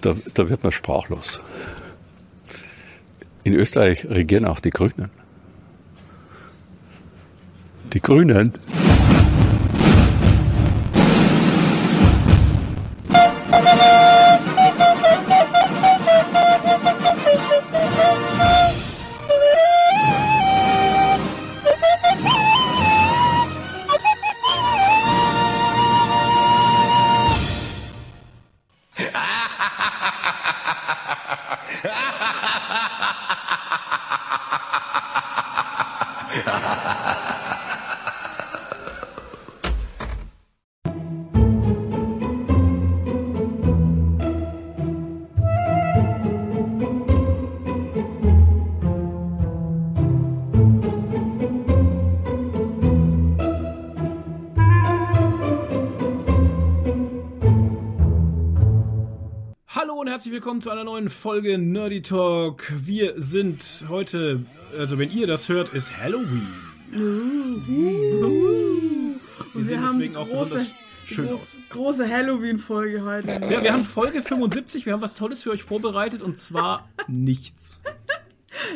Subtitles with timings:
[0.00, 1.40] Da, da wird man sprachlos.
[3.44, 5.10] In Österreich regieren auch die Grünen.
[7.92, 8.52] Die Grünen.
[61.20, 62.72] Folge Nerdy Talk.
[62.74, 64.42] Wir sind heute,
[64.78, 66.46] also wenn ihr das hört, ist Halloween.
[66.94, 67.66] Und
[69.52, 70.72] Wir sehen wir haben die deswegen auch große, besonders
[71.04, 71.56] schön groß, aus.
[71.68, 73.28] große Halloween-Folge heute.
[73.50, 77.82] Ja, wir haben Folge 75, wir haben was Tolles für euch vorbereitet und zwar nichts.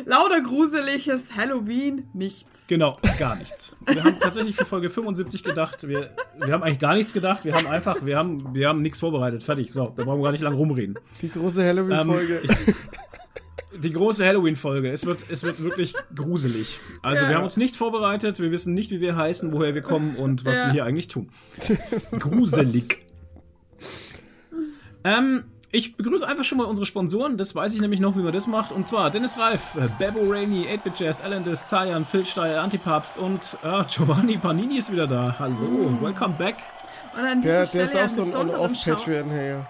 [0.05, 2.67] Lauter gruseliges Halloween, nichts.
[2.67, 3.75] Genau, gar nichts.
[3.85, 7.53] Wir haben tatsächlich für Folge 75 gedacht, wir, wir haben eigentlich gar nichts gedacht, wir
[7.55, 9.43] haben einfach, wir haben, wir haben nichts vorbereitet.
[9.43, 10.95] Fertig, so, da brauchen wir gar nicht lange rumreden.
[11.21, 12.41] Die große Ähm, Halloween-Folge.
[12.43, 12.75] ich-
[13.77, 14.89] die große Halloween-Folge.
[14.89, 16.79] Es wird, es wird wirklich gruselig.
[17.01, 17.29] Also, Ja.
[17.29, 20.45] wir haben uns nicht vorbereitet, wir wissen nicht, wie wir heißen, woher wir kommen und
[20.45, 20.67] was Ja.
[20.67, 21.29] wir hier eigentlich tun.
[22.19, 22.99] Gruselig.
[25.03, 25.43] ähm,
[25.75, 28.47] ich begrüße einfach schon mal unsere Sponsoren, das weiß ich nämlich noch, wie man das
[28.47, 28.71] macht.
[28.71, 33.57] Und zwar Dennis Reif, äh, Bebo Rainey, 8-Bit Jazz, Alandis, Zayan, Phil Steyer, Antipapst und
[33.63, 35.35] äh, Giovanni Panini ist wieder da.
[35.37, 36.55] Hallo, welcome back.
[37.17, 39.63] Und an Der, der ist auch so ein einen besonderen Schau- On-Off-Patreon, hey.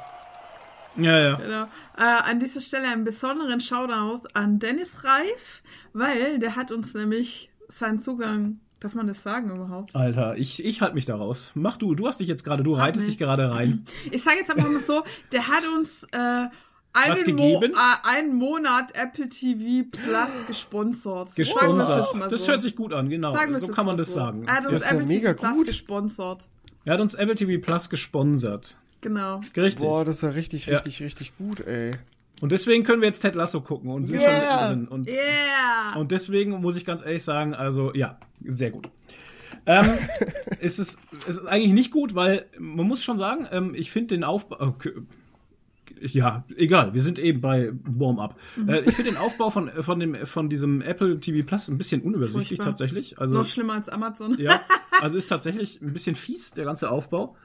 [0.98, 1.36] Ja, ja.
[1.36, 1.64] Genau.
[1.98, 5.62] Äh, an dieser Stelle einen besonderen Shoutout an Dennis Reif,
[5.94, 9.96] weil der hat uns nämlich seinen Zugang, darf man das sagen überhaupt?
[9.96, 11.52] Alter, ich, ich halte mich da raus.
[11.56, 13.12] Mach du, du hast dich jetzt gerade, du reitest nee.
[13.12, 13.86] dich gerade rein.
[14.12, 16.48] Ich sage jetzt einfach mal so, der hat uns äh,
[16.94, 17.70] einen, Mo äh,
[18.04, 21.36] einen Monat Apple TV Plus gesponsert.
[21.36, 22.16] Gesponsert.
[22.16, 22.52] mal Das so.
[22.52, 23.32] hört sich gut an, genau.
[23.56, 24.16] So kann man das so.
[24.16, 24.46] sagen.
[24.48, 25.68] Er hat uns Das ist ja Apple mega TV Plus gut.
[25.68, 26.48] gesponsert.
[26.86, 28.78] Er hat uns Apple TV Plus gesponsert.
[29.02, 29.42] Genau.
[29.56, 29.86] Richtig.
[29.86, 30.74] Boah, das ist ja richtig, Ja.
[30.74, 31.96] richtig, richtig gut, ey.
[32.42, 34.30] Und deswegen können wir jetzt Ted Lasso gucken und sind Yeah.
[34.30, 34.88] schon mittendrin.
[34.90, 35.96] Und, Yeah!
[35.98, 38.90] und deswegen muss ich ganz ehrlich sagen, also ja, sehr gut.
[39.66, 39.86] ähm,
[40.60, 44.16] es, ist, es ist eigentlich nicht gut, weil man muss schon sagen, ähm, ich finde
[44.16, 44.58] den Aufbau.
[44.60, 44.92] Okay,
[46.02, 48.38] ja, egal, wir sind eben bei Warm-up.
[48.58, 48.70] Mhm.
[48.70, 52.02] Äh, ich finde den Aufbau von, von, dem, von diesem Apple TV Plus ein bisschen
[52.02, 52.66] unübersichtlich Furchtbar.
[52.66, 53.18] tatsächlich.
[53.18, 54.36] Also, Noch schlimmer als Amazon.
[54.38, 54.60] Ja,
[55.02, 57.38] also ist tatsächlich ein bisschen fies, der ganze Aufbau.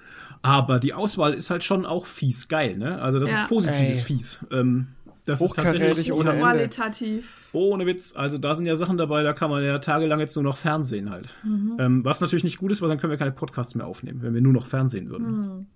[0.43, 3.01] Aber die Auswahl ist halt schon auch fies geil, ne?
[3.03, 3.43] Also das Ja.
[3.43, 4.05] ist positives Ey.
[4.05, 4.45] fies.
[4.51, 4.89] Ähm,
[5.27, 6.31] das ist tatsächlich ohne.
[6.33, 7.49] Qualitativ.
[7.53, 8.17] ohne Witz.
[8.17, 11.11] Also da sind ja Sachen dabei, da kann man ja tagelang jetzt nur noch Fernsehen
[11.11, 11.29] halt.
[11.45, 11.77] Mhm.
[11.79, 14.33] Ähm, was natürlich nicht gut ist, weil dann können wir keine Podcasts mehr aufnehmen, wenn
[14.35, 15.27] wir nur noch Fernsehen würden.
[15.31, 15.67] Mhm.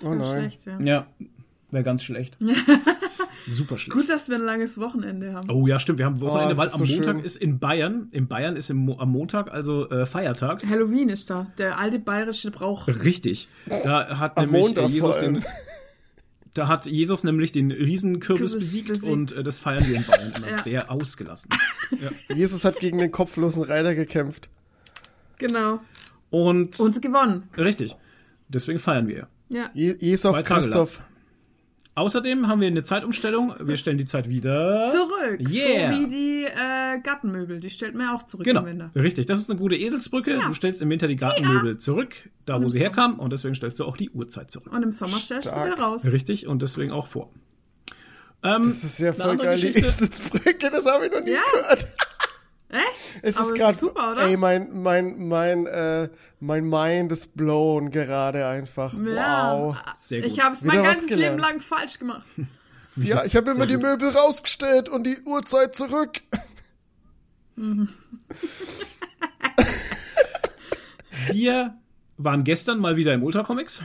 [0.00, 0.40] Oh Voll nein.
[0.40, 0.80] Schlecht, ja.
[0.80, 1.06] Ja,
[1.70, 2.36] wäre ganz schlecht.
[3.46, 3.92] Super schlecht.
[3.98, 5.50] Gut, dass wir ein langes Wochenende haben.
[5.50, 5.98] Oh ja, stimmt.
[5.98, 7.24] Wir haben Wochenende, Oh, weil am so Montag schön.
[7.24, 10.64] ist in Bayern, in Bayern ist im, am Montag also äh, Feiertag.
[10.66, 11.46] Halloween ist da.
[11.58, 12.88] Der alte bayerische Brauch.
[12.88, 13.48] Richtig.
[13.84, 15.34] Da hat Am nämlich Montag äh, Jesus vor allem.
[15.34, 15.44] den,
[16.54, 19.06] da hat Jesus nämlich den Riesenkürbis Kürbis besiegt, besiegt.
[19.06, 20.62] und äh, das feiern wir in Bayern immer Ja.
[20.62, 21.50] sehr ausgelassen.
[22.34, 24.48] Jesus hat gegen den kopflosen Reiter gekämpft.
[25.38, 25.80] Genau.
[26.30, 27.48] Und, Und gewonnen.
[27.58, 27.94] richtig.
[28.48, 29.28] Deswegen feiern wir.
[29.48, 29.70] Ja.
[29.74, 31.00] Je Tage Christoph.
[31.96, 33.54] Außerdem haben wir eine Zeitumstellung.
[33.60, 35.38] Wir stellen die Zeit wieder Zurück.
[35.48, 35.92] Yeah.
[35.92, 37.60] So wie die äh, Gartenmöbel.
[37.60, 38.90] Die stellt man ja auch zurück Genau, im Winter.
[38.96, 39.26] richtig.
[39.26, 40.40] Das ist eine gute Eselsbrücke.
[40.44, 42.14] Du stellst im Winter die Gartenmöbel zurück,
[42.46, 42.90] da wo im sie Sommer.
[42.90, 44.72] herkamen, und deswegen stellst du auch die Uhrzeit zurück.
[44.72, 45.72] Und im Sommer stellst du sie Stark.
[45.72, 46.04] wieder raus.
[46.04, 47.30] Richtig, und deswegen auch vor.
[48.42, 49.68] Ähm, Das ist ja eine voll geil, die.
[49.68, 51.40] Eselsbrücke, das habe ich noch nie Ja.
[51.52, 51.86] gehört.
[52.74, 53.20] Echt?
[53.22, 54.22] Es Aber ist es gerade, super, oder?
[54.22, 56.08] ey, mein, mein, mein, äh,
[56.40, 58.92] mein Mind ist blown gerade einfach.
[58.94, 59.52] Ja.
[59.56, 59.76] Wow.
[59.96, 60.32] Sehr gut.
[60.32, 62.26] Ich habe es mein ganzes Leben lang falsch gemacht.
[62.96, 63.76] Ja, ich habe immer die.
[63.76, 66.20] Möbel rausgestellt und die Uhrzeit zurück.
[71.32, 71.74] Wir
[72.18, 73.82] waren gestern mal wieder im Ultracomics.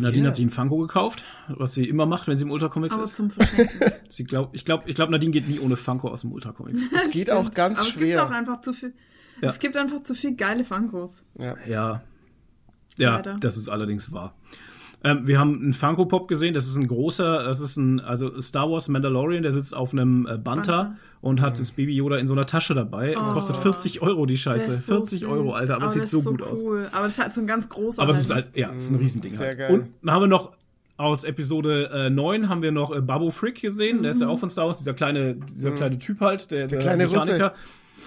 [0.00, 0.28] Nadine Yeah.
[0.28, 3.16] hat sich einen Funko gekauft, was sie immer macht, wenn sie im Ultracomics ist.
[3.16, 3.30] zum.
[4.08, 6.80] Sie glaub, ich glaube, ich glaub, Nadine geht nie ohne Funko aus dem Ultracomics.
[6.94, 8.06] Es geht auch ganz Aber schwer.
[8.06, 8.94] Es gibt auch einfach zu viel.
[9.42, 9.48] Ja.
[9.48, 11.22] Es gibt einfach zu viel geile Funkos.
[11.38, 11.56] Ja.
[11.66, 12.02] Ja.
[12.96, 14.34] Ja, das ist allerdings wahr.
[15.04, 18.40] Ähm, wir haben einen Funko Pop gesehen, das ist ein großer, das ist ein, also
[18.40, 20.96] Star Wars Mandalorian, der sitzt auf einem äh, Banta.
[21.20, 23.14] und hat das Baby Yoda in so einer Tasche dabei.
[23.18, 23.32] Oh.
[23.32, 24.72] Kostet 40 Euro die Der Scheiße.
[24.72, 25.28] so 40 süß.
[25.28, 26.62] Euro, Alter, aber, es der sieht so ist gut aus.
[26.64, 26.88] cool.
[26.92, 28.02] Aber das ist halt so ein ganz großer.
[28.02, 28.46] Aber es ist halt.
[28.46, 29.58] halt, ja, es ist ein Riesending sehr halt.
[29.58, 29.74] geil.
[29.74, 30.52] Und dann haben wir noch
[30.96, 34.38] aus Episode äh, 9 haben wir noch äh, Babu Frick gesehen, der ist ja auch
[34.38, 37.52] von Star Wars, dieser kleine, dieser kleine Typ halt, der, der, kleine Russe.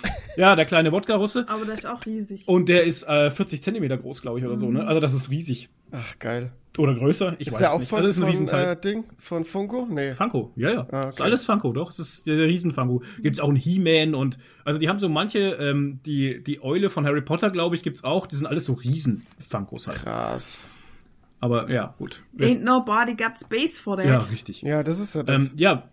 [0.37, 1.45] Ja, der kleine Wodka-Russe.
[1.49, 2.47] Aber der ist auch riesig.
[2.47, 4.87] Und der ist äh, 40 Zentimeter groß, glaube ich, oder so, ne?
[4.87, 5.67] Also das ist riesig.
[5.91, 6.51] Ach, geil.
[6.77, 7.89] Oder größer, ich Ist weiß der auch nicht.
[7.89, 8.73] von, also das ist ein von Riesenteil.
[8.77, 9.03] äh, Ding?
[9.17, 9.87] Von Funko?
[9.91, 10.13] Nee.
[10.13, 10.79] Funko, ja, ja.
[10.83, 11.23] Ah, Das ist okay.
[11.29, 11.89] alles Funko, doch.
[11.89, 13.03] Es ist der Riesen-Funko.
[13.21, 17.05] Gibt's auch einen He-Man und also die haben so manche, ähm, die, die Eule von
[17.05, 18.25] Harry Potter, glaube ich, gibt's auch.
[18.25, 19.97] Die sind alles so Riesen-Funkos halt.
[19.97, 20.69] Krass.
[21.41, 22.23] Aber ja, gut.
[22.39, 24.05] Ain't nobody got space for that.
[24.05, 24.61] Ja, richtig.
[24.61, 25.53] Ja, das ist ja Ähm, das.
[25.57, 25.89] ja,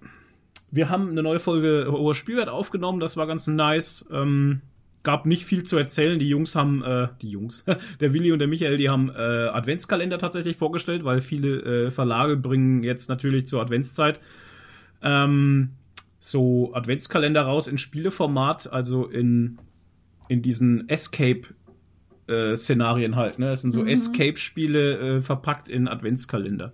[0.70, 4.08] wir haben eine neue Folge Hoher Spielwert aufgenommen, das war ganz nice.
[4.12, 4.60] Ähm,
[5.02, 6.18] gab nicht viel zu erzählen.
[6.18, 7.64] Die Jungs haben, äh, die Jungs,
[8.00, 12.36] der Willi und der Michael, die haben äh, Adventskalender tatsächlich vorgestellt, weil viele äh, Verlage
[12.36, 14.20] bringen jetzt natürlich zur Adventszeit
[15.02, 15.70] ähm,
[16.20, 19.58] so Adventskalender raus in Spieleformat, also in,
[20.28, 21.42] in diesen Escape
[22.26, 23.38] äh, Szenarien halt.
[23.38, 23.46] Ne?
[23.46, 26.72] Das sind so Escape-Spiele äh, verpackt in Adventskalender.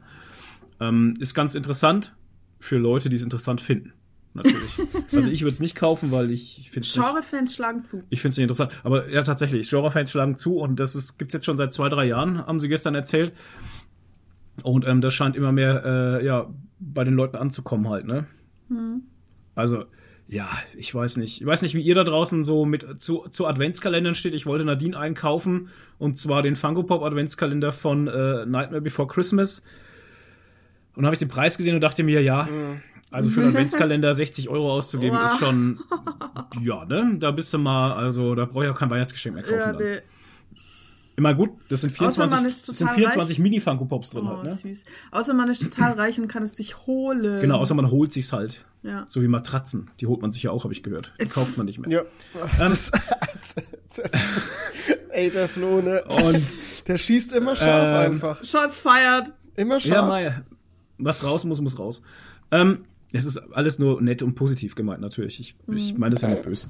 [0.81, 2.15] Ähm, ist ganz interessant
[2.61, 3.93] für Leute, die es interessant finden.
[4.35, 4.81] Natürlich.
[5.13, 8.03] also ich würde es nicht kaufen, weil ich finde es nicht, Genre-Fans schlagen zu.
[8.11, 8.73] ich find's nicht interessant.
[8.83, 12.05] Aber ja, tatsächlich, Genre-Fans schlagen zu und das ist, gibt's jetzt schon seit zwei, drei
[12.05, 13.33] Jahren, haben sie gestern erzählt.
[14.63, 16.49] Und ähm, das scheint immer mehr äh, ja,
[16.79, 18.27] bei den Leuten anzukommen halt, ne?
[19.55, 19.85] Also,
[20.27, 21.41] ja, ich weiß nicht.
[21.41, 24.35] Ich weiß nicht, wie ihr da draußen so mit zu, zu Adventskalendern steht.
[24.35, 25.69] Ich wollte Nadine einkaufen
[25.99, 29.65] und zwar den Funko Pop Adventskalender von äh, Nightmare Before Christmas.
[30.97, 32.49] Und habe ich den Preis gesehen und dachte mir, ja,
[33.11, 35.33] also für einen Adventskalender 60 Euro auszugeben Wow.
[35.33, 35.81] ist schon,
[36.63, 37.17] ja, ne?
[37.19, 39.59] Da bist du mal, also da brauche ich auch kein Weihnachtsgeschenk mehr kaufen.
[39.59, 39.79] Ja, dann.
[39.79, 40.03] der,
[41.17, 44.25] Immer gut, das sind Außer man 24, ist das sind total 24 Mini-Funko Pops drin
[44.27, 44.55] oh, halt, ne?
[44.57, 44.85] süß.
[45.13, 47.41] Außer man ist total reich und kann es sich holen.
[47.41, 48.65] Genau, außer man holt sich's halt.
[48.83, 49.05] Ja.
[49.07, 49.91] So wie Matratzen.
[50.01, 51.13] Die holt man sich ja auch, habe ich gehört.
[51.19, 51.89] Die Jetzt- kauft man nicht mehr.
[51.89, 52.03] Ja.
[52.45, 53.55] Ach, das, das,
[55.11, 56.03] ey, der Flo, ne?
[56.27, 58.45] Und Der schießt immer scharf Ähm, einfach.
[58.45, 59.33] Shots fired.
[59.55, 60.09] Immer ja, scharf.
[60.09, 60.45] mal,
[61.05, 62.03] was raus muss, muss raus.
[62.51, 62.79] Ähm,
[63.13, 65.39] es ist alles nur nett und positiv gemeint, natürlich.
[65.39, 66.69] Ich, ich meine das ja nicht böse.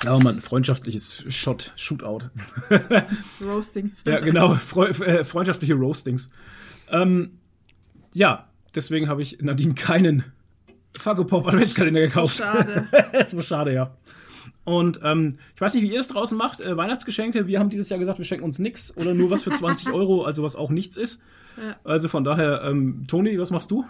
[0.00, 2.30] Aber man, freundschaftliches Shot, Shootout.
[3.44, 3.92] Roasting.
[4.06, 6.30] Ja, genau, freu, äh, freundschaftliche Roastings.
[6.90, 7.32] Ähm,
[8.14, 10.24] ja, deswegen habe ich Nadine keinen
[10.96, 12.38] Funko Pop Adventskalender gekauft.
[12.38, 12.88] Schade.
[13.12, 13.94] das war schade, ja.
[14.64, 16.60] Und ähm, ich weiß nicht, wie ihr es draußen macht.
[16.60, 19.50] Äh, Weihnachtsgeschenke, wir haben dieses Jahr gesagt, wir schenken uns nichts oder nur was für
[19.52, 21.22] 20 Euro, also was auch nichts ist.
[21.56, 21.76] Ja.
[21.84, 23.84] Also von daher, ähm, Toni, was machst du?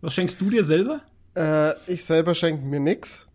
[0.00, 1.00] Was schenkst du dir selber?
[1.34, 3.28] Äh, ich selber schenke mir nix.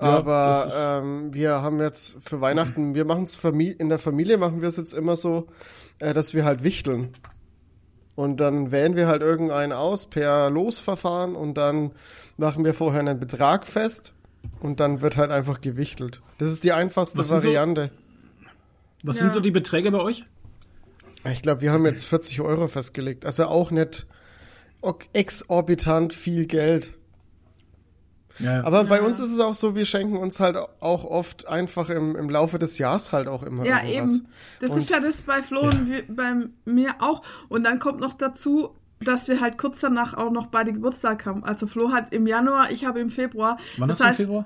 [0.00, 4.38] Ja, Aber ist- ähm, wir haben jetzt für Weihnachten, wir machen es in der Familie
[4.38, 5.48] machen wir es jetzt immer so,
[5.98, 7.14] äh, dass wir halt wichteln.
[8.14, 11.92] Und dann wählen wir halt irgendeinen aus per Losverfahren und dann
[12.36, 14.14] machen wir vorher einen Betrag fest
[14.60, 16.20] und dann wird halt einfach gewichtelt.
[16.38, 17.90] Das ist die einfachste Was sind so- Variante.
[19.02, 19.22] Was Ja.
[19.22, 20.24] sind so die Beträge bei euch?
[21.24, 23.26] Ich glaube, wir haben jetzt 40 Euro festgelegt.
[23.26, 24.06] Also auch nicht
[25.12, 26.94] exorbitant viel Geld.
[28.38, 31.90] Ja, Aber bei uns ist es auch so, wir schenken uns halt auch oft einfach
[31.90, 34.18] im, im Laufe des Jahres halt auch immer Ja, irgendwas.
[34.18, 34.28] eben.
[34.60, 36.34] Das Und- ist ja das bei Flo und wir, bei
[36.64, 37.22] mir auch.
[37.48, 41.44] Und dann kommt noch dazu, dass wir halt kurz danach auch noch beide Geburtstag haben.
[41.44, 43.58] Also Flo hat im Januar, ich habe im Februar.
[43.76, 44.44] Wann das hast du im heißt, Februar?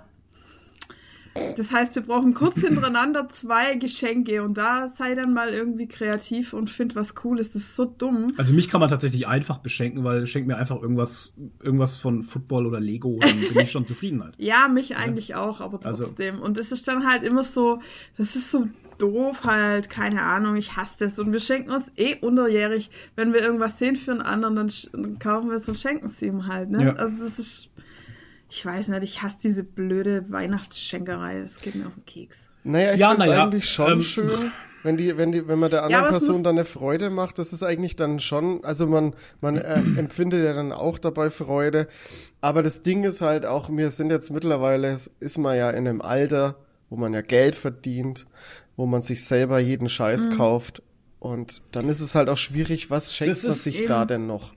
[1.56, 6.52] Das heißt, wir brauchen kurz hintereinander zwei Geschenke und da sei dann mal irgendwie kreativ
[6.52, 7.52] und find was Cooles.
[7.52, 8.32] Das ist so dumm.
[8.36, 12.66] Also mich kann man tatsächlich einfach beschenken, weil schenkt mir einfach irgendwas, irgendwas von Football
[12.66, 14.34] oder Lego, dann bin ich schon zufrieden halt.
[14.38, 16.40] Ja, mich eigentlich auch, aber Also- trotzdem.
[16.40, 17.80] Und es ist dann halt immer so,
[18.18, 21.18] das ist so doof halt, keine Ahnung, ich hasse das.
[21.18, 25.18] Und wir schenken uns eh unterjährig, wenn wir irgendwas sehen für einen anderen, dann, dann
[25.18, 26.70] kaufen wir es und schenken es ihm halt.
[26.70, 26.84] Ne?
[26.84, 26.92] Ja.
[26.94, 27.70] Also das ist,
[28.54, 32.48] ich weiß nicht, ich hasse diese blöde Weihnachtsschenkerei, das geht mir auf den Keks.
[32.64, 35.58] Naja, ich Ja, finde es naja, eigentlich schon ähm, schön, wenn die, wenn die, wenn
[35.58, 38.62] man der Ja, anderen es Person dann eine Freude macht, das ist eigentlich dann schon,
[38.64, 41.88] also man, man äh, empfindet ja dann auch dabei Freude.
[42.42, 46.02] Aber das Ding ist halt auch, wir sind jetzt mittlerweile, ist man ja in einem
[46.02, 46.56] Alter,
[46.90, 48.26] wo man ja Geld verdient,
[48.76, 50.36] wo man sich selber jeden Scheiß Mhm.
[50.36, 50.82] kauft.
[51.20, 54.26] Und dann ist es halt auch schwierig, was schenkt Das man sich eben- da denn
[54.26, 54.52] noch?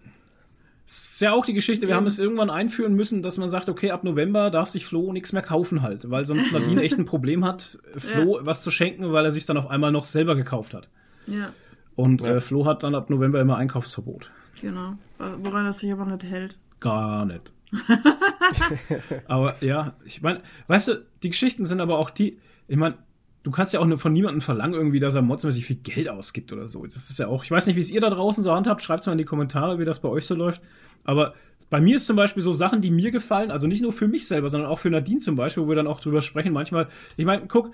[0.85, 1.95] Das ist ja auch die Geschichte, wir Ja.
[1.95, 5.33] haben es irgendwann einführen müssen, dass man sagt, okay, ab November darf sich Flo nichts
[5.33, 9.25] mehr kaufen halt, weil sonst Nadine echt ein Problem hat, Flo was zu schenken, weil
[9.25, 10.87] er sich dann auf einmal noch selber gekauft hat.
[11.27, 11.53] Ja,
[11.95, 12.35] Und Ja.
[12.35, 14.29] äh, Flo hat dann ab November immer Einkaufsverbot.
[14.61, 14.93] genau.
[15.17, 16.57] Woran er sich aber nicht hält.
[16.79, 17.51] Gar nicht.
[19.27, 22.95] aber ja, ich meine, weißt du, die Geschichten sind aber auch die, ich meine,
[23.45, 26.67] du kannst ja auch von niemandem verlangen, irgendwie, dass er modsmäßig viel Geld ausgibt oder
[26.67, 26.83] so.
[26.83, 29.05] Das ist ja auch, ich weiß nicht, wie es ihr da draußen so handhabt, schreibt
[29.05, 30.63] mal in die Kommentare, wie das bei euch so läuft.
[31.03, 31.35] Aber
[31.69, 34.27] bei mir ist zum Beispiel so Sachen, die mir gefallen, also nicht nur für mich
[34.27, 36.87] selber, sondern auch für Nadine zum Beispiel, wo wir dann auch drüber sprechen manchmal.
[37.17, 37.71] Ich meine, guck,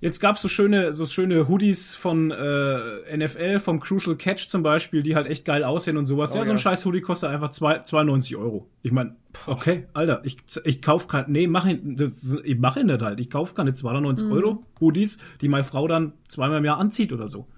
[0.00, 5.02] Jetzt gab's so schöne, so schöne Hoodies von äh, NFL, vom Crucial Catch zum Beispiel,
[5.02, 6.32] die halt echt geil aussehen und sowas.
[6.34, 6.62] Oh ja, so ein ja.
[6.62, 8.68] scheiß Hoodie kostet einfach zwei- 92 Euro.
[8.82, 9.16] Ich meine,
[9.48, 13.18] okay, Alter, ich, ich kauf kein, nee, mach ihn, das, ich mach ihn nicht halt.
[13.18, 17.26] Ich kauf keine 290 Euro Hoodies, die meine Frau dann zweimal im Jahr anzieht oder
[17.26, 17.48] so.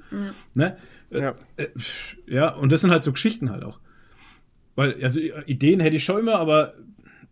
[0.54, 0.78] Ne?
[1.10, 1.34] Ja.
[2.26, 3.80] Ja, und das sind halt so Geschichten halt auch.
[4.76, 6.72] Weil, also Ideen hätte ich schon immer, aber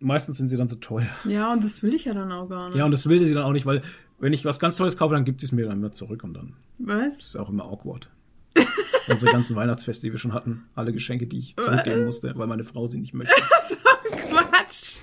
[0.00, 1.08] meistens sind sie dann so teuer.
[1.24, 2.76] Ja, und das will ich ja dann auch gar nicht.
[2.78, 3.80] Ja, und das will sie dann auch nicht, weil
[4.18, 6.34] wenn ich was ganz Tolles kaufe, dann gibt sie es mir dann immer zurück und
[6.34, 7.18] dann Was?
[7.18, 8.08] ist es auch immer awkward.
[9.08, 12.64] Unsere ganzen Weihnachtsfeste, die wir schon hatten, alle Geschenke, die ich zurückgeben musste, weil meine
[12.64, 13.34] Frau sie nicht möchte.
[14.10, 14.96] Quatsch.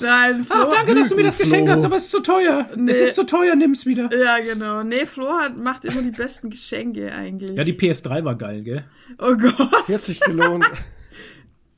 [0.00, 0.56] Nein, Flo.
[0.58, 1.44] Ach, danke, dass du mir das Flo.
[1.44, 2.68] geschenkt hast, aber es ist zu teuer.
[2.76, 2.90] Nee.
[2.92, 4.10] Es ist zu teuer, nimm's wieder.
[4.16, 4.82] Ja, genau.
[4.82, 7.56] Nee, Flo hat, macht immer die besten Geschenke eigentlich.
[7.56, 8.84] Ja, die PS3 war geil, gell?
[9.18, 9.88] oh Gott.
[9.88, 10.64] Die hat sich gelohnt.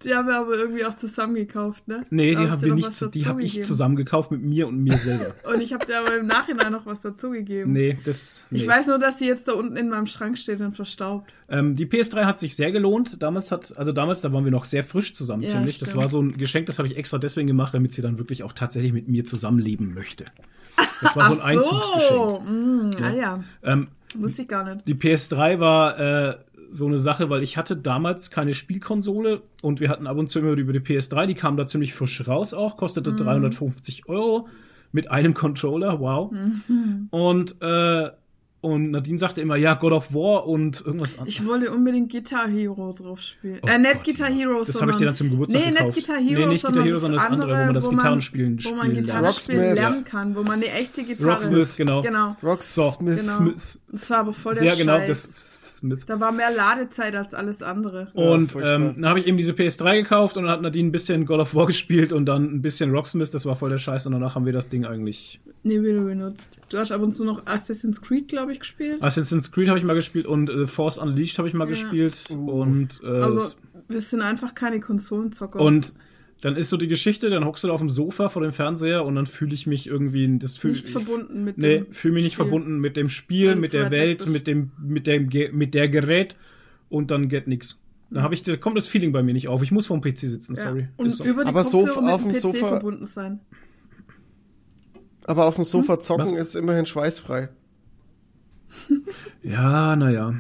[0.05, 2.05] Die haben wir aber irgendwie auch zusammen gekauft, ne?
[2.11, 3.67] Nee, die haben wir nicht, zu- die habe ich dazugegeben.
[3.67, 5.35] zusammen gekauft mit mir und mir selber.
[5.53, 7.73] Und ich habe dir aber im Nachhinein noch was dazugegeben.
[7.73, 8.47] Nee, das.
[8.51, 8.61] Nee.
[8.61, 11.33] Ich weiß nur, dass die jetzt da unten in meinem Schrank steht und verstaubt.
[11.49, 13.23] Ähm, die PS3 hat sich sehr gelohnt.
[13.23, 15.79] Damals hat, also damals, da waren wir noch sehr frisch zusammen, Ja, ziemlich.
[15.79, 16.03] Das stimmt.
[16.05, 18.53] war so ein Geschenk, das habe ich extra deswegen gemacht, damit sie dann wirklich auch
[18.53, 20.25] tatsächlich mit mir zusammenleben möchte.
[21.03, 22.49] Das war so ein Einzugsgeschenk.
[22.49, 24.87] Mm, Ah ja, Ähm, wusste ich gar nicht.
[24.89, 26.37] die PS3 war äh,
[26.73, 30.39] so eine Sache, weil ich hatte damals keine Spielkonsole und wir hatten ab und zu
[30.41, 34.49] immer über die PS3, die kam da ziemlich frisch raus auch, kostete 350 Euro
[34.91, 36.33] mit einem Controller, wow.
[37.11, 38.11] Und, äh,
[38.61, 41.35] und Nadine sagte immer, ja, God of War und irgendwas anderes.
[41.35, 43.59] Ich wollte unbedingt Guitar Hero drauf spielen.
[43.63, 44.37] Oh äh, nicht Gott, Guitar ja.
[44.37, 44.83] Hero, Das sondern...
[44.83, 45.97] habe ich dir dann zum Geburtstag nee, gekauft.
[45.97, 48.71] nicht Guitar Hero, Nee, nicht Guitar Hero, sondern das andere, wo man das Gitarrenspielen Wo
[48.71, 49.35] man spielen Gitarre lernt.
[49.37, 51.35] spielen lernen kann, wo man eine echte Gitarre...
[51.35, 52.03] Rocksmith, genau.
[52.03, 53.21] Genau, Rocksmith.
[53.21, 53.37] genau.
[53.37, 53.79] Smith.
[53.91, 55.09] Das war aber voll der Ja, genau, Scheiß.
[55.09, 56.07] das ist Smith.
[56.07, 58.09] Da war mehr Ladezeit als alles andere.
[58.15, 58.75] Und furchtbar.
[58.77, 61.41] ähm, dann habe ich eben diese PS3 gekauft und dann hat Nadine ein bisschen God
[61.41, 64.35] of War gespielt und dann ein bisschen Rocksmith, das war voll der Scheiß und danach
[64.37, 65.41] haben wir das Ding eigentlich.
[65.65, 66.61] Nee, wieder benutzt.
[66.69, 69.03] Du hast ab und zu noch Assassin's Creed, glaube ich, gespielt.
[69.03, 71.71] Assassin's Creed habe ich mal gespielt und äh, Force Unleashed habe ich mal Ja.
[71.71, 73.43] gespielt und äh, Aber
[73.89, 75.61] wir sind einfach keine Konsolenzocker.
[75.61, 75.93] und
[76.43, 79.05] dann ist so die Geschichte, dann hockst du da auf dem Sofa vor dem Fernseher
[79.05, 82.25] und dann fühle ich mich irgendwie das fühl, nicht verbunden mit Nee, dem fühle mich
[82.25, 82.45] nicht Spiel.
[82.45, 86.37] verbunden mit dem Spiel, Weil mit der Welt, mit dem mit dem mit der Gerät
[86.91, 87.79] und dann geht nix.
[88.11, 89.63] Da habe ich da kommt das Feeling bei mir nicht auf.
[89.63, 90.63] Ich muss vorm PC sitzen, Ja.
[90.65, 90.89] sorry.
[90.99, 91.25] Und so.
[91.25, 93.41] über die Aber Kopfhörer Sofa- mit auf dem PC Sofa- verbunden sein.
[95.25, 96.33] Aber auf dem Sofa zocken Was?
[96.33, 97.49] ist immerhin schweißfrei.
[99.45, 100.35] Ja, naja.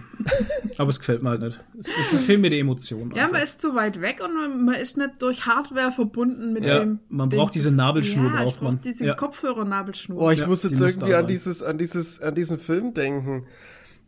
[0.78, 1.58] Aber es gefällt mir halt nicht.
[1.78, 3.10] Es, es fehlen mir die Emotionen.
[3.10, 3.32] Ja, einfach.
[3.32, 6.78] man ist zu weit weg und man, man ist nicht durch Hardware verbunden mit Ja,
[6.80, 7.00] dem.
[7.08, 8.80] man dem- braucht diese Nabelschnur, Ja, braucht brauch man.
[8.80, 9.14] diese Ja.
[9.14, 10.20] Kopfhörer-Nabelschnur.
[10.22, 13.46] Oh, ich Ja, muss jetzt irgendwie an dieses, an dieses, an diesen Film denken,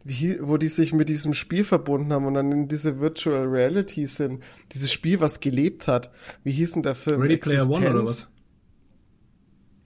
[0.04, 4.06] wie, wo die sich mit diesem Spiel verbunden haben und dann in diese Virtual Reality
[4.06, 4.42] sind.
[4.72, 6.10] Dieses Spiel, was gelebt hat.
[6.44, 7.20] Wie hieß denn der Film?
[7.22, 8.28] Ready Player One oder was?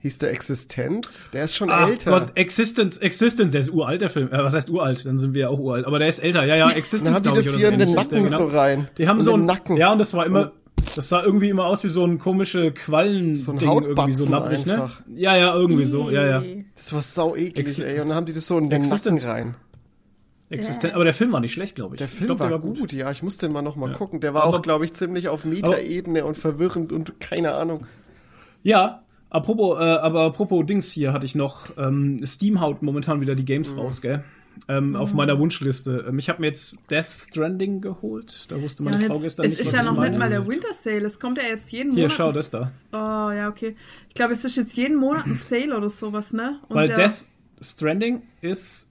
[0.01, 1.29] Hieß der Existenz?
[1.33, 2.11] Der ist schon Ach älter.
[2.11, 4.29] Gott, Existence, Existence, der ist uralt, der Film.
[4.31, 5.05] Äh, was heißt uralt?
[5.05, 5.85] Dann sind wir ja auch uralt.
[5.85, 6.45] Aber der ist älter.
[6.45, 7.03] Ja, ja, Existence.
[7.03, 8.37] Dann haben die ich, das oder hier so in den der, Nacken genau.
[8.37, 8.87] so rein.
[8.97, 9.75] Die haben in so den ein, Nacken.
[9.77, 10.53] Ja, und das war immer,
[10.95, 14.29] das sah irgendwie immer aus wie so ein komische Quallen, So ein Ding, irgendwie so
[14.31, 14.73] lapprig, ne?
[14.75, 15.01] einfach.
[15.13, 16.43] Ja, ja, irgendwie so, ja, ja.
[16.75, 17.99] Das war sau eklig, Exi- ey.
[17.99, 19.25] Und dann haben die das so in den Existence.
[19.27, 19.55] Nacken rein.
[20.51, 21.99] Existent, aber der Film war nicht schlecht, glaube ich.
[21.99, 22.91] Der Ich Film glaub, war, gut.
[22.93, 23.11] ja.
[23.11, 24.19] Ich muss den mal noch mal gucken.
[24.21, 27.85] Der war Aber- auch, glaube ich, ziemlich auf Meta-Ebene und verwirrend und keine Ahnung.
[28.63, 33.35] Ja, apropos, äh, aber apropos Dings hier hatte ich noch, ähm, Steam haut momentan wieder
[33.35, 33.79] die Games Mhm.
[33.79, 34.23] raus, gell?
[34.67, 36.05] Ähm, Auf meiner Wunschliste.
[36.09, 38.45] Ähm, ich habe mir jetzt Death Stranding geholt.
[38.51, 40.45] Da wusste meine Ja, Frau gestern es nicht, ist was ja noch nicht mal der
[40.47, 41.05] Winter Sale.
[41.05, 42.17] Es kommt ja jetzt jeden Hier, Monat.
[42.17, 42.69] schau, ein das da.
[42.91, 43.77] Oh, ja, okay.
[44.09, 46.59] Ich glaube, es ist jetzt jeden Monat ein Sale oder sowas, ne?
[46.67, 47.25] Und Weil der- Death
[47.61, 48.89] Stranding ist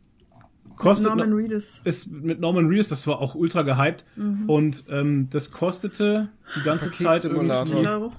[0.76, 1.80] kostet Norman no- Reedus.
[1.84, 4.48] ist mit Norman Reedus, das war auch ultra gehypt Mhm.
[4.48, 8.12] und ähm, das kostete die ganze Zeit irgendwie, Euro.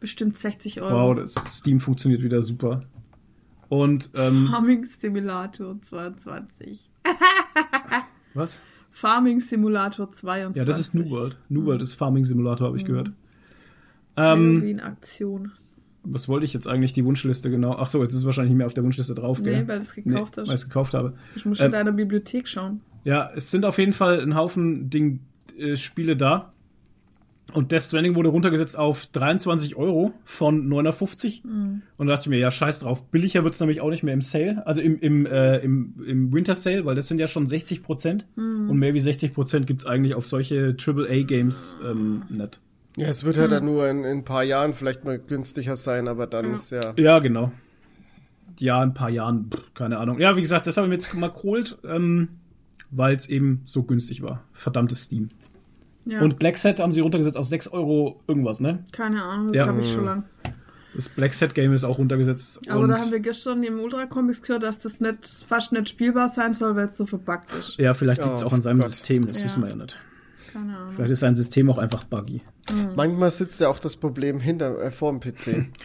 [0.00, 1.08] Bestimmt 60 Euro.
[1.08, 2.82] wow, das Steam funktioniert wieder super.
[3.68, 6.88] Und ähm, Farming Simulator 22.
[8.34, 8.60] was?
[8.90, 10.56] Farming Simulator 22.
[10.56, 11.36] Ja, das ist New World.
[11.48, 12.88] New World ist Farming Simulator, habe ich Mhm.
[12.88, 13.12] gehört.
[14.16, 15.52] Ähm, Halloween-Aktion.
[16.02, 17.76] was wollte ich jetzt eigentlich die Wunschliste genau?
[17.78, 19.62] Ach so, jetzt ist es wahrscheinlich nicht mehr auf der Wunschliste drauf, gell?
[19.62, 20.36] Nee, weil du es gekauft nee, hast.
[20.36, 21.14] Weil ich es gekauft habe.
[21.36, 22.80] Ich muss ähm, in deiner Bibliothek schauen.
[23.04, 25.20] Ja, es sind auf jeden Fall ein Haufen Ding,
[25.56, 26.52] äh, Spiele da.
[27.54, 31.44] Und Death Stranding wurde runtergesetzt auf 23 Euro von 950.
[31.96, 33.06] Und da dachte ich mir, ja, scheiß drauf.
[33.06, 36.54] Billiger wird's nämlich auch nicht mehr im Sale, also im, im, äh, im, im Winter
[36.54, 38.26] Sale, weil das sind ja schon 60 Prozent.
[38.36, 42.60] Und mehr wie 60 Prozent gibt's eigentlich auf solche AAA-Games ähm, nicht.
[42.96, 46.08] Ja, es wird halt dann nur in, in ein paar Jahren vielleicht mal günstiger sein,
[46.08, 46.94] aber dann ist ja.
[46.96, 47.52] Ja, genau.
[48.58, 50.18] Ja, ein paar Jahren, pff, keine Ahnung.
[50.18, 52.28] Ja, wie gesagt, das habe ich mir jetzt mal geholt, ähm,
[52.90, 54.42] weil es eben so günstig war.
[54.52, 55.28] Verdammtes Steam.
[56.08, 58.84] Ja, Und Black Set haben sie runtergesetzt auf 6 Euro irgendwas, ne?
[58.92, 59.66] keine Ahnung, das Ja.
[59.66, 60.24] habe ich schon lang.
[60.94, 62.60] Das Black Set Game ist auch runtergesetzt.
[62.68, 65.90] Aber und da haben wir gestern im Ultra Comics gehört, dass das nicht, fast nicht
[65.90, 67.76] spielbar sein soll, weil es so verbuggt ist.
[67.76, 68.88] ja, vielleicht liegt es Oh auch an seinem Gott.
[68.90, 69.44] System, das Ja.
[69.44, 69.98] wissen wir ja nicht.
[70.52, 70.94] Keine Ahnung.
[70.96, 72.40] Vielleicht ist sein System auch einfach buggy.
[72.96, 75.66] Manchmal sitzt ja auch das Problem hinter, äh, vor dem PC.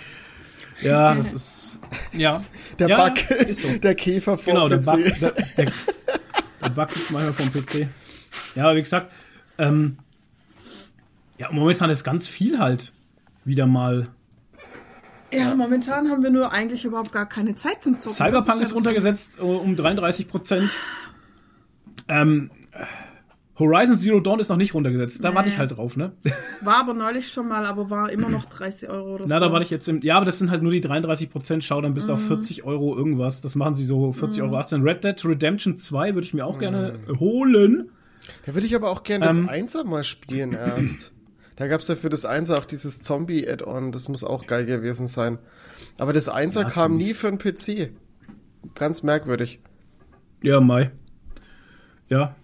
[0.82, 1.80] Ja, das ist.
[2.13, 2.44] Ja.
[2.80, 3.77] Der ja, Bug, Ist so.
[3.82, 5.20] der Käfer vor Genau, der dem Bug, PC.
[5.22, 5.72] der, der,
[6.63, 7.88] der Bug sitzt manchmal vom PC.
[8.56, 9.12] Ja, aber wie gesagt,
[9.60, 9.98] ähm,
[11.38, 12.94] ja, momentan ist ganz viel halt
[13.46, 14.08] wieder mal.
[15.34, 18.16] Ja, momentan haben wir nur eigentlich überhaupt gar keine Zeit zum Zocken.
[18.16, 20.72] Cyberpunk Das ist das- runtergesetzt äh, um 33 Prozent.
[22.08, 22.52] Ähm,
[23.58, 25.24] Horizon Zero Dawn ist noch nicht runtergesetzt.
[25.24, 25.36] Da Nee.
[25.36, 26.12] warte ich halt drauf, ne?
[26.62, 29.46] War aber neulich schon mal, aber war immer noch 30 Euro oder Na, so.
[29.46, 30.02] da warte ich jetzt im.
[30.02, 31.63] Ja, aber das sind halt nur die 33 Prozent.
[31.63, 33.42] Schau, dann bist du auf 40 Euro irgendwas.
[33.42, 34.82] Das machen sie so 40 Euro 18.
[34.82, 37.90] Red Dead Redemption 2 würde ich mir auch gerne holen.
[38.46, 39.50] Da würde ich aber auch gerne das Ähm.
[39.50, 41.12] Einser mal spielen erst.
[41.63, 43.93] Da gab es ja für das Einser auch dieses Zombie-Add-on.
[43.93, 45.38] Das muss auch geil gewesen sein.
[45.98, 47.91] Aber das Einser Ja, kam nie für einen PC.
[48.75, 49.62] Ganz merkwürdig.
[50.41, 50.91] Ja, Mai.
[52.10, 52.36] Ja.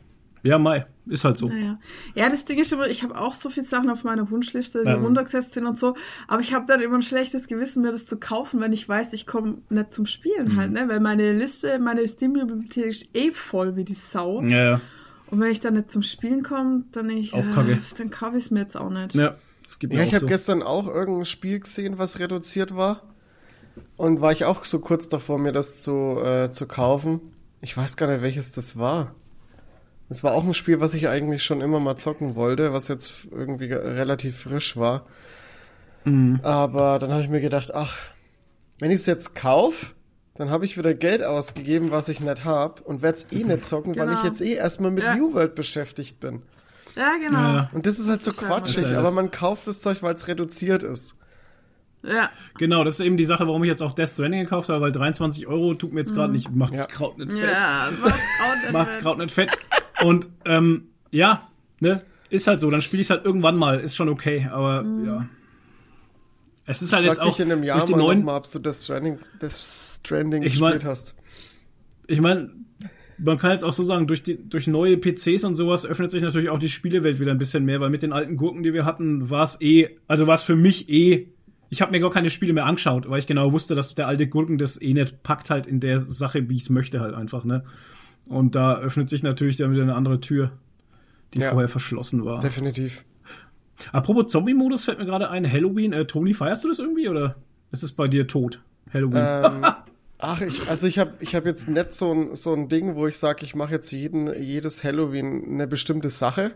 [0.41, 0.85] Ja, Mai.
[1.05, 1.49] Ist halt so.
[1.49, 1.77] Naja.
[2.15, 4.89] Ja, das Ding ist immer, ich habe auch so viele Sachen auf meiner Wunschliste, die
[4.89, 5.03] Ähm.
[5.03, 5.95] runtergesetzt sind und so,
[6.29, 9.11] aber ich habe dann immer ein schlechtes Gewissen, mir das zu kaufen, wenn ich weiß,
[9.11, 10.55] ich komme nicht zum Spielen Mhm.
[10.57, 10.85] halt, ne?
[10.87, 14.41] Weil meine Liste, meine Steam-Bibliothek ist eh voll wie die Sau.
[14.43, 14.81] Ja, ja.
[15.31, 17.77] Und wenn ich dann nicht zum Spielen komme, dann denke ich, Auch ja, kacke.
[17.97, 19.13] dann kaufe ich es mir jetzt auch nicht.
[19.15, 20.27] Ja, es gibt Ja, mir ich habe so.
[20.27, 23.03] gestern auch irgendein Spiel gesehen, was reduziert war.
[23.95, 27.21] Und war ich auch so kurz davor, mir das zu, äh, zu kaufen.
[27.61, 29.13] Ich weiß gar nicht, welches das war.
[30.09, 33.27] Es war auch ein Spiel, was ich eigentlich schon immer mal zocken wollte, was jetzt
[33.31, 35.05] irgendwie ge- relativ frisch war.
[36.05, 36.39] Mhm.
[36.41, 37.95] Aber dann habe ich mir gedacht, ach,
[38.79, 39.87] wenn ich es jetzt kaufe,
[40.39, 43.65] dann habe ich wieder Geld ausgegeben, was ich nicht habe und werde es eh nicht
[43.65, 44.25] zocken, weil ich Genau.
[44.25, 45.15] jetzt eh erstmal mit Ja.
[45.15, 46.41] New World beschäftigt bin.
[46.95, 47.37] Ja, genau.
[47.39, 47.55] Ja, Ja.
[47.55, 47.69] ja.
[47.73, 50.27] Und das ist halt so Das ja quatschig, aber man kauft das Zeug, weil es
[50.27, 51.17] reduziert ist.
[52.57, 54.91] Genau, das ist eben die Sache, warum ich jetzt auf Death Stranding gekauft habe, weil
[54.93, 56.85] 23 Euro tut mir jetzt gerade nicht, macht's Ja.
[56.85, 57.43] Kraut nicht fett.
[57.51, 58.99] Ja, das macht auch Macht's.
[58.99, 59.51] Kraut nicht fett.
[60.03, 61.49] Und, ähm, ja,
[61.81, 65.25] ne, ist halt so, dann spiele ich halt irgendwann mal, ist schon okay, aber, ja.
[66.69, 68.59] Es ist halt Frag jetzt auch dich in einem Jahr mal neuen, nochmal, ob du
[68.59, 71.15] das Stranding, das Stranding Ich mein- gespielt hast.
[72.07, 72.51] ich meine,
[73.17, 76.21] man kann jetzt auch so sagen, durch, die, durch neue PCs und sowas öffnet sich
[76.21, 78.85] natürlich auch die Spielewelt wieder ein bisschen mehr, weil mit den alten Gurken, die wir
[78.85, 81.27] hatten, war es eh, also war es für mich eh,
[81.71, 84.27] ich habe mir gar keine Spiele mehr angeschaut, weil ich genau wusste, dass der alte
[84.27, 87.43] Gurken das eh nicht packt halt in der Sache, wie ich es möchte halt einfach,
[87.43, 87.63] ne?
[88.25, 90.51] Und da öffnet sich natürlich dann wieder eine andere Tür,
[91.33, 91.49] die Ja.
[91.51, 92.39] vorher verschlossen war.
[92.39, 93.03] Definitiv.
[93.91, 97.35] Apropos Zombie-Modus fällt mir gerade ein, Halloween, äh, Tony, feierst du das irgendwie oder
[97.71, 98.61] ist es bei dir tot?
[98.93, 99.25] Halloween.
[99.43, 99.65] Ähm,
[100.17, 103.07] ach, ich, also ich habe ich hab jetzt nicht so ein, so ein Ding, wo
[103.07, 106.51] ich sage, ich mache jetzt jeden, jedes Halloween eine bestimmte Sache.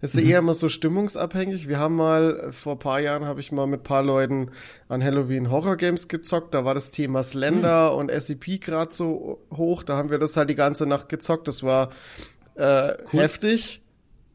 [0.00, 1.68] Das ist eher immer so stimmungsabhängig.
[1.68, 4.50] Wir haben mal, äh, vor ein paar Jahren habe ich mal mit ein paar Leuten
[4.88, 6.54] an Halloween Horror Games gezockt.
[6.54, 9.82] Da war das Thema Slender und SCP gerade so hoch.
[9.82, 11.48] Da haben wir das halt die ganze Nacht gezockt.
[11.48, 11.90] Das war
[12.54, 13.82] äh, heftig,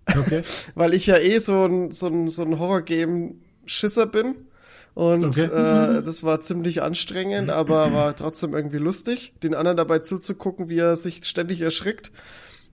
[0.08, 0.42] Okay.
[0.76, 4.36] weil ich ja eh so ein, so ein, so ein Horror-Game-Schisser bin.
[4.96, 5.46] Und Okay.
[5.46, 10.78] äh, das war ziemlich anstrengend, aber war trotzdem irgendwie lustig, den anderen dabei zuzugucken, wie
[10.78, 12.12] er sich ständig erschrickt.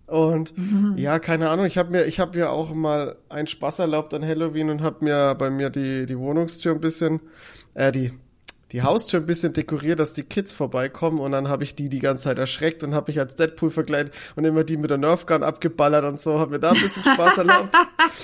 [0.07, 0.53] Und
[0.97, 4.27] ja, keine Ahnung, ich habe mir, ich habe mir auch mal einen Spaß erlaubt an
[4.27, 7.21] Halloween und habe mir bei mir die, die Wohnungstür ein bisschen,
[7.75, 8.13] äh, die,
[8.73, 11.99] die Haustür ein bisschen dekoriert, dass die Kids vorbeikommen und dann habe ich die die
[11.99, 15.43] ganze Zeit erschreckt und habe mich als Deadpool verkleidet und immer die mit der Nerfgun
[15.43, 17.75] abgeballert und so, habe mir da ein bisschen Spaß erlaubt.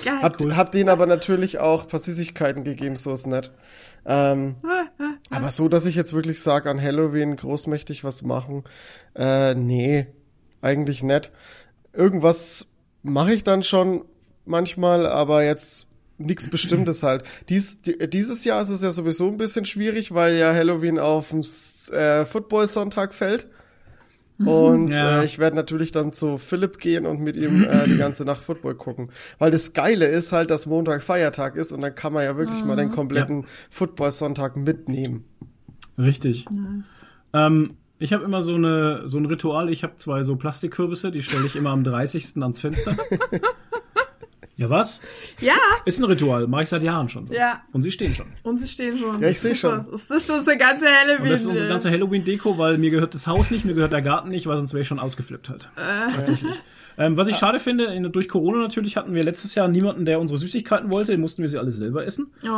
[0.05, 0.23] Geil.
[0.23, 3.51] Hab, hab denen aber natürlich auch ein paar Süßigkeiten gegeben, so ist nett.
[4.05, 4.57] Ähm,
[5.31, 8.63] aber so, dass ich jetzt wirklich sage, an Halloween großmächtig was machen,
[9.17, 10.07] äh, nee,
[10.61, 11.33] eigentlich nicht.
[11.93, 14.05] Irgendwas mache ich dann schon
[14.45, 17.25] manchmal, aber jetzt nichts Bestimmtes halt.
[17.49, 21.31] Dies, di- dieses Jahr ist es ja sowieso ein bisschen schwierig, weil ja Halloween auf
[21.31, 21.41] den
[21.95, 23.47] äh, Football-Sonntag fällt.
[24.39, 25.23] Und Ja.
[25.23, 28.43] äh, ich werde natürlich dann zu Philipp gehen und mit ihm äh, die ganze Nacht
[28.43, 29.11] Football gucken.
[29.39, 32.63] Weil das Geile ist halt, dass Montag Feiertag ist und dann kann man ja wirklich
[32.63, 35.25] mal den kompletten Football-Sonntag mitnehmen.
[35.97, 36.45] Richtig.
[37.33, 39.71] Ähm, ich habe immer so, eine, so ein Ritual.
[39.71, 42.37] Ich habe zwei so Plastikkürbisse, die stelle ich immer am 30.
[42.43, 42.95] ans Fenster.
[44.57, 45.03] ja, was?
[45.41, 47.35] Ja, Ist ein Ritual, mache ich seit Jahren schon so.
[47.35, 47.63] Ja.
[47.73, 48.27] Und sie stehen schon.
[48.43, 49.21] und sie stehen schon.
[49.21, 49.85] Ja, ich seh Super.
[49.85, 49.91] schon.
[49.93, 51.23] Das ist schon unsere ganze Halloween.
[51.23, 54.03] Und das ist unsere ganze Halloween-Deko, weil mir gehört das Haus nicht, mir gehört der
[54.03, 55.69] Garten nicht, weil sonst wäre ich schon ausgeflippt halt.
[55.77, 56.13] Äh.
[56.15, 56.61] Tatsächlich.
[56.99, 60.19] Ähm, was ich schade finde, in, durch Corona natürlich hatten wir letztes Jahr niemanden, der
[60.19, 62.29] unsere Süßigkeiten wollte, den mussten wir sie alle selber essen.
[62.45, 62.49] oh,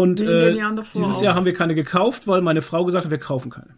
[0.00, 1.22] Und wie in den äh, Jahren davor dieses auch.
[1.22, 3.74] Jahr haben wir keine gekauft, weil meine Frau gesagt hat, wir kaufen keine.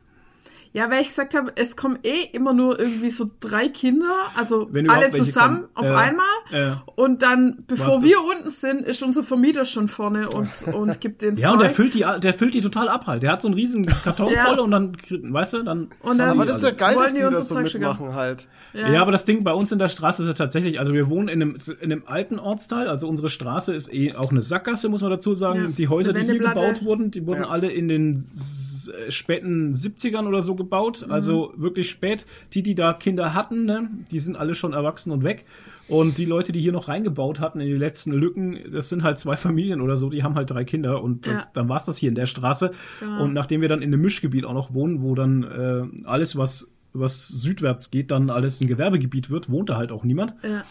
[0.72, 4.68] Ja, weil ich gesagt habe, es kommen eh immer nur irgendwie so drei Kinder, also
[4.70, 5.90] Wenn alle zusammen kommen.
[5.90, 6.26] auf Äh, einmal.
[6.52, 6.72] äh.
[6.94, 11.22] Und dann, bevor wir das- unten sind, ist unser Vermieter schon vorne und, und gibt
[11.22, 11.52] den Ja, Zeug.
[11.54, 13.22] und der füllt die, der füllt die total ab halt.
[13.22, 14.44] Der hat so einen riesen Karton Ja.
[14.46, 15.88] voll und dann, weißt du, dann.
[16.02, 18.48] Und dann- Aber das ist ja geil, Wollen dass die die das so mitmachen halt.
[18.74, 19.00] Ja.
[19.00, 21.40] aber das Ding bei uns in der Straße ist ja tatsächlich, also wir wohnen in
[21.42, 25.11] einem, in einem alten Ortsteil, also unsere Straße ist eh auch eine Sackgasse, muss man
[25.11, 25.62] dazu sagen.
[25.64, 25.68] Ja.
[25.76, 27.48] Die Häuser, die hier gebaut wurden, die wurden Ja.
[27.48, 31.12] alle in den äh, späten 70ern oder so gebaut, Mhm.
[31.12, 32.26] also wirklich spät.
[32.52, 35.46] Die, die da Kinder hatten, ne, die sind alle schon erwachsen und weg.
[35.88, 39.18] Und die Leute, die hier noch reingebaut hatten in die letzten Lücken, das sind halt
[39.18, 41.50] zwei Familien oder so, die haben halt drei Kinder und das, Ja.
[41.54, 42.72] dann war's das hier in der Straße.
[43.00, 43.22] Genau.
[43.22, 46.70] Und nachdem wir dann in einem Mischgebiet auch noch wohnen, wo dann äh, alles, was
[46.94, 50.34] was südwärts geht, dann alles ein Gewerbegebiet wird, wohnt da halt auch niemand.
[50.42, 50.64] Ja.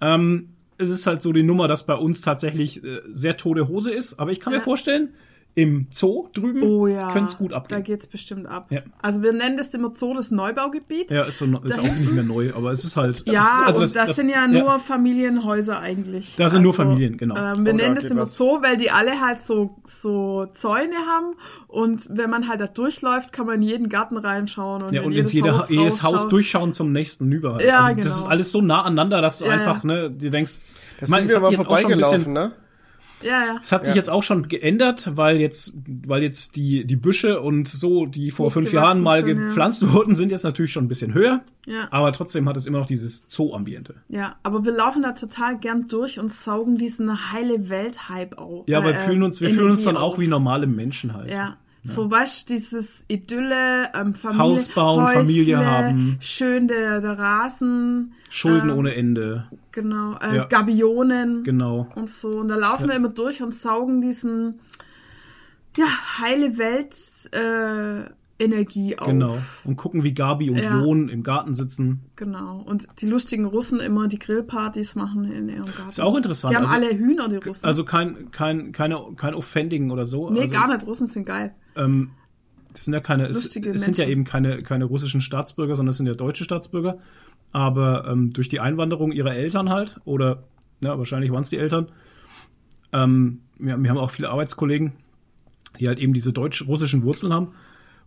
[0.00, 3.90] Ähm, es ist halt so die Nummer, dass bei uns tatsächlich äh, sehr tote Hose
[3.90, 4.58] ist, aber ich kann Ja.
[4.58, 5.10] mir vorstellen,
[5.54, 7.82] im Zoo drüben Oh ja, könnte es gut da abgehen.
[7.84, 8.68] geht's bestimmt ab.
[8.70, 8.80] Ja.
[9.02, 11.10] Also wir nennen das immer Zoo das Neubaugebiet.
[11.10, 13.22] Ja, ist, so, ist auch nicht mehr neu, aber es ist halt.
[13.26, 16.36] Ja, es ist, also und das, sind ja nur Familienhäuser eigentlich.
[16.36, 17.36] Da sind nur Familien, genau.
[17.36, 18.36] Ähm, wir Oh, da nennen das geht immer was.
[18.36, 21.34] so, weil die alle halt so, so Zäune haben
[21.68, 25.06] und wenn man halt da durchläuft, kann man in jeden Garten reinschauen und, Ja, in
[25.08, 27.62] und jedes ins jede, Haus jedes Haus durchschauen zum nächsten Nüber.
[27.62, 28.04] Ja, also, genau.
[28.04, 29.86] Das ist alles so nah aneinander, dass du Ja, einfach, ja.
[29.88, 30.52] ne, du denkst,
[31.00, 32.52] Da ich meine, sind es wir mal vorbeigelaufen, ne?
[33.24, 33.58] Ja, ja.
[33.62, 33.98] Es hat sich Ja.
[33.98, 35.72] jetzt auch schon geändert, weil jetzt,
[36.06, 39.46] weil jetzt die, die Büsche und so, die vor fünf Hochgewachsen Jahren mal sind, ja.
[39.46, 41.42] gepflanzt wurden, sind jetzt natürlich schon ein bisschen höher.
[41.66, 41.88] Ja.
[41.90, 43.94] Aber trotzdem hat es immer noch dieses Zoo-Ambiente.
[44.08, 48.68] Ja, aber wir laufen da total gern durch und saugen diesen heile Welt-Hype auf.
[48.68, 50.20] Ja, wir äh, fühlen uns, wir fühlen uns dann Energie auch auf.
[50.20, 51.30] wie normale Menschen halt.
[51.30, 51.56] Ja.
[51.84, 56.16] So, weißt du, dieses Idylle, ähm, Familie, Haus bauen, Familie haben.
[56.20, 59.48] Schön der, der Rasen, Schulden Ähm, ohne Ende.
[59.72, 60.44] genau, äh, Ja.
[60.44, 61.88] Gabionen Genau.
[61.96, 62.28] und so.
[62.28, 64.60] Und da laufen wir immer durch und saugen diesen,
[65.76, 65.86] ja,
[66.20, 66.94] heile Welt,
[67.32, 68.08] äh,
[68.42, 69.06] Energie auf.
[69.08, 69.38] Genau.
[69.64, 70.80] Und gucken, wie Gabi und Ja.
[70.80, 72.00] Jon im Garten sitzen.
[72.16, 72.62] Genau.
[72.66, 75.88] Und die lustigen Russen immer die Grillpartys machen in ihrem Garten.
[75.90, 76.52] Ist auch interessant.
[76.52, 77.64] Die haben Also- alle Hühner, die Russen.
[77.64, 80.30] Also kein, kein, keine, kein Offending oder so.
[80.30, 80.86] nee, also, gar nicht.
[80.86, 81.54] Russen sind geil.
[81.76, 82.10] Ähm,
[82.72, 85.90] das sind ja keine, es, Lustige es sind ja eben keine, keine russischen Staatsbürger, sondern
[85.90, 86.98] es sind ja deutsche Staatsbürger.
[87.52, 90.44] Aber ähm, durch die Einwanderung ihrer Eltern halt, oder
[90.82, 91.88] ja, wahrscheinlich waren es die Eltern,
[92.92, 94.92] ähm, wir, wir haben auch viele Arbeitskollegen,
[95.80, 97.48] die halt eben diese deutsch-russischen Wurzeln haben.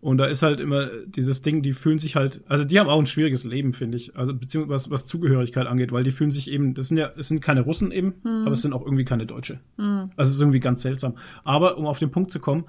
[0.05, 2.99] Und da ist halt immer dieses Ding, die fühlen sich halt, also die haben auch
[2.99, 4.15] ein schwieriges Leben, finde ich.
[4.15, 7.27] Also beziehungsweise was, was Zugehörigkeit angeht, weil die fühlen sich eben, das sind ja, es
[7.29, 9.59] sind keine Russen eben, aber es sind auch irgendwie keine Deutsche.
[9.77, 11.15] Also es ist irgendwie ganz seltsam.
[11.43, 12.65] Aber um auf den Punkt zu kommen,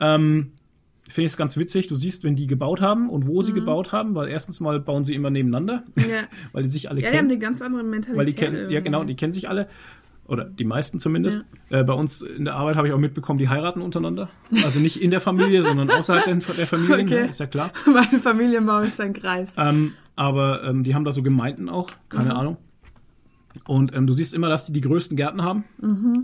[0.00, 0.52] ähm,
[1.08, 1.86] finde ich es ganz witzig.
[1.88, 5.04] Du siehst, wenn die gebaut haben und wo sie gebaut haben, weil erstens mal bauen
[5.04, 6.24] sie immer nebeneinander, Ja.
[6.52, 7.30] weil die sich alle Ja, die haben kennen.
[7.30, 8.18] eine ganz andere Mentalität.
[8.18, 9.68] Weil die kennen, ja genau, die kennen sich alle.
[10.28, 11.44] Oder die meisten zumindest.
[11.70, 14.28] Äh, bei uns in der Arbeit habe ich auch mitbekommen, die heiraten untereinander.
[14.64, 17.28] Also nicht in der Familie, sondern außerhalb der, der Familie, Okay.
[17.28, 17.70] ist ja klar.
[17.86, 19.52] Mein Familienbaum ist ein Kreis.
[19.56, 22.36] Ähm, aber ähm, die haben da so Gemeinden auch, keine Mhm.
[22.36, 22.56] Ahnung.
[23.66, 25.64] Und ähm, du siehst immer, dass die die größten Gärten haben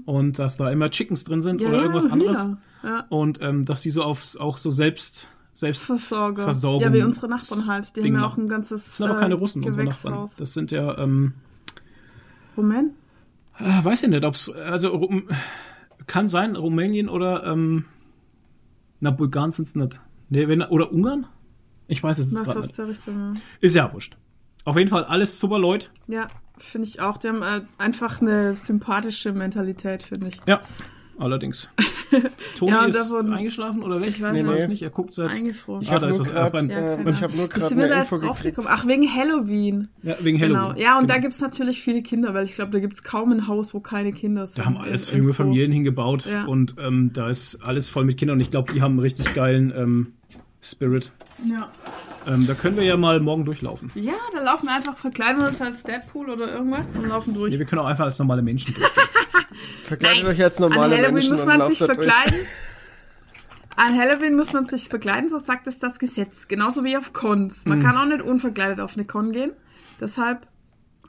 [0.04, 1.62] und dass da immer Chickens drin sind Mhm.
[1.62, 2.44] Ja, oder ja, irgendwas anderes.
[2.44, 2.58] Hühner.
[2.84, 3.06] Ja.
[3.08, 5.84] Und ähm, dass die so auf, auch so selbst, selbst.
[5.86, 6.80] Versorgung.
[6.82, 7.94] Ja, wie unsere Nachbarn halt.
[7.96, 10.28] Die Ding haben ja auch ein ganzes Das sind aber äh, keine Russen, unsere Nachbarn.
[10.38, 11.34] Das sind ja, ähm,
[12.56, 12.92] Moment.
[13.58, 15.28] Äh, weiß ich nicht, ob's, also Rum,
[16.06, 17.84] kann sein, Rumänien oder, ähm,
[19.00, 20.00] na, Bulgarien sind's nicht.
[20.28, 21.26] Nee, wenn, oder Ungarn?
[21.88, 22.78] Ich weiß es jetzt gerade nicht.
[22.78, 23.34] Richtung?
[23.60, 24.16] Ist ja wurscht.
[24.64, 25.88] Auf jeden Fall alles super Leute.
[26.06, 27.18] Ja, finde ich auch.
[27.18, 30.40] Die haben äh, einfach eine sympathische Mentalität, finde ich.
[30.46, 30.62] Ja,
[31.18, 31.70] allerdings.
[32.58, 34.08] Toni Ja, ist davon- eingeschlafen oder weg?
[34.10, 34.66] Ich weiß Ich Nee, nee.
[34.66, 35.36] nicht, er guckt selbst.
[35.36, 35.82] Eingefroren.
[35.82, 38.18] Ich Ah, habe da ist nur was- gerade Ja, äh, ich hab nur eine Info
[38.18, 38.56] drauf gekriegt.
[38.56, 38.68] gekommen?
[38.70, 39.88] Ach, wegen Halloween.
[40.02, 40.74] Ja, wegen Halloween.
[40.74, 40.80] Genau.
[40.80, 41.24] Ja, und da Genau.
[41.26, 44.46] gibt's natürlich viele Kinder, weil ich glaube, da gibt's kaum ein Haus, wo keine Kinder
[44.46, 44.58] sind.
[44.58, 45.34] Da haben alles Im- im junge.
[45.34, 46.44] Familien hingebaut Ja.
[46.44, 49.32] und ähm, da ist alles voll mit Kindern und ich glaube, die haben einen richtig
[49.34, 50.12] geilen ähm,
[50.60, 51.12] Spirit.
[51.44, 51.70] Ja.
[52.26, 53.90] Ähm, da können wir ja mal morgen durchlaufen.
[53.96, 57.52] ja, da laufen wir einfach, verkleiden wir uns als Deadpool oder irgendwas und laufen durch.
[57.52, 58.88] Nee, wir können auch einfach als normale Menschen durch.
[59.84, 62.34] Verkleidet euch als An normale Halloween Menschen muss man sich verkleiden.
[63.76, 66.46] An Halloween muss man sich verkleiden, so sagt es das Gesetz.
[66.48, 67.64] Genauso wie auf Cons.
[67.64, 67.70] Mhm.
[67.70, 69.52] Man kann auch nicht unverkleidet auf eine Con gehen.
[70.00, 70.46] Deshalb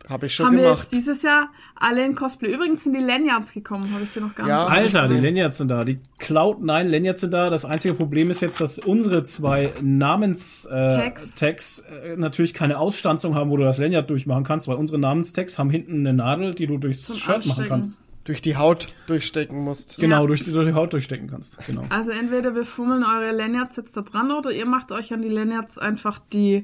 [0.08, 0.84] Habe ich schon haben wir gemacht.
[0.84, 2.54] jetzt dieses Jahr alle in Cosplay.
[2.54, 5.14] Übrigens sind die Lanyards gekommen, habe ich dir noch gar Ja, nicht Hab ich Alter,
[5.16, 5.20] die.
[5.20, 5.84] Lanyards sind da.
[5.84, 7.50] Die Cloud9 Lanyards sind da.
[7.50, 13.50] Das einzige Problem ist jetzt, dass unsere zwei Namenstags äh, äh, natürlich keine Ausstanzung haben,
[13.50, 16.78] wo du das Lanyard durchmachen kannst, weil unsere Namenstags haben hinten eine Nadel, die du
[16.78, 17.70] durchs Zum Shirt machen Anstecken.
[17.70, 17.98] kannst.
[18.26, 19.98] Durch die Haut durchstecken musst.
[20.00, 20.28] Genau, Ja.
[20.28, 21.58] durch, die, durch die Haut durchstecken kannst.
[21.68, 21.84] Genau.
[21.90, 25.28] Also entweder wir fummeln eure Lanyards jetzt da dran oder ihr macht euch an die
[25.28, 26.64] Lanyards einfach die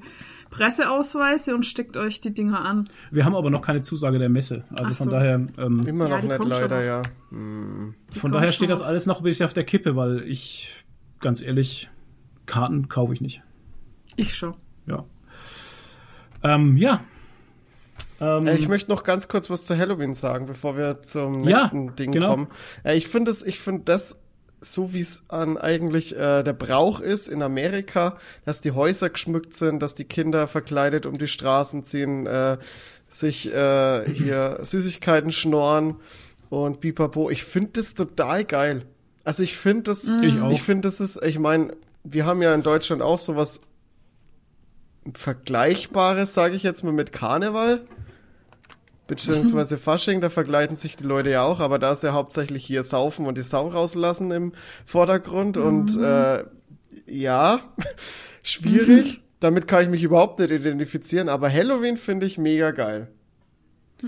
[0.52, 2.88] Presseausweise und steckt euch die Dinger an.
[3.12, 4.64] Wir haben aber noch keine Zusage der Messe.
[4.72, 5.12] Also Ach von so.
[5.12, 7.02] daher, ähm, Immer Ja, noch nicht leider, ja.
[7.30, 7.94] Hm.
[8.16, 10.86] Von daher steht das alles noch ein bisschen auf der Kippe, weil ich,
[11.20, 11.90] ganz ehrlich,
[12.46, 13.42] Karten kaufe ich nicht.
[14.16, 14.56] Ich schon.
[14.88, 15.06] Ja.
[16.42, 17.04] Ähm, ja.
[18.22, 21.58] Ähm, Äh, ich möchte noch ganz kurz was zu Halloween sagen, bevor wir zum Ja,
[21.58, 22.30] nächsten Ding genau.
[22.32, 22.48] kommen.
[22.84, 24.18] Äh, ich finde das, ich finde das
[24.62, 29.54] so wie es an eigentlich äh, der Brauch ist in Amerika, dass die Häuser geschmückt
[29.54, 32.58] sind, dass die Kinder verkleidet um die Straßen ziehen, äh,
[33.08, 35.96] sich äh, hier Süßigkeiten schnorren
[36.50, 37.30] und pipapo.
[37.30, 38.86] Ich finde das total geil.
[39.24, 42.64] Also ich finde das, Ich ich finde das ist, ich meine, wir haben ja in
[42.64, 43.62] Deutschland auch sowas
[45.14, 47.82] Vergleichbares, sage ich jetzt mal, mit Karneval.
[49.10, 52.84] Beziehungsweise Fasching, da vergleiten sich die Leute ja auch, aber da ist ja hauptsächlich hier
[52.84, 54.54] Saufen und die Sau rauslassen im
[54.86, 56.44] Vordergrund und äh,
[57.08, 57.60] ja,
[58.44, 59.22] schwierig.
[59.40, 63.08] Damit kann ich mich überhaupt nicht identifizieren, aber Halloween finde ich mega geil.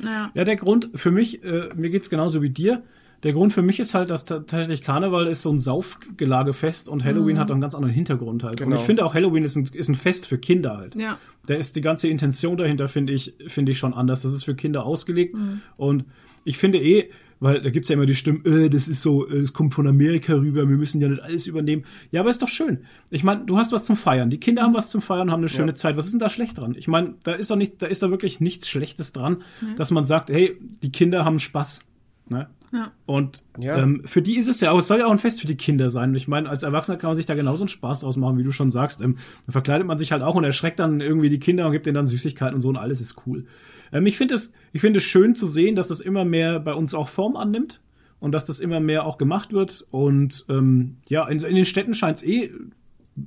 [0.03, 0.29] Ja.
[0.35, 2.83] Ja, der Grund für mich, äh, mir geht's genauso wie dir.
[3.23, 7.38] Der Grund für mich ist halt, dass tatsächlich Karneval ist so ein Saufgelagefest und Halloween
[7.38, 8.60] hat einen ganz anderen Hintergrund halt.
[8.62, 8.79] Und Genau.
[8.79, 10.95] ich finde auch Halloween ist ein, ist ein Fest für Kinder halt.
[10.95, 11.17] Ja.
[11.45, 14.23] Da ist die ganze Intention dahinter, finde ich, finde ich schon anders.
[14.23, 15.36] Das ist für Kinder ausgelegt.
[15.77, 16.05] Und
[16.45, 19.38] ich finde eh, weil da gibt's ja immer die Stimmen, äh, das ist so, äh,
[19.39, 21.86] es kommt von Amerika rüber, wir müssen ja nicht alles übernehmen.
[22.12, 22.86] Ja, aber ist doch schön.
[23.10, 24.29] Ich meine, du hast was zum Feiern.
[24.29, 25.75] Die Kinder haben was zum Feiern, haben eine schöne Ja.
[25.75, 25.97] Zeit.
[25.97, 26.75] Was ist denn da schlecht dran?
[26.77, 29.38] Ich meine, da ist doch nicht, da ist da wirklich nichts Schlechtes dran,
[29.75, 31.84] dass man sagt, hey, die Kinder haben Spaß.
[32.32, 32.48] Ne?
[32.74, 32.91] Ja.
[33.06, 33.78] Und Ja.
[33.80, 35.58] ähm, für die ist es ja auch, es soll ja auch ein Fest für die
[35.58, 36.12] Kinder sein.
[36.12, 38.44] Und ich meine, als Erwachsener kann man sich da genauso einen Spaß draus machen, wie
[38.44, 39.02] du schon sagst.
[39.02, 41.86] Ähm, da verkleidet man sich halt auch und erschreckt dann irgendwie die Kinder und gibt
[41.86, 43.46] denen dann Süßigkeiten und so und alles ist cool.
[43.91, 46.74] Ähm, ich finde es, ich finde es schön zu sehen, dass das immer mehr bei
[46.74, 47.82] uns auch Form annimmt
[48.22, 49.86] und dass das immer mehr auch gemacht wird.
[49.91, 52.52] Und ähm, ja, in, in den Städten scheint es eh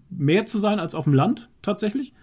[0.08, 2.14] mehr zu sein als auf dem Land tatsächlich.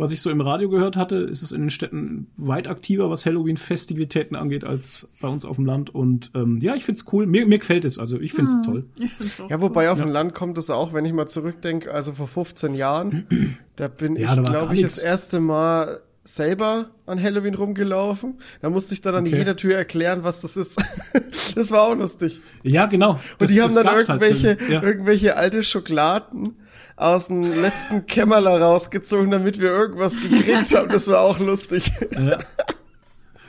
[0.00, 3.26] Was ich so im Radio gehört hatte, ist es in den Städten weit aktiver, was
[3.26, 5.94] Halloween-Festivitäten angeht, als bei uns auf dem Land.
[5.94, 7.26] Und ähm, ja, ich find's cool.
[7.26, 7.98] Mir, mir gefällt es.
[7.98, 8.86] Also ich find's toll.
[8.98, 9.50] Ich finde es auch.
[9.50, 12.74] Ja, wobei auf dem Land kommt es auch, wenn ich mal zurückdenke, also vor 15
[12.74, 18.34] Jahren, da bin Ja, ich, glaube ich, das erste Mal selber an Halloween rumgelaufen.
[18.60, 19.38] Da musste ich dann an Okay.
[19.38, 20.76] jeder Tür erklären, was das ist.
[21.54, 22.40] das war auch lustig.
[22.62, 23.12] Ja, genau.
[23.12, 24.08] Und Das- die haben dann halt.
[24.08, 24.82] irgendwelche, ja.
[24.82, 26.56] irgendwelche alte Schokoladen
[27.00, 30.88] aus dem letzten Kämmerler rausgezogen, damit wir irgendwas gekriegt haben.
[30.90, 31.90] Das war auch lustig.
[32.12, 32.38] Ja.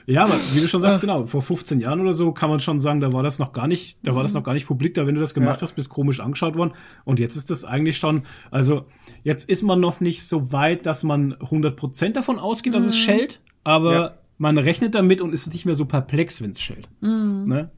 [0.07, 2.79] Ja, aber wie du schon sagst, genau, vor 15 Jahren oder so kann man schon
[2.79, 5.05] sagen, da war das noch gar nicht, da war das noch gar nicht publik, da
[5.05, 5.61] wenn du das gemacht Ja.
[5.61, 6.73] hast, bist komisch angeschaut worden.
[7.05, 8.85] Und jetzt ist das eigentlich schon, also
[9.23, 13.41] jetzt ist man noch nicht so weit, dass man 100% davon ausgeht, dass es schellt,
[13.63, 14.13] aber Ja.
[14.37, 16.89] man rechnet damit und ist nicht mehr so perplex, wenn es schellt.
[16.99, 17.69] Ne?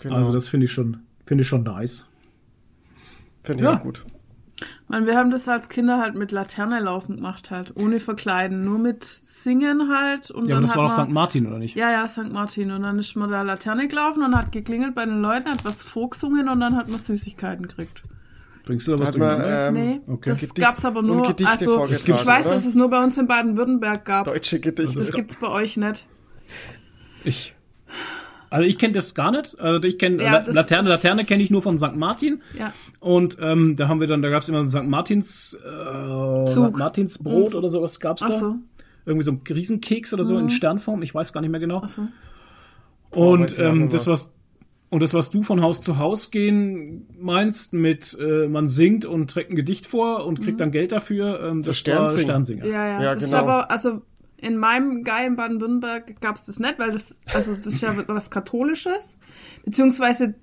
[0.00, 0.14] Genau.
[0.16, 2.06] Also das finde ich schon, finde ich schon nice.
[3.42, 3.78] finde ich ja.
[3.78, 4.04] auch gut.
[4.86, 8.78] Man, wir haben das als Kinder halt mit Laterne laufen gemacht halt, ohne Verkleiden, nur
[8.78, 10.30] mit Singen halt.
[10.30, 11.12] Und Ja, aber dann das hat war doch man, St.
[11.12, 11.76] Martin, oder nicht?
[11.76, 12.32] Ja, ja, St.
[12.32, 12.70] Martin.
[12.70, 15.76] Und dann ist man da Laterne gelaufen und hat geklingelt bei den Leuten, hat was
[15.76, 18.02] vorgesungen und dann hat man Süßigkeiten gekriegt.
[18.64, 20.30] Bringst du da was Hat man, ähm, nee, okay.
[20.30, 21.26] das Gedicht- gab's aber nur.
[21.44, 22.54] Also, ich weiß, oder?
[22.54, 24.24] dass es nur bei uns in Baden-Württemberg gab.
[24.24, 24.98] Deutsche Gedichte.
[24.98, 26.06] Das gibt's bei euch nicht.
[27.24, 27.53] Ich.
[28.54, 29.58] Also ich kenne das gar nicht.
[29.58, 31.96] Also ich kenne Ja, La- das- Laterne, das- Laterne kenne ich nur von St.
[31.96, 32.40] Martin.
[32.58, 32.72] Ja.
[33.00, 34.84] Und ähm, da haben wir dann, da gab es immer ein St.
[34.84, 36.68] Martins äh, Zug.
[36.74, 36.78] St.
[36.78, 37.58] Martins Brot Mhm.
[37.58, 38.38] oder sowas gab's Ach da.
[38.38, 38.54] so.
[39.06, 41.82] Irgendwie so ein Riesenkeks oder so in Sternform, ich weiß gar nicht mehr genau.
[41.84, 42.02] Ach so.
[43.10, 44.32] Boah, Und ähm, das was
[44.90, 49.28] und das, was du von Haus zu Haus gehen meinst, mit äh, man singt und
[49.30, 52.24] trägt ein Gedicht vor und kriegt dann Geld dafür, ähm, das war Sternsingen.
[52.24, 52.66] Sternsinger.
[52.66, 53.02] Ja, ja.
[53.02, 53.36] Ja, das genau.
[53.36, 54.02] ist aber, also
[54.44, 59.16] in meinem geilen Baden-Württemberg gab's das nicht, weil das, also das ist ja was Katholisches.
[59.64, 60.34] Beziehungsweise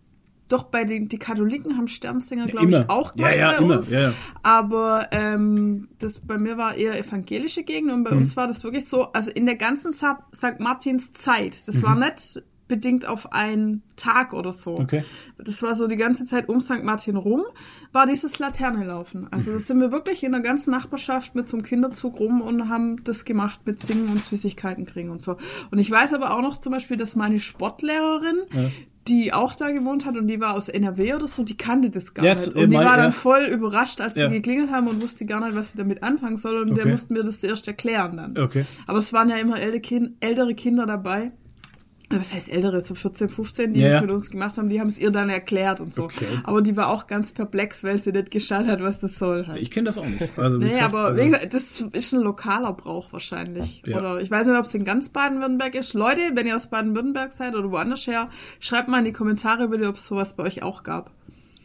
[0.47, 2.81] doch bei den die Katholiken haben Sternsinger, glaube immer.
[2.81, 3.77] ich, auch ja, gemacht ja, bei immer.
[3.77, 3.89] uns.
[3.89, 4.13] Ja, ja.
[4.43, 8.03] Aber ähm, das bei mir war eher evangelische Gegend und Mhm.
[8.03, 10.59] bei uns war das wirklich so, also in der ganzen Sa St.
[10.59, 14.77] Martins Zeit, das war nicht bedingt auf einen Tag oder so.
[14.77, 14.83] Mhm.
[14.85, 15.03] Okay.
[15.37, 16.83] Das war so die ganze Zeit um St.
[16.83, 17.43] Martin rum,
[17.91, 19.27] war dieses Laternelaufen.
[19.29, 22.69] Also das sind wir wirklich in der ganzen Nachbarschaft mit so einem Kinderzug rum und
[22.69, 25.37] haben das gemacht mit Singen und Süßigkeiten kriegen und so.
[25.69, 28.37] Und ich weiß aber auch noch zum Beispiel, dass meine Sportlehrerin,
[29.07, 32.13] die auch da gewohnt hat und die war aus NRW oder so, die kannte das
[32.13, 32.45] gar Ja, nicht.
[32.45, 33.11] jetzt, Und die mein- war dann ja.
[33.11, 34.29] voll überrascht, als Ja.
[34.29, 36.57] wir geklingelt haben und wusste gar nicht, was sie damit anfangen soll.
[36.61, 36.91] Und der Okay.
[36.91, 38.37] mussten mir das erst erklären dann.
[38.37, 38.63] Okay.
[38.87, 41.31] Aber es waren ja immer ältere, kind, ältere Kinder dabei.
[42.19, 44.87] Was heißt ältere, so 14, 15, die Ja, das mit uns gemacht haben, die haben
[44.87, 46.03] es ihr dann erklärt und so.
[46.03, 46.27] Okay.
[46.43, 49.61] Aber die war auch ganz perplex, weil sie nicht geschaut hat, was das soll halt.
[49.61, 50.29] Ich kenne das auch nicht.
[50.37, 53.83] Also, Nee, gesagt, aber also, gesagt, das ist ein lokaler Brauch wahrscheinlich.
[53.85, 53.99] Ja.
[53.99, 55.93] Oder ich weiß nicht, ob es in ganz Baden-Württemberg ist.
[55.93, 59.87] Leute, wenn ihr aus Baden-Württemberg seid oder woanders her, schreibt mal in die Kommentare bitte,
[59.87, 61.11] ob es sowas bei euch auch gab.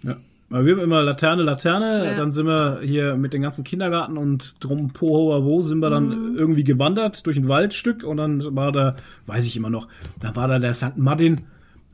[0.03, 0.17] Ja.
[0.49, 2.15] Aber wir haben immer Laterne, Laterne, Ja.
[2.15, 6.09] dann sind wir hier mit den ganzen Kindergarten und drum po wo sind wir dann
[6.33, 6.37] Mhm.
[6.39, 8.95] irgendwie gewandert durch ein Waldstück und dann war da,
[9.27, 9.89] weiß ich immer noch,
[10.21, 10.97] da war da der St.
[10.97, 11.41] Martin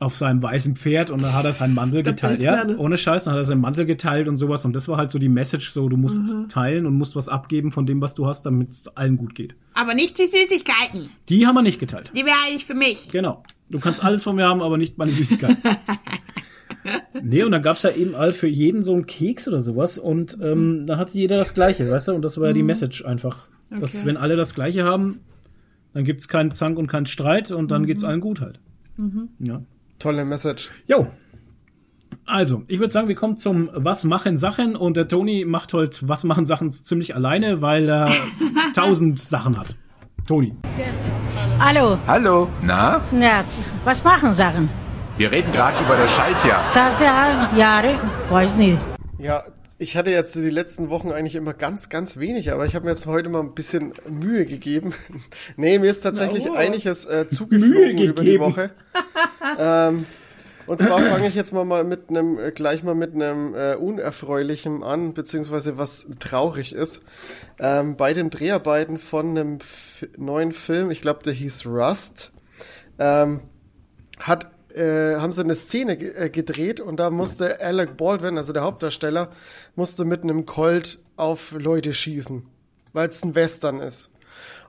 [0.01, 2.43] auf seinem weißen Pferd und dann hat er seinen Mantel geteilt.
[2.43, 4.65] Ja, ohne Scheiß, dann hat er seinen Mantel geteilt und sowas.
[4.65, 7.71] Und das war halt so die Message, so du musst teilen und musst was abgeben
[7.71, 9.55] von dem, was du hast, damit es allen gut geht.
[9.75, 11.09] Aber nicht die Süßigkeiten.
[11.29, 12.11] Die haben wir nicht geteilt.
[12.15, 13.11] Die wäre eigentlich für mich.
[13.13, 13.45] Genau.
[13.71, 15.57] Du kannst alles von mir haben, aber nicht meine Süßigkeit.
[17.23, 20.39] nee, und dann gab's ja eben all für jeden so einen Keks oder sowas und
[20.43, 22.13] ähm, dann hatte jeder das Gleiche, weißt du?
[22.15, 23.47] Und das war ja die Message einfach.
[23.71, 24.07] Dass Okay.
[24.07, 25.21] wenn alle das Gleiche haben,
[25.95, 28.61] dann gibt's keinen Zank und keinen Streit und dann geht's allen gut halt.
[29.39, 29.63] Ja.
[29.99, 30.71] Tolle Message.
[30.87, 31.07] Jo.
[32.27, 36.09] Also, ich würde sagen, wir kommen zum Was machen Sachen und der Toni macht heute
[36.09, 38.11] Was machen Sachen ziemlich alleine, weil er
[38.75, 39.75] tausend Sachen hat.
[40.29, 40.55] Toni.
[41.59, 43.01] Hallo, Hallo, na?
[43.21, 43.45] ja,
[43.85, 44.69] was machen Sachen?
[45.19, 46.65] Wir reden gerade über das Schaltjahr.
[46.71, 47.95] Sasa, Jahre,
[48.31, 48.79] weiß nicht.
[49.19, 49.45] Ja,
[49.79, 52.93] ich hatte jetzt die letzten Wochen eigentlich immer ganz, ganz wenig, aber ich habe mir
[52.93, 54.95] jetzt heute mal ein bisschen Mühe gegeben.
[55.57, 56.55] nee, mir ist tatsächlich Oh.
[56.55, 58.41] einiges äh, zugeflogen über die.
[58.41, 58.71] Woche.
[59.59, 60.07] ähm,
[60.67, 63.75] und zwar fange ich jetzt mal, mal mit einem, äh, gleich mal mit einem äh,
[63.75, 67.03] Unerfreulichen an, beziehungsweise was traurig ist.
[67.59, 69.59] Ähm, bei den Dreharbeiten von einem
[70.17, 72.33] neuen Film, ich glaube, der hieß Rust,
[72.99, 73.43] ähm,
[74.21, 78.63] hat, äh, haben sie eine Szene äh, gedreht und da musste Alec Baldwin, also der
[78.63, 79.31] Hauptdarsteller,
[79.75, 82.45] musste mit einem Colt auf Leute schießen,
[82.93, 84.11] weil es ein Western ist.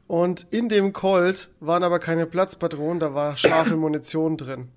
[0.08, 4.68] Und in dem Colt waren aber keine Platzpatronen, da war scharfe Munition drin.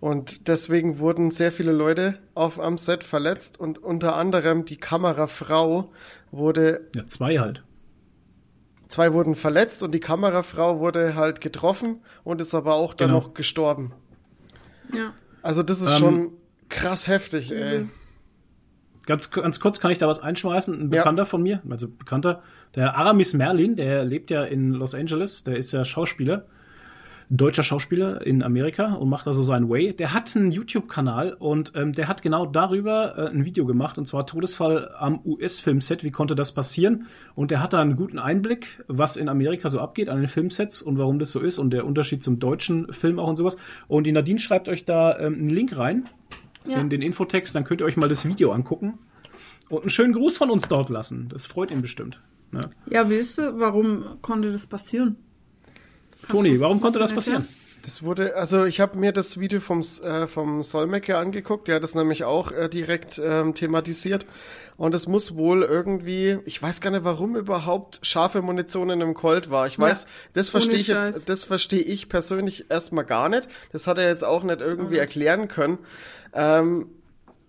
[0.00, 5.92] Und deswegen wurden sehr viele Leute auf am Set verletzt und unter anderem die Kamerafrau
[6.30, 7.62] wurde Ja, zwei halt.
[8.90, 13.20] Zwei wurden verletzt und die Kamerafrau wurde halt getroffen und ist aber auch dann Genau.
[13.20, 13.92] noch gestorben.
[14.92, 15.14] Ja.
[15.42, 16.32] Also das ist Ähm, schon
[16.68, 17.86] krass heftig, ey.
[19.06, 20.74] Ganz, ganz kurz kann ich da was einschmeißen.
[20.74, 20.98] Ein Ja.
[21.00, 22.42] Bekannter von mir, also Bekannter,
[22.74, 26.46] der Aramis Merlin, der lebt ja in Los Angeles, der ist ja Schauspieler,
[27.32, 29.94] deutscher Schauspieler in Amerika und macht also seinen Way.
[29.94, 34.06] Der hat einen YouTube-Kanal und ähm, der hat genau darüber äh, ein Video gemacht und
[34.06, 36.02] zwar Todesfall am US-Filmset.
[36.02, 37.06] Wie konnte das passieren?
[37.36, 40.82] Und der hat da einen guten Einblick, was in Amerika so abgeht an den Filmsets
[40.82, 43.56] und warum das so ist und der Unterschied zum deutschen Film auch und sowas.
[43.86, 46.04] Und die Nadine schreibt euch da ähm, einen Link rein
[46.66, 46.80] Ja.
[46.80, 48.98] in den Infotext, dann könnt ihr euch mal das Video angucken
[49.68, 51.28] und einen schönen Gruß von uns dort lassen.
[51.28, 52.20] Das freut ihn bestimmt.
[52.50, 52.62] Ne?
[52.90, 55.16] Ja, wisst ihr, warum konnte das passieren?
[56.30, 57.46] Toni, warum konnte das passieren?
[57.82, 61.82] Das wurde, also ich habe mir das Video vom, äh, vom Solmecke angeguckt, der hat
[61.82, 64.26] das nämlich auch äh, direkt ähm, thematisiert.
[64.76, 69.14] Und es muss wohl irgendwie, ich weiß gar nicht, warum überhaupt scharfe Munition in einem
[69.14, 69.66] Colt war.
[69.66, 71.12] Ich weiß, das verstehe ich Scheiß.
[71.16, 73.48] jetzt, das verstehe ich persönlich erstmal gar nicht.
[73.72, 75.78] Das hat er jetzt auch nicht irgendwie erklären können.
[76.32, 76.86] Ähm,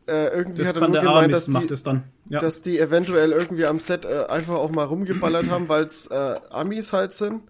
[0.07, 2.03] äh, irgendwie Das hat er nur gemeint, dass die, dann.
[2.29, 2.39] Ja.
[2.39, 6.35] dass die eventuell irgendwie am Set äh, einfach auch mal rumgeballert haben, weil es äh,
[6.49, 7.43] Amis halt sind,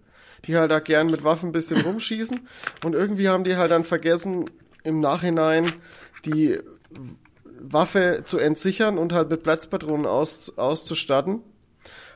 [0.46, 2.40] die halt da gern mit Waffen ein bisschen rumschießen.
[2.84, 4.50] Und irgendwie haben die halt dann vergessen,
[4.84, 5.72] im Nachhinein
[6.24, 6.58] die
[7.60, 11.42] Waffe zu entsichern und halt mit Platzpatronen aus, auszustatten.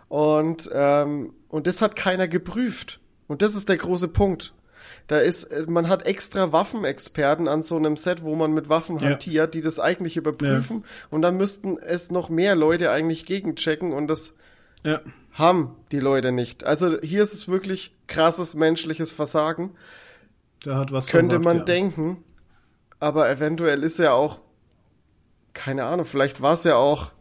[0.09, 3.01] Und, ähm, und das hat keiner geprüft.
[3.29, 4.53] Und das ist der große Punkt.
[5.09, 8.99] Da ist, äh, man hat extra Waffenexperten an so einem Set, wo man mit Waffen
[8.99, 9.11] Ja.
[9.11, 10.85] hantiert, die das eigentlich überprüfen.
[11.11, 14.35] Und dann müssten es noch mehr Leute eigentlich gegenchecken und das
[14.85, 15.01] ja.
[15.37, 16.65] Haben die Leute nicht.
[16.65, 19.75] Also hier ist es wirklich krasses menschliches Versagen.
[20.65, 21.65] Der hat was Könnte versagt, man ja.
[21.65, 22.25] denken.
[22.99, 24.41] Aber eventuell ist ja auch,
[25.53, 27.13] keine Ahnung, vielleicht war es ja auch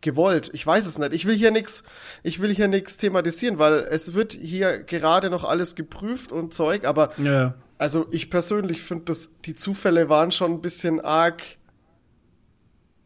[0.00, 0.50] gewollt.
[0.52, 1.12] Ich weiß es nicht.
[1.12, 1.82] Ich will hier nichts,
[2.22, 6.84] ich will hier nichts thematisieren, weil es wird hier gerade noch alles geprüft und Zeug,
[6.84, 7.54] aber Ja, ja.
[7.78, 11.42] also ich persönlich finde, dass die Zufälle waren schon ein bisschen arg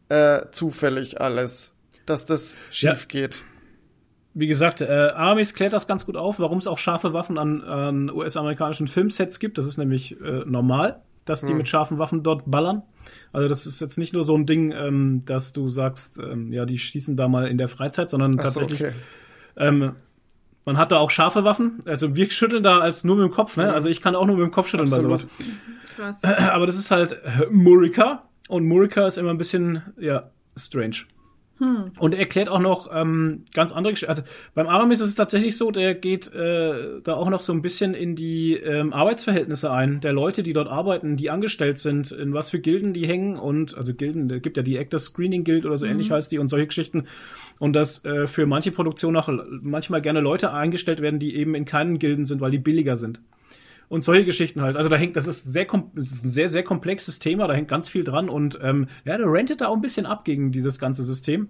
[0.09, 2.93] äh, zufällig alles, dass das Ja.
[2.93, 3.43] schief geht.
[4.39, 7.63] Wie gesagt, äh, Aramis klärt das ganz gut auf, warum es auch scharfe Waffen an,
[7.63, 9.57] an US-amerikanischen Filmsets gibt.
[9.57, 11.47] Das ist nämlich äh, normal, dass Hm.
[11.47, 12.83] die mit scharfen Waffen dort ballern.
[13.33, 16.65] Also das ist jetzt nicht nur so ein Ding, ähm, dass du sagst, ähm, ja,
[16.65, 18.95] die schießen da mal in der Freizeit, sondern Ach so, tatsächlich okay.
[19.57, 19.93] Ähm,
[20.65, 21.79] man hat da auch scharfe Waffen.
[21.85, 23.73] Also wir schütteln da als nur mit dem Kopf, ne?
[23.73, 25.09] Also ich kann auch nur mit dem Kopf schütteln Absolut.
[25.09, 25.27] bei sowas.
[25.95, 26.23] Krass.
[26.51, 27.19] Aber das ist halt
[27.49, 28.23] Murica.
[28.49, 30.97] Und Murica ist immer ein bisschen, ja, strange.
[31.99, 34.09] Und er erklärt auch noch ähm, ganz andere Geschichten.
[34.09, 37.61] Also beim Aramis ist es tatsächlich so, der geht äh, da auch noch so ein
[37.61, 42.33] bisschen in die ähm, Arbeitsverhältnisse ein, der Leute, die dort arbeiten, die angestellt sind, in
[42.33, 45.65] was für Gilden die hängen und also Gilden, da gibt ja die Actors Screening Guild
[45.65, 47.05] oder so ähnlich heißt die und solche Geschichten.
[47.59, 49.29] Und dass äh, für manche Produktionen auch
[49.63, 53.19] manchmal gerne Leute eingestellt werden, die eben in keinen Gilden sind, weil die billiger sind
[53.89, 54.75] und solche Geschichten halt.
[54.75, 55.65] Also da hängt, das ist sehr,
[55.95, 59.17] das ist ein sehr, sehr komplexes Thema, da hängt ganz viel dran und ähm, ja,
[59.17, 61.49] der rentet da auch ein bisschen ab gegen dieses ganze System.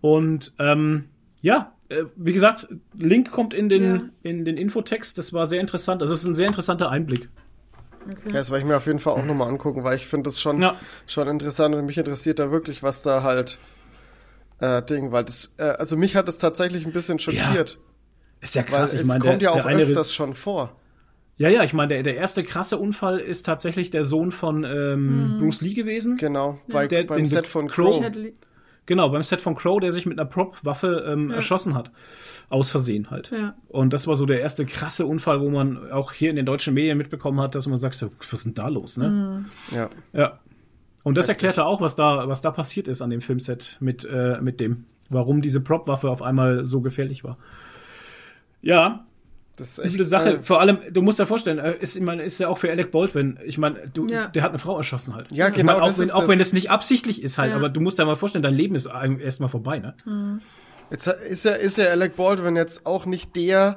[0.00, 1.04] Und ähm,
[1.42, 4.02] ja, äh, wie gesagt, Link kommt in den, Ja.
[4.22, 6.02] in den Infotext, das war sehr interessant.
[6.02, 7.28] Also es ist ein sehr interessanter Einblick.
[8.06, 8.28] Okay.
[8.28, 10.40] Ja, das werde ich mir auf jeden Fall auch nochmal angucken, weil ich finde das
[10.40, 10.74] schon, Ja.
[11.06, 13.58] schon interessant und mich interessiert da wirklich, was da halt
[14.58, 17.78] äh, Ding, weil das, äh, also mich hat das tatsächlich ein bisschen schockiert,
[18.40, 18.94] Ist ja weil krass.
[18.94, 20.76] es ich meine, kommt der, ja auch öfters schon vor.
[21.40, 25.38] Ja, ja, ich meine, der, der erste krasse Unfall ist tatsächlich der Sohn von ähm,
[25.40, 26.18] Bruce Lee gewesen.
[26.18, 28.04] Genau, bei, Der- beim Set von Crow-.
[28.84, 31.92] Genau, beim Set von Crow, der sich mit einer Prop-Waffe ähm, erschossen hat.
[32.50, 33.30] Aus Versehen halt.
[33.30, 33.54] Ja.
[33.68, 36.74] Und das war so der erste krasse Unfall, wo man auch hier in den deutschen
[36.74, 39.46] Medien mitbekommen hat, dass man sagt, so, was ist denn da los, ne?
[39.70, 39.88] Ja.
[40.12, 40.40] Ja.
[41.04, 44.42] Und das erklärte auch, was da, was da passiert ist an dem Filmset mit, äh,
[44.42, 47.38] mit dem, warum diese Prop-Waffe auf einmal so gefährlich war.
[48.60, 49.06] Ja,
[49.60, 50.30] Das ist echt üble Sache.
[50.36, 52.70] äh, Vor allem, du musst dir vorstellen, äh, ist, ich meine, ist ja auch für
[52.70, 53.38] Alec Baldwin.
[53.44, 54.26] Ich meine, du, Ja.
[54.28, 55.30] der hat eine Frau erschossen halt.
[55.32, 57.38] Ja, ich genau, Meine, auch das wenn, ist auch das- wenn es nicht absichtlich ist
[57.38, 57.56] halt, Ja.
[57.56, 59.94] aber du musst dir mal vorstellen, dein Leben ist erstmal vorbei, ne?
[60.90, 63.76] Jetzt ist ja, ist ja Alec Baldwin jetzt auch nicht der,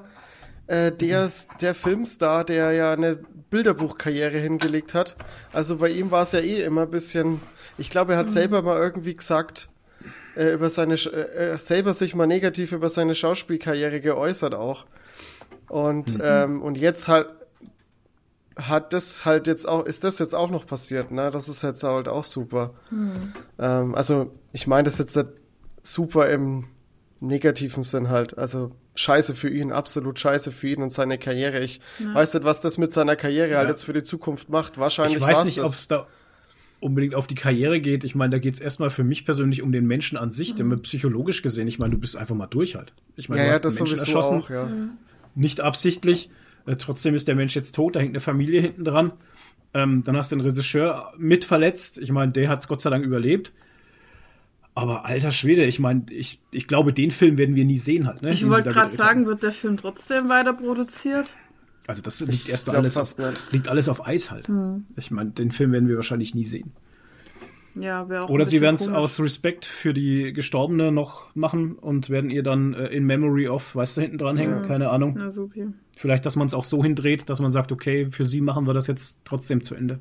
[0.67, 1.29] äh, der,
[1.61, 3.19] der Filmstar, der ja eine
[3.51, 5.15] Bilderbuchkarriere hingelegt hat.
[5.51, 7.39] Also bei ihm war es ja eh immer ein bisschen,
[7.77, 9.69] ich glaube, er hat selber mal irgendwie gesagt,
[10.35, 14.87] äh, über seine, äh, äh, selber sich mal negativ über seine Schauspielkarriere geäußert auch.
[15.69, 17.27] Und, ähm, und jetzt halt,
[18.55, 21.31] hat das halt jetzt auch, ist das jetzt auch noch passiert, ne?
[21.31, 22.73] Das ist jetzt halt auch super.
[23.59, 25.17] Ähm, also, ich meine das jetzt
[25.81, 26.65] super im
[27.19, 28.37] negativen Sinn halt.
[28.37, 31.61] Also, scheiße für ihn, absolut scheiße für ihn und seine Karriere.
[31.61, 31.81] Ich
[32.13, 33.69] weiß nicht, was das mit seiner Karriere halt Ja.
[33.69, 34.77] jetzt für die Zukunft macht.
[34.77, 35.73] Wahrscheinlich Ich weiß nicht, ob das.
[35.73, 36.05] es da
[36.79, 38.03] unbedingt auf die Karriere geht.
[38.03, 40.79] Ich meine, da geht es erstmal für mich persönlich um den Menschen an sich, denn
[40.81, 41.67] psychologisch gesehen.
[41.67, 42.93] Ich meine, du bist einfach mal durch halt.
[43.15, 44.69] Ich meine, ja, du ja, hast das einen Menschen sowieso erschossen, auch, ja.
[45.35, 46.29] Nicht absichtlich.
[46.65, 49.13] Äh, trotzdem ist der Mensch jetzt tot, da hängt eine Familie hinten dran.
[49.73, 51.97] Ähm, dann hast du den Regisseur mit verletzt.
[51.97, 53.51] Ich meine, der hat es Gott sei Dank überlebt.
[54.75, 58.21] Aber alter Schwede, ich meine, ich, ich glaube, den Film werden wir nie sehen halt.
[58.23, 61.31] Ne, Ich wollte gerade sagen, wird der Film trotzdem weiter produziert?
[61.85, 64.49] Also das liegt erst glaub alles, das liegt alles auf Eis halt.
[64.95, 66.71] Ich meine, den Film werden wir wahrscheinlich nie sehen.
[67.75, 72.09] Ja, wäre auch Oder sie werden es aus Respekt für die Gestorbene noch machen und
[72.09, 75.15] werden ihr dann äh, in Memory of, weißt du, hinten dran hängen, keine Ahnung.
[75.17, 75.67] Na, super.
[75.97, 78.73] Vielleicht, dass man es auch so hindreht, dass man sagt, okay, für sie machen wir
[78.73, 79.99] das jetzt trotzdem zu Ende.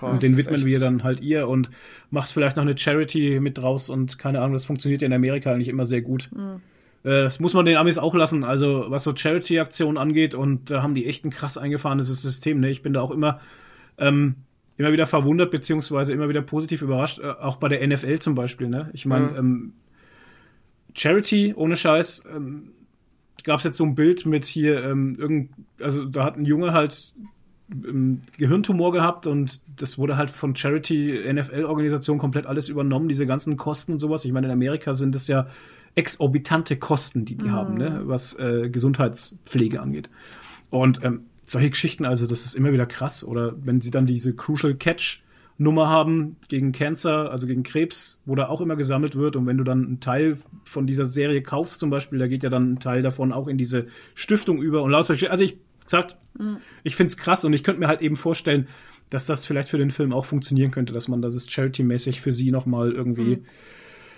[0.00, 1.70] Boah, und den widmen echt- wir dann halt ihr und
[2.10, 5.52] macht vielleicht noch eine Charity mit draus und keine Ahnung, das funktioniert ja in Amerika
[5.52, 6.30] eigentlich immer sehr gut.
[7.04, 10.82] Äh, Das muss man den Amis auch lassen, also was so Charity-Aktionen angeht und da
[10.82, 12.60] haben die echt ein krass eingefahrenes System.
[12.60, 12.70] Ne?
[12.70, 13.40] Ich bin da auch immer,
[13.98, 14.36] ähm,
[14.76, 18.68] immer wieder verwundert, beziehungsweise immer wieder positiv überrascht, äh, auch bei der NFL zum Beispiel.
[18.68, 18.90] Ne?
[18.92, 19.36] Ich meine, Mhm.
[19.36, 19.72] ähm,
[20.94, 22.70] Charity, ohne Scheiß, ähm,
[23.42, 25.50] gab es jetzt so ein Bild mit hier, ähm, irgend,
[25.80, 27.12] also da hat ein Junge halt
[27.70, 33.56] ähm, Gehirntumor gehabt und das wurde halt von Charity NFL-Organisation komplett alles übernommen, diese ganzen
[33.56, 34.24] Kosten und sowas.
[34.24, 35.46] Ich meine, in Amerika sind es ja
[35.94, 40.10] exorbitante Kosten, die die haben, ne, was äh, Gesundheitspflege angeht.
[40.70, 43.24] Und ähm, solche Geschichten, also das ist immer wieder krass.
[43.24, 45.22] Oder wenn sie dann diese Crucial Catch
[45.56, 49.36] Nummer haben gegen Cancer, also gegen Krebs, wo da auch immer gesammelt wird.
[49.36, 52.50] Und wenn du dann einen Teil von dieser Serie kaufst zum Beispiel, da geht ja
[52.50, 54.82] dann ein Teil davon auch in diese Stiftung über.
[54.82, 56.16] Und also ich gesagt,
[56.82, 58.66] ich find's krass und ich könnte mir halt eben vorstellen,
[59.10, 62.32] dass das vielleicht für den Film auch funktionieren könnte, dass man das ist charity-mäßig für
[62.32, 63.44] sie nochmal irgendwie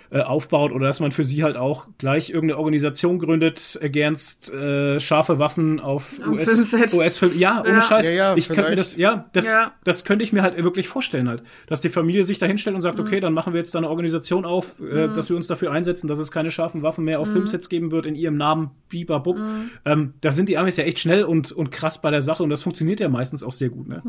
[0.09, 4.99] äh, aufbaut oder dass man für sie halt auch gleich irgendeine Organisation gründet against äh,
[4.99, 6.93] scharfe Waffen auf Am US, Filmset.
[6.93, 7.31] US-Film.
[7.37, 7.81] Ja, ohne Ja.
[7.81, 8.07] Scheiß.
[8.07, 9.71] Ja, ja, ich könnte mir das, ja, das, Ja.
[9.83, 12.81] das könnte ich mir halt wirklich vorstellen halt, dass die Familie sich da hinstellt und
[12.81, 15.71] sagt, okay, dann machen wir jetzt da eine Organisation auf, äh, dass wir uns dafür
[15.71, 19.37] einsetzen, dass es keine scharfen Waffen mehr auf Filmsets geben wird in ihrem Namen, bibabub.
[19.85, 22.49] Ähm, da sind die Amis ja echt schnell und, und krass bei der Sache und
[22.49, 23.87] das funktioniert ja meistens auch sehr gut.
[23.87, 24.01] Ne?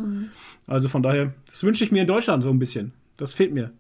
[0.67, 2.93] Also von daher, das wünsche ich mir in Deutschland so ein bisschen.
[3.17, 3.73] Das fehlt mir.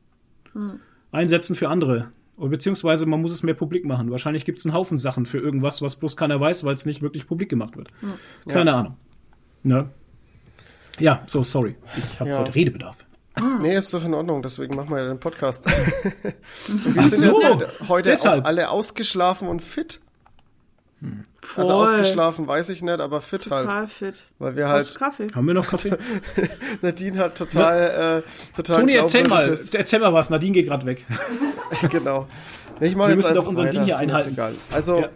[1.12, 2.10] Einsetzen für andere.
[2.36, 4.10] Oder beziehungsweise man muss es mehr publik machen.
[4.10, 7.02] Wahrscheinlich gibt es einen Haufen Sachen für irgendwas, was bloß keiner weiß, weil es nicht
[7.02, 7.88] wirklich publik gemacht wird.
[8.46, 8.96] Keine Ahnung.
[9.64, 9.90] Ne?
[11.00, 11.76] Ja, so sorry.
[11.96, 12.40] Ich habe Ja.
[12.40, 13.04] heute Redebedarf.
[13.60, 15.64] Nee, ist doch in Ordnung, deswegen machen wir ja den Podcast.
[16.68, 18.42] und wir Ach sind so, jetzt heute deshalb.
[18.44, 20.00] auch alle ausgeschlafen und fit.
[21.40, 21.62] Voll.
[21.64, 23.66] Also ausgeschlafen weiß ich nicht, aber fit halt.
[23.66, 24.14] Total fit.
[24.38, 25.28] Weil wir halt, Kaffee?
[25.32, 25.96] Haben wir noch Kaffee?
[26.82, 29.74] Nadine hat total, äh, total Toni, erzähl mal, ist.
[29.76, 30.28] erzähl mal was.
[30.30, 31.06] Nadine geht gerade weg.
[31.90, 32.26] genau.
[32.80, 34.32] Ich mache Wir jetzt müssen doch einfach unseren weiter, Ding hier einhalten.
[34.32, 34.54] Egal.
[34.72, 35.08] Also, Ja.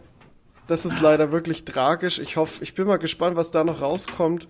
[0.69, 2.19] das ist leider wirklich tragisch.
[2.21, 4.47] Ich hoffe, ich bin mal gespannt, was da noch rauskommt.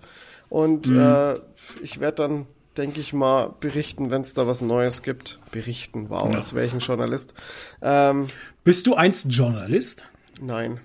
[0.49, 0.99] Und Mhm.
[0.99, 1.33] äh,
[1.81, 5.39] ich werde dann, denke ich mal, berichten, wenn es da was Neues gibt.
[5.51, 6.37] Berichten, wow, Ja.
[6.39, 7.33] als wäre ich ein Journalist.
[7.81, 8.27] Ähm,
[8.63, 10.05] Bist du einst Journalist?
[10.41, 10.79] nein,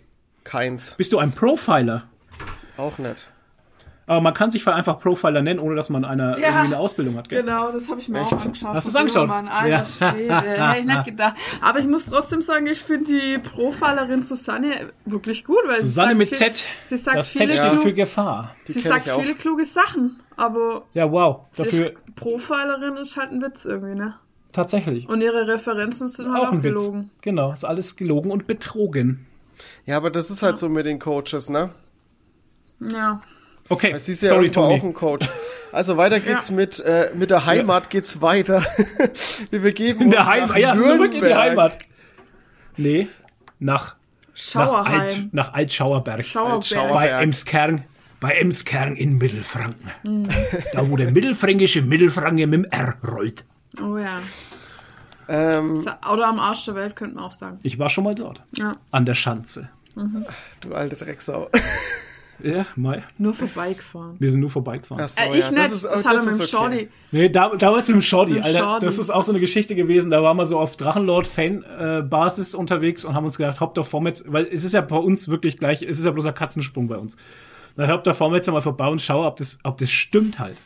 [0.49, 0.95] keins.
[0.97, 2.05] Bist du ein Profiler?
[2.77, 3.29] Auch nicht.
[4.07, 6.63] Aber man kann sich einfach Profiler nennen, ohne dass man eine, Ja.
[6.63, 7.29] eine Ausbildung hat.
[7.29, 7.43] Gell?
[7.43, 8.33] Genau, das habe ich mir Echt?
[8.33, 8.73] auch angeschaut.
[8.75, 9.31] Hast du's Von angeschaut?
[9.53, 9.85] Alter Ja.
[9.85, 11.35] Schwede, hätte ich nicht gedacht.
[11.61, 16.19] Aber ich muss trotzdem sagen, ich finde die Profilerin Susanne wirklich gut, weil Susanne sie
[16.21, 16.65] mit sagt viel, Z.
[16.87, 18.57] Sie sagt Das Z viele, steht klug- für Gefahr.
[18.67, 19.21] Die sie sagt auch.
[19.21, 21.41] viele kluge Sachen, aber Ja, wow.
[21.55, 24.15] Dafür ist Profilerin ist halt ein Witz irgendwie, ne?
[24.53, 25.07] tatsächlich.
[25.09, 26.73] Und ihre Referenzen sind halt auch auch, ein Witz.
[26.83, 27.11] gelogen.
[27.21, 29.27] Genau, ist alles gelogen und betrogen.
[29.87, 31.71] Ja, aber das ist halt so mit den Coaches, ne?
[32.81, 33.21] Ja.
[33.71, 34.75] Okay, Es ist ja sorry, Toni.
[34.79, 35.29] auch ein Coach.
[35.73, 38.65] Also weiter geht's mit, äh, mit der Heimat geht's weiter.
[39.51, 41.35] Wir begeben In der uns nach Heimat, ja, zurück in die.
[41.35, 41.79] Heimat.
[42.79, 43.09] Nee,
[43.59, 43.97] nach, nach,
[44.35, 45.01] Schauerheim.
[45.01, 46.25] Alt, nach Altschauerberg.
[46.25, 46.93] Schauerberg.
[46.95, 47.09] Bei.
[47.09, 47.85] Emskern,
[48.21, 49.91] bei Emskern in Mittelfranken.
[50.03, 50.29] Mhm.
[50.73, 53.45] Da, wo der mittelfränkische Mittelfranke mit dem R rollt.
[53.83, 54.21] Oh ja.
[55.29, 57.59] Ähm, Oder am Arsch der Welt könnte man auch sagen.
[57.63, 58.43] Ich war schon mal dort.
[58.57, 58.77] Ja.
[58.91, 59.69] An der Schanze.
[60.61, 61.49] du alte Drecksau.
[62.43, 63.03] Ja, Mai.
[63.19, 64.15] Nur vorbeigefahren.
[64.21, 65.03] Wir sind nur vorbeigefahren.
[65.05, 66.41] Ach so, Äh, ich ja, nicht, das ist, das, oh, hat er das mit dem
[66.41, 66.49] okay.
[66.49, 66.89] Shorty.
[67.11, 68.59] Nee, da, damals mit dem Shorty, Mit dem Alter.
[68.61, 68.85] Shorty.
[68.87, 70.11] Das ist auch so eine Geschichte gewesen.
[70.11, 74.47] Da waren wir so auf Drachenlord-Fan-Basis unterwegs und haben uns gedacht, hopp doch vorwärts, weil
[74.47, 77.17] es ist ja bei uns wirklich gleich, es ist ja bloß ein Katzensprung bei uns.
[77.77, 80.57] Da hopp doch vorwärts mal vorbei und schau, ob das, ob das stimmt halt.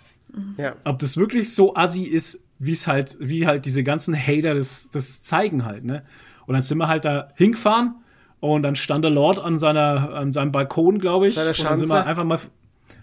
[0.56, 0.76] Ja.
[0.84, 4.90] Ob das wirklich so assi ist, wie es halt, wie halt diese ganzen Hater das,
[4.90, 6.02] das zeigen halt, ne?
[6.46, 7.96] Und dann sind wir halt da hingefahren
[8.40, 11.34] und dann stand der Lord an seiner, an seinem Balkon, glaube ich.
[11.34, 12.38] Seiner und dann sind wir einfach mal,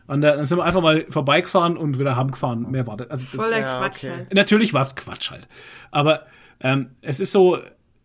[0.08, 2.70] an der, dann sind wir einfach mal vorbeigefahren und wieder heimgefahren.
[2.72, 3.10] Mehr war das.
[3.10, 4.12] Also, das, Voll der Ja, Quatsch okay.
[4.12, 4.34] halt.
[4.34, 5.48] Natürlich war es Quatsch halt.
[5.92, 6.26] Aber
[6.60, 7.60] ähm, es ist so,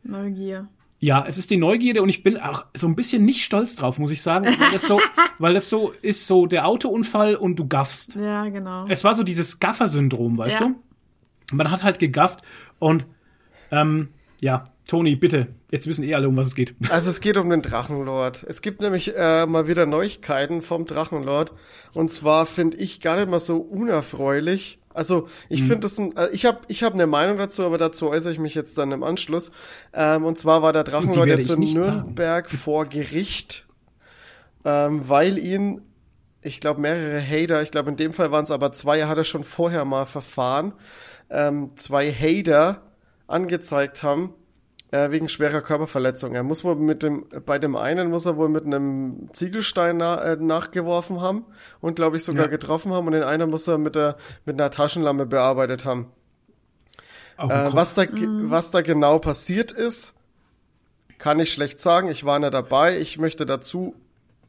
[0.05, 0.68] Neugier.
[1.05, 3.99] Ja, es ist die Neugierde und ich bin auch so ein bisschen nicht stolz drauf,
[3.99, 5.01] muss ich sagen, weil das so,
[5.39, 8.15] weil das so ist, so der Autounfall und du gaffst.
[8.17, 8.87] Ja, genau.
[8.89, 10.69] Es war so dieses Gaffer-Syndrom, weißt Ja.
[10.69, 11.57] du?
[11.57, 12.41] Man hat halt gegafft
[12.79, 13.05] und
[13.71, 14.09] ähm,
[14.41, 16.75] ja, Toni, bitte, jetzt wissen eh alle, um was es geht.
[16.89, 18.43] Also es geht um den Drachenlord.
[18.49, 21.51] Es gibt nämlich äh, mal wieder Neuigkeiten vom Drachenlord.
[21.93, 24.81] Und zwar finde ich gar nicht mal so unerfreulich.
[24.95, 25.67] Also ich Mhm.
[25.67, 28.39] finde das ein, äh, ich habe ich hab eine Meinung dazu, aber dazu äußere ich
[28.39, 29.51] mich jetzt dann im Anschluss.
[29.93, 31.97] Ähm, und zwar war der Drachenlord jetzt in nicht sagen.
[32.15, 33.67] Nürnberg vor Gericht,
[34.65, 35.83] ähm, weil ihn,
[36.43, 39.25] ich glaube mehrere Hater, ich glaube in dem Fall waren es aber zwei, er hatte
[39.25, 40.73] schon vorher mal verfahren,
[41.29, 42.81] ähm, zwei Hater
[43.27, 44.35] angezeigt haben,
[44.95, 46.35] äh, wegen schwerer Körperverletzung.
[46.35, 50.23] Er muss wohl mit dem, bei dem einen muss er wohl mit einem Ziegelstein na,
[50.23, 51.45] äh, nachgeworfen haben
[51.81, 52.51] und glaube ich sogar Ja.
[52.51, 56.11] getroffen haben und den einen muss er mit der, mit einer Taschenlampe bearbeitet haben.
[57.39, 60.15] Äh, was, da, ge- was da genau passiert ist,
[61.19, 62.09] kann ich schlecht sagen.
[62.09, 62.99] Ich war nicht dabei.
[62.99, 63.95] Ich möchte dazu,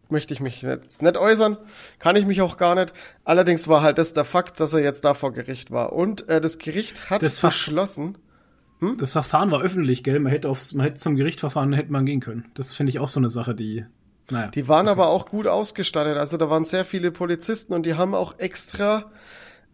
[0.10, 1.58] möchte ich mich jetzt nicht äußern.
[1.98, 2.94] Kann ich mich auch gar nicht.
[3.24, 5.94] Allerdings war halt das der Fakt, dass er jetzt da vor Gericht war.
[5.94, 7.52] Und äh, das Gericht hat Das Fach-
[8.86, 10.20] beschlossen, Das Verfahren war öffentlich, gell?
[10.20, 12.46] Man hätte, aufs, man hätte zum Gericht verfahren, hätte man gehen können.
[12.54, 13.86] Das finde ich auch so eine Sache, die,
[14.32, 14.48] naja.
[14.48, 16.18] Die waren aber auch gut ausgestattet.
[16.18, 19.12] Also da waren sehr viele Polizisten und die haben auch extra,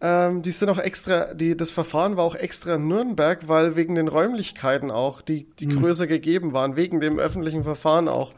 [0.01, 3.95] ähm, die sind auch extra, die, das Verfahren war auch extra in Nürnberg, weil wegen
[3.95, 5.79] den Räumlichkeiten auch, die, die Mhm.
[5.81, 8.33] größer gegeben waren, wegen dem öffentlichen Verfahren auch.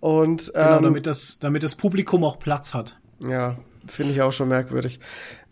[0.00, 2.96] Und genau, ähm, damit das, damit das Publikum auch Platz hat.
[3.26, 5.00] ja, finde ich auch schon merkwürdig.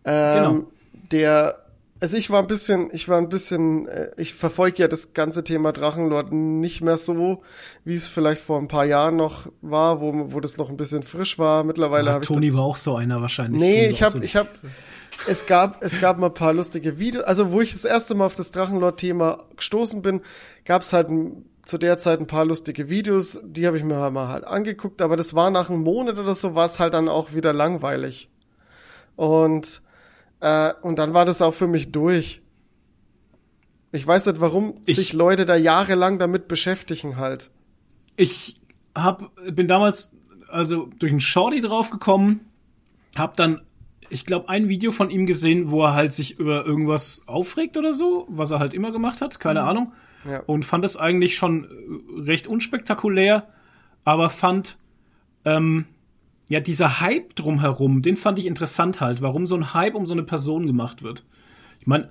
[0.04, 0.66] Ähm, Genau.
[1.10, 1.61] Der,
[2.02, 5.44] also ich war ein bisschen, ich war ein bisschen, äh, ich verfolge ja das ganze
[5.44, 7.42] Thema Drachenlord nicht mehr so,
[7.84, 11.04] wie es vielleicht vor ein paar Jahren noch war, wo, wo das noch ein bisschen
[11.04, 11.62] frisch war.
[11.62, 13.60] Mittlerweile habe ich Toni war auch so einer wahrscheinlich.
[13.60, 14.48] Nee, Toni ich habe, so- ich habe,
[15.28, 17.22] es gab, es gab mal ein paar lustige Videos.
[17.22, 20.22] Also wo ich das erste Mal auf das Drachenlord-Thema gestoßen bin,
[20.64, 23.40] gab es halt ein, zu der Zeit ein paar lustige Videos.
[23.44, 25.00] Die habe ich mir mal halt angeguckt.
[25.02, 28.28] Aber das war nach einem Monat oder so, war es halt dann auch wieder langweilig.
[29.14, 29.82] Und
[30.42, 32.42] äh, und dann war das auch für mich durch.
[33.92, 37.50] Ich weiß nicht, warum Ich- sich Leute da jahrelang damit beschäftigen halt.
[38.16, 38.60] Ich
[38.94, 40.12] hab, bin damals
[40.48, 42.40] also durch einen Shorty draufgekommen,
[43.16, 43.62] hab dann,
[44.10, 47.92] ich glaube, ein Video von ihm gesehen, wo er halt sich über irgendwas aufregt oder
[47.94, 49.92] so, was er halt immer gemacht hat, keine Ahnung.
[50.28, 50.40] Ja.
[50.46, 53.48] Und fand es eigentlich schon äh, recht unspektakulär,
[54.04, 54.78] aber fand,
[55.44, 55.86] ähm,
[56.52, 60.12] ja, dieser Hype drumherum, den fand ich interessant halt, warum so ein Hype um so
[60.12, 61.24] eine Person gemacht wird.
[61.80, 62.10] Ich meine,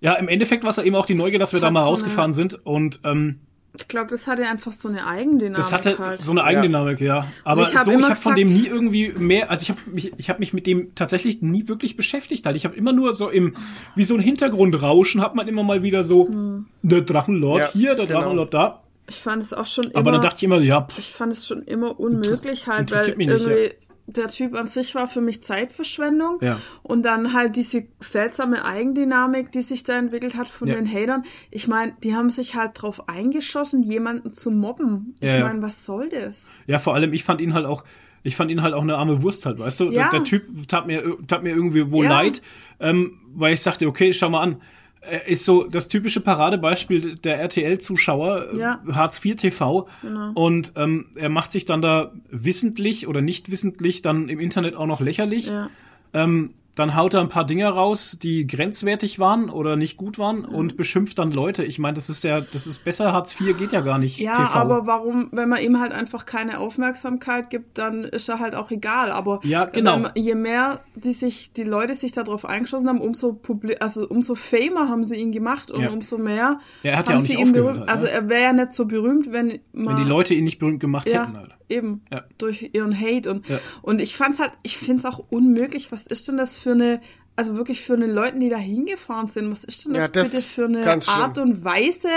[0.00, 1.80] ja, im Endeffekt war es ja eben auch die Neugier, dass wir da hat mal
[1.80, 3.38] so eine- rausgefahren sind und ähm,
[3.78, 6.20] Ich glaube, das hatte einfach so eine Eigendynamik das hatte halt.
[6.20, 7.26] so eine Eigendynamik, ja.
[7.44, 10.12] Aber ich hab so, ich habe von dem nie irgendwie mehr, also ich habe mich,
[10.18, 12.44] ich habe mich mit dem tatsächlich nie wirklich beschäftigt.
[12.44, 12.56] Halt.
[12.56, 13.54] Ich habe immer nur so im,
[13.96, 16.66] wie so ein Hintergrundrauschen, hat man immer mal wieder so, Hm.
[16.82, 18.20] der Drachenlord Ja, hier, der genau.
[18.20, 18.82] Drachenlord da.
[19.12, 19.96] Ich fand es auch schon immer.
[19.96, 23.16] Aber dann dachte ich immer, ja, pff, ich fand es schon immer unmöglich halt, weil
[23.16, 23.74] mich nicht, irgendwie
[24.06, 26.38] der Typ an sich war für mich Zeitverschwendung.
[26.40, 26.60] Ja.
[26.82, 30.74] Und dann halt diese seltsame Eigendynamik, die sich da entwickelt hat von Ja.
[30.74, 31.24] den Hatern.
[31.50, 35.14] Ich meine, die haben sich halt drauf eingeschossen, jemanden zu mobben.
[35.20, 35.44] Ich Ja, ja.
[35.44, 36.48] meine, was soll das?
[36.66, 37.84] ja, vor allem, ich fand ihn halt auch,
[38.24, 39.84] ich fand ihn halt auch eine arme Wurst halt, weißt du?
[39.90, 40.08] Ja.
[40.10, 42.10] Der, der Typ tat mir, tat mir irgendwie wohl Ja.
[42.22, 42.42] leid,
[42.80, 44.60] ähm, weil ich sagte, okay, schau mal an.
[45.04, 48.80] Er ist so das typische Paradebeispiel der RTL-Zuschauer, Ja.
[48.88, 49.88] äh, Hartz IV TV.
[50.00, 50.30] Genau.
[50.34, 54.86] Und ähm, er macht sich dann da wissentlich oder nicht wissentlich dann im Internet auch
[54.86, 55.48] noch lächerlich.
[55.48, 55.70] Ja.
[56.14, 60.44] Ähm, dann haut er ein paar Dinge raus, die grenzwertig waren oder nicht gut waren
[60.46, 61.64] und beschimpft dann Leute.
[61.64, 64.18] Ich meine, das ist ja, das ist besser, Hartz IV geht ja gar nicht.
[64.18, 64.54] Ja, TV.
[64.54, 68.70] aber warum, wenn man ihm halt einfach keine Aufmerksamkeit gibt, dann ist er halt auch
[68.70, 69.10] egal.
[69.12, 69.98] Aber Ja, genau.
[69.98, 74.34] man, je mehr die sich, die Leute sich darauf eingeschossen haben, umso publi also umso
[74.34, 75.90] famer haben sie ihn gemacht und Ja.
[75.90, 77.80] umso mehr Ja, er hat ja haben auch sie nicht ihn aufgehört berühmt.
[77.80, 78.10] halt, Also ne?
[78.12, 81.08] er wäre ja nicht so berühmt, wenn man wenn die Leute ihn nicht berühmt gemacht
[81.08, 81.50] ja, hätten halt.
[81.72, 82.24] Eben Ja.
[82.38, 83.58] durch ihren Hate und Ja.
[83.82, 85.90] und ich fand's halt, ich find's auch unmöglich.
[85.90, 87.00] Was ist denn das für eine
[87.34, 90.32] also wirklich für eine Leute, die da hingefahren sind, was ist denn das, Ja, das
[90.34, 91.22] bitte für eine ganz schlimm.
[91.24, 92.08] Art und Weise?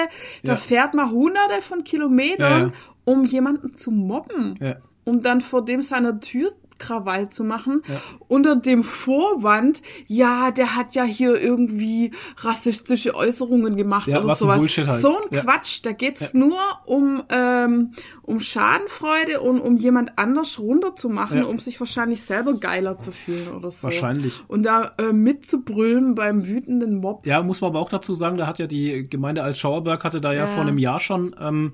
[0.44, 0.56] Da Ja.
[0.58, 2.74] fährt man hunderte von Kilometern, Ja, ja.
[3.06, 4.76] um jemanden zu mobben, Ja.
[5.06, 7.82] um dann vor dem seiner Tür Krawall zu machen,
[8.28, 14.42] unter dem Vorwand, ja, der hat ja hier irgendwie rassistische Äußerungen gemacht Ja, oder was
[14.42, 14.58] ein sowas.
[14.60, 15.02] Bullshit halt.
[15.02, 15.42] So ein Ja.
[15.42, 17.92] Quatsch, da geht's nur um, ähm,
[18.24, 21.46] um Schadenfreude und um jemand anders runterzumachen, Ja.
[21.46, 23.84] um sich wahrscheinlich selber geiler zu fühlen oder so.
[23.84, 24.44] Wahrscheinlich.
[24.48, 27.26] Und da äh, mitzubrüllen beim wütenden Mob.
[27.26, 30.32] Ja, muss man aber auch dazu sagen, da hat ja die Gemeinde Altschauerberg hatte da
[30.34, 30.48] ja, Ja.
[30.48, 31.74] vor einem Jahr schon ähm,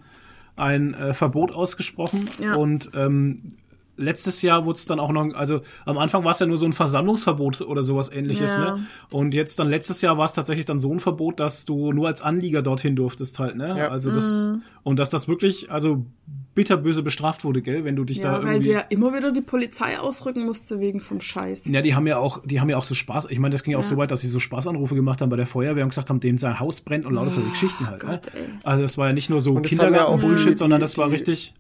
[0.55, 2.55] ein äh, Verbot ausgesprochen Ja.
[2.55, 3.53] und ähm,
[4.01, 6.65] letztes Jahr wurde es dann auch noch, also am Anfang war es ja nur so
[6.65, 8.75] ein Versammlungsverbot oder sowas ähnliches, Ja.
[8.75, 8.85] ne?
[9.11, 12.07] Und jetzt dann letztes Jahr war es tatsächlich dann so ein Verbot, dass du nur
[12.07, 13.75] als Anlieger dorthin durftest halt, ne?
[13.77, 13.87] Ja.
[13.89, 14.61] Also das Mhm.
[14.83, 16.05] und dass das wirklich also
[16.53, 19.39] bitterböse bestraft wurde, gell, wenn du dich da Ja, weil irgendwie der immer wieder die
[19.41, 21.65] Polizei ausrücken musste wegen so einem Scheiß.
[21.67, 23.27] Ja, die haben ja auch, die haben ja auch so Spaß.
[23.29, 23.87] Ich meine, das ging ja auch Ja.
[23.87, 26.37] so weit, dass sie so Spaßanrufe gemacht haben bei der Feuerwehr und gesagt haben, dem
[26.37, 28.03] sein Haus brennt und lauter so Geschichten halt.
[28.03, 28.09] ne?
[28.21, 28.41] Gott, ey.
[28.63, 31.53] Also das war ja nicht nur so ja Kindergarten-Bullshit, die- sondern die- das war richtig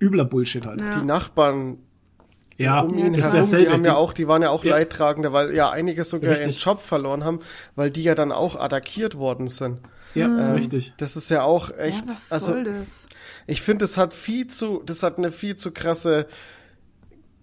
[0.00, 0.80] übler Bullshit halt.
[0.80, 0.90] Ja.
[0.98, 1.78] Die Nachbarn
[2.56, 3.64] Ja, um ihn herum, dasselbe.
[3.64, 4.72] die haben ja auch, die waren ja auch Ja.
[4.76, 6.46] Leidtragende, weil ja einige sogar Richtig.
[6.48, 7.40] ihren Job verloren haben,
[7.74, 9.78] weil die ja dann auch attackiert worden sind.
[10.14, 10.92] Ja, Ähm, richtig.
[10.98, 12.86] Das ist ja auch Ja, echt, was also soll das?
[13.48, 16.26] ich finde, das hat viel zu, das hat eine viel zu krasse,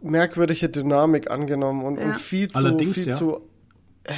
[0.02, 2.06] merkwürdige Dynamik angenommen und, Ja.
[2.06, 3.12] und viel zu, Allerdings, viel ja.
[3.16, 3.41] zu,
[4.06, 4.14] äh,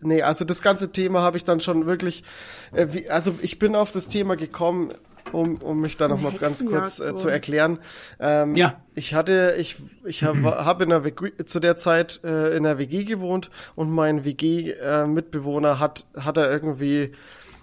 [0.00, 2.24] nee, also das ganze Thema habe ich dann schon wirklich,
[2.72, 4.94] äh, wie, also ich bin auf das Thema gekommen,
[5.32, 7.78] um, um mich da eine noch mal ganz kurz äh, zu erklären.
[8.20, 8.80] Ähm, Ja.
[8.94, 12.78] Ich hatte, ich, ich habe hab in der WG, zu der Zeit äh, in der
[12.78, 17.12] WG gewohnt und mein WG-Mitbewohner hat, hat er irgendwie,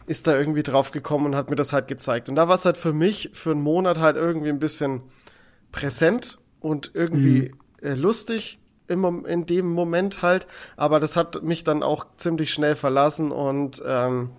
[0.05, 2.29] ist da irgendwie drauf gekommen und hat mir das halt gezeigt.
[2.29, 5.01] Und da war es halt für mich für einen Monat halt irgendwie ein bisschen
[5.71, 7.51] präsent und irgendwie
[7.81, 10.47] äh, lustig im, in dem Moment halt.
[10.77, 14.29] Aber das hat mich dann auch ziemlich schnell verlassen und ähm,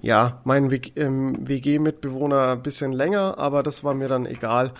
[0.00, 4.72] ja, mein WG ähm, WG-Mitbewohner ein bisschen länger, aber das war mir dann egal.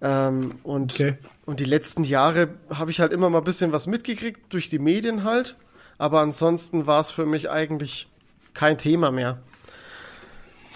[0.00, 1.16] Ähm, und, Okay.
[1.46, 4.78] und die letzten Jahre habe ich halt immer mal ein bisschen was mitgekriegt, durch die
[4.78, 5.56] Medien halt.
[5.98, 8.08] Aber ansonsten war es für mich eigentlich
[8.54, 9.38] kein Thema mehr.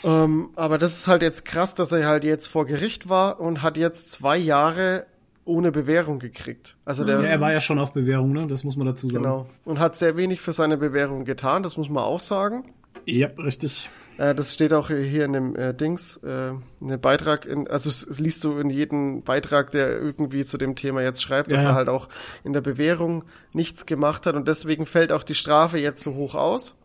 [0.04, 3.62] Ähm, aber das ist halt jetzt krass, dass er halt jetzt vor Gericht war und
[3.62, 5.06] hat jetzt zwei Jahre
[5.44, 6.76] ohne Bewährung gekriegt.
[6.84, 8.46] Also der, Ja, er war ja schon auf Bewährung, ne?
[8.48, 9.22] Das muss man dazu sagen.
[9.22, 9.46] genau.
[9.64, 12.64] Und hat sehr wenig für seine Bewährung getan, das muss man auch sagen.
[13.06, 13.90] Ja, richtig.
[14.18, 16.50] Äh, das steht auch hier in dem äh, Dings, äh,
[16.80, 20.58] in dem Beitrag, in, also es, es liest du in jedem Beitrag, der irgendwie zu
[20.58, 21.74] dem Thema jetzt schreibt, dass Ja, ja.
[21.74, 22.08] er halt auch
[22.44, 26.34] in der Bewährung nichts gemacht hat und deswegen fällt auch die Strafe jetzt so hoch
[26.34, 26.78] aus,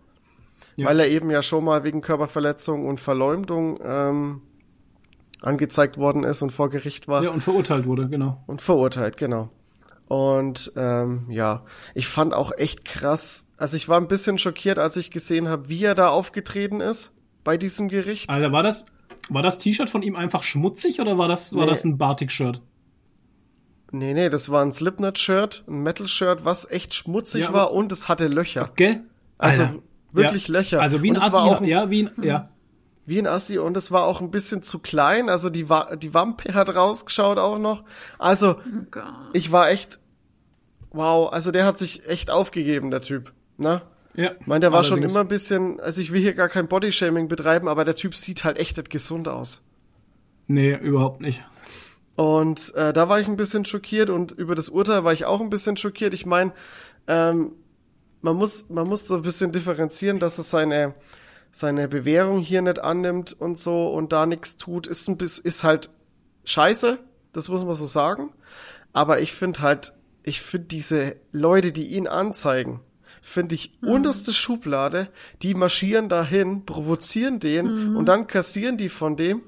[0.77, 0.87] Ja.
[0.87, 4.41] weil er eben ja schon mal wegen Körperverletzung und Verleumdung ähm,
[5.41, 8.41] angezeigt worden ist und vor Gericht war Ja, und verurteilt wurde, genau.
[8.47, 9.49] und verurteilt, genau.
[10.07, 13.46] Und ähm, ja, ich fand auch echt krass.
[13.57, 17.15] Also ich war ein bisschen schockiert, als ich gesehen habe, wie er da aufgetreten ist
[17.43, 18.29] bei diesem Gericht.
[18.29, 18.85] Alter, war das,
[19.29, 21.69] war das T-Shirt von ihm einfach schmutzig oder war das, war Nee.
[21.71, 22.61] das ein Batik-Shirt?
[23.91, 28.07] Nee, nee, das war ein Slipknot-Shirt, ein Metal-Shirt, was echt schmutzig Ja, war und es
[28.09, 28.71] hatte Löcher.
[28.75, 29.01] Gell?
[29.37, 29.75] Also Alter.
[30.11, 30.53] wirklich ja.
[30.59, 30.81] Löcher.
[30.81, 32.49] Also wie ein Assi, war auch ein, ja, wie ein, ja.
[33.05, 35.29] wie ein Assi und es war auch ein bisschen zu klein.
[35.29, 37.85] Also die, Wa die Wampe hat rausgeschaut auch noch.
[38.19, 38.99] Also Oh
[39.31, 39.99] ich war echt,
[40.91, 43.33] wow, also der hat sich echt aufgegeben, der Typ.
[43.57, 43.81] Ne?
[44.15, 44.31] Ja.
[44.39, 47.27] Ich meine, der war schon immer ein bisschen, also ich will hier gar kein Bodyshaming
[47.27, 49.67] betreiben, aber der Typ sieht halt echt nicht gesund aus.
[50.47, 51.43] Nee, überhaupt nicht.
[52.15, 55.39] Und äh, da war ich ein bisschen schockiert und über das Urteil war ich auch
[55.39, 56.15] ein bisschen schockiert.
[56.15, 56.51] Ich meine,
[57.05, 57.53] ähm,
[58.21, 60.95] man muss, man muss so ein bisschen differenzieren, dass er seine,
[61.51, 65.63] seine Bewährung hier nicht annimmt und so und da nichts tut, ist ein bisschen, ist
[65.63, 65.91] halt
[66.45, 66.97] scheiße,
[67.33, 68.33] das muss man so sagen.
[68.93, 69.93] Aber ich finde halt,
[70.23, 72.79] ich finde diese Leute, die ihn anzeigen,
[73.27, 75.09] finde ich unterste Schublade,
[75.41, 79.41] die marschieren dahin, provozieren den und dann kassieren die von dem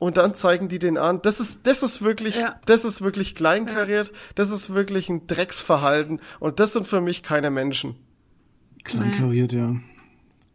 [0.00, 1.22] und dann zeigen die den an.
[1.22, 2.60] Das ist, das ist wirklich, Ja.
[2.66, 7.50] das ist wirklich kleinkariert, das ist wirklich ein Drecksverhalten und das sind für mich keine
[7.50, 7.94] Menschen.
[8.82, 9.76] Kleinkariert, ja.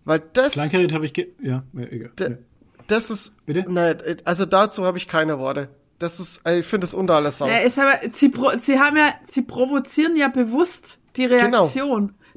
[0.03, 2.39] Weil das, Kleinkariert habe ich ge ja, ja, egal.
[2.87, 3.65] Das ist, Bitte?
[3.71, 5.69] nein, also dazu habe ich keine Worte.
[5.97, 7.47] Das ist, ich finde das unter alles Sau.
[7.47, 8.31] Ja, ist aber, sie,
[8.63, 11.67] sie haben ja, sie provozieren ja bewusst die Genau.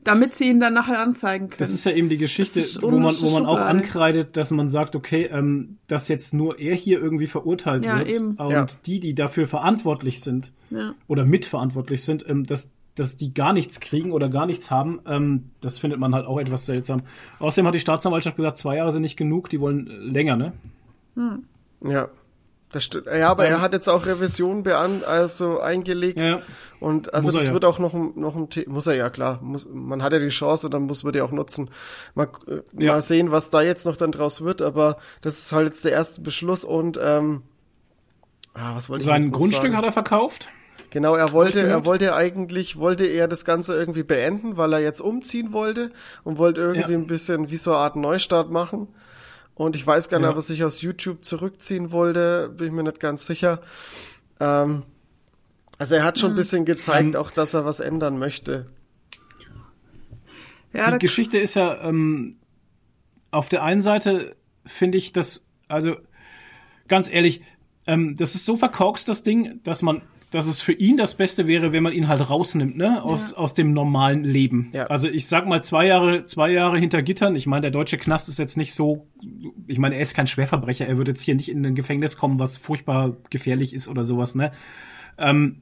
[0.04, 1.58] Damit sie ihn dann nachher anzeigen können.
[1.58, 4.96] Das ist ja eben die Geschichte, wo man, wo man auch ankreidet, dass man sagt,
[4.96, 8.34] okay, ähm, dass jetzt nur er hier irgendwie verurteilt Ja, wird eben.
[8.34, 8.66] und Ja.
[8.84, 10.94] die, die dafür verantwortlich sind ja.
[11.06, 15.44] oder mitverantwortlich sind, ähm, dass, dass die gar nichts kriegen oder gar nichts haben, ähm,
[15.60, 17.02] das findet man halt auch etwas seltsam.
[17.38, 20.52] Außerdem hat die Staatsanwaltschaft gesagt, zwei Jahre sind nicht genug, die wollen äh, länger, ne?
[21.84, 22.08] Ja.
[22.72, 23.06] Das stimmt.
[23.06, 26.18] Ja, aber er hat jetzt auch Revision bean also eingelegt.
[26.20, 26.40] Ja.
[26.80, 27.52] Und also Muss das ja.
[27.52, 29.38] wird auch noch, ein- noch ein The muss er ja klar.
[29.42, 31.70] Muss, man hat ja die Chance und dann muss man die auch nutzen.
[32.14, 32.92] Mal, äh, Ja.
[32.94, 35.92] mal sehen, was da jetzt noch dann draus wird, aber das ist halt jetzt der
[35.92, 37.42] erste Beschluss und ähm,
[38.54, 39.76] ah, was wollte ich Sein jetzt noch Grundstück sagen?
[39.76, 40.48] hat er verkauft.
[40.90, 45.00] Genau, er wollte, er wollte eigentlich, wollte er das Ganze irgendwie beenden, weil er jetzt
[45.00, 45.90] umziehen wollte
[46.24, 46.98] und wollte irgendwie Ja.
[46.98, 48.88] ein bisschen wie so eine Art Neustart machen.
[49.54, 50.30] Und ich weiß gar nicht, Ja.
[50.30, 53.60] ob er sich aus YouTube zurückziehen wollte, bin ich mir nicht ganz sicher.
[54.40, 54.84] Ähm,
[55.78, 58.66] also er hat schon ein bisschen gezeigt, Ähm, auch dass er was ändern möchte.
[60.72, 62.36] ja, die Geschichte ist ja, ähm,
[63.30, 65.96] auf der einen Seite finde ich das, also
[66.88, 67.42] ganz ehrlich,
[67.86, 71.46] ähm, das ist so verkorkst, das Ding, dass man, dass es für ihn das Beste
[71.46, 74.70] wäre, wenn man ihn halt rausnimmt, ne, aus, aus dem normalen Leben.
[74.72, 74.86] Ja.
[74.86, 77.36] Also ich sag mal zwei Jahre, zwei Jahre hinter Gittern.
[77.36, 79.06] Ich meine, der deutsche Knast ist jetzt nicht so,
[79.66, 80.86] ich meine, er ist kein Schwerverbrecher.
[80.86, 84.34] Er würde jetzt hier nicht in ein Gefängnis kommen, was furchtbar gefährlich ist oder sowas,
[84.34, 84.52] ne.
[85.18, 85.60] Ähm,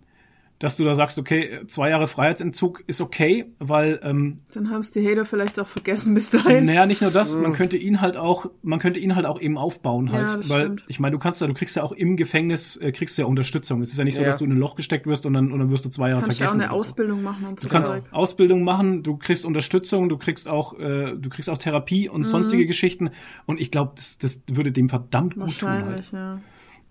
[0.60, 4.90] dass du da sagst, okay, zwei Jahre Freiheitsentzug ist okay, weil ähm, dann haben es
[4.92, 6.66] die Hater vielleicht auch vergessen bis dahin.
[6.66, 9.56] naja, nicht nur das, man könnte ihn halt auch, man könnte ihn halt auch eben
[9.58, 10.84] aufbauen halt, Ja, das weil stimmt.
[10.88, 13.26] ich meine, du kannst ja, du kriegst ja auch im Gefängnis äh, kriegst du ja
[13.26, 13.80] Unterstützung.
[13.80, 14.28] Es ist ja nicht so, Ja.
[14.28, 16.20] dass du in ein Loch gesteckt wirst und dann und dann wirst du zwei Jahre
[16.20, 16.60] Du kannst ja auch vergessen.
[16.62, 16.88] eine oder so.
[16.90, 18.02] Ausbildung machen und so Du kannst Zeug.
[18.12, 22.14] Ausbildung machen, du kriegst Unterstützung, du kriegst auch, äh, du kriegst auch Therapie Mhm.
[22.14, 23.10] und sonstige Geschichten.
[23.46, 25.68] Und ich glaube, das, das würde dem verdammt gut tun.
[25.70, 25.84] Halt.
[25.86, 26.40] Wahrscheinlich, ja.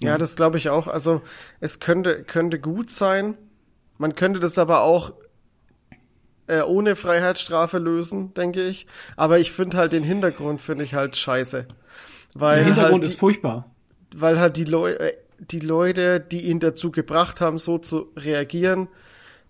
[0.01, 0.87] Ja, das glaube ich auch.
[0.87, 1.21] Also
[1.59, 3.35] es könnte, könnte gut sein.
[3.99, 5.13] Man könnte das aber auch
[6.47, 8.87] äh, ohne Freiheitsstrafe lösen, denke ich.
[9.15, 11.65] Aber ich finde halt den Hintergrund finde ich halt scheiße.
[12.33, 13.69] Weil Der Hintergrund halt die, ist furchtbar.
[14.15, 18.87] weil halt die, Leu äh, die Leute, die ihn dazu gebracht haben, so zu reagieren,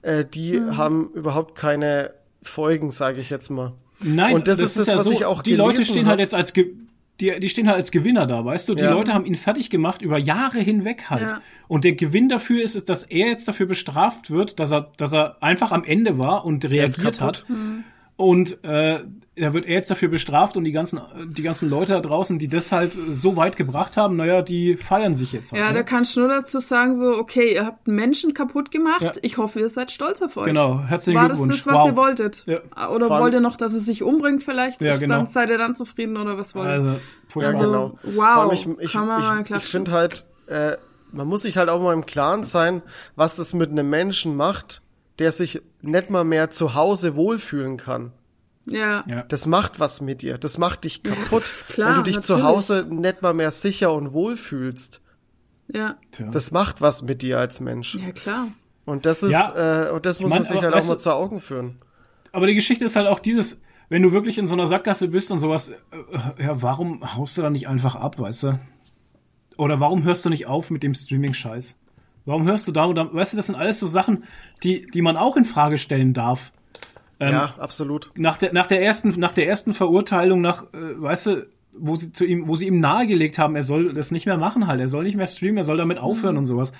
[0.01, 0.77] äh, die Mhm.
[0.77, 3.73] haben überhaupt keine Folgen, sage ich jetzt mal.
[4.01, 6.11] Nein, Und das ist das, was ich auch Die Leute stehen hab.
[6.11, 6.73] halt jetzt als Ge
[7.19, 8.75] die, die stehen halt als Gewinner da, weißt du?
[8.75, 8.93] Die Ja.
[8.93, 11.31] Leute haben ihn fertig gemacht über Jahre hinweg halt.
[11.31, 11.41] Ja.
[11.67, 15.13] Und der Gewinn dafür ist, ist, dass er jetzt dafür bestraft wird, dass er, dass
[15.13, 17.45] er einfach am Ende war und reagiert hat.
[18.19, 18.99] Und äh,
[19.37, 20.99] da wird er jetzt dafür bestraft und die ganzen,
[21.29, 25.13] die ganzen Leute da draußen, die das halt so weit gebracht haben, naja, die feiern
[25.13, 25.61] sich jetzt halt.
[25.61, 25.75] Ja, ne?
[25.75, 29.01] da kannst du nur dazu sagen, so, okay, ihr habt einen Menschen kaputt gemacht.
[29.01, 29.11] Ja.
[29.21, 30.47] Ich hoffe, ihr seid stolz auf euch.
[30.47, 31.63] Genau, herzlichen War das Glückwunsch.
[31.63, 31.87] das, was wow.
[31.87, 32.43] ihr wolltet?
[32.45, 32.89] Ja.
[32.89, 34.81] Oder wollt ihr noch, dass er sich umbringt vielleicht?
[34.81, 35.15] Ja, genau.
[35.15, 36.73] Dann, seid ihr dann zufrieden oder was wollt ihr?
[36.73, 36.89] Also,
[37.39, 37.47] Ja.
[37.47, 37.99] Also, genau.
[38.03, 39.71] wow, ich, ich, kann man mal ich, ich klatschen.
[39.71, 40.75] finde halt, äh,
[41.13, 42.81] man muss sich halt auch mal im Klaren sein,
[43.15, 44.81] was das mit einem Menschen macht,
[45.19, 48.11] der sich nicht mal mehr zu Hause wohlfühlen kann.
[48.65, 49.03] ja.
[49.07, 49.23] Ja.
[49.23, 50.37] Das macht was mit dir.
[50.37, 52.49] Das macht dich kaputt, klar, wenn du dich zu natürlich.
[52.55, 55.01] Hause nicht mal mehr sicher und wohl fühlst.
[55.71, 55.97] Ja.
[56.31, 57.95] Das macht was mit dir als Mensch.
[57.95, 58.47] ja klar.
[58.85, 59.87] Und das ist, Ja.
[59.87, 61.77] äh, und das muss man sich aber halt auch mal zu Augen führen.
[62.31, 63.59] Aber die Geschichte ist halt auch dieses,
[63.89, 65.75] wenn du wirklich in so einer Sackgasse bist und sowas, äh,
[66.43, 68.59] ja, warum haust du da nicht einfach ab, weißt du?
[69.57, 71.79] Oder warum hörst du nicht auf mit dem Streaming-Scheiß?
[72.29, 74.23] Warum hörst du da da, weißt du, das sind alles so Sachen,
[74.63, 76.51] die, die man auch in Frage stellen darf.
[77.19, 78.11] Ähm, ja, absolut.
[78.15, 82.11] Nach der, nach der ersten, nach der ersten Verurteilung, nach, äh, weißt du, wo sie
[82.11, 84.87] zu ihm, wo sie ihm nahegelegt haben, er soll das nicht mehr machen halt, er
[84.87, 86.71] soll nicht mehr streamen, er soll damit aufhören und sowas.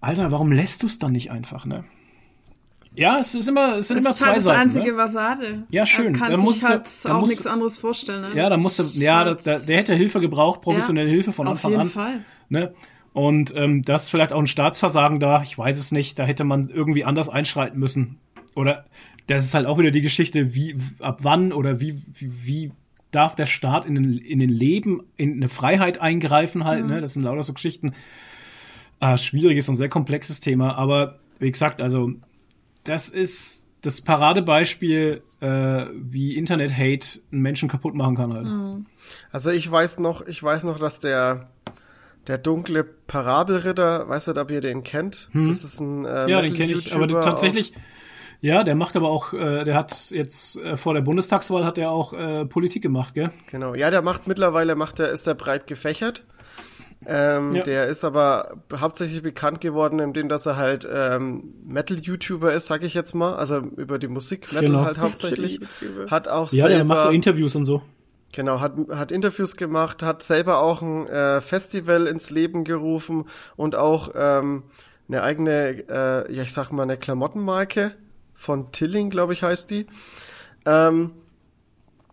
[0.00, 1.84] Alter, warum lässt du es dann nicht einfach, ne?
[2.94, 4.60] Ja, es ist immer, es sind Das immer ist zwei halt das Seiten.
[4.60, 4.96] Einzige, ne?
[4.96, 5.62] was er hatte.
[5.70, 6.14] Ja, schön.
[6.14, 8.22] Er kann Da sich halt da auch nichts anderes vorstellen.
[8.22, 8.28] Ne?
[8.36, 11.32] Ja, da Das musste, ist ja, halt- da, der hätte Hilfe gebraucht, professionelle Ja, Hilfe
[11.32, 11.88] von auf Anfang jeden an.
[11.90, 12.24] Fall.
[12.48, 12.74] Ne?
[13.12, 16.44] Und ähm, das ist vielleicht auch ein Staatsversagen da, ich weiß es nicht, da hätte
[16.44, 18.18] man irgendwie anders einschreiten müssen.
[18.54, 18.84] Oder
[19.26, 22.72] das ist halt auch wieder die Geschichte, wie, ab wann oder wie, wie, wie
[23.10, 26.90] darf der Staat in den, in den Leben, in eine Freiheit eingreifen halt, Mhm.
[26.90, 27.00] ne?
[27.00, 27.94] Das sind lauter so Geschichten.
[29.00, 32.10] Ah, schwieriges und sehr komplexes Thema, aber wie gesagt, also
[32.84, 38.46] das ist das Paradebeispiel, äh, wie Internet-Hate einen Menschen kaputt machen kann halt.
[38.46, 38.86] Mhm.
[39.30, 41.48] Also ich weiß noch, ich weiß noch, dass der
[42.28, 45.28] der dunkle Parabelritter, weißt du, ob ihr den kennt?
[45.34, 46.28] Das ist ein äh, Hm.
[46.28, 47.72] Ja, den kenne ich, aber tatsächlich,
[48.40, 51.90] ja, der macht aber auch, äh, der hat jetzt äh, vor der Bundestagswahl hat er
[51.90, 53.30] auch äh, Politik gemacht, gell?
[53.50, 53.74] Genau.
[53.74, 56.24] Ja, der macht mittlerweile macht der ist der breit gefächert.
[57.06, 57.62] Ähm, Ja.
[57.62, 62.92] Der ist aber hauptsächlich bekannt geworden, indem dass er halt ähm, Metal-YouTuber ist, sag ich
[62.92, 63.34] jetzt mal.
[63.36, 64.84] Also über die Musik Metal Genau.
[64.84, 65.60] halt hauptsächlich.
[66.10, 67.82] Hat auch Ja, der selber macht so Interviews und so.
[68.32, 73.24] Genau, hat, hat Interviews gemacht, hat selber auch ein äh, Festival ins Leben gerufen
[73.56, 74.64] und auch ähm,
[75.08, 77.94] eine eigene, äh, ja ich sag mal, eine Klamottenmarke
[78.34, 79.86] von Tilling, glaube ich, heißt die.
[80.66, 81.12] Ähm,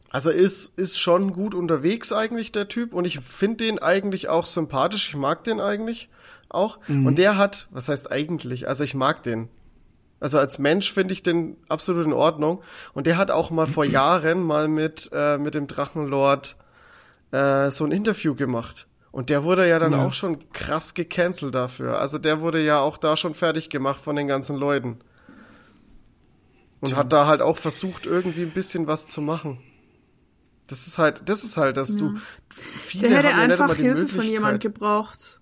[0.10, 2.94] also ist, ist schon gut unterwegs eigentlich, der Typ.
[2.94, 5.10] Und ich finde den eigentlich auch sympathisch.
[5.10, 6.08] Ich mag den eigentlich
[6.48, 6.80] auch.
[6.88, 8.70] Und der hat, was heißt eigentlich?
[8.70, 9.50] Also ich mag den.
[10.20, 12.62] Also als Mensch finde ich den absolut in Ordnung.
[12.94, 16.56] Und der hat auch mal vor Jahren mal mit, äh, mit dem Drachenlord
[17.32, 18.88] äh, so ein Interview gemacht.
[19.12, 20.06] Und der wurde ja dann Ja.
[20.06, 22.00] auch schon krass gecancelt dafür.
[22.00, 25.00] Also der wurde ja auch da schon fertig gemacht von den ganzen Leuten.
[26.82, 29.60] Und hat da halt auch versucht, irgendwie ein bisschen was zu machen.
[30.68, 32.16] Das ist halt, das ist halt, dass du
[32.78, 34.32] viele Der hätte haben ja nicht einfach immer die Hilfe von Möglichkeit.
[34.32, 35.35] jemand gebraucht.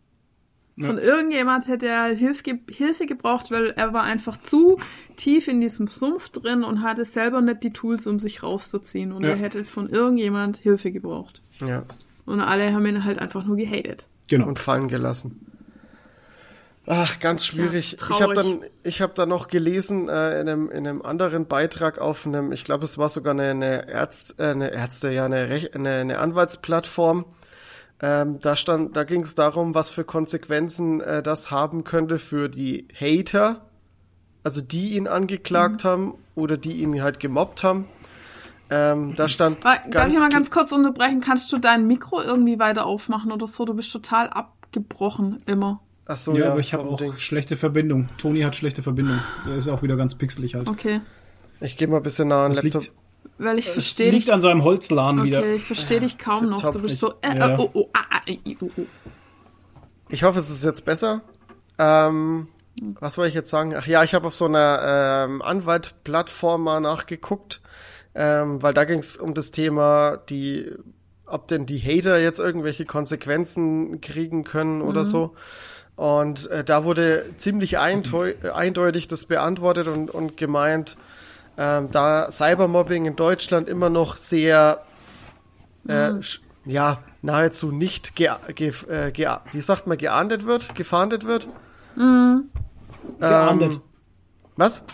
[0.82, 4.80] Von irgendjemand hätte er Hilfe, ge Hilfe gebraucht, weil er war einfach zu
[5.17, 9.11] tief in diesem Sumpf drin und hatte selber nicht die Tools, um sich rauszuziehen.
[9.11, 9.30] Und Ja.
[9.30, 11.41] er hätte von irgendjemand Hilfe gebraucht.
[11.59, 11.84] Ja,
[12.26, 14.07] Und alle haben ihn halt einfach nur gehatet.
[14.28, 14.47] Genau.
[14.47, 15.45] und fallen gelassen.
[16.86, 17.97] Ach, ganz schwierig.
[18.01, 21.45] Ja, ich habe dann, ich habe dann noch gelesen äh, in, einem, in einem anderen
[21.47, 25.26] Beitrag auf einem, ich glaube, es war sogar eine, eine, Ärzt, äh, eine Ärzte, ja,
[25.26, 27.26] eine, Rech eine, eine Anwaltsplattform.
[28.06, 32.49] Ähm, da stand, da ging es darum, was für Konsequenzen äh, das haben könnte für
[32.49, 33.62] die Hater,
[34.43, 35.88] also die ihn angeklagt Mhm.
[35.88, 37.86] haben oder die ihn halt gemobbt haben.
[38.70, 41.22] Ähm, da stand darf ich mal ganz kurz unterbrechen?
[41.22, 43.64] Kannst du dein Mikro irgendwie weiter aufmachen oder so?
[43.64, 45.80] Du bist total abgebrochen immer.
[46.06, 47.14] Ach so, ja, ja, aber ich habe auch Ding.
[47.18, 48.10] schlechte Verbindung.
[48.18, 49.20] Toni hat schlechte Verbindung.
[49.45, 50.68] Der ist auch wieder ganz pixelig halt.
[50.68, 50.99] Okay.
[51.62, 52.82] Ich gehe mal ein bisschen nah an den Das Laptop.
[52.82, 52.93] liegt,
[53.38, 54.34] Weil ich verstehe liegt dich.
[54.34, 55.40] an seinem Holzladen wieder.
[55.40, 56.62] Okay, ich verstehe dich kaum noch.
[56.72, 57.14] Du bist so.
[57.22, 57.58] Äh, Ja.
[57.58, 58.22] oh, oh, ah, ah,
[58.62, 58.86] oh, oh.
[60.10, 61.22] Ich hoffe, es ist jetzt besser.
[61.80, 62.48] Ähm,
[63.00, 63.74] was wollte ich jetzt sagen?
[63.76, 67.62] Ach ja, ich habe auf so einer ähm, Anwaltplattform mal nachgeguckt,
[68.16, 70.72] ähm, weil da ging es um das Thema, die,
[71.26, 75.34] ob denn die Hater jetzt irgendwelche Konsequenzen kriegen können oder so.
[75.96, 80.98] Und äh, da wurde ziemlich eindeu eindeutig das beantwortet und, und gemeint,
[81.58, 84.84] ähm, da Cybermobbing in Deutschland immer noch sehr
[85.88, 91.26] äh, sch- ja, nahezu nicht ge ge äh, ge wie sagt man, geahndet wird, gefahndet
[91.26, 91.47] wird.
[91.95, 93.74] Geahndet.
[93.74, 93.82] Ähm,
[94.56, 94.86] was?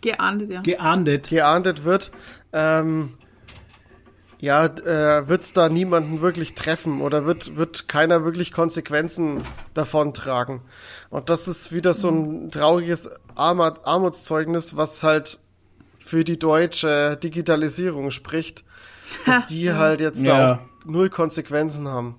[0.00, 0.60] Geahndet, ja.
[0.60, 1.28] Geahndet.
[1.28, 2.10] Geahndet wird,
[2.52, 3.14] ähm,
[4.38, 9.42] ja, äh, wird's da niemanden wirklich treffen oder wird, wird keiner wirklich Konsequenzen
[9.72, 10.62] davon tragen.
[11.10, 15.38] Und das ist wieder so ein trauriges Armut Armutszeugnis, was halt
[16.06, 18.64] für die deutsche Digitalisierung spricht,
[19.26, 20.38] dass die halt jetzt Ja.
[20.38, 22.16] da auch null Konsequenzen haben.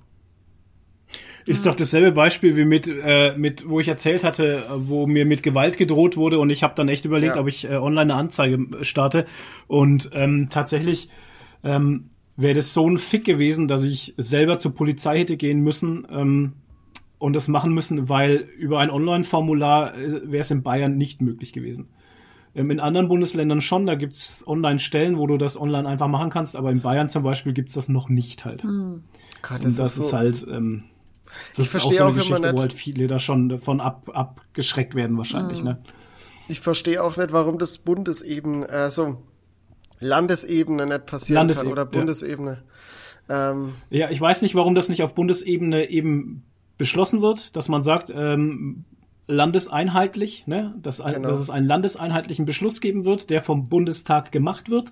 [1.46, 5.26] Ist doch dasselbe Beispiel wie mit, äh, mit, wo ich erzählt hatte, äh, wo mir
[5.26, 7.42] mit Gewalt gedroht wurde und ich habe dann echt überlegt, Ja.
[7.42, 9.26] ob ich äh, online eine Anzeige starte.
[9.68, 11.08] Und ähm, tatsächlich
[11.64, 16.06] ähm, wäre das so ein Fick gewesen, dass ich selber zur Polizei hätte gehen müssen
[16.12, 16.54] ähm,
[17.18, 21.54] und das machen müssen, weil über ein Online-Formular äh, wäre es in Bayern nicht möglich
[21.54, 21.88] gewesen.
[22.58, 26.56] Ähm, in anderen Bundesländern schon, da gibt's Online-Stellen, wo du das online einfach machen kannst,
[26.56, 28.64] aber in Bayern zum Beispiel gibt's das noch nicht halt.
[28.64, 30.84] Gott, Und das, ist, so- halt, ähm,
[31.50, 33.20] das Ich ist auch verstehe so eine auch immer Geschichte, wo nicht- halt viele da
[33.20, 35.78] schon davon ab, abgeschreckt werden wahrscheinlich, ne?
[36.50, 39.22] Ich verstehe auch nicht, warum das Bundesebene, also
[40.00, 41.90] Landesebene nicht passieren Landeseb- kann oder ja.
[41.90, 42.64] Bundesebene.
[43.30, 46.44] Ähm, Ja, ich weiß nicht, warum das nicht auf Bundesebene eben
[46.78, 48.86] beschlossen wird, dass man sagt, ähm,
[49.28, 50.74] landeseinheitlich, ne?
[50.82, 51.28] dass, ein, Genau.
[51.30, 54.92] dass es einen landeseinheitlichen Beschluss geben wird, der vom Bundestag gemacht wird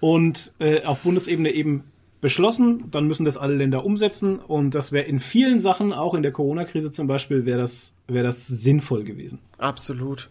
[0.00, 1.84] und äh, auf Bundesebene eben
[2.20, 6.22] beschlossen, dann müssen das alle Länder umsetzen und das wäre in vielen Sachen, auch in
[6.22, 9.38] der Corona-Krise zum Beispiel, wäre das, wäre das sinnvoll gewesen.
[9.58, 10.30] absolut.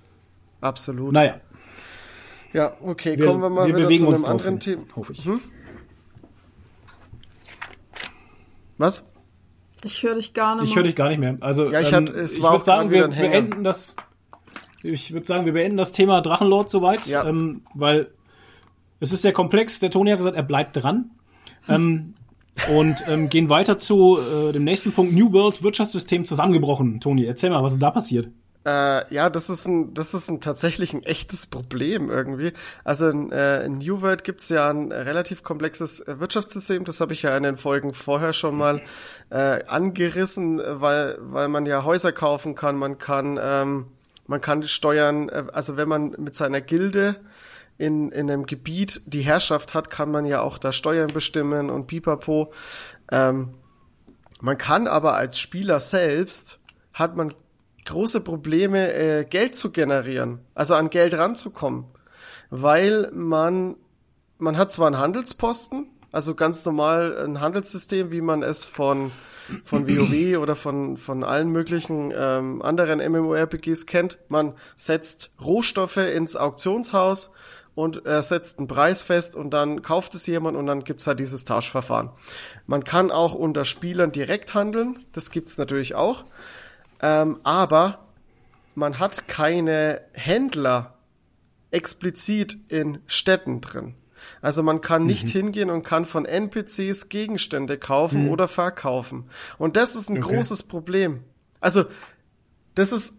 [0.61, 1.11] Absolut.
[1.13, 1.41] Naja,
[2.53, 4.83] Ja, okay, wir, kommen wir mal wir wieder zu einem anderen hin, Thema.
[4.95, 5.27] hoffe ich.
[8.77, 9.12] Was?
[9.83, 10.75] Ich höre dich gar nicht Ich mehr.
[10.77, 11.37] höre dich gar nicht mehr.
[11.41, 13.95] Also Ja, ich ähm, hatte- es ich war auch sagen, wir beenden das.
[14.81, 17.25] Ich würde sagen, wir beenden das Thema Drachenlord soweit, Ja.
[17.25, 18.11] ähm, weil
[18.99, 19.79] es ist sehr komplex.
[19.79, 21.11] Der Toni hat gesagt, er bleibt dran.
[21.69, 22.13] Ähm,
[22.75, 25.13] und ähm, gehen weiter zu äh, dem nächsten Punkt.
[25.13, 26.99] New World Wirtschaftssystem zusammengebrochen.
[26.99, 28.27] Toni, erzähl mal, was ist da passiert?
[28.65, 32.53] Äh, ja, das ist ein, das ist ein tatsächlich ein echtes Problem irgendwie.
[32.85, 36.85] Also in, äh, in New World gibt's ja ein relativ komplexes äh, Wirtschaftssystem.
[36.85, 38.81] Das habe ich ja in den Folgen vorher schon mal
[39.31, 43.87] äh, angerissen, weil weil man ja Häuser kaufen kann, man kann ähm,
[44.27, 45.27] man kann steuern.
[45.29, 47.17] Äh, also wenn man mit seiner Gilde
[47.77, 51.87] in, in einem Gebiet die Herrschaft hat, kann man ja auch da Steuern bestimmen und
[51.87, 52.53] pipapo.
[53.11, 53.55] Ähm,
[54.41, 56.59] Man kann aber als Spieler selbst,
[56.93, 57.33] hat man
[57.85, 61.85] große Probleme, äh, Geld zu generieren, also an Geld ranzukommen,
[62.49, 63.77] weil man,
[64.37, 69.11] man hat zwar einen Handelsposten, also ganz normal ein Handelssystem, wie man es von,
[69.63, 74.19] von WoW oder von, von allen möglichen ähm, anderen MMORPGs kennt.
[74.29, 77.33] Man setzt Rohstoffe ins Auktionshaus
[77.75, 81.19] und äh, setzt einen Preis fest und dann kauft es jemand und dann gibt's halt
[81.19, 82.11] dieses Tauschverfahren.
[82.67, 86.25] Man kann auch unter Spielern direkt handeln, das gibt's natürlich auch.
[87.03, 87.99] Ähm, aber
[88.75, 90.97] man hat keine Händler
[91.69, 93.95] explizit in Städten drin.
[94.41, 99.29] Also man kann nicht hingehen und kann von NPCs Gegenstände kaufen oder verkaufen.
[99.57, 100.35] Und das ist ein Okay.
[100.35, 101.23] großes Problem.
[101.59, 101.83] Also
[102.73, 103.17] das ist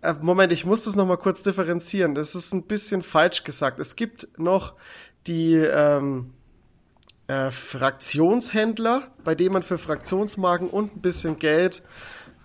[0.00, 2.14] äh, Moment, ich muss das noch mal kurz differenzieren.
[2.14, 3.80] Das ist ein bisschen falsch gesagt.
[3.80, 4.74] Es gibt noch
[5.26, 6.32] die ähm,
[7.28, 11.82] äh, Fraktionshändler, bei denen man für Fraktionsmarken und ein bisschen Geld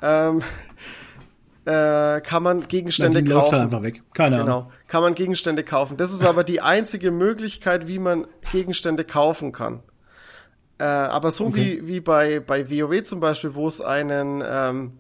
[0.02, 0.42] ähm,
[1.66, 3.54] äh, kann man Gegenstände läuft kaufen.
[3.54, 4.04] halt einfach weg.
[4.14, 4.46] Keine Ahnung.
[4.48, 5.98] Genau, kann man Gegenstände kaufen.
[5.98, 9.82] Das ist aber die einzige Möglichkeit, wie man Gegenstände kaufen kann.
[10.78, 11.82] Äh, aber so Okay.
[11.82, 14.94] wie, wie bei, bei WoW zum Beispiel, wo es einen, ähm,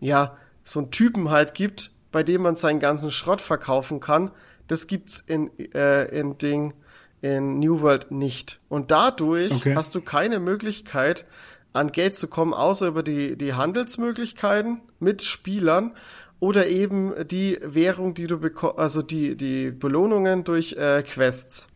[0.00, 4.30] ja, so einen Typen halt gibt, bei dem man seinen ganzen Schrott verkaufen kann,
[4.66, 6.74] das gibt's in, äh, in Ding,
[7.22, 8.60] in New World nicht.
[8.68, 9.74] Und dadurch Okay.
[9.74, 11.24] hast du keine Möglichkeit,
[11.72, 15.94] an Geld zu kommen, außer über die, die Handelsmöglichkeiten mit Spielern
[16.40, 21.68] oder eben die Währung, die du bekommst, also die, die Belohnungen durch äh, Quests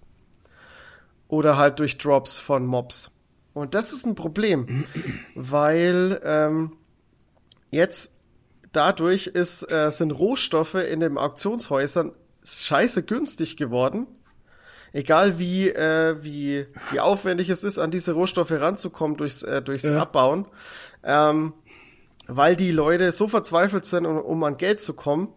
[1.28, 3.11] oder halt durch Drops von Mobs.
[3.55, 4.84] Und das ist ein Problem,
[5.34, 6.72] weil ähm,
[7.70, 8.16] jetzt
[8.72, 12.12] dadurch ist, äh, sind Rohstoffe in den Auktionshäusern
[12.45, 14.07] scheiße günstig geworden.
[14.93, 19.84] Egal wie, äh, wie, wie aufwendig es ist, an diese Rohstoffe ranzukommen durchs, äh, durchs
[19.84, 19.99] Ja.
[19.99, 20.47] Abbauen.
[21.03, 21.55] Ähm,
[22.28, 25.28] weil die Leute so verzweifelt sind, um, um an Geld zu kommen,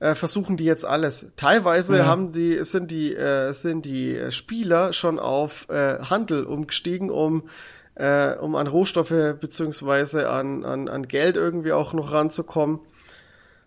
[0.00, 1.30] äh, versuchen die jetzt alles.
[1.36, 2.06] Teilweise Ja.
[2.06, 7.48] haben die, sind die, äh, sind die Spieler schon auf äh, Handel umgestiegen, um,
[7.94, 12.80] äh, um an Rohstoffe beziehungsweise an, an, an Geld irgendwie auch noch ranzukommen.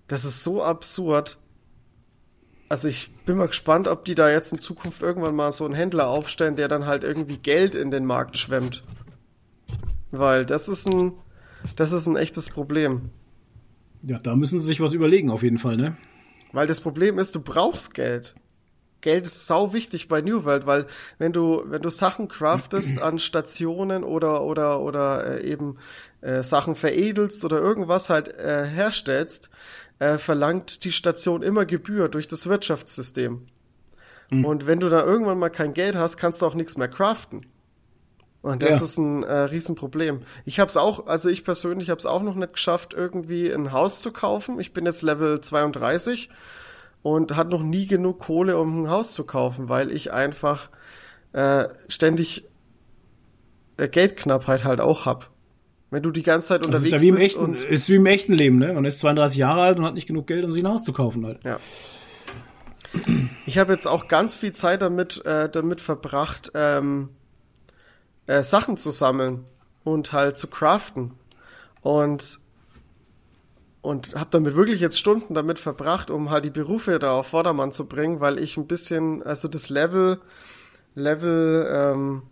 [0.07, 1.37] Das ist so absurd.
[2.69, 5.73] Also ich bin mal gespannt, ob die da jetzt in Zukunft irgendwann mal so einen
[5.73, 8.83] Händler aufstellen, der dann halt irgendwie Geld in den Markt schwemmt.
[10.11, 11.13] Weil das ist ein,
[11.75, 13.09] das ist ein echtes Problem.
[14.03, 15.97] Ja, da müssen sie sich was überlegen, auf jeden Fall, ne?
[16.51, 18.35] Weil das Problem ist, du brauchst Geld.
[19.01, 20.87] Geld ist sau wichtig bei New World, weil
[21.19, 25.77] wenn du wenn du Sachen craftest an Stationen oder oder oder äh, eben
[26.21, 29.49] äh, Sachen veredelst oder irgendwas halt äh, herstellst,
[29.99, 33.47] äh, verlangt die Station immer Gebühr durch das Wirtschaftssystem.
[34.29, 37.45] Und wenn du da irgendwann mal kein Geld hast, kannst du auch nichts mehr craften.
[38.41, 38.83] Und das Ja.
[38.83, 40.21] ist ein äh, Riesenproblem.
[40.45, 43.71] Ich habe es auch, also ich persönlich habe es auch noch nicht geschafft, irgendwie ein
[43.71, 44.59] Haus zu kaufen.
[44.59, 46.29] Ich bin jetzt Level 32
[47.03, 50.69] und hat noch nie genug Kohle, um ein Haus zu kaufen, weil ich einfach
[51.31, 52.49] äh, ständig
[53.77, 55.29] äh, Geldknappheit halt auch hab.
[55.89, 57.89] Wenn du die ganze Zeit Das unterwegs ist ja wie im, bist echten, und ist
[57.89, 58.73] wie im echten Leben, ne?
[58.73, 60.91] Man ist 32 Jahre alt und hat nicht genug Geld, um sich ein Haus zu
[60.91, 61.43] kaufen halt.
[61.43, 61.59] Ja.
[63.45, 67.09] Ich habe jetzt auch ganz viel Zeit damit, äh, damit verbracht, ähm,
[68.25, 69.45] äh, Sachen zu sammeln
[69.83, 71.13] und halt zu craften.
[71.81, 72.39] Und,
[73.81, 77.71] und habe damit wirklich jetzt Stunden damit verbracht, um halt die Berufe da auf Vordermann
[77.71, 80.19] zu bringen, weil ich ein bisschen, also das Level,
[80.95, 82.23] Level, ähm,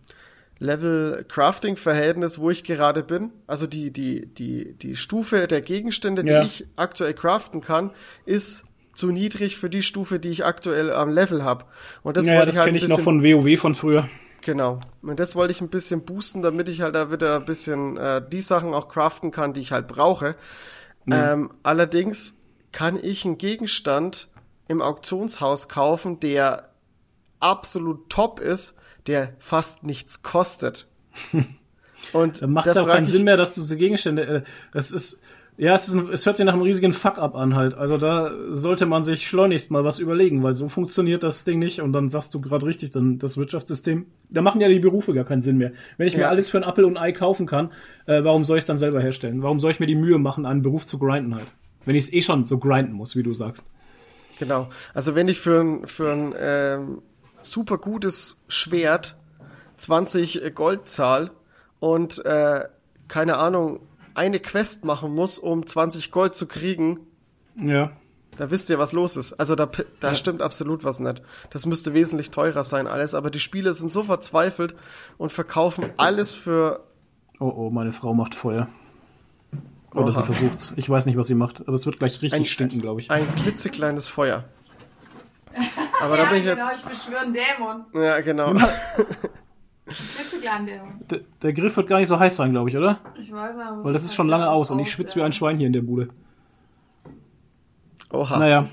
[0.59, 6.23] Level Crafting Verhältnis, wo ich gerade bin, also die, die, die, die Stufe der Gegenstände,
[6.23, 6.43] die Ja.
[6.43, 7.91] ich aktuell craften kann,
[8.25, 11.65] ist zu niedrig für die Stufe, die ich aktuell am Level habe.
[12.03, 14.07] Und das naja, wollte das ich halt kenne ich noch von WoW von früher.
[14.41, 14.79] genau.
[15.01, 18.21] Und das wollte ich ein bisschen boosten, damit ich halt da wieder ein bisschen äh,
[18.25, 20.35] die Sachen auch craften kann, die ich halt brauche.
[21.11, 22.37] Ähm, allerdings
[22.71, 24.29] kann ich einen Gegenstand
[24.67, 26.69] im Auktionshaus kaufen, der
[27.39, 28.75] absolut top ist,
[29.07, 30.87] der fast nichts kostet.
[32.13, 34.23] Und Dann macht es ja auch keinen Sinn mehr, dass du diese Gegenstände.
[34.23, 34.41] Äh,
[34.71, 35.19] das ist.
[35.57, 37.75] Ja, es, ist ein, es hört sich nach einem riesigen Fuck-up an halt.
[37.75, 41.79] Also da sollte man sich schleunigst mal was überlegen, weil so funktioniert das Ding nicht.
[41.79, 44.05] Und dann sagst du gerade richtig, dann das Wirtschaftssystem.
[44.29, 45.71] Da machen ja die Berufe gar keinen Sinn mehr.
[45.95, 46.29] Wenn ich mir Ja.
[46.29, 47.71] alles für ein Apfel und ein Ei kaufen kann,
[48.05, 49.43] äh, warum soll ich es dann selber herstellen?
[49.43, 51.47] Warum soll ich mir die Mühe machen, einen Beruf zu grinden halt?
[51.85, 53.67] Wenn ich es eh schon so grinden muss, wie du sagst.
[54.39, 54.67] Genau.
[54.93, 57.01] Also wenn ich für ein, für ein ähm,
[57.45, 59.17] super gutes Schwert
[59.77, 61.31] 20 Gold zahl
[61.79, 62.67] und äh,
[63.07, 63.79] keine Ahnung,
[64.13, 66.99] eine Quest machen muss, um 20 Gold zu kriegen,
[67.61, 67.91] Ja.
[68.37, 69.33] da wisst ihr, was los ist.
[69.33, 69.69] Also da,
[69.99, 71.21] da stimmt absolut was nicht.
[71.49, 74.75] Das müsste wesentlich teurer sein alles, aber die Spieler sind so verzweifelt
[75.17, 76.85] und verkaufen alles für
[77.41, 78.69] Oh oh, meine Frau macht Feuer.
[79.93, 80.11] Oder Oha.
[80.13, 80.73] sie versucht's.
[80.77, 83.11] Ich weiß nicht, was sie macht, aber es wird gleich richtig Ein- stinken, glaube ich.
[83.11, 84.45] Ein klitzekleines Feuer.
[86.01, 86.71] Aber da bin ich jetzt.
[86.75, 87.85] ich beschwöre einen Dämon.
[87.93, 88.53] Ja, genau.
[88.53, 88.69] Dämon.
[91.09, 92.99] Der, der Griff wird gar nicht so heiß sein, glaube ich, oder?
[93.19, 93.83] Ich weiß aber.
[93.83, 95.81] Weil das ist schon lange aus und ich schwitze wie ein Schwein hier in der
[95.81, 96.09] Bude.
[98.11, 98.39] Oha.
[98.39, 98.67] Naja,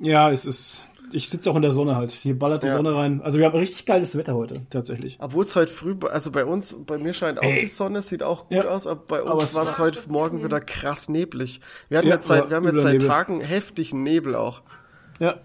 [0.00, 0.88] ja, es ist.
[1.10, 2.10] Ich sitze auch in der Sonne halt.
[2.10, 2.76] Hier ballert die Ja.
[2.76, 3.22] Sonne rein.
[3.22, 5.16] Also wir haben richtig geiles Wetter heute, tatsächlich.
[5.22, 7.60] Obwohl es heute früh, also bei uns, bei mir scheint auch Ey.
[7.60, 8.64] die Sonne, sieht auch gut Ja.
[8.64, 11.62] aus, aber bei Aber uns es war es heute Morgen wieder krass neblig.
[11.88, 13.08] Wir hatten Ja, jetzt seit, wir haben jetzt seit Nebel.
[13.08, 14.60] Tagen heftigen Nebel auch.
[15.18, 15.36] Ja.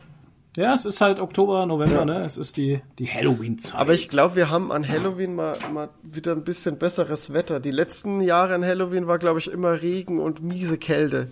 [0.56, 2.24] Ja, es ist halt Oktober, November, ne?
[2.24, 3.80] Es ist die, die Halloween-Zeit.
[3.80, 7.60] Aber ich glaube, wir haben an Halloween mal, mal wieder ein bisschen besseres Wetter.
[7.60, 11.32] Die letzten Jahre an Halloween war, glaube ich, immer Regen und miese Kälte.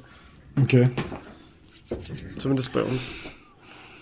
[0.59, 0.89] Okay.
[2.37, 3.09] Zumindest bei uns.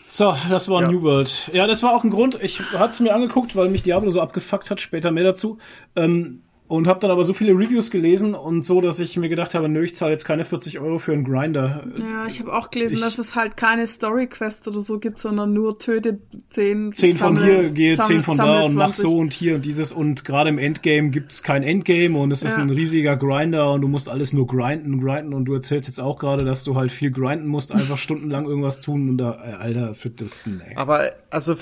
[0.08, 0.92] So, das war Ja.
[0.92, 1.50] New World.
[1.54, 2.40] Ja, das war auch ein Grund.
[2.42, 4.80] Ich hatte es mir angeguckt, weil mich Diablo so abgefuckt hat.
[4.80, 5.58] Später mehr dazu.
[5.96, 9.56] Ähm, und habe dann aber so viele Reviews gelesen und so, dass ich mir gedacht
[9.56, 11.84] habe, nö, ich zahle jetzt keine 40 Euro für einen Grinder.
[11.98, 15.52] Ja, ich habe auch gelesen, Ich- dass es halt keine Story-Quest oder so gibt, sondern
[15.52, 16.94] nur töte 10.
[16.94, 19.02] 10 von sammle- hier, gehe sammle- 10 von da und mach 20.
[19.02, 19.92] so und hier und dieses.
[19.92, 22.64] Und gerade im Endgame gibt's kein Endgame und es ist Ja.
[22.64, 25.34] ein riesiger Grinder und du musst alles nur grinden, grinden.
[25.34, 28.80] Und du erzählst jetzt auch gerade, dass du halt viel grinden musst, einfach stundenlang irgendwas
[28.80, 30.76] tun und da, äh, Alter, für das, nee.
[30.76, 31.02] Aber,
[31.32, 31.56] also,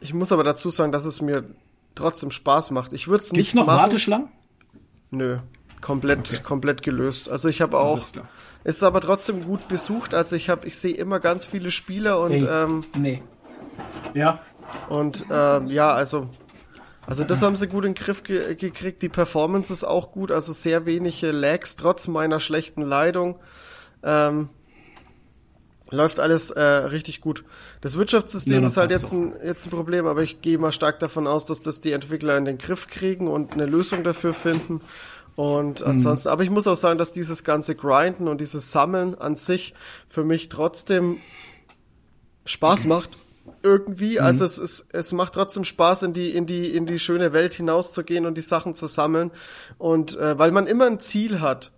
[0.00, 1.44] ich muss aber dazu sagen, dass es mir
[2.00, 2.92] trotzdem Spaß macht.
[2.92, 3.82] Ich würde es nicht noch machen.
[3.82, 4.28] Warteschlangen?
[5.10, 5.38] Nö,
[5.80, 7.28] komplett, komplett gelöst.
[7.28, 8.00] Also ich habe auch,
[8.64, 10.14] ist aber trotzdem gut besucht.
[10.14, 12.44] Also ich habe, ich sehe immer ganz viele Spieler und Ey.
[12.44, 13.22] ähm, Nee.
[14.14, 14.40] Ja,
[14.88, 16.28] und ähm, ja, also
[17.06, 19.02] also das haben sie gut in den Griff ge gekriegt.
[19.02, 23.40] Die Performance ist auch gut, also sehr wenige Lags trotz meiner schlechten Leitung.
[24.04, 24.48] Ähm,
[25.90, 27.44] läuft alles äh, richtig gut.
[27.80, 30.98] Das Wirtschaftssystem Ja, ist halt jetzt ein, jetzt ein Problem, aber ich gehe mal stark
[30.98, 34.80] davon aus, dass das die Entwickler in den Griff kriegen und eine Lösung dafür finden.
[35.36, 39.36] Und ansonsten, aber ich muss auch sagen, dass dieses ganze Grinden und dieses Sammeln an
[39.36, 39.74] sich
[40.06, 41.18] für mich trotzdem
[42.44, 43.10] Spaß macht.
[43.62, 47.32] Irgendwie, also es ist, es macht trotzdem Spaß, in die, in die, in die schöne
[47.32, 49.30] Welt hinauszugehen und die Sachen zu sammeln.
[49.78, 51.72] Und äh, weil man immer ein Ziel hat.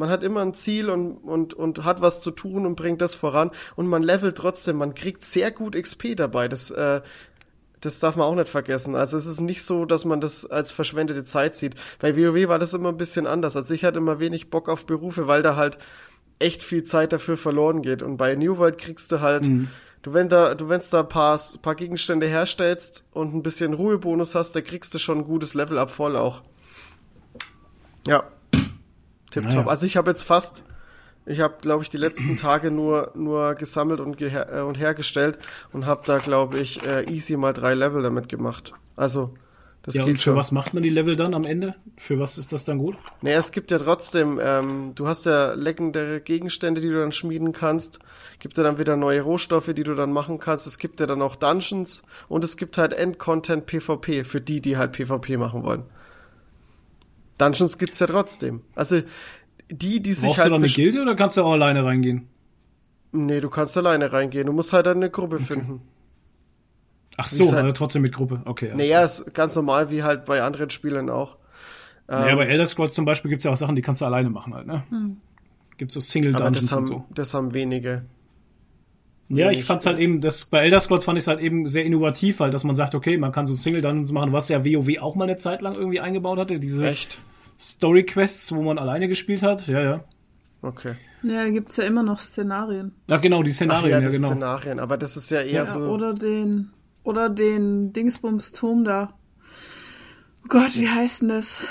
[0.00, 3.14] Man hat immer ein Ziel und, und, und hat was zu tun und bringt das
[3.14, 3.50] voran.
[3.76, 6.48] Und man levelt trotzdem, man kriegt sehr gut XP dabei.
[6.48, 7.02] Das, äh,
[7.82, 8.94] das darf man auch nicht vergessen.
[8.94, 11.74] Also es ist nicht so, dass man das als verschwendete Zeit sieht.
[11.98, 13.56] Bei WoW war das immer ein bisschen anders.
[13.56, 15.76] Also ich hatte immer wenig Bock auf Berufe, weil da halt
[16.38, 18.02] echt viel Zeit dafür verloren geht.
[18.02, 19.46] Und bei New World kriegst du halt,
[20.00, 24.34] du wenn da, du wenn's da ein paar, paar Gegenstände herstellst und ein bisschen Ruhebonus
[24.34, 26.42] hast, da kriegst du schon ein gutes Level up voll auch.
[28.06, 28.24] Ja.
[29.30, 29.54] Tipptopp.
[29.54, 29.66] Naja.
[29.66, 30.64] Also ich habe jetzt fast,
[31.26, 35.38] ich habe, glaube ich, die letzten Tage nur nur gesammelt und, geher äh, und hergestellt
[35.72, 38.72] und habe da, glaube ich, äh, easy mal drei Level damit gemacht.
[38.96, 39.34] Also
[39.82, 40.36] das ja, geht und für schon.
[40.36, 41.74] was macht man die Level dann am Ende?
[41.96, 42.96] Für was ist das dann gut?
[43.22, 47.52] Naja, es gibt ja trotzdem, ähm, du hast ja legendäre Gegenstände, die du dann schmieden
[47.52, 47.98] kannst.
[48.40, 50.66] Gibt ja dann wieder neue Rohstoffe, die du dann machen kannst.
[50.66, 54.76] Es gibt ja dann auch Dungeons und es gibt halt Endcontent PvP für die, die
[54.76, 55.84] halt PvP machen wollen.
[57.40, 58.62] Dungeons gibt's ja trotzdem.
[58.74, 59.00] Also
[59.70, 62.28] die, die sich Brauchst halt du dann eine Gilde oder kannst du auch alleine reingehen?
[63.12, 64.46] Nee, du kannst alleine reingehen.
[64.46, 65.80] Du musst halt dann eine Gruppe finden.
[67.16, 68.42] Ach so, es halt- also trotzdem mit Gruppe.
[68.44, 68.72] Okay.
[68.74, 71.36] Naja, ist ganz normal wie halt bei anderen Spielen auch.
[72.08, 74.54] ja, bei Elder Scrolls zum Beispiel gibt's ja auch Sachen, die kannst du alleine machen
[74.54, 74.84] halt, ne?
[75.76, 77.04] Gibt's so Single Aber Dungeons das haben, und so.
[77.14, 78.02] das haben wenige.
[79.28, 82.40] Ja, ich fand's halt eben, das bei Elder Scrolls fand ich halt eben sehr innovativ,
[82.40, 85.14] weil dass man sagt, okay, man kann so Single Dungeons machen, was ja WoW auch
[85.14, 87.20] mal eine Zeit lang irgendwie eingebaut hatte, diese Echt?
[87.60, 89.66] Story Quests, wo man alleine gespielt hat.
[89.66, 90.04] Ja, ja.
[90.62, 90.94] Okay.
[91.22, 92.92] Ja, da gibt's ja immer noch Szenarien.
[93.06, 94.28] Ja, genau, die Ach Szenarien, ja, ja, das genau.
[94.28, 94.78] Szenarien.
[94.78, 95.80] Aber das ist ja eher Ja, so.
[95.80, 96.70] oder den,
[97.02, 99.12] oder den Dingsbums-Turm da.
[100.44, 101.62] Oh Gott, wie heißt denn das?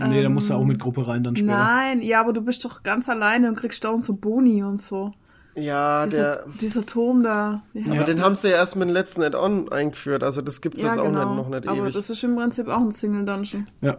[0.00, 1.52] Nee, da musst du auch mit Gruppe rein dann später.
[1.52, 5.12] Nein, ja, aber du bist doch ganz alleine und kriegst dauernd so Boni und so.
[5.54, 6.44] Ja, der.
[6.46, 7.62] Dieser, dieser Turm da.
[7.74, 10.22] Heißt Aber den haben sie ja erst mit dem letzten Add-on eingeführt.
[10.22, 11.34] Also das gibt's ja, jetzt auch genau.
[11.34, 11.94] nicht, noch nicht aber ewig.
[11.94, 13.66] das ist im Prinzip auch ein Single-Dungeon.
[13.82, 13.98] Ja.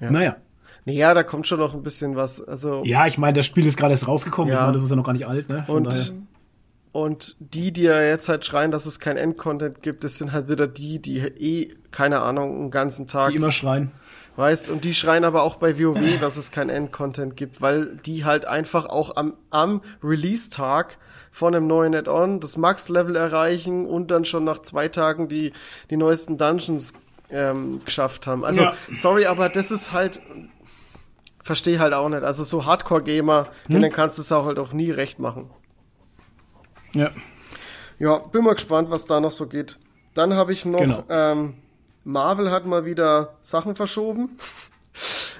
[0.00, 0.10] Ja.
[0.10, 0.36] Naja.
[0.86, 2.42] Naja, da kommt schon noch ein bisschen was.
[2.42, 4.50] Also Ja, ich meine, das Spiel ist gerade erst rausgekommen.
[4.52, 4.56] Ja.
[4.56, 5.64] Ich meine, das ist ja noch gar nicht alt, ne?
[5.66, 6.12] Von und, daher.
[6.92, 10.48] und die, die ja jetzt halt schreien, dass es kein Endcontent gibt, das sind halt
[10.48, 13.90] wieder die, die eh, keine Ahnung, einen ganzen Tag Die immer schreien.
[14.36, 18.24] weißt und die schreien aber auch bei WoW, dass es kein Endcontent gibt, weil die
[18.24, 20.96] halt einfach auch am, am Release-Tag
[21.30, 25.52] von einem neuen Add-on das Max-Level erreichen und dann schon nach zwei Tagen die,
[25.90, 26.94] die neuesten Dungeons
[27.30, 28.44] ähm, geschafft haben.
[28.44, 28.74] Also, Ja.
[28.94, 30.20] sorry, aber das ist halt,
[31.42, 32.22] verstehe halt auch nicht.
[32.22, 33.74] Also so Hardcore-Gamer, Hm?
[33.74, 35.50] denen kannst du es auch halt auch nie recht machen.
[36.94, 37.10] Ja.
[37.98, 39.78] Ja, bin mal gespannt, was da noch so geht.
[40.14, 41.04] Dann habe ich noch, Genau.
[41.08, 41.54] ähm,
[42.04, 44.36] Marvel hat mal wieder Sachen verschoben.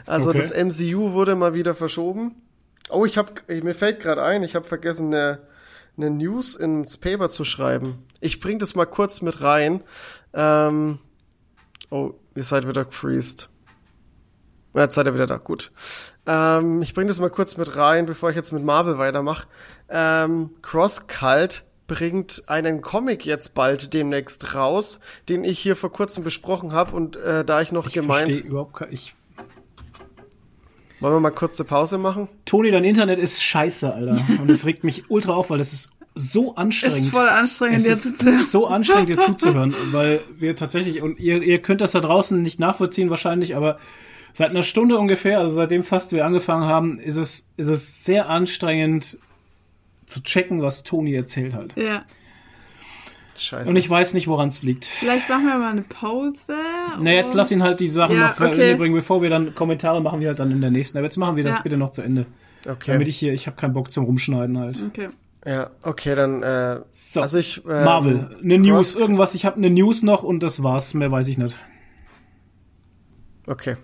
[0.07, 0.39] Also Okay.
[0.39, 2.35] das MCU wurde mal wieder verschoben.
[2.89, 5.41] Oh, ich habe mir fällt gerade ein, ich habe vergessen eine,
[5.97, 8.05] eine News ins Paper zu schreiben.
[8.21, 9.83] Ich bring das mal kurz mit rein.
[10.33, 10.99] Ähm,
[11.91, 13.49] oh, ihr seid wieder gefreezed.
[14.75, 15.73] Ja, Jetzt seid ihr wieder da, gut.
[16.27, 19.49] Ähm, ich bring das mal kurz mit rein, bevor ich jetzt mit Marvel weitermache.
[19.89, 26.73] Ähm, CrossCult bringt einen Comic jetzt bald demnächst raus, den ich hier vor kurzem besprochen
[26.73, 29.17] habe und äh, da ich noch Ich gemeint, verstehe überhaupt kein, ich,
[31.01, 32.29] wollen wir mal kurze Pause machen?
[32.45, 34.25] Toni, dein Internet ist scheiße, Alter.
[34.41, 36.99] Und es regt mich ultra auf, weil das ist so anstrengend.
[36.99, 41.43] Ist voll anstrengend, Es jetzt ist so anstrengend, dir zuzuhören, weil wir tatsächlich, und ihr,
[41.43, 43.79] ihr könnt das da draußen nicht nachvollziehen wahrscheinlich, aber
[44.33, 48.29] seit einer Stunde ungefähr, also seitdem fast wir angefangen haben, ist es, ist es sehr
[48.29, 49.19] anstrengend
[50.07, 51.77] zu checken, was Toni erzählt hat.
[51.77, 52.05] Ja.
[53.37, 53.71] Scheiße.
[53.71, 54.85] Und ich weiß nicht, woran es liegt.
[54.85, 56.53] Vielleicht machen wir mal eine Pause.
[57.01, 58.53] Na, jetzt lass ihn halt die Sachen Ja, noch zu okay.
[58.73, 60.99] Ende bringen, bevor wir dann Kommentare machen, wir halt dann in der nächsten.
[60.99, 61.63] Aber jetzt machen wir das Ja.
[61.63, 62.27] bitte noch zu Ende.
[62.69, 62.93] okay.
[62.93, 64.83] Damit ich hier, ich habe keinen Bock zum Rumschneiden halt.
[64.89, 65.09] Okay.
[65.47, 67.21] Ja, okay, dann äh, So.
[67.23, 70.63] also ich ähm, Marvel, eine News, Cross- irgendwas, ich habe eine News noch und das
[70.63, 71.57] war's, mehr weiß ich nicht.
[73.47, 73.77] Okay.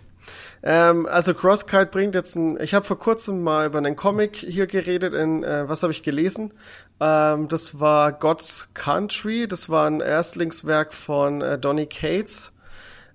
[0.62, 2.58] Ähm, also CrossKite bringt jetzt ein.
[2.60, 5.14] Ich habe vor kurzem mal über einen Comic hier geredet.
[5.14, 6.52] In äh, was habe ich gelesen?
[6.98, 9.46] Ähm, das war God's Country.
[9.46, 12.52] Das war ein Erstlingswerk von äh, Donny Cates.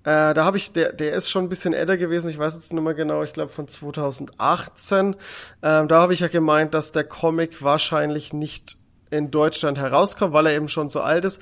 [0.04, 2.30] Äh, da habe ich, der, der ist schon ein bisschen älter gewesen.
[2.30, 3.24] Ich weiß jetzt nicht mehr genau.
[3.24, 5.16] Ich glaube von 2018.
[5.62, 8.78] Ähm, da habe ich ja gemeint, dass der Comic wahrscheinlich nicht
[9.12, 11.42] in Deutschland herauskommt, weil er eben schon so alt ist.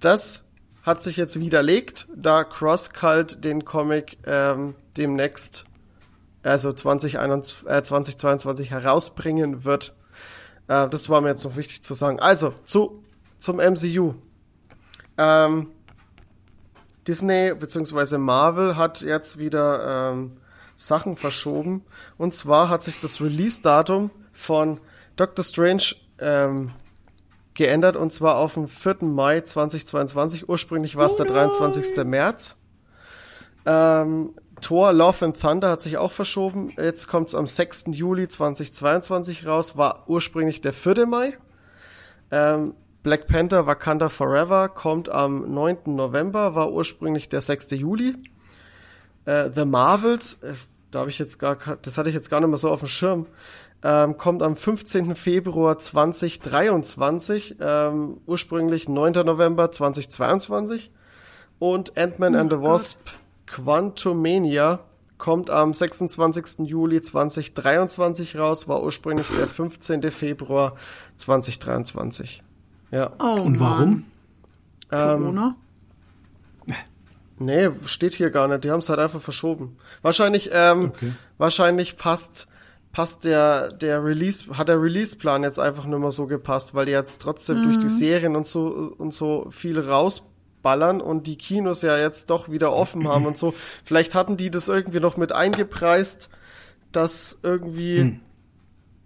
[0.00, 0.46] Das
[0.82, 5.66] hat sich jetzt widerlegt, da CrossCult den Comic ähm, demnächst,
[6.42, 9.94] also 2021, äh, 2022 herausbringen wird.
[10.68, 12.18] Äh, das war mir jetzt noch wichtig zu sagen.
[12.18, 13.04] Also, zu,
[13.38, 14.14] zum MCU.
[15.18, 15.68] Ähm,
[17.06, 18.18] Disney bzw.
[18.18, 20.36] Marvel hat jetzt wieder ähm,
[20.76, 21.84] Sachen verschoben.
[22.16, 24.80] Und zwar hat sich das Release-Datum von
[25.16, 26.70] Doctor Strange ähm,
[27.54, 28.96] geändert und zwar auf den 4.
[29.02, 30.48] Mai 2022.
[30.48, 32.04] Ursprünglich war es der 23.
[32.04, 32.56] März.
[33.66, 36.72] Ähm, Thor Love and Thunder hat sich auch verschoben.
[36.78, 37.84] Jetzt kommt es am 6.
[37.88, 39.76] Juli 2022 raus.
[39.76, 41.06] War ursprünglich der 4.
[41.06, 41.36] Mai.
[42.30, 45.96] Ähm, Black Panther Wakanda Forever kommt am 9.
[45.96, 47.70] November, war ursprünglich der 6.
[47.70, 48.14] Juli.
[49.24, 50.52] Äh, The Marvels, äh,
[50.90, 52.88] da habe ich jetzt gar, das hatte ich jetzt gar nicht mehr so auf dem
[52.88, 53.26] Schirm,
[53.82, 55.16] ähm, kommt am 15.
[55.16, 59.24] Februar 2023, ähm, ursprünglich 9.
[59.24, 60.90] November 2022.
[61.58, 63.10] Und Ant-Man and the Wasp
[63.46, 64.80] Quantumania
[65.16, 66.66] kommt am 26.
[66.66, 70.10] Juli 2023 raus, war ursprünglich der 15.
[70.10, 70.74] Februar
[71.16, 72.42] 2023.
[72.90, 73.12] Ja.
[73.18, 73.90] Oh, Und warum?
[73.90, 74.04] Mann.
[74.90, 75.56] Corona?
[77.38, 78.64] Nee, steht hier gar nicht.
[78.64, 79.76] Die haben es halt einfach verschoben.
[80.02, 81.12] Wahrscheinlich, ähm, Okay.
[81.38, 82.48] wahrscheinlich passt,
[82.92, 86.92] passt der, der Release, hat der Release-Plan jetzt einfach nur mal so gepasst, weil die
[86.92, 91.96] jetzt trotzdem durch die Serien und so, und so viel rausballern und die Kinos ja
[91.98, 93.54] jetzt doch wieder offen haben und so.
[93.84, 96.28] Vielleicht hatten die das irgendwie noch mit eingepreist,
[96.92, 98.20] dass irgendwie,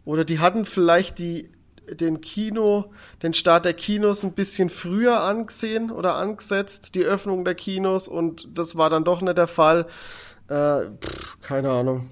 [0.05, 1.51] oder die hatten vielleicht die,
[1.91, 2.93] den Kino,
[3.23, 8.49] den Start der Kinos ein bisschen früher angesehen oder angesetzt, die Öffnung der Kinos und
[8.55, 9.87] das war dann doch nicht der Fall.
[10.49, 12.11] Äh, pff, keine Ahnung.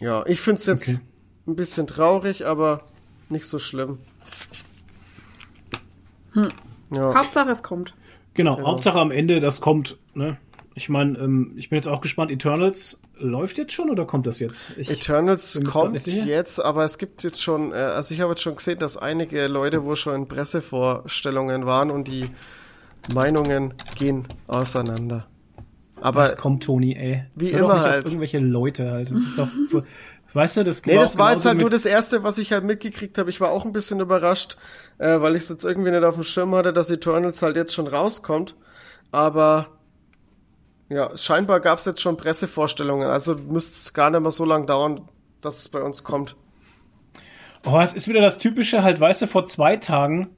[0.00, 1.00] Ja, ich find's jetzt Okay.
[1.46, 2.82] ein bisschen traurig, aber
[3.28, 3.98] nicht so schlimm.
[6.90, 7.14] Ja.
[7.14, 7.94] Hauptsache es kommt.
[8.34, 10.38] Genau, Hauptsache am Ende, das kommt, ne?
[10.80, 14.40] Ich meine, ähm, ich bin jetzt auch gespannt, Eternals läuft jetzt schon oder kommt das
[14.40, 14.68] jetzt?
[14.78, 18.56] Ich, Eternals kommt jetzt, aber es gibt jetzt schon, äh, also ich habe jetzt schon
[18.56, 22.30] gesehen, dass einige Leute, wo schon in Pressevorstellungen waren und die
[23.12, 25.26] Meinungen gehen auseinander.
[26.00, 27.26] Aber Komm, Toni, ey.
[27.34, 28.06] Wie Hör immer halt.
[28.06, 29.10] irgendwelche Leute halt.
[29.10, 29.48] Das ist doch,
[30.32, 33.18] weißt du, das Nee, das war jetzt halt nur das Erste, was ich halt mitgekriegt
[33.18, 33.28] habe.
[33.28, 34.56] Ich war auch ein bisschen überrascht,
[34.96, 37.74] äh, weil ich es jetzt irgendwie nicht auf dem Schirm hatte, dass Eternals halt jetzt
[37.74, 38.56] schon rauskommt.
[39.12, 39.79] Aber
[40.90, 43.08] ja, scheinbar gab es jetzt schon Pressevorstellungen.
[43.08, 45.02] Also müsste es gar nicht mehr so lange dauern,
[45.40, 46.36] dass es bei uns kommt.
[47.64, 50.30] Oh, es ist wieder das typische, halt, weißt du, vor zwei Tagen,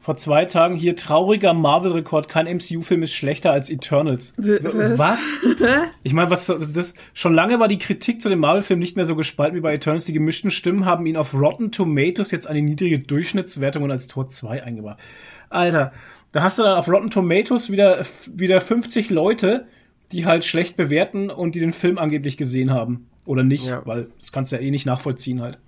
[0.00, 4.34] vor zwei Tagen hier trauriger Marvel-Rekord, kein MCU-Film ist schlechter als Eternals.
[4.36, 5.38] Was?
[5.58, 5.88] Was?
[6.04, 9.16] Ich meine, was das schon lange war die Kritik zu dem Marvel-Film nicht mehr so
[9.16, 10.04] gespalten wie bei Eternals.
[10.04, 14.28] Die gemischten Stimmen haben ihn auf Rotten Tomatoes jetzt eine niedrige Durchschnittswertung und als Tor
[14.28, 15.00] 2 eingebracht.
[15.48, 15.92] Alter,
[16.32, 19.66] da hast du dann auf Rotten Tomatoes wieder, wieder 50 Leute,
[20.12, 23.08] die halt schlecht bewerten und die den Film angeblich gesehen haben.
[23.24, 23.82] Oder nicht, Ja.
[23.86, 25.58] weil das kannst du ja eh nicht nachvollziehen halt.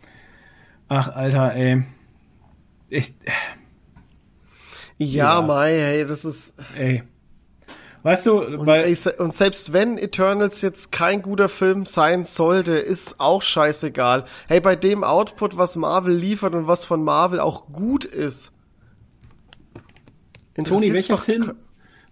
[0.89, 1.83] Ach, Alter, ey.
[2.91, 3.15] Ich,
[4.99, 5.43] Ja, Ja.
[5.43, 6.57] Mai, hey, das ist.
[6.77, 7.03] ey.
[8.03, 13.19] Weißt du, Und, ey, und selbst wenn Eternals jetzt kein guter Film sein sollte, ist
[13.19, 14.25] auch scheißegal.
[14.47, 18.53] Hey, bei dem Output, was Marvel liefert und was von Marvel auch gut ist.
[20.55, 21.53] Toni, welcher doch Film,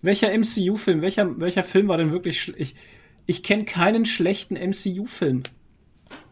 [0.03, 2.75] welcher MCU-Film, welcher, welcher Film war denn wirklich schl- Ich,
[3.27, 5.43] ich kenne keinen schlechten MCU-Film.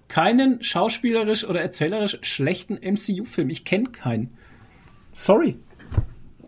[0.09, 3.49] Keinen schauspielerisch oder erzählerisch schlechten MCU-Film.
[3.49, 4.31] Ich kenne keinen.
[5.13, 5.57] Sorry.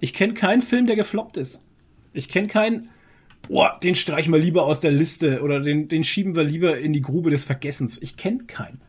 [0.01, 1.64] Ich kenne keinen Film, der gefloppt ist.
[2.12, 2.89] Ich kenne keinen,
[3.48, 6.93] boah, den streichen wir lieber aus der Liste oder den, den schieben wir lieber in
[6.93, 8.02] die Grube des Vergessens.
[8.02, 8.80] Ich kenne keinen.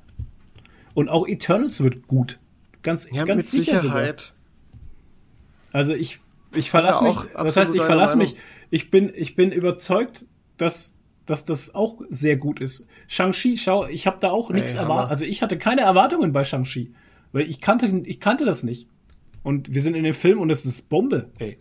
[0.95, 2.39] Und auch Eternals wird gut.
[2.81, 3.99] Ganz, Ja, ganz mit sicher sogar.
[3.99, 4.33] Sicherheit.
[5.71, 6.19] Also ich,
[6.55, 8.35] ich verlasse Ja, mich, das heißt, ich verlasse mich,
[8.69, 10.25] ich bin, ich bin überzeugt,
[10.57, 12.85] dass, dass das auch sehr gut ist.
[13.07, 15.11] Shang-Chi, schau, ich habe da auch nichts erwartet.
[15.11, 16.93] Also ich hatte keine Erwartungen bei Shang-Chi,
[17.31, 18.87] weil ich kannte, ich kannte das nicht.
[19.43, 21.57] Und wir sind in dem Film und es ist Bombe, ey.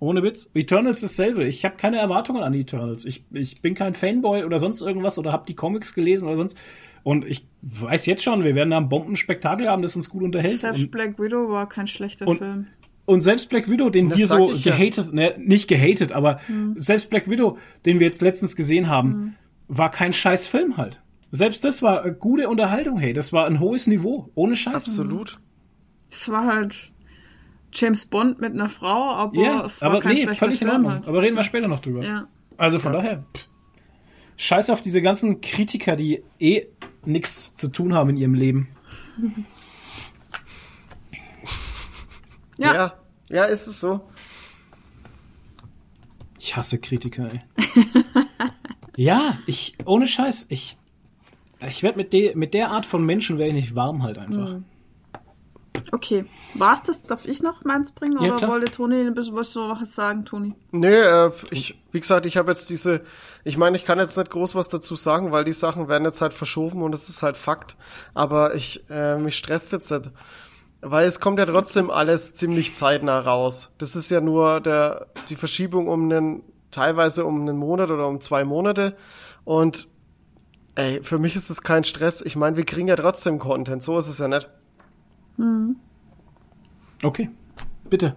[0.00, 0.48] Ohne Witz.
[0.54, 1.44] Eternals dasselbe.
[1.44, 3.04] Ich habe keine Erwartungen an Eternals.
[3.04, 6.56] Ich, ich bin kein Fanboy oder sonst irgendwas oder habe die Comics gelesen oder sonst.
[7.02, 10.60] Und ich weiß jetzt schon, wir werden da ein Bombenspektakel haben, das uns gut unterhält.
[10.60, 12.66] Selbst Und Black Widow war kein schlechter Und- Film.
[13.08, 14.76] Und selbst Black Widow, den Das wir so ich ja.
[14.76, 16.40] gehatet, ne, nicht gehatet, aber
[16.76, 17.56] selbst Black Widow,
[17.86, 19.36] den wir jetzt letztens gesehen haben,
[19.66, 21.00] war kein scheiß Film halt.
[21.30, 23.12] Selbst das war gute Unterhaltung, hey.
[23.12, 24.74] Das war ein hohes Niveau, ohne Scheiß.
[24.74, 25.38] Absolut.
[26.10, 26.90] Es war halt
[27.72, 30.68] James Bond mit einer Frau, aber Ja, es war aber kein nee, schlechter völlig in
[30.68, 30.92] Film Ordnung.
[30.92, 31.08] halt.
[31.08, 32.04] Aber reden wir später noch drüber.
[32.04, 32.26] Ja.
[32.56, 33.48] Also von daher, pff,
[34.36, 36.66] scheiß auf diese ganzen Kritiker, die eh
[37.04, 38.68] nichts zu tun haben in ihrem Leben.
[42.58, 42.74] Ja.
[42.74, 42.92] Ja.
[43.28, 44.00] ja, ist es so.
[46.38, 47.38] Ich hasse Kritiker, ey.
[48.96, 50.76] ja, ich, ohne Scheiß, ich,
[51.66, 54.56] ich werde mit, de, mit der Art von Menschen werde ich nicht warm halt einfach.
[55.92, 56.26] Okay.
[56.54, 57.02] War's das?
[57.02, 58.18] Darf ich noch meins bringen?
[58.20, 58.50] Ja, Oder klar.
[58.50, 60.54] wollte Toni ein bisschen was noch was sagen, Toni?
[60.70, 63.02] Nee, äh, ich, wie gesagt, ich habe jetzt diese,
[63.44, 66.20] ich meine, ich kann jetzt nicht groß was dazu sagen, weil die Sachen werden jetzt
[66.20, 67.76] halt verschoben und es ist halt Fakt.
[68.14, 70.10] Aber ich, äh, mich stresst jetzt nicht.
[70.80, 73.72] Weil es kommt ja trotzdem alles ziemlich zeitnah raus.
[73.78, 78.20] Das ist ja nur der, die Verschiebung um einen, teilweise um einen Monat oder um
[78.20, 78.96] zwei Monate.
[79.44, 79.88] Und
[80.76, 82.22] ey, für mich ist es kein Stress.
[82.22, 84.48] Ich meine, wir kriegen ja trotzdem Content, so ist es ja nicht.
[87.02, 87.30] Okay,
[87.90, 88.14] bitte.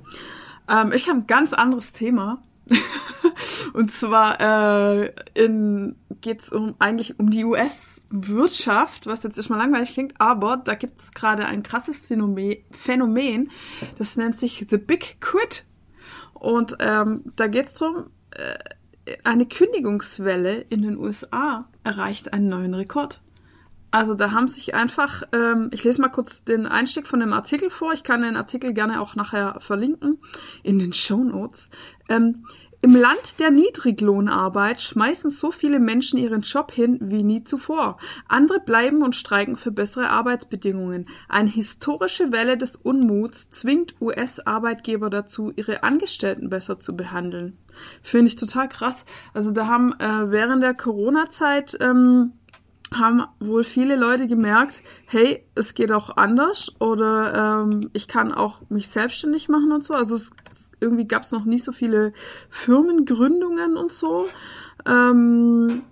[0.69, 2.41] Ähm, ich habe ein ganz anderes Thema.
[3.73, 7.43] Und zwar äh, in, geht's um eigentlich um die
[8.11, 13.51] US-Wirtschaft, was jetzt erstmal langweilig klingt, aber da gibt's gerade ein krasses Phänomen,
[13.97, 15.65] das nennt sich The Big Quit.
[16.33, 23.21] Und ähm, da geht's drum, äh, eine Kündigungswelle in den USA erreicht einen neuen Rekord.
[23.91, 27.69] Also da haben sich einfach, ähm, ich lese mal kurz den Einstieg von dem Artikel
[27.69, 27.93] vor.
[27.93, 30.19] Ich kann den Artikel gerne auch nachher verlinken
[30.63, 31.69] in den Show Notes.
[32.07, 32.45] Ähm,
[32.83, 37.97] Im Land der Niedriglohnarbeit schmeißen so viele Menschen ihren Job hin wie nie zuvor.
[38.27, 41.07] Andere bleiben und streiken für bessere Arbeitsbedingungen.
[41.29, 47.55] Eine historische Welle des Unmuts zwingt US-Arbeitgeber dazu, ihre Angestellten besser zu behandeln.
[48.01, 49.05] Finde ich total krass.
[49.35, 52.33] Also da haben äh, während der Corona-Zeit ähm,
[52.93, 58.61] haben wohl viele Leute gemerkt, hey, es geht auch anders oder ähm, ich kann auch
[58.69, 59.93] mich selbstständig machen und so.
[59.93, 60.31] Also es,
[60.79, 62.11] irgendwie gab es noch nie so viele
[62.49, 64.27] Firmengründungen und so.
[64.85, 65.83] Ähm,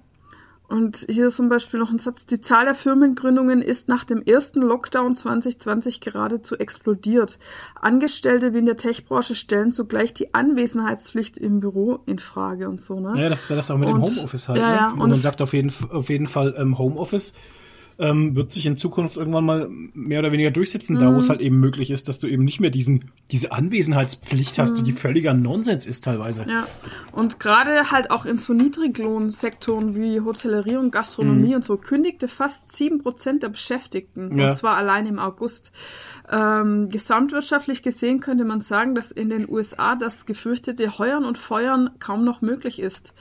[0.70, 4.62] und hier zum Beispiel noch ein Satz, die Zahl der Firmengründungen ist nach dem ersten
[4.62, 7.40] Lockdown 2020 geradezu explodiert.
[7.80, 13.00] Angestellte wie in der Tech-Branche stellen zugleich die Anwesenheitspflicht im Büro in Frage und so,
[13.00, 13.14] ne?
[13.22, 14.60] Ja, das ist ja das auch mit dem Und- Homeoffice halt.
[14.60, 14.76] ja, ne?
[14.76, 17.34] ja, Und, und man sagt auf jeden, auf jeden Fall, ähm, Homeoffice
[18.00, 21.18] ähm, wird sich in Zukunft irgendwann mal mehr oder weniger durchsetzen, da wo Mhm.
[21.20, 24.92] es halt eben möglich ist, dass du eben nicht mehr diesen, diese Anwesenheitspflicht hast, die
[24.94, 26.44] völliger Nonsens ist teilweise.
[26.44, 26.50] Mhm.
[26.50, 26.68] Ja,
[27.12, 32.70] und gerade halt auch in so Niedriglohnsektoren wie Hotellerie und Gastronomie und so kündigte fast
[32.70, 34.38] 7% der Beschäftigten.
[34.38, 34.48] Ja.
[34.48, 35.72] Und zwar allein im August.
[36.32, 41.90] Ähm, gesamtwirtschaftlich gesehen könnte man sagen, dass in den USA das gefürchtete Heuern und Feuern
[42.00, 43.14] kaum noch möglich ist.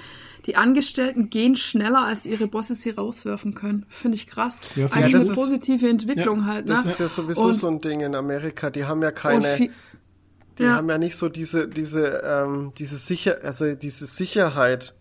[0.48, 3.84] Die Angestellten gehen schneller, als ihre Bosses sie rauswerfen können.
[3.90, 4.54] Finde ich krass.
[4.76, 6.66] Ja, Eigentlich ich- eine das ist- positive Entwicklung Ja, halt.
[6.66, 6.72] Ne?
[6.74, 8.70] Das ist ja sowieso Und- so ein Ding in Amerika.
[8.70, 9.58] Die haben ja keine,
[10.58, 10.74] die ja.
[10.76, 14.94] haben ja nicht so diese, diese, ähm, diese sicher, also diese Sicherheit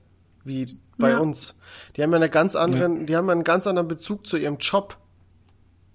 [0.43, 1.19] wie bei Ja.
[1.19, 1.57] uns.
[1.95, 4.57] Die haben ja eine ganz anderen, die haben ja einen ganz anderen Bezug zu ihrem
[4.57, 4.97] Job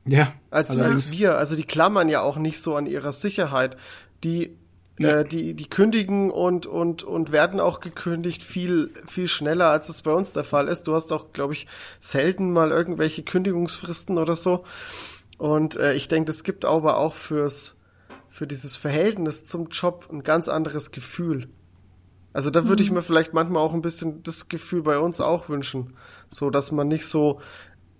[0.07, 1.37] Ja, als, als wir.
[1.37, 3.77] Also die klammern ja auch nicht so an ihrer Sicherheit.
[4.25, 4.57] Die,
[5.03, 5.21] Ja.
[5.21, 10.03] äh, die, die kündigen und, und, und werden auch gekündigt viel, viel schneller, als es
[10.03, 10.85] bei uns der Fall ist.
[10.85, 11.67] Du hast auch, glaube ich,
[12.01, 14.65] selten mal irgendwelche Kündigungsfristen oder so.
[15.39, 17.81] Und äh, ich denke, das gibt aber auch fürs,
[18.29, 21.49] für dieses Verhältnis zum Job ein ganz anderes Gefühl.
[22.33, 25.49] Also da würde ich mir vielleicht manchmal auch ein bisschen das Gefühl bei uns auch
[25.49, 25.97] wünschen.
[26.29, 27.41] So, dass man nicht so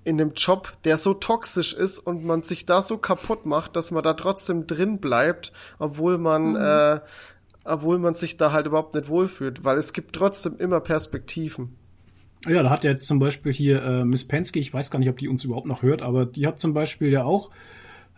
[0.05, 3.91] in dem Job, der so toxisch ist und man sich da so kaputt macht, dass
[3.91, 7.01] man da trotzdem drin bleibt, obwohl man, äh,
[7.65, 11.77] obwohl man sich da halt überhaupt nicht wohlfühlt, weil es gibt trotzdem immer Perspektiven.
[12.49, 15.09] Ja, da hat ja jetzt zum Beispiel hier äh, Miss Penske, ich weiß gar nicht,
[15.09, 17.51] ob die uns überhaupt noch hört, aber die hat zum Beispiel ja auch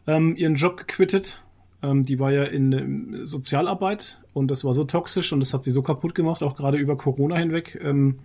[0.06, 1.42] ähm, ihren Job gequittet.
[1.82, 5.62] Ähm, die war ja in ähm, Sozialarbeit und das war so toxisch und das hat
[5.64, 7.78] sie so kaputt gemacht, auch gerade über Corona hinweg.
[7.82, 8.20] Ähm,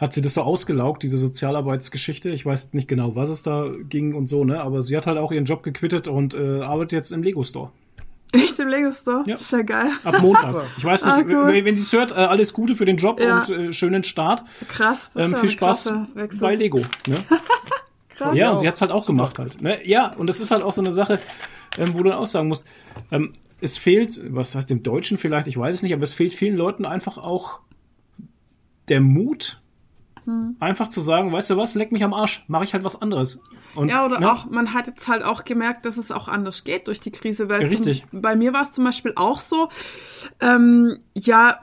[0.00, 2.30] hat sie das so ausgelaugt, diese Sozialarbeitsgeschichte.
[2.30, 4.60] Ich weiß nicht genau, was es da ging und so, ne?
[4.62, 7.70] Aber sie hat halt auch ihren Job gequittet und äh, arbeitet jetzt im Lego Store.
[8.32, 9.24] Echt im Lego Store?
[9.26, 9.34] Ja.
[9.34, 9.90] Ist ja geil.
[10.04, 10.66] Ab Montag.
[10.78, 11.48] Ich weiß nicht, Ah, cool.
[11.52, 13.40] wenn wenn sie es hört, äh, alles Gute für den Job Ja.
[13.40, 14.44] und äh, schönen Start.
[14.68, 15.10] Krass.
[15.16, 15.92] Ähm, viel Spaß
[16.40, 16.78] bei Lego.
[17.08, 17.24] Ne?
[18.16, 18.36] Krass.
[18.36, 18.68] Ja, und sie auch.
[18.70, 19.60] hat's halt auch gemacht halt.
[19.60, 19.86] Ne?
[19.86, 21.18] Ja, und das ist halt auch so eine Sache,
[21.76, 22.64] ähm, wo du dann auch sagen musst,
[23.10, 26.32] ähm, es fehlt, was heißt im Deutschen vielleicht, ich weiß es nicht, aber es fehlt
[26.32, 27.60] vielen Leuten einfach auch
[28.88, 29.60] der Mut,
[30.24, 30.56] Hm.
[30.60, 33.40] einfach zu sagen, weißt du was, leck mich am Arsch, mache ich halt was anderes.
[33.74, 34.32] Und, Ja, oder ne?
[34.32, 37.48] auch, man hat jetzt halt auch gemerkt, dass es auch anders geht durch die Krise.
[37.48, 38.06] Weil richtig.
[38.10, 39.68] Zum, bei mir war es zum Beispiel auch so,
[40.40, 41.60] ähm, ja,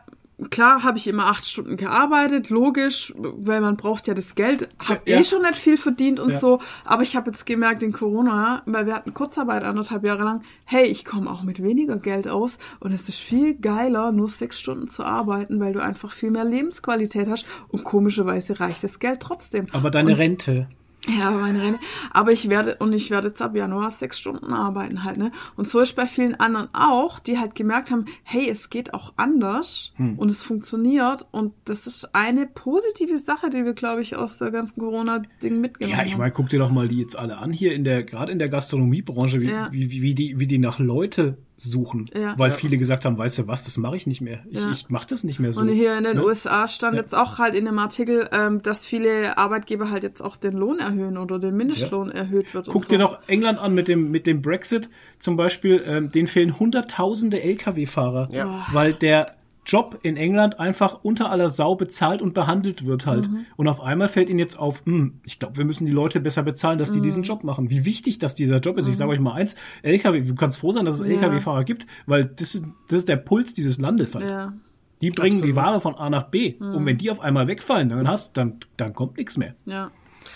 [0.52, 5.08] klar habe ich immer acht Stunden gearbeitet, logisch, weil man braucht ja das Geld, hab
[5.08, 5.24] Ja, eh ja.
[5.24, 6.40] schon nicht viel verdient und Ja.
[6.40, 10.42] so, aber ich habe jetzt gemerkt in Corona, weil wir hatten Kurzarbeit anderthalb Jahre lang,
[10.66, 14.60] hey, ich komme auch mit weniger Geld aus und es ist viel geiler, nur sechs
[14.60, 19.20] Stunden zu arbeiten, weil du einfach viel mehr Lebensqualität hast und komischerweise reicht das Geld
[19.22, 19.66] trotzdem.
[19.72, 20.68] aber deine Rente.
[21.08, 21.80] Ja, meine Rente.
[22.12, 25.32] Aber ich werde, und ich werde jetzt ab Januar sechs Stunden arbeiten halt, ne?
[25.56, 29.14] Und so ist bei vielen anderen auch, die halt gemerkt haben, hey, es geht auch
[29.16, 30.18] anders Hm.
[30.20, 31.26] und es funktioniert.
[31.32, 35.98] Und das ist eine positive Sache, die wir, glaube ich, aus der ganzen Corona-Ding mitgenommen
[35.98, 36.20] Ja, ich haben.
[36.20, 38.50] meine, guck dir doch mal die jetzt alle an hier in der, gerade in der
[38.50, 39.70] Gastronomiebranche, wie, Ja.
[39.72, 42.10] wie, wie, die, wie die nach Leute suchen.
[42.16, 42.36] Ja.
[42.38, 42.56] Weil Ja.
[42.56, 44.40] viele gesagt haben, weißt du was, das mache ich nicht mehr.
[44.50, 44.70] Ich, Ja.
[44.72, 45.62] ich mache das nicht mehr so.
[45.62, 46.24] Und hier in den ne?
[46.24, 47.02] USA stand Ja.
[47.02, 50.78] jetzt auch halt in dem Artikel, ähm, dass viele Arbeitgeber halt jetzt auch den Lohn
[50.80, 52.68] erhöhen oder den Mindestlohn erhöht wird.
[52.68, 52.90] Guck und so.
[52.90, 55.82] dir doch England an mit dem, mit dem Brexit zum Beispiel.
[55.86, 58.68] Ähm, denen fehlen hunderttausende Lkw-Fahrer, Ja.
[58.72, 59.26] weil der
[59.68, 63.30] Job in England einfach unter aller Sau bezahlt und behandelt wird halt.
[63.30, 63.46] Mhm.
[63.58, 66.42] Und auf einmal fällt ihnen jetzt auf, hm, ich glaube, wir müssen die Leute besser
[66.42, 67.04] bezahlen, dass die Mhm.
[67.04, 67.70] diesen Job machen.
[67.70, 68.88] Wie wichtig, dass dieser Job ist.
[68.88, 71.16] Ich sage euch mal eins, LKW, du kannst froh sein, dass es Ja.
[71.16, 74.26] Lkw-Fahrer gibt, weil das ist, das ist der Puls dieses Landes halt.
[74.30, 74.54] Ja.
[75.02, 75.56] Die bringen die Absolut.
[75.58, 76.56] Ware von A nach B.
[76.60, 76.74] Mhm.
[76.76, 79.54] Und wenn die auf einmal wegfallen, dann hast, dann, dann kommt nichts mehr.
[79.66, 79.92] Ja.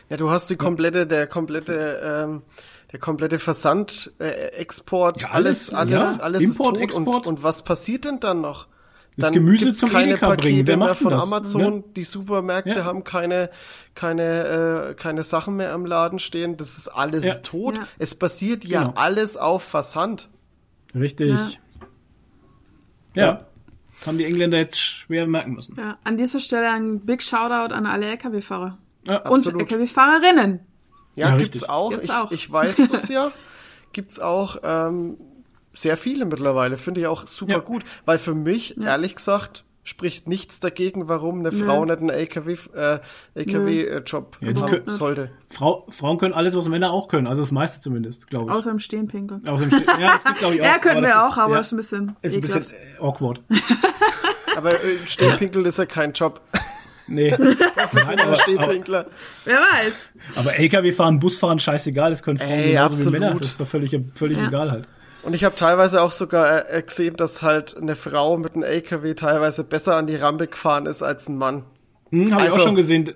[0.09, 2.41] Ja, du hast die komplette, der komplette, ähm,
[2.91, 4.25] der komplette Versand, äh,
[4.55, 6.23] Export, Ja, alles, alles, alles, ja.
[6.23, 6.83] alles Import, ist tot.
[6.83, 7.27] Export.
[7.27, 8.67] Und, und was passiert denn dann noch?
[9.17, 10.37] Das Dann Gemüse zum keine Edeka bringen.
[10.37, 11.23] Pakete Wer mehr von das?
[11.23, 11.77] Amazon.
[11.79, 11.83] Ja.
[11.97, 12.85] Die Supermärkte Ja.
[12.85, 13.49] haben keine,
[13.93, 16.55] keine, äh, keine Sachen mehr am Laden stehen.
[16.55, 17.35] Das ist alles Ja.
[17.39, 17.77] tot.
[17.77, 17.87] Ja.
[17.99, 18.93] Es basiert ja Genau.
[18.95, 20.29] alles auf Versand.
[20.95, 21.37] Richtig.
[23.15, 23.23] Ja.
[23.25, 23.45] Ja.
[24.05, 25.75] Haben die Engländer jetzt schwer merken müssen.
[25.77, 25.97] ja.
[26.03, 28.77] An dieser Stelle ein Big Shoutout an alle Lkw-Fahrer.
[29.05, 29.17] Ja.
[29.17, 29.61] Und Absolut.
[29.69, 30.61] Lkw-Fahrerinnen.
[31.15, 31.89] Ja, Ja, gibt's auch.
[31.91, 32.31] Gibt's ich, auch.
[32.31, 33.31] ich weiß das ja.
[33.91, 35.17] Gibt's auch ähm,
[35.73, 36.77] sehr viele mittlerweile.
[36.77, 37.59] Finde ich auch super Ja.
[37.59, 37.83] gut.
[38.05, 42.99] Weil für mich, ehrlich gesagt, spricht nichts dagegen, warum eine Frau nicht einen LKW, äh,
[43.33, 45.31] LKW-Job Ja, haben können- sollte.
[45.49, 47.25] Frau, Frauen können alles, was Männer auch können.
[47.25, 48.57] Also das meiste zumindest, glaube ich.
[48.57, 49.47] Außer im Stehen pinkeln.
[49.47, 50.65] Außer im Ste- ja, das gibt, glaube ich, auch.
[50.65, 53.41] Ja, können wir ist- auch, aber ja, ist ein bisschen ist ein bisschen äh, awkward.
[54.55, 56.41] Aber äh, Stehpinkeln ist ja kein Job.
[57.07, 57.31] Nee.
[57.31, 59.05] Nein, aber, aber, Stehpinkler.
[59.43, 59.93] Wer weiß.
[60.35, 62.09] aber LKW fahren, Bus fahren, scheißegal.
[62.11, 63.13] Das können Frauen Ey, genauso absolut.
[63.15, 63.35] wie Männer.
[63.37, 64.47] Das ist doch völlig, völlig Ja.
[64.47, 64.87] egal halt.
[65.23, 69.13] Und ich habe teilweise auch sogar äh, gesehen, dass halt eine Frau mit einem LKW
[69.13, 71.63] teilweise besser an die Rampe gefahren ist als ein Mann.
[72.09, 73.13] Hm, Habe ich Also- auch schon gesehen,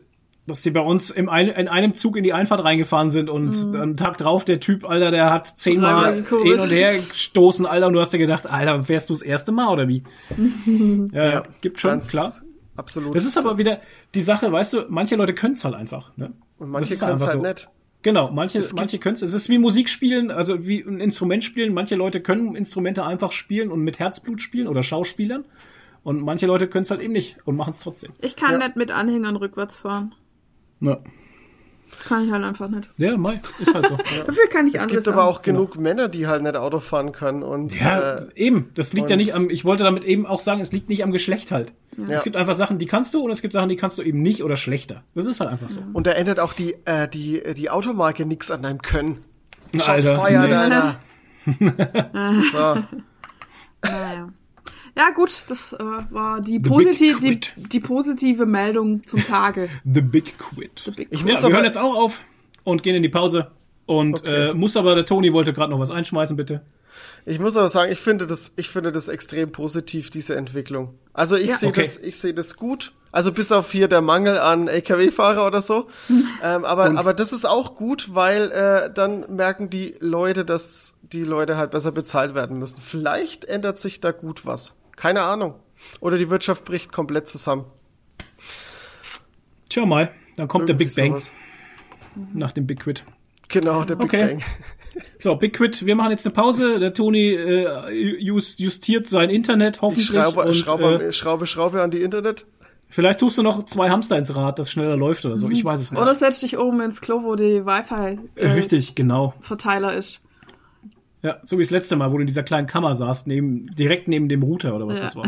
[0.48, 3.70] dass die bei uns im ein, in einem Zug in die Einfahrt reingefahren sind und
[3.72, 3.76] Mhm.
[3.82, 7.94] am Tag drauf der Typ, Alter, der hat zehnmal hin und her gestoßen, Alter, und
[7.94, 10.04] du hast dir gedacht, Alter, fährst du das erste Mal oder wie?
[11.12, 12.32] ja, ja, gibt schon, Ganz klar.
[12.78, 13.16] Absolut.
[13.16, 13.80] Das ist aber wieder
[14.14, 16.12] die Sache, weißt du, manche Leute können es halt einfach.
[16.18, 16.34] Ne?
[16.60, 17.42] Und manche können es halt so.
[17.42, 17.68] nicht.
[18.06, 19.24] Genau, manche, manche können es.
[19.24, 21.74] Es ist wie Musik spielen, also wie ein Instrument spielen.
[21.74, 25.44] Manche Leute können Instrumente einfach spielen und mit Herzblut spielen oder Schauspielern.
[26.04, 28.12] Und manche Leute können es halt eben nicht und machen es trotzdem.
[28.22, 28.58] Ich kann Ja.
[28.60, 30.14] nicht mit Anhängern rückwärts fahren.
[30.82, 31.00] Ja,
[32.08, 32.90] Kann ich halt einfach nicht.
[32.98, 33.98] ja Mai, ist halt so.
[34.26, 37.44] Dafür kann ich Es gibt aber auch genug Männer, die halt nicht Auto fahren können.
[37.44, 38.72] Und Ja, äh, eben.
[38.76, 41.12] Das liegt ja nicht am, ich wollte damit eben auch sagen, es liegt nicht am
[41.12, 41.74] Geschlecht halt.
[41.98, 42.18] Ja.
[42.18, 44.22] Es gibt einfach Sachen, die kannst du und es gibt Sachen, die kannst du eben
[44.22, 45.04] nicht oder schlechter.
[45.16, 45.82] Das ist halt einfach so.
[45.94, 49.20] Und da ändert auch die, äh, die, die Automarke nichts an deinem Können.
[49.86, 50.56] Alter, feiert, nee.
[50.56, 51.00] Alter.
[52.52, 52.98] so.
[53.84, 54.30] Naja.
[54.98, 57.54] Ja, gut, das äh, war die, The posit Big die, Quit.
[57.58, 59.70] die positive Meldung zum Tage.
[59.84, 60.82] The Big Quit.
[60.86, 62.22] The Big Ich Ja, muss wir aber, hören jetzt auch auf
[62.64, 63.52] und gehen in die Pause.
[63.88, 64.50] Und Okay.
[64.50, 66.62] äh, muss aber, der Toni wollte gerade noch was einschmeißen, bitte.
[67.26, 70.96] Ich muss aber sagen, ich finde das, ich finde das extrem positiv, diese Entwicklung.
[71.14, 71.58] Also ich Ja.
[71.58, 71.82] sehe Okay.
[71.82, 72.94] das, ich sehe das gut.
[73.12, 75.88] Also bis auf hier der Mangel an LKW-Fahrer oder so.
[76.44, 81.24] ähm, aber, aber das ist auch gut, weil äh, dann merken die Leute, dass die
[81.24, 82.82] Leute halt besser bezahlt werden müssen.
[82.82, 84.82] Vielleicht ändert sich da gut was.
[84.96, 85.56] Keine Ahnung.
[86.00, 87.66] Oder die Wirtschaft bricht komplett zusammen.
[89.70, 91.34] Tja mal, dann kommt der Big Irgendwie Bang sowas.
[92.34, 93.04] nach dem Big Quit.
[93.48, 94.26] Genau, der Big Okay.
[94.36, 94.44] Bang.
[95.20, 96.80] So, Big Quit, wir machen jetzt eine Pause.
[96.80, 100.08] Der Toni äh, just, justiert sein Internet Ich hoffentlich.
[100.08, 102.46] schraube, und, schraube, äh, schraube, schraube an die Internet.
[102.90, 105.50] vielleicht tust du noch zwei Hamster ins Rad, das schneller läuft oder so.
[105.50, 106.02] Ich weiß es nicht.
[106.02, 109.34] Oder setz dich oben ins Klo, wo die Wi-Fi-Verteiler Richtig, genau.
[109.98, 110.22] ist.
[111.26, 114.08] Ja, so wie das letzte Mal, wo du in dieser kleinen Kammer saßt, neben, direkt
[114.08, 115.06] neben dem Router oder was Ja.
[115.06, 115.26] das war.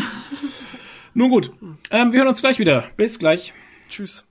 [1.16, 1.52] Nun gut,
[1.90, 2.84] ähm, wir hören uns gleich wieder.
[2.98, 3.52] Bis gleich.
[3.90, 4.28] Tschüss.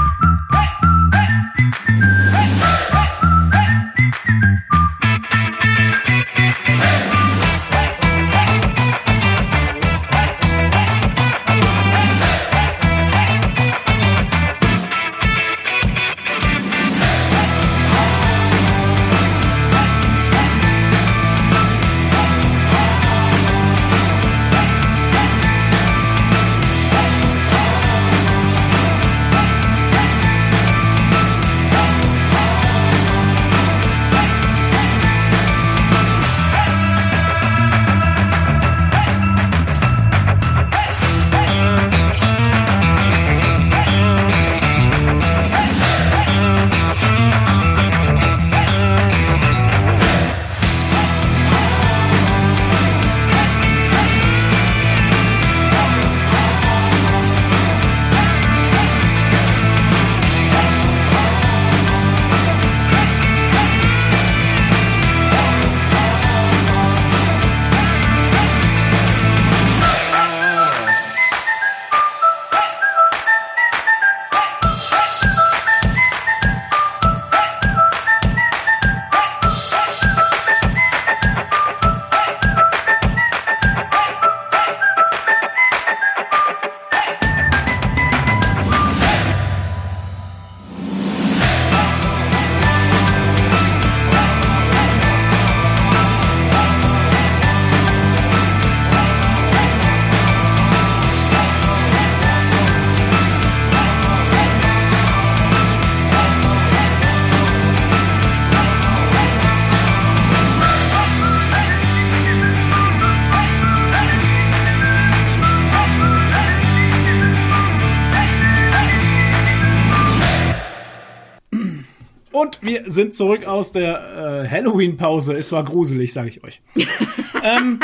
[122.98, 125.34] sind zurück aus der äh, Halloween-Pause.
[125.34, 126.62] Es war gruselig, sage ich euch.
[127.44, 127.80] ähm,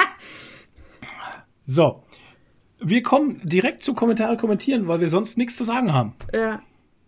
[1.66, 2.04] so.
[2.86, 6.14] Wir kommen direkt zu Kommentare kommentieren, weil wir sonst nichts zu sagen haben.
[6.34, 6.62] Ja.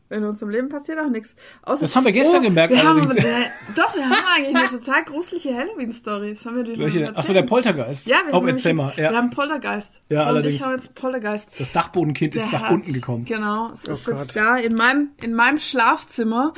[0.09, 1.35] In unserem Leben passiert auch nichts.
[1.65, 3.15] Außer- Das haben wir gestern gemerkt, Wir haben, allerdings.
[3.25, 6.29] äh, doch, wir haben eigentlich eine total gruselige Halloween-Story.
[6.29, 7.07] Das haben wir dir Welche?
[7.07, 7.41] schon Achso, der.
[7.41, 8.05] Poltergeist.
[8.07, 8.87] Ja, wir oh, haben, erzähl mal.
[8.89, 9.13] jetzt, wir Ja.
[9.15, 9.99] haben Poltergeist.
[10.09, 10.55] Ja, und allerdings.
[10.55, 11.49] Ich haben jetzt Poltergeist.
[11.57, 13.25] Das Dachbodenkind ist Der nach hat- unten gekommen.
[13.25, 14.35] Genau, es ist Oh jetzt Gott.
[14.35, 16.53] da in meinem, in meinem Schlafzimmer.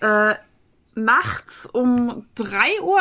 [0.00, 0.34] Äh,
[0.96, 3.00] nachts um 3.11 Uhr,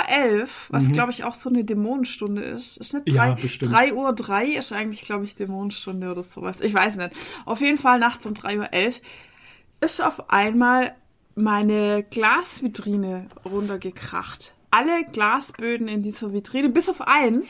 [0.69, 2.77] was glaube ich auch so eine Dämonenstunde ist.
[2.77, 3.15] Ist nicht Mhm.
[3.15, 3.73] Ja, 3, bestimmt.
[3.73, 6.61] 3 Uhr 3 ist eigentlich, glaube ich, Dämonenstunde oder sowas.
[6.61, 7.11] Ich weiß nicht.
[7.45, 8.93] Auf jeden Fall nachts um 3.11 Uhr
[9.81, 10.93] ist auf einmal
[11.35, 14.53] meine Glasvitrine runtergekracht.
[14.71, 17.43] Alle Glasböden in dieser Vitrine, bis auf einen.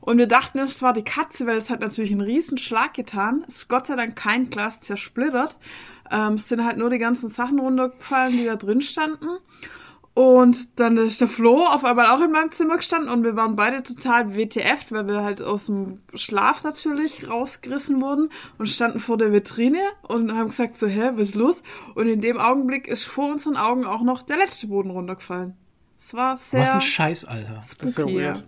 [0.00, 3.44] Und wir dachten, es war die Katze, weil es hat natürlich einen riesen Schlag getan.
[3.48, 5.56] Es ist Gott sei Dank kein Glas zersplittert.
[6.10, 9.26] Ähm, es sind halt nur die ganzen Sachen runtergefallen, die da drin standen.
[10.12, 13.54] Und dann ist der Flo auf einmal auch in meinem Zimmer gestanden und wir waren
[13.54, 18.28] beide total WTF, weil wir halt aus dem Schlaf natürlich rausgerissen wurden
[18.58, 21.62] und standen vor der Vitrine und haben gesagt so, hä, was ist los?
[21.94, 25.54] Und in dem Augenblick ist vor unseren Augen auch noch der letzte Boden runtergefallen.
[25.98, 27.54] Es war sehr Was ein Scheiß, Alter.
[27.54, 28.44] Das ist ja spooky, weird.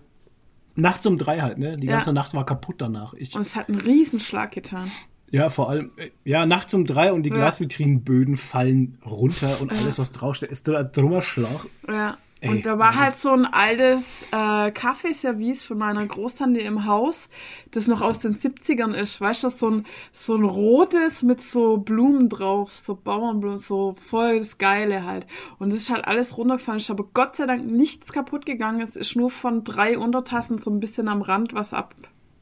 [0.74, 1.76] Nachts um drei halt, ne?
[1.76, 1.92] Die Ja.
[1.94, 3.14] ganze Nacht war kaputt danach.
[3.14, 4.90] Ich, Und es hat einen riesen Schlag getan.
[5.32, 7.36] Ja, vor allem, äh, ja, nachts um drei und die Ja.
[7.36, 11.66] Glasvitrinenböden fallen runter und alles, was draufsteht, ist da drüber Schlag.
[11.88, 12.16] Ja.
[12.44, 13.00] Ey, und da war Wahnsinn.
[13.02, 17.28] halt so ein altes äh, Kaffeeservice von meiner Großtante im Haus,
[17.70, 19.20] das noch aus den 70ern ist.
[19.20, 24.40] Weißt du, so ein, so ein rotes mit so Blumen drauf, so Bauernblumen, so voll
[24.40, 25.28] das Geile halt.
[25.60, 26.80] Und es ist halt alles runtergefallen.
[26.80, 28.80] Ist aber Gott sei Dank nichts kaputt gegangen.
[28.80, 31.94] Es ist nur von drei Untertassen so ein bisschen am Rand was ab,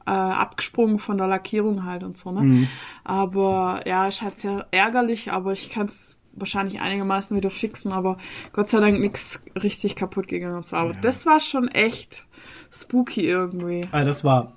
[0.06, 2.42] äh, abgesprungen von der Lackierung halt und so, ne?
[2.42, 2.68] Mhm.
[3.04, 8.16] Aber ja, ist halt sehr ärgerlich, aber ich kann es wahrscheinlich einigermaßen wieder fixen, aber
[8.52, 10.76] Gott sei Dank nichts richtig kaputt gegangen und so.
[10.76, 12.26] Aber das war schon echt
[12.72, 13.82] spooky irgendwie.
[13.92, 14.52] Ah, das war,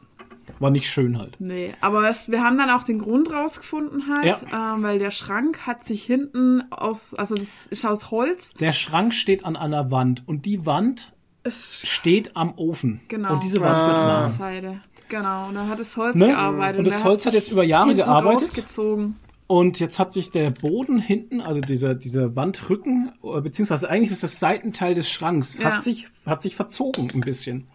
[0.60, 1.36] war nicht schön halt.
[1.40, 5.65] Nee, aber es, wir haben dann auch den Grund rausgefunden halt, ähm, weil der Schrank
[5.65, 8.53] hat sich hinten aus, also das ist aus Holz.
[8.53, 11.14] Der Schrank steht an einer Wand und die Wand
[11.44, 13.02] Es, steht am Ofen.
[13.07, 13.34] genau.
[13.34, 14.82] Und diese Wand wird auf warm.
[15.10, 16.28] Genau, und dann hat das Holz Ne?
[16.28, 16.80] gearbeitet.
[16.80, 18.44] Und das Holz hat jetzt über Jahre gearbeitet.
[18.50, 19.16] Rausgezogen.
[19.48, 24.24] Und jetzt hat sich der Boden hinten, also dieser, dieser Wandrücken, äh, beziehungsweise eigentlich ist
[24.24, 25.74] das Seitenteil des Schranks, Ja.
[25.74, 27.68] hat, sich, hat sich verzogen ein bisschen.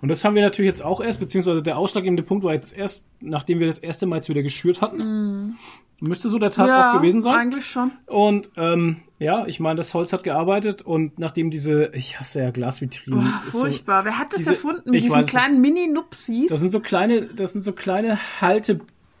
[0.00, 3.06] Und das haben wir natürlich jetzt auch erst, beziehungsweise der ausschlaggebende Punkt war jetzt erst,
[3.20, 5.56] nachdem wir das erste Mal jetzt wieder geschürt hatten.
[6.00, 7.34] Müsste so der Tag ja, auch gewesen sein.
[7.34, 7.90] eigentlich schon.
[8.06, 12.50] Und ähm, ja, ich meine, das Holz hat gearbeitet und nachdem diese, ich hasse ja
[12.50, 13.20] Glasvitrinen.
[13.20, 14.04] Oh, ist so- furchtbar.
[14.04, 14.90] Wer hat das diese- erfunden?
[14.90, 16.50] Mit diesen kleinen Mini-Nupsis?
[16.50, 18.18] Das sind so kleine, das sind so kleine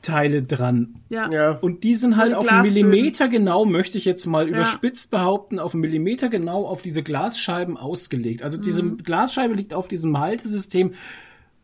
[0.08, 0.96] Halteteile dran.
[1.08, 1.30] Ja.
[1.30, 1.50] Ja.
[1.52, 2.62] Und die sind halt die auf einen.
[2.62, 7.76] Millimeter genau, möchte ich jetzt mal überspitzt behaupten, auf einen Millimeter genau auf diese Glasscheiben
[7.76, 8.42] ausgelegt.
[8.42, 8.98] Also diese Mhm.
[8.98, 10.94] Glasscheibe liegt auf diesem Haltesystem.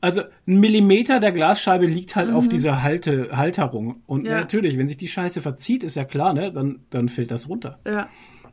[0.00, 4.02] Also ein Millimeter der Glasscheibe liegt halt auf dieser Halte, Halterung.
[4.06, 4.28] Und Mhm.
[4.30, 4.40] Ja.
[4.40, 6.50] natürlich, wenn sich die Scheiße verzieht, ist ja klar, ne?
[6.52, 7.78] Dann, dann fällt das runter.
[7.86, 8.08] ja.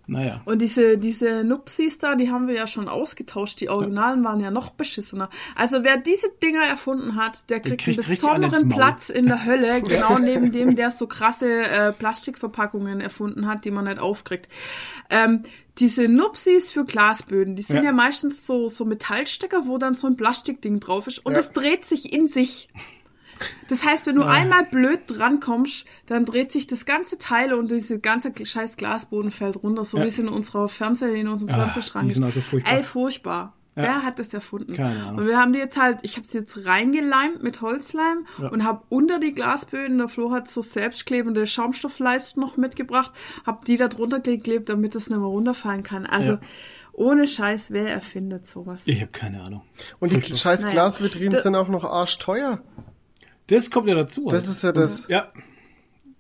[0.09, 0.41] Naja.
[0.45, 3.61] Und diese, diese Nupsis da, die haben wir ja schon ausgetauscht.
[3.61, 5.29] Die Originalen waren ja noch beschissener.
[5.55, 8.69] Also wer diese Dinger erfunden hat, der kriegt, kriegt einen besonderen.
[8.69, 13.71] Platz in der Hölle, genau neben dem, der so krasse äh, Plastikverpackungen erfunden hat, die
[13.71, 14.49] man nicht aufkriegt.
[15.09, 15.43] Ähm,
[15.77, 17.91] diese Nupsis für Glasböden, die sind ja, Ja.
[17.93, 21.39] meistens so, so Metallstecker, wo dann so ein Plastikding drauf ist und Ja.
[21.39, 22.67] es dreht sich in sich.
[23.67, 24.31] Das heißt, wenn du Ah.
[24.31, 29.61] einmal blöd drankommst, dann dreht sich das ganze Teil und diese ganze scheiß Glasboden fällt
[29.63, 30.03] runter, so Ja.
[30.03, 32.27] wie es in unserer Fernseher, in unserem Ah, Fernsehschrank die sind ist.
[32.27, 32.73] also furchtbar.
[32.73, 33.53] Ey, furchtbar.
[33.75, 33.83] Ja.
[33.83, 34.73] Wer hat das erfunden?
[34.75, 35.19] Keine Ahnung.
[35.19, 38.49] Und wir haben die jetzt halt, ich habe sie jetzt reingeleimt mit Holzleim Ja.
[38.49, 43.13] und habe unter die Glasböden, der Flo hat so selbstklebende Schaumstoffleisten noch mitgebracht,
[43.45, 46.05] habe die da drunter geklebt, damit das nicht mehr runterfallen kann.
[46.05, 46.39] Also Ja.
[46.91, 48.81] ohne Scheiß, wer erfindet sowas?
[48.85, 49.61] Ich habe keine Ahnung.
[49.99, 50.65] Und die scheiß.
[50.67, 52.59] Glasvitrinen sind auch noch arschteuer.
[53.49, 54.25] Das kommt ja dazu.
[54.29, 54.55] Das halt.
[54.55, 55.07] ist ja das.
[55.07, 55.31] Ja.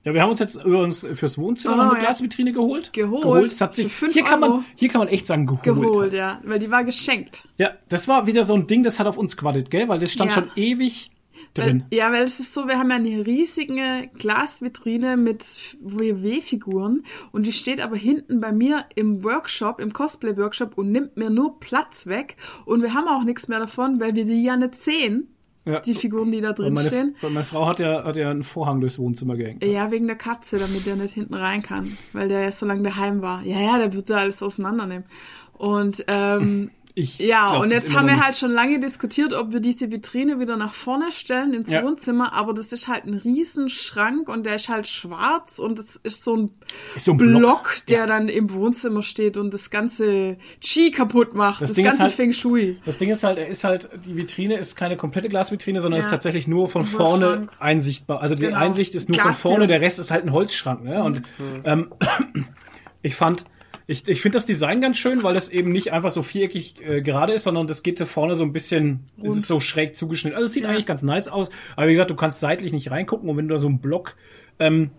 [0.05, 2.05] Ja, wir haben uns jetzt übrigens fürs Wohnzimmer Oh, noch eine ja.
[2.05, 2.93] Glasvitrine geholt.
[2.93, 3.51] Geholt.
[3.51, 4.63] Es hat sich, hier, kann man, Euro.
[4.75, 5.63] hier kann man echt sagen, geholt.
[5.63, 6.13] Geholt, halt.
[6.13, 7.47] ja, weil die war geschenkt.
[7.57, 9.89] Ja, das war wieder so ein Ding, das hat auf uns gewartet, gell?
[9.89, 10.35] Weil das stand Ja.
[10.35, 11.11] schon ewig
[11.53, 11.83] drin.
[11.89, 15.43] Weil, ja, weil es ist so, wir haben ja eine riesige Glasvitrine mit
[15.81, 21.29] WoW-Figuren und die steht aber hinten bei mir im Workshop, im Cosplay-Workshop und nimmt mir
[21.29, 24.75] nur Platz weg und wir haben auch nichts mehr davon, weil wir die ja nicht
[24.75, 25.27] sehen,
[25.65, 25.81] Ja.
[25.81, 27.15] die Figuren, die da drin meine, stehen.
[27.21, 29.63] weil meine Frau hat ja, hat ja einen Vorhang durchs Wohnzimmer gehängt.
[29.63, 32.83] Ja, wegen der Katze, damit der nicht hinten rein kann, weil der ja so lange
[32.83, 33.43] daheim war.
[33.43, 35.05] Ja, ja, der wird da alles auseinandernehmen.
[35.53, 39.61] Und ähm, Ich Ja, glaub und jetzt haben wir halt schon lange diskutiert, ob wir
[39.61, 41.81] diese Vitrine wieder nach vorne stellen ins Ja.
[41.83, 46.23] Wohnzimmer, aber das ist halt ein Riesenschrank und der ist halt schwarz und es ist
[46.25, 46.49] so ein,
[46.95, 47.75] Ist so ein Block, Block.
[47.87, 51.91] der dann im Wohnzimmer steht und das ganze Chi kaputt macht, Das das, Ding ist
[51.91, 52.77] ganze halt- Feng Shui.
[52.85, 56.05] Das Ding ist halt, er ist halt, die Vitrine ist keine komplette Glasvitrine, sondern Ja.
[56.05, 57.51] ist tatsächlich nur von vorne Schrank.
[57.59, 58.21] einsichtbar.
[58.21, 58.57] Also die Genau.
[58.57, 59.33] Einsicht ist nur Glastür.
[59.35, 60.83] von vorne, der Rest ist halt ein Holzschrank.
[60.83, 61.01] Ne?
[61.03, 61.21] Und
[61.63, 61.93] ähm,
[63.01, 63.45] ich fand,
[63.89, 67.01] ich, ich finde das Design ganz schön, weil das eben nicht einfach so viereckig äh,
[67.01, 70.37] gerade ist, sondern das geht da vorne so ein bisschen, es ist so schräg zugeschnitten.
[70.37, 70.69] Also es sieht Ja.
[70.69, 73.55] eigentlich ganz nice aus, aber wie gesagt, du kannst seitlich nicht reingucken und wenn du
[73.55, 74.15] da so einen Block
[74.59, 74.91] ähm,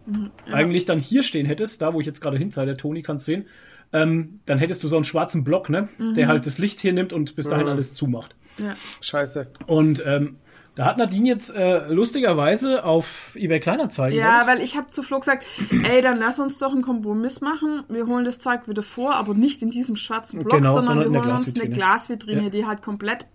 [0.51, 3.25] eigentlich dann hier stehen hättest, da wo ich jetzt gerade hinzeige, der Toni kann es
[3.27, 3.47] sehen,
[3.93, 7.13] ähm, dann hättest du so einen schwarzen Block, ne, der halt das Licht hier nimmt
[7.13, 8.35] und bis dahin alles zumacht.
[8.59, 8.75] Ja.
[9.01, 9.47] Scheiße.
[9.67, 10.37] Und ähm,
[10.75, 14.19] da hat Nadine jetzt äh, lustigerweise auf eBay Kleinanzeigen.
[14.19, 15.45] Ja, weil ich habe zu Flo gesagt,
[15.83, 17.83] ey, dann lass uns doch einen Kompromiss machen.
[17.89, 21.07] Wir holen das Zeug wieder vor, aber nicht in diesem schwarzen Block, Genau, sondern, sondern
[21.09, 21.75] in wir holen uns eine Glasvitrine.
[21.75, 22.51] Glasvitrine, Ja.
[22.51, 23.27] die halt komplett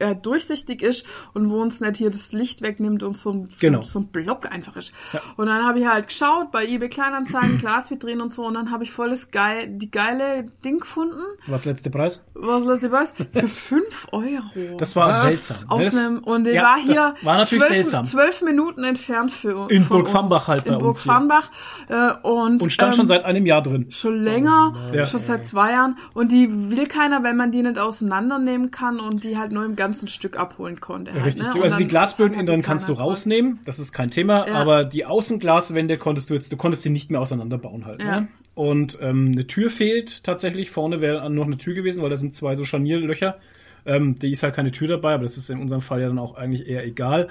[0.00, 1.04] äh, durchsichtig ist
[1.34, 3.82] und wo uns nicht hier das Licht wegnimmt und so, ein- so, Genau.
[3.82, 4.92] so ein Block einfach ist.
[5.36, 8.84] Und dann habe ich halt geschaut bei eBay Kleinanzeigen, Glasvitrinen und so und dann habe
[8.84, 11.20] ich voll das geil, die geile Ding gefunden.
[11.46, 12.24] Was letzte Preis?
[12.34, 13.12] Was lässt was?
[13.12, 14.76] Für 5 Euro.
[14.78, 15.22] Das war Was?
[15.48, 15.70] seltsam.
[15.70, 18.04] Aus Das- einem, und der ja, war hier Das war natürlich zwölf, seltsam.
[18.06, 19.70] zwölf Minuten entfernt für uns.
[19.72, 20.48] In von Burg Farmbach uns.
[20.48, 21.12] halt bei In uns hier.
[21.12, 21.50] Farmbach.
[21.88, 23.86] Äh, und, Und stand ähm, schon seit einem Jahr drin.
[23.90, 25.04] schon länger, Ja.
[25.06, 25.96] schon seit zwei Jahren.
[26.14, 29.76] Und die will keiner, wenn man die nicht auseinandernehmen kann und die halt nur im
[29.82, 31.12] ganzen Stück abholen konnte.
[31.12, 31.52] Halt, Richtig.
[31.54, 31.62] ne?
[31.62, 34.54] Also die Glasböden innen drin kannst du keiner rausnehmen, das ist kein Thema, Ja.
[34.54, 38.00] aber die Außenglaswände konntest du jetzt, du konntest die nicht mehr auseinanderbauen halt.
[38.02, 38.20] Ja.
[38.22, 38.28] Ne?
[38.54, 40.70] Und ähm, eine Tür fehlt tatsächlich.
[40.70, 43.38] Vorne wäre noch eine Tür gewesen, weil da sind zwei so Scharnierlöcher.
[43.86, 46.18] Ähm, die ist halt keine Tür dabei, aber das ist in unserem Fall ja dann
[46.18, 47.28] auch eigentlich eher egal.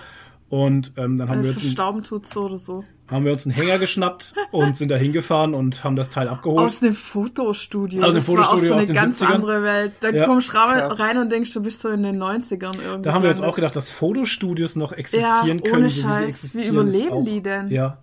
[0.50, 2.84] Und ähm, dann haben Äh, wir jetzt verstauben tut's so oder so.
[3.12, 6.60] Haben wir uns einen Hänger geschnappt und sind da hingefahren und haben das Teil abgeholt.
[6.60, 8.02] Aus einem Fotostudio.
[8.04, 9.34] Aus dem das war auch Fotostudio so aus eine ganz 70ern.
[9.34, 9.94] andere Welt.
[10.00, 10.26] Da Ja.
[10.26, 13.04] kommst du rein, und denkst, du bist so in den 90ern irgendwie.
[13.04, 16.02] da haben wir uns auch gedacht, dass Fotostudios noch ja, existieren ohne können, so wie
[16.02, 16.22] sie Scheiß.
[16.22, 16.88] Wie existieren.
[16.88, 17.70] ist überleben auch, die denn?
[17.70, 17.98] Ja.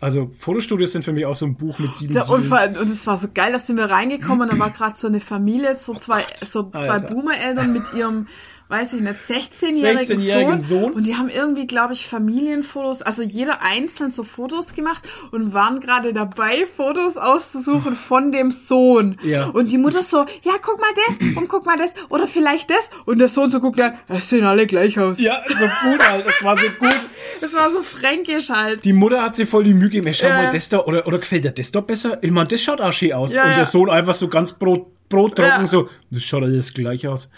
[0.00, 2.42] Also Fotostudios sind für mich auch so ein Buch mit sieben Der Siegeln.
[2.42, 5.06] Unfall, und es war so geil, dass sind wir reingekommen und da war gerade so
[5.06, 6.98] eine Familie, so zwei, so zwei.
[6.98, 8.26] Boomer-Eltern mit ihrem,
[8.72, 10.80] weiß ich nicht, 16-jährigen 16-jährigen Sohn.
[10.80, 10.92] Sohn.
[10.92, 15.78] Und die haben irgendwie, glaube ich, Familienfotos, also jeder einzeln so Fotos gemacht und waren
[15.80, 19.18] gerade dabei, Fotos auszusuchen von dem Sohn.
[19.22, 19.46] Ja.
[19.46, 22.88] Und die Mutter so, ja, guck mal das und guck mal das oder vielleicht das.
[23.04, 25.20] Und der Sohn so guckt dann, es sehen alle gleich aus.
[25.20, 26.26] Ja, so gut halt.
[26.26, 26.94] Das war so gut.
[27.40, 28.84] Das war so fränkisch halt.
[28.84, 30.06] Die Mutter hat sich voll die Mühe gegeben.
[30.06, 30.42] Hey, schau Ja.
[30.42, 32.18] mal, das da, oder, oder gefällt dir das doch besser?
[32.22, 33.34] Ich meine, das schaut auch schön aus.
[33.34, 33.56] Ja, und ja.
[33.56, 34.86] der Sohn einfach so ganz brot,
[35.16, 35.66] brottrocken, Ja.
[35.66, 37.28] so, das schaut alles gleich aus.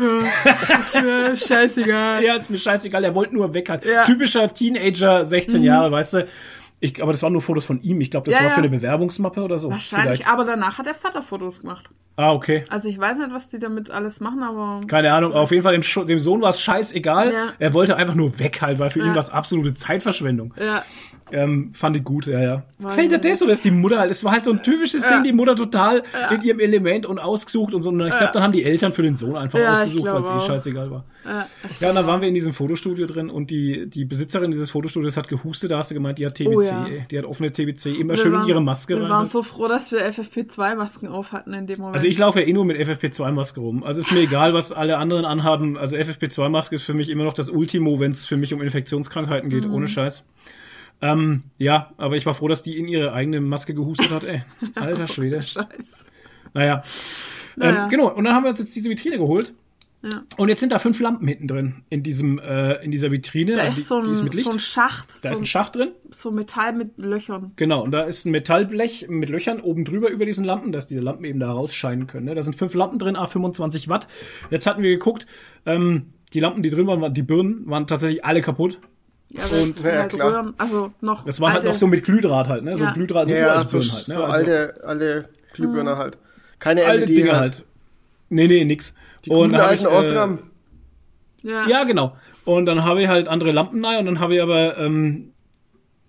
[0.81, 2.23] Ist mir scheißegal.
[2.25, 3.85] Ja, ist mir scheißegal, er wollte nur weg halt.
[3.85, 4.05] Ja.
[4.05, 6.27] Typischer Teenager, 16 Jahre, weißt du.
[6.81, 8.01] Ich, aber das waren nur Fotos von ihm.
[8.03, 9.71] Ich glaube, das Ja, war für eine Bewerbungsmappe oder so.
[9.71, 10.29] Wahrscheinlich, Vielleicht.
[10.29, 11.85] aber danach hat der Vater Fotos gemacht.
[12.17, 12.65] Ah, okay.
[12.69, 15.73] Also ich weiß nicht, was die damit alles machen, aber Keine Ahnung, auf jeden Fall
[15.81, 17.33] dem, dem Sohn war es scheißegal.
[17.33, 17.47] Ja.
[17.59, 19.15] Er wollte einfach nur weg halt, weil für ihn Ja.
[19.15, 20.53] war es absolute Zeitverschwendung.
[20.61, 20.83] ja,
[21.33, 22.63] Ähm, fand ich gut, ja, ja.
[22.91, 24.11] Fällt dir ja das oder ist die Mutter halt?
[24.11, 25.15] Es war halt so ein typisches Ja.
[25.15, 27.89] Ding, die Mutter total in ihrem Element und ausgesucht und so.
[27.89, 30.31] Und ich glaube, dann haben die Eltern für den Sohn einfach Ja, ausgesucht, weil es
[30.31, 31.05] eh scheißegal war.
[31.25, 31.47] ja.
[31.81, 35.17] Ja, und dann waren wir in diesem Fotostudio drin und die, die Besitzerin dieses Fotostudios
[35.17, 36.87] hat gehustet, da hast du gemeint, die hat TBC, Oh ja.
[37.11, 39.11] Die hat offene TBC, immer Wir schön in waren- ihre Maske Wir rein.
[39.11, 41.95] waren so froh, dass wir FFP2-Masken auf hatten in dem Moment.
[41.97, 43.83] Also ich laufe ja eh nur mit FFP2-Maske rum.
[43.83, 45.79] Also ist mir egal, was alle anderen anhaben.
[45.79, 49.49] Also FFP2-Maske ist für mich immer noch das Ultimo, wenn es für mich um Infektionskrankheiten
[49.49, 49.75] geht, Mhm.
[49.75, 50.27] ohne Scheiß.
[51.01, 54.43] Ähm, ja, aber ich war froh, dass die in ihre eigene Maske gehustet hat, ey.
[54.75, 55.43] Alter Schwede.
[55.43, 56.05] Scheiß.
[56.55, 56.83] Naja.
[57.57, 57.85] Naja.
[57.85, 59.55] Ähm, genau, und dann haben wir uns jetzt diese Vitrine geholt.
[60.03, 60.23] Ja.
[60.37, 63.53] Und jetzt sind da fünf Lampen hinten drin in diesem äh, in dieser Vitrine.
[63.57, 65.93] Da Also ist so ein, ist so ein Schacht, da ist so, ein Schacht drin.
[66.11, 67.53] so Metall mit Löchern.
[67.57, 71.01] Genau, und da ist ein Metallblech mit Löchern oben drüber über diesen Lampen, dass diese
[71.01, 72.27] Lampen eben da rausscheinen können.
[72.27, 72.35] Ne?
[72.35, 74.07] Da sind fünf Lampen drin, a 25 Watt.
[74.51, 75.27] Jetzt hatten wir geguckt,
[75.65, 78.81] ähm, die Lampen, die drin waren- die Birnen, waren tatsächlich alle kaputt.
[79.31, 80.31] Ja, das Und- ja, halt klar.
[80.33, 82.77] Röhren, also noch Das war halt alte- noch so mit Glühdraht halt, ne?
[82.77, 82.93] So Ja.
[82.93, 84.15] Glühdraht, so Ja, ja, so, halt, ne?
[84.15, 86.19] so Also alte, alte Glühbirne halt.
[86.59, 87.41] Keine alte LED Dinge halt.
[87.55, 87.65] halt.
[88.29, 88.95] Nee, nee, nix.
[89.25, 91.51] Die guten da hab alten ich, äh.
[91.51, 91.69] Ja.
[91.69, 92.17] Ja, genau.
[92.45, 95.33] Und dann habe ich halt andere Lampen rein und dann habe ich aber, ähm,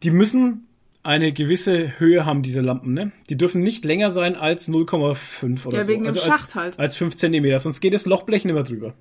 [0.04, 0.68] die müssen
[1.04, 3.12] eine gewisse Höhe haben, diese Lampen, ne?
[3.30, 5.88] Die dürfen nicht länger sein als 0,5 oder Ja, so.
[5.90, 6.80] wegen dem also Schacht als, halt.
[6.80, 8.94] Als 5 Zentimeter, sonst geht das Lochblech nicht mehr drüber.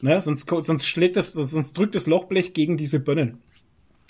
[0.00, 0.20] Ne?
[0.20, 3.38] Sonst, sonst schlägt das, sonst drückt das Lochblech gegen diese Birnen.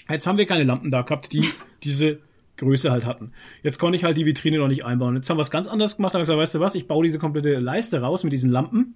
[0.09, 1.49] Jetzt haben wir keine Lampen da gehabt, die
[1.83, 2.19] diese
[2.57, 3.33] Größe halt hatten.
[3.63, 5.17] Jetzt konnte ich halt die Vitrine noch nicht einbauen.
[5.17, 6.15] Jetzt haben wir es ganz anders gemacht.
[6.15, 8.95] Haben gesagt, weißt du was, ich baue diese komplette Leiste raus mit diesen Lampen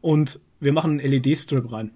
[0.00, 1.90] und wir machen einen LED-Strip rein.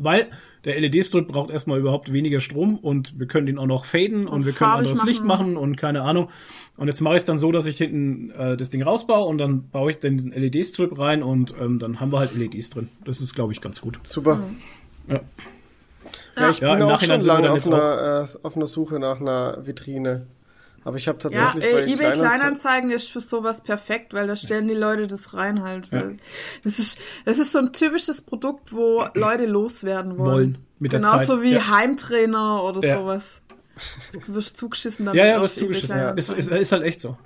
[0.00, 0.28] Weil
[0.64, 4.32] der LED-Strip braucht erstmal überhaupt weniger Strom und wir können den auch noch faden und,
[4.40, 5.52] Und wir können anderes Licht machen.
[5.54, 6.28] machen und keine Ahnung.
[6.76, 9.38] Und jetzt mache ich es dann so, dass ich hinten äh, das Ding rausbaue und
[9.38, 12.88] dann baue ich dann diesen LED-Strip rein und ähm, dann haben wir halt LEDs drin.
[13.04, 13.98] Das ist, glaube ich, ganz gut.
[14.02, 14.40] Super.
[15.08, 15.20] Ja.
[16.36, 18.56] Ja, ich Ja, im bin auch Nachhinein schon sind wir lange auf einer, äh, auf
[18.56, 20.26] einer Suche nach einer Vitrine.
[20.86, 24.28] Aber ich habe Ja, tatsächlich äh, bei eBay Kleinanzeigen- Kleinanzeigen ist für sowas perfekt, weil
[24.28, 25.90] da stellen die Leute das rein halt.
[25.90, 26.16] Weil
[26.62, 30.30] Das ist, das ist so ein typisches Produkt, wo Leute loswerden wollen.
[30.32, 31.68] Wollen, mit der Genauso Zeit, wie ja.
[31.68, 32.98] Heimtrainer oder Ja.
[33.00, 33.42] sowas.
[34.26, 35.98] Du wirst zugeschissen damit Ja, ja, eBay zugeschissen.
[35.98, 36.10] Ja.
[36.10, 37.16] Ist, ist, ist halt echt so.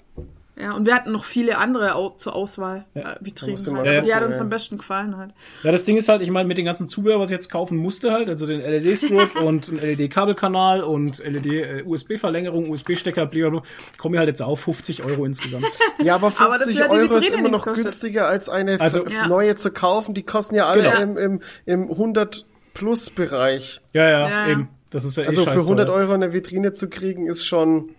[0.60, 3.12] Ja, und wir hatten noch viele andere au zur Auswahl, Ja.
[3.12, 3.88] äh, Vitrinen du halt.
[3.88, 4.42] Aber die hat uns ja.
[4.42, 5.30] am besten gefallen halt.
[5.62, 7.78] Ja, das Ding ist halt, ich meine, mit den ganzen Zubehör, was ich jetzt kaufen
[7.78, 13.62] musste halt, also den LED-Strip und einen LED-Kabelkanal und LED-USB-Verlängerung, USB-Stecker, blablabla,
[13.98, 15.64] komme ich halt jetzt auf 50 Euro insgesamt.
[16.02, 19.06] Ja, aber Aber 50 dafür hat die Euro ist immer noch günstiger als eine Also-
[19.06, 19.26] Ja.
[19.28, 20.14] neue zu kaufen.
[20.14, 21.00] Die kosten ja alle Genau.
[21.02, 23.80] im, im, im 100-Plus-Bereich.
[23.92, 24.48] Ja, ja, Ja, ja.
[24.48, 24.68] eben.
[24.90, 25.96] Das ist ja eh Also für scheiß 100 teuer.
[25.96, 27.90] Euro eine Vitrine zu kriegen, ist schon,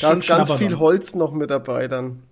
[0.00, 0.80] da ist ganz viel dann.
[0.80, 2.22] Holz noch mit dabei dann.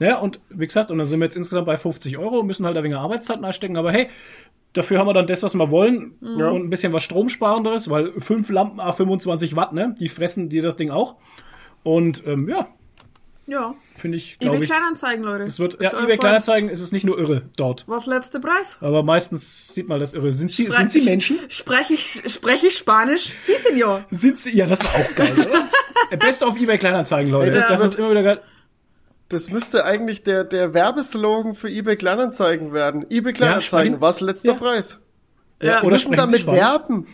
[0.00, 2.76] Ja, und wie gesagt, und dann sind wir jetzt insgesamt bei 50 Euro, müssen halt
[2.76, 4.08] ein wenig Arbeitszeit einstecken, aber hey,
[4.72, 6.50] dafür haben wir dann das, was wir wollen Ja.
[6.50, 10.62] und ein bisschen was Stromsparenderes, weil fünf Lampen a 25 Watt, ne, die fressen dir
[10.62, 11.16] das Ding auch.
[11.84, 12.66] Und ähm, ja,
[13.50, 13.74] Ja.
[13.96, 15.44] finde ich, eBay glaube ich, Kleinanzeigen, Leute.
[15.44, 16.16] es wird, Ist ja, eBay.
[16.18, 17.82] Kleinanzeigen ist es nicht nur irre dort.
[17.88, 18.78] Was letzter Preis?
[18.80, 20.30] Aber meistens sieht man das irre.
[20.30, 21.38] Sind sie, Spre- sind sie Menschen?
[21.48, 23.32] Spreche ich, spreche ich Spanisch?
[23.36, 24.04] Sie, Senor.
[24.12, 26.16] Sind sie, ja, das war auch geil, oder?
[26.18, 27.46] Best auf eBay Kleinanzeigen, Leute.
[27.48, 28.40] Ey, das das, das wird- ist immer wieder geil.
[29.28, 33.04] Das müsste eigentlich der, der Werbeslogan für eBay Kleinanzeigen werden.
[33.10, 34.54] eBay Kleinanzeigen, sprechen- was letzter Ja.
[34.58, 35.00] Preis?
[35.60, 35.76] Ja, Ja.
[35.78, 37.06] oder Wir müssen damit werben.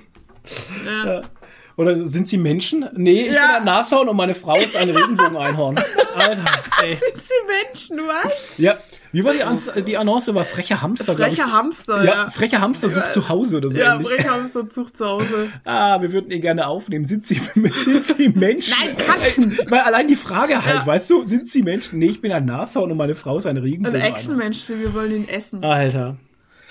[1.77, 2.87] Oder sind sie Menschen?
[2.95, 3.47] Nee, ich Ja.
[3.47, 5.77] bin ein Nashorn und meine Frau ist ein Regenbogeneinhorn.
[6.15, 6.45] Alter,
[6.83, 6.95] ey.
[6.95, 8.57] Sind Sie Menschen, was?
[8.57, 8.77] Ja,
[9.13, 10.35] Wie war die, Anz die Annonce?
[10.35, 11.53] War frecher Hamster, Frecher.
[11.53, 12.15] Hamster, ja.
[12.25, 12.31] ja.
[12.31, 14.09] frecher Hamster sucht zu Hause oder so Ja, ähnlich.
[14.09, 15.49] Brecher Hamster sucht zu Hause.
[15.65, 17.05] Ah, wir würden ihn gerne aufnehmen.
[17.05, 17.35] Sind sie,
[17.75, 18.75] sind sie Menschen?
[18.83, 19.59] Nein, Katzen.
[19.69, 20.87] Weil allein die Frage halt, Ja.
[20.87, 21.99] weißt du, sind sie Menschen?
[21.99, 24.01] Nee, ich bin ein Nashorn und meine Frau ist ein Ein Regenbogen.
[24.01, 25.63] Echsenmensch, wir wollen ihn essen.
[25.63, 26.17] Alter.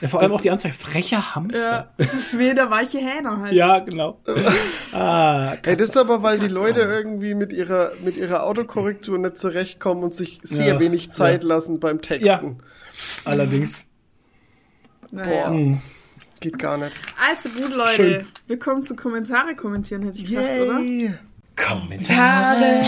[0.01, 1.72] Ja, vor allem auch die Anzeige, frecher Hamster.
[1.72, 3.53] Ja, das ist wie der weiche Hähner halt.
[3.53, 4.19] Ja, genau.
[4.93, 9.38] ah, Ey, das ist aber, weil die Leute irgendwie mit ihrer, mit ihrer Autokorrektur nicht
[9.38, 11.49] zurechtkommen und sich sehr Ja, wenig Zeit ja.
[11.49, 12.57] lassen beim Texten.
[13.23, 13.84] allerdings.
[15.11, 15.49] Naja.
[15.49, 15.77] Boah.
[16.41, 16.99] Geht gar nicht.
[17.30, 17.93] Also gut, Leute.
[17.93, 18.27] Schön.
[18.47, 20.80] Wir kommen zu Kommentare kommentieren, hätte ich gesagt, oder?
[21.56, 22.84] Kommentare.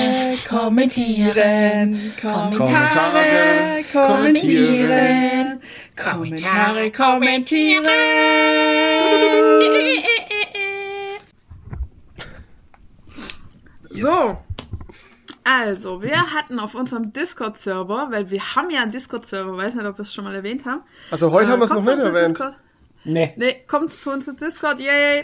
[0.50, 5.62] kommentieren, Kommentare kommentieren.
[5.96, 7.86] Kommentare kommentieren.
[13.90, 14.38] So.
[15.44, 19.98] Also, wir hatten auf unserem Discord-Server, weil wir haben ja einen Discord-Server, weiß nicht, ob
[19.98, 20.82] wir es schon mal erwähnt haben.
[21.10, 22.38] Also heute haben wir es Äh, noch nicht erwähnt.
[22.38, 22.56] Discord.
[23.06, 23.34] Nee.
[23.38, 25.24] Nee, kommt zu uns ins Discord, yay.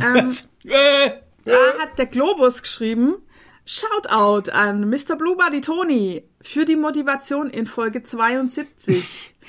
[0.00, 0.32] Ähm,
[0.66, 1.10] Äh,
[1.44, 3.16] da hat der Globus geschrieben,
[3.66, 5.16] Shoutout an Mr.
[5.16, 9.32] Blue Buddy Tony für die Motivation in Folge 72.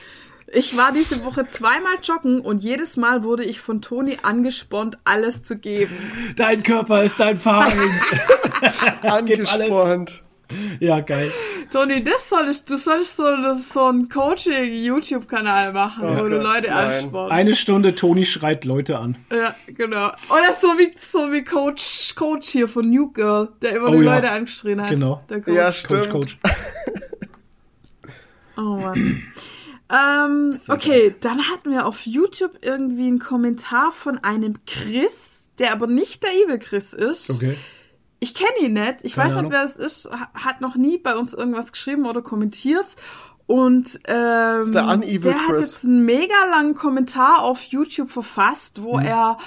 [0.53, 5.43] Ich war diese Woche zweimal joggen und jedes Mal wurde ich von Toni angespornt, alles
[5.43, 5.97] zu geben.
[6.37, 7.73] dein Körper ist dein Feind.
[9.01, 10.23] Angespornt.
[10.79, 11.31] Ja, geil.
[11.71, 16.43] Toni, das solltest, du solltest so, das, so einen Coaching-YouTube-Kanal machen, Oh wo du Gott,
[16.43, 16.93] Leute nein.
[16.93, 17.31] anspornst.
[17.33, 19.17] Eine Stunde Toni schreit Leute an.
[19.31, 20.07] Ja, genau.
[20.29, 24.05] Oder so wie, so wie Coach, Coach hier von New Girl, der immer Oh die
[24.05, 24.15] ja.
[24.15, 24.89] Leute angeschrien hat.
[24.89, 25.23] Genau.
[25.29, 25.55] Der Coach.
[25.55, 26.09] Ja, Coach, stimmt.
[26.09, 26.37] Coach.
[28.57, 29.21] Oh Mann.
[29.91, 35.87] ähm, okay, dann hatten wir auf YouTube irgendwie einen Kommentar von einem Chris, der aber
[35.87, 37.29] nicht der Evil Chris ist.
[37.31, 37.57] Okay.
[38.19, 38.97] Ich kenne ihn nicht.
[39.03, 39.51] Ich Keine weiß Ahnung.
[39.51, 40.09] nicht, wer es ist.
[40.11, 42.95] Ha- Hat noch nie bei uns irgendwas geschrieben oder kommentiert.
[43.47, 45.73] Und ähm, ist der Unevil der hat Chris.
[45.75, 49.05] jetzt einen mega langen Kommentar auf YouTube verfasst, wo Mhm.
[49.05, 49.37] er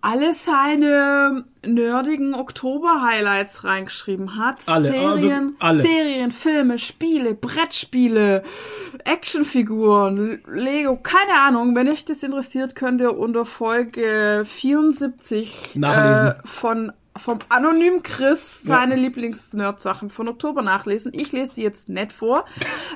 [0.00, 4.60] alle seine nerdigen Oktober-Highlights reingeschrieben hat.
[4.66, 5.82] Alle, Serien, also alle.
[5.82, 8.42] Serien, Filme, Spiele, Brettspiele,
[9.04, 11.74] Actionfiguren, Lego, keine Ahnung.
[11.74, 16.28] Wenn euch das interessiert, könnt ihr unter Folge 74 Nachlesen.
[16.28, 21.12] Äh, von vom anonymen Chris seine Lieblings-Nerd-Sachen von Oktober nachlesen.
[21.14, 22.44] Ich lese die jetzt nicht vor.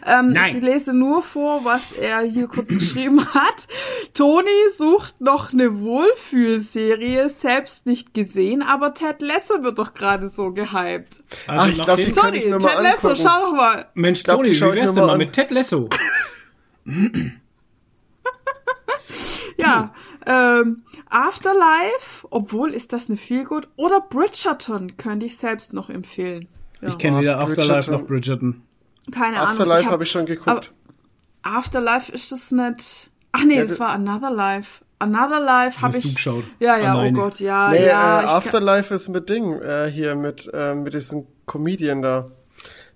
[0.07, 0.57] Ähm, Nein.
[0.57, 3.69] Ich lese nur vor, was er hier kurz geschrieben hat.
[4.15, 10.53] Toni sucht noch eine Wohlfühlserie, selbst nicht gesehen, aber Ted Lasso wird doch gerade so
[10.53, 11.23] gehypt.
[11.47, 13.53] Also Ach, ich glaub, nachdem- die- Kann Toni, ich mir mal Ted Lasso, schau doch
[13.53, 13.87] mal.
[13.95, 15.19] Mensch, glaub, Toni, wie wär's denn mal mal an.
[15.19, 15.89] mit Ted Lasso?
[20.27, 26.49] Ja, ähm, Afterlife, obwohl ist das eine Feelgood, oder Bridgerton könnte ich selbst noch empfehlen.
[26.81, 26.89] Ja.
[26.89, 27.93] Ich kenne Oh, weder Afterlife Bridgerton.
[27.95, 28.63] noch Bridgerton.
[29.13, 29.49] Keine Ahnung.
[29.51, 30.73] Afterlife hab- habe ich schon geguckt.
[31.43, 33.11] Afterlife ist das nicht.
[33.33, 34.85] Ach nee, Ja, das war Another Life.
[34.99, 36.05] Another Life habe ich.
[36.05, 36.45] du geschaut?
[36.59, 37.17] Ja, ja, oh Alleine.
[37.19, 38.21] Gott, ja, nee, ja.
[38.23, 42.27] äh, Afterlife ist mit Ding, äh, hier mit, äh, mit diesem Comedian da.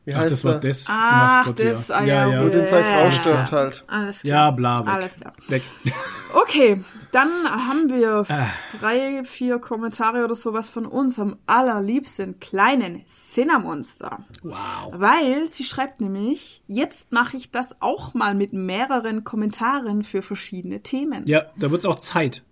[0.07, 0.71] Wie Ach, heißt das war der?
[0.71, 0.87] das.
[0.91, 1.95] Ach, Gott, das, ja.
[1.97, 2.45] ah, ja, ja.
[2.45, 3.11] Wo den seine Frau Ja.
[3.11, 3.85] stirbt halt.
[3.89, 4.35] alles klar.
[4.35, 4.89] Ja, bla, weg.
[4.89, 5.33] Alles klar.
[5.49, 5.63] Weg.
[6.37, 6.83] Okay,
[7.13, 8.47] dann haben wir Ah.
[8.81, 14.19] drei, vier Kommentare oder sowas von unserem allerliebsten kleinen Cinnamonster.
[14.43, 14.57] Wow.
[14.93, 20.81] Weil sie schreibt nämlich, jetzt mache ich das auch mal mit mehreren Kommentaren für verschiedene
[20.83, 21.23] Themen.
[21.29, 22.43] Ja, da wird's auch Zeit.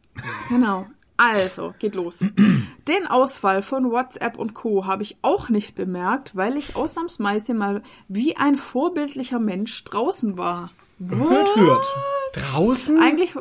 [0.48, 0.86] Genau.
[1.16, 2.18] Also, geht los.
[2.88, 4.86] Den Ausfall von WhatsApp und Co.
[4.86, 10.70] habe ich auch nicht bemerkt, weil ich ausnahmsweise mal wie ein vorbildlicher Mensch draußen war.
[11.08, 11.86] Hört, hört.
[12.34, 12.98] Draußen?
[13.00, 13.34] Eigentlich,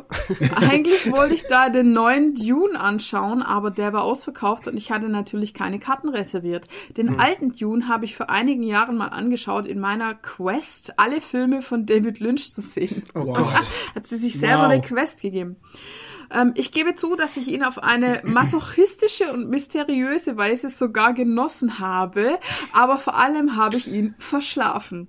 [0.56, 5.08] eigentlich wollte ich da den neuen Dune anschauen, aber der war ausverkauft und ich hatte
[5.08, 6.66] natürlich keine Karten reserviert.
[6.96, 11.62] Den alten Dune habe ich vor einigen Jahren mal angeschaut in meiner Quest, alle Filme
[11.62, 13.04] von David Lynch zu sehen.
[13.14, 13.36] Oh Wow.
[13.38, 13.70] Gott.
[13.94, 14.70] Hat sie sich selber Wow.
[14.72, 15.56] eine Quest gegeben.
[16.32, 21.78] Ähm, ich gebe zu, dass ich ihn auf eine masochistische und mysteriöse Weise sogar genossen
[21.78, 22.38] habe,
[22.72, 25.08] aber vor allem habe ich ihn verschlafen.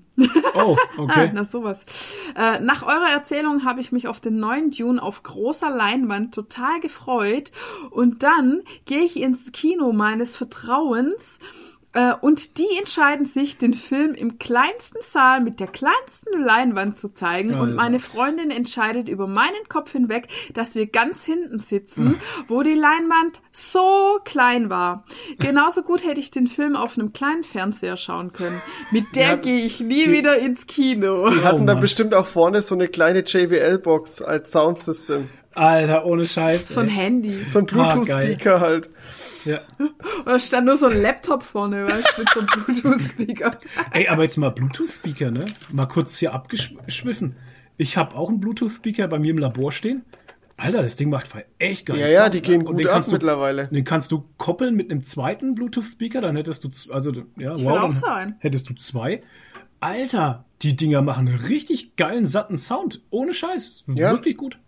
[0.53, 1.31] Oh, Ah, okay.
[1.33, 2.13] na sowas.
[2.35, 6.79] Äh, nach eurer Erzählung habe ich mich auf den neuen Dune auf großer Leinwand total
[6.79, 7.51] gefreut
[7.89, 11.39] und dann gehe ich ins Kino meines Vertrauens
[12.21, 17.53] und die entscheiden sich, den Film im kleinsten Saal mit der kleinsten Leinwand zu zeigen
[17.53, 22.15] und meine Freundin entscheidet über meinen Kopf hinweg, dass wir ganz hinten sitzen,
[22.47, 25.05] wo die Leinwand so klein war.
[25.37, 28.59] Genauso gut hätte ich den Film auf einem kleinen Fernseher schauen können.
[28.91, 31.27] Mit der Ja, gehe ich nie die- wieder ins Kino.
[31.29, 31.79] Die hatten dann Mann.
[31.81, 35.29] bestimmt auch vorne so eine kleine JBL-Box als Soundsystem.
[35.55, 36.69] Alter, ohne Scheiß.
[36.69, 36.93] So ein ey.
[36.95, 37.45] Handy.
[37.47, 37.71] So ein Ah.
[37.71, 38.89] Bluetooth-Speaker halt.
[39.45, 39.61] Ja.
[39.77, 43.57] Und da stand nur so ein Laptop vorne, weißt du, mit so einem Bluetooth-Speaker.
[43.91, 45.45] Ey, aber jetzt mal Bluetooth-Speaker, ne?
[45.71, 47.35] Mal kurz hier abgeschwiffen.
[47.77, 50.03] Ich habe auch einen Bluetooth-Speaker bei mir im Labor stehen.
[50.55, 51.97] Alter, das Ding macht echt geil.
[51.97, 53.67] Ja, ja, die gehen gut ab du, mittlerweile.
[53.69, 57.93] Den kannst du koppeln mit einem zweiten Bluetooth-Speaker, dann hättest du, also, ja, will wow,
[58.01, 58.35] dann einen.
[58.39, 59.23] hättest du zwei.
[59.79, 63.01] Alter, die Dinger machen richtig geilen, satten Sound.
[63.09, 63.83] Ohne Scheiß.
[63.87, 64.11] Ja.
[64.11, 64.59] Wirklich gut.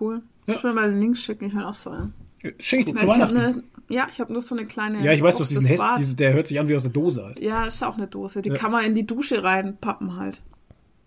[0.00, 0.22] Cool.
[0.46, 2.14] Ich will mal den Link schicken, ich will auch so einen.
[2.58, 3.64] Schenke ich dir Ja, zu ich Weihnachten.
[3.88, 5.04] Ja, ich habe nur so eine kleine.
[5.04, 7.24] ja, ich weiß, hast diesen Hest, diese, der hört sich an wie aus der Dose
[7.24, 7.40] halt.
[7.40, 8.42] Ja, ist auch eine Dose.
[8.42, 8.54] Die Ja.
[8.56, 10.42] kann man in die Dusche reinpappen halt.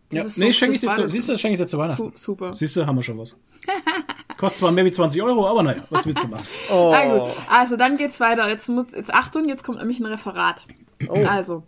[0.10, 0.24] Das Ja.
[0.26, 1.10] ist Nee, so schenke ich dir zu, Weihnachten.
[1.10, 2.12] siehst du, schenke ich dir zu Weihnachten.
[2.16, 2.56] Su super.
[2.56, 3.38] Siehst du, haben wir schon was.
[4.38, 6.46] Kostet zwar mehr wie 20 Euro, aber naja, was willst du machen?
[6.72, 6.92] Oh.
[6.94, 8.48] Na gut, also dann geht's weiter.
[8.50, 10.68] Jetzt, muss, jetzt Achtung, jetzt kommt nämlich ein Referat.
[11.10, 11.24] Oh.
[11.26, 11.64] Also,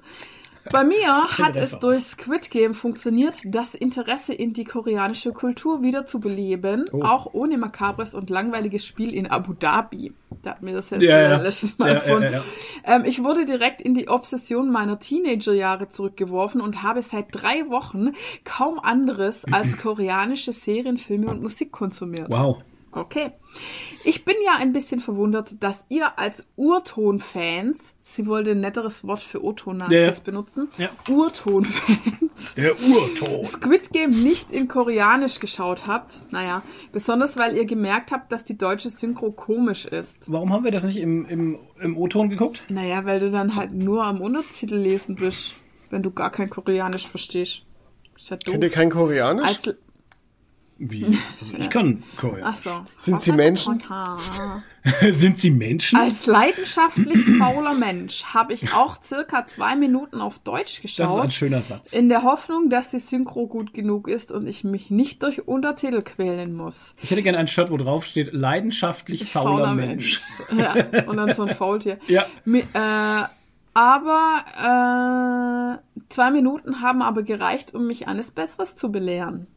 [0.71, 1.83] bei mir hat es Referat.
[1.83, 7.01] durch Squid Game funktioniert, das Interesse in die koreanische Kultur wieder zu beleben, Oh.
[7.03, 10.13] auch ohne makabres und langweiliges Spiel in Abu Dhabi.
[10.41, 11.37] Da hat mir das ja, Ja, ja.
[11.37, 12.33] letztes Mal Ja, gefunden.
[12.33, 12.43] ja.
[12.85, 18.13] Ähm, ich wurde direkt in die Obsession meiner Teenagerjahre zurückgeworfen und habe seit drei Wochen
[18.45, 22.29] kaum anderes als koreanische Serien, Filme und Musik konsumiert.
[22.29, 22.57] Wow.
[22.91, 23.31] Okay.
[24.09, 29.21] Ich bin ja ein bisschen verwundert, dass ihr als Urton-Fans, sie wollte ein netteres Wort
[29.21, 30.13] für O-Ton-Nazis Ja, ja.
[30.23, 30.89] benutzen, Ja.
[31.07, 33.45] Urton-Fans, Der Urton.
[33.45, 36.31] Squid Game nicht in Koreanisch geschaut habt.
[36.31, 40.31] Naja, besonders weil ihr gemerkt habt, dass die deutsche Synchro komisch ist.
[40.31, 42.63] Warum haben wir das nicht im, im, im O-Ton geguckt?
[42.69, 45.53] Naja, weil du dann halt nur am Untertitel lesen bist,
[45.91, 47.61] wenn du gar kein Koreanisch verstehst.
[48.17, 48.51] Ist ja doof.
[48.53, 49.47] Kennt ihr kein Koreanisch?
[49.47, 49.75] Als,
[50.81, 51.17] Wie?
[51.41, 52.55] Also ich kann ach Koreanisch.
[52.59, 52.71] so.
[52.95, 53.83] Sind sie Menschen?
[55.11, 55.99] Sind sie Menschen?
[55.99, 61.05] Als leidenschaftlich fauler Mensch habe ich auch circa zwei Minuten auf Deutsch Das ist ein
[61.07, 61.91] geschaut, schöner Satz.
[61.91, 66.01] in der Hoffnung, dass die Synchro gut genug ist und ich mich nicht durch Untertitel
[66.01, 66.95] quälen muss.
[67.01, 70.21] Ich hätte gerne ein Shirt, wo drauf steht, leidenschaftlich fauler, Mensch.
[70.55, 70.75] ja,
[71.07, 71.97] und dann so ein Faultier.
[72.07, 72.25] Ja.
[72.45, 73.23] Mi- äh,
[73.73, 79.47] aber äh, zwei Minuten haben aber gereicht, um mich eines Besseres zu belehren.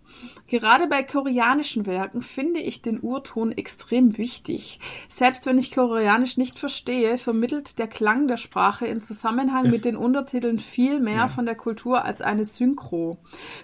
[0.46, 4.80] Gerade bei koreanischen Werken finde ich den Urton extrem wichtig.
[5.08, 9.84] Selbst wenn ich Koreanisch nicht verstehe, vermittelt der Klang der Sprache im Zusammenhang Das- mit
[9.84, 13.18] den Untertiteln viel mehr von der Kultur als eine Synchro.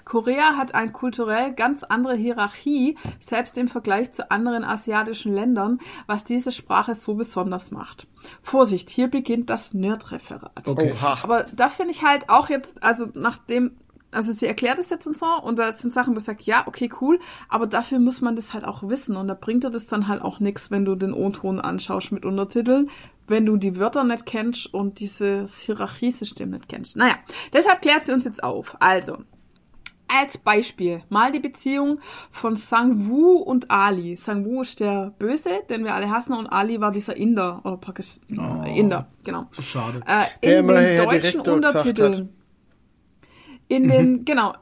[0.05, 6.25] Korea hat eine kulturell ganz andere Hierarchie, selbst im Vergleich zu anderen asiatischen Ländern, was
[6.25, 8.07] diese Sprache so besonders macht.
[8.43, 10.67] Vorsicht, hier beginnt das Nerd-Referat.
[10.67, 10.93] Okay.
[11.23, 13.77] Aber da finde ich halt auch jetzt, also nachdem,
[14.11, 16.65] also sie erklärt es jetzt und so, und da sind Sachen, wo ich sage, ja,
[16.67, 17.19] okay, cool,
[17.49, 19.17] aber dafür muss man das halt auch wissen.
[19.17, 22.25] Und da bringt dir das dann halt auch nichts, wenn du den O-Ton anschaust mit
[22.25, 22.91] Untertiteln,
[23.27, 26.97] wenn du die Wörter nicht kennst und dieses Hierarchiesystem nicht kennst.
[26.97, 27.17] Naja,
[27.53, 28.77] deshalb klärt sie uns jetzt auf.
[28.81, 29.19] Also,
[30.09, 34.17] als Beispiel mal die Beziehung von Sang-Woo und Ali.
[34.17, 38.39] Sang-Woo ist der Böse, den wir alle hassen, und Ali war dieser Inder, oder Pakistan,
[38.39, 38.65] Oh.
[38.65, 39.49] Inder, genau.
[39.51, 40.01] So schade.
[40.07, 42.38] Äh, Der in immer den deutschen Untertiteln.
[43.69, 44.55] In den, genau,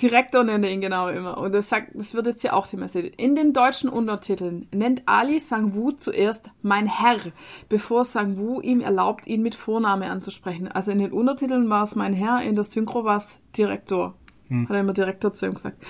[0.00, 1.38] Direktor nennt er ihn genau immer.
[1.38, 3.14] Und das sagt, das wird jetzt hier auch thematisiert.
[3.16, 7.20] In den deutschen Untertiteln nennt Ali Sang-Woo zuerst mein Herr,
[7.68, 10.68] bevor Sang-Woo ihm erlaubt, ihn mit Vorname anzusprechen.
[10.68, 14.14] Also in den Untertiteln war es mein Herr, in der Synchro war es Direktor.
[14.50, 15.82] Hat er immer Direktor zu ihm gesagt.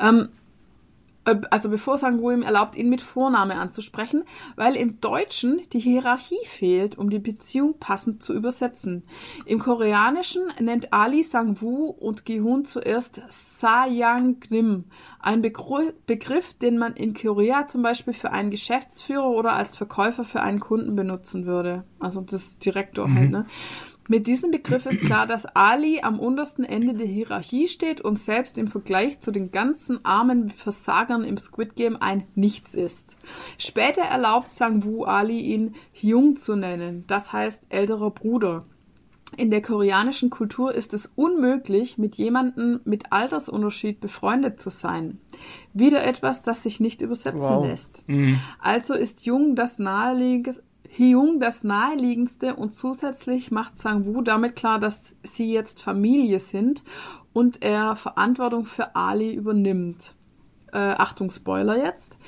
[0.00, 0.47] Ähm, äh,
[1.50, 4.24] also bevor Sang-Woo ihm erlaubt, ihn mit Vorname anzusprechen,
[4.56, 9.04] weil im Deutschen die Hierarchie fehlt, um die Beziehung passend zu übersetzen.
[9.46, 14.84] Im Koreanischen nennt Ali Sang-Woo und Gi-hun zuerst Sayang-nim,
[15.20, 20.24] ein Begr Begriff, den man in Korea zum Beispiel für einen Geschäftsführer oder als Verkäufer
[20.24, 21.84] für einen Kunden benutzen würde.
[21.98, 23.46] Also das Direktor halt, ne?
[24.10, 28.56] Mit diesem Begriff ist klar, dass Ali am untersten Ende der Hierarchie steht und selbst
[28.56, 33.18] im Vergleich zu den ganzen armen Versagern im Squid Game ein Nichts ist.
[33.58, 38.64] Später erlaubt Sang-Woo Ali ihn Hyung zu nennen, das heißt älterer Bruder.
[39.36, 45.20] In der koreanischen Kultur ist es unmöglich, mit jemandem mit Altersunterschied befreundet zu sein.
[45.74, 47.66] Wieder etwas, das sich nicht übersetzen Wow.
[47.66, 48.04] lässt.
[48.58, 50.62] Also ist Jung das naheliegendste,
[50.98, 56.82] Hyung das naheliegendste und zusätzlich macht Sang-Woo damit klar, dass sie jetzt Familie sind
[57.32, 60.14] und er Verantwortung für Ali übernimmt.
[60.72, 62.18] Äh, Achtung, Spoiler jetzt.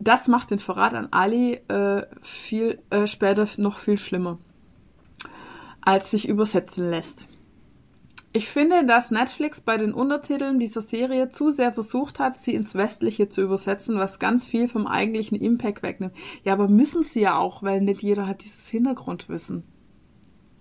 [0.00, 4.38] Das macht den Verrat an Ali äh, viel äh, später noch viel schlimmer,
[5.82, 7.28] als sich übersetzen lässt.
[8.38, 12.76] Ich finde, dass Netflix bei den Untertiteln dieser Serie zu sehr versucht hat, sie ins
[12.76, 16.14] Westliche zu übersetzen, was ganz viel vom eigentlichen Impact wegnimmt.
[16.44, 19.64] Ja, aber müssen sie ja auch, weil nicht jeder hat dieses Hintergrundwissen.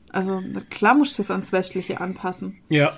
[0.09, 0.41] Also
[0.71, 2.57] klar muss das ans Westliche anpassen.
[2.69, 2.93] Ja.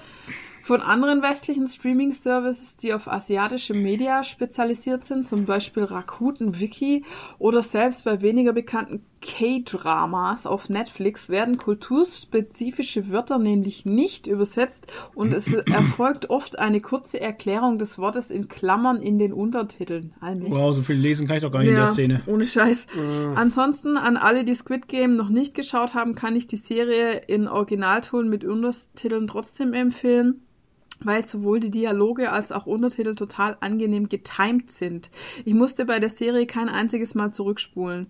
[0.64, 7.04] Von anderen westlichen Streaming-Services, die auf asiatische Media spezialisiert sind, zum Beispiel Rakuten Wiki
[7.38, 15.34] oder selbst bei weniger bekannten K-Dramas auf Netflix werden kulturspezifische Wörter nämlich nicht übersetzt und
[15.34, 20.14] es erfolgt oft eine kurze Erklärung des Wortes in Klammern in den Untertiteln.
[20.20, 20.54] Allmächtig.
[20.54, 22.22] Wow, so viel lesen kann ich doch gar nicht in der Szene.
[22.26, 22.88] Ohne Scheiß.
[23.36, 27.48] Ansonsten an alle, die Squid Game noch nicht geschaut haben, kann ich die Serie in
[27.48, 30.42] Originalton mit Untertiteln trotzdem empfehlen
[31.02, 35.10] weil sowohl die Dialoge als auch Untertitel total angenehm getimed sind.
[35.46, 38.08] Ich musste bei der Serie kein einziges Mal zurückspulen.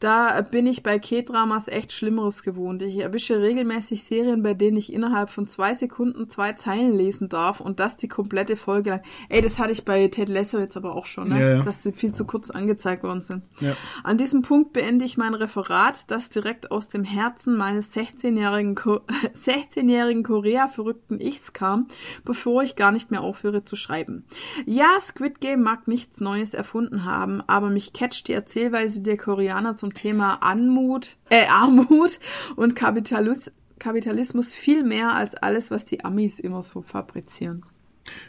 [0.00, 2.82] Da bin ich bei K-Dramas echt Schlimmeres gewohnt.
[2.82, 7.60] Ich erwische regelmäßig Serien, bei denen ich innerhalb von zwei Sekunden zwei Zeilen lesen darf
[7.60, 9.02] und das die komplette Folge lang.
[9.28, 11.40] Ey, das hatte ich bei Ted Lasso jetzt aber auch schon, ne?
[11.40, 11.62] Ja, ja.
[11.62, 13.42] dass sie viel zu kurz angezeigt worden sind.
[13.60, 13.74] Ja.
[14.02, 19.00] An diesem Punkt beende ich mein Referat, das direkt aus dem Herzen meines 16-jährigen Ko
[19.44, 21.88] 16-jährigen Korea-verrückten Ichs kam,
[22.32, 24.24] bevor ich gar nicht mehr aufhöre zu schreiben.
[24.64, 29.76] Ja, Squid Game mag nichts Neues erfunden haben, aber mich catcht die Erzählweise der Koreaner
[29.76, 32.18] zum Thema Anmut, äh, Armut
[32.56, 37.64] und Kapitalis Kapitalismus viel mehr als alles, was die Amis immer so fabrizieren.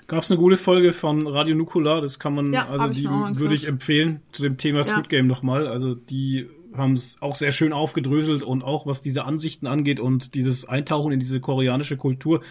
[0.07, 3.55] Gab es eine gute Folge von Radio Nukular, das kann man, Ja, also die würde
[3.55, 5.67] ich empfehlen zu dem Thema Squid Game nochmal.
[5.67, 10.35] Also die haben es auch sehr schön aufgedröselt und auch was diese Ansichten angeht und
[10.35, 12.41] dieses Eintauchen in diese koreanische Kultur,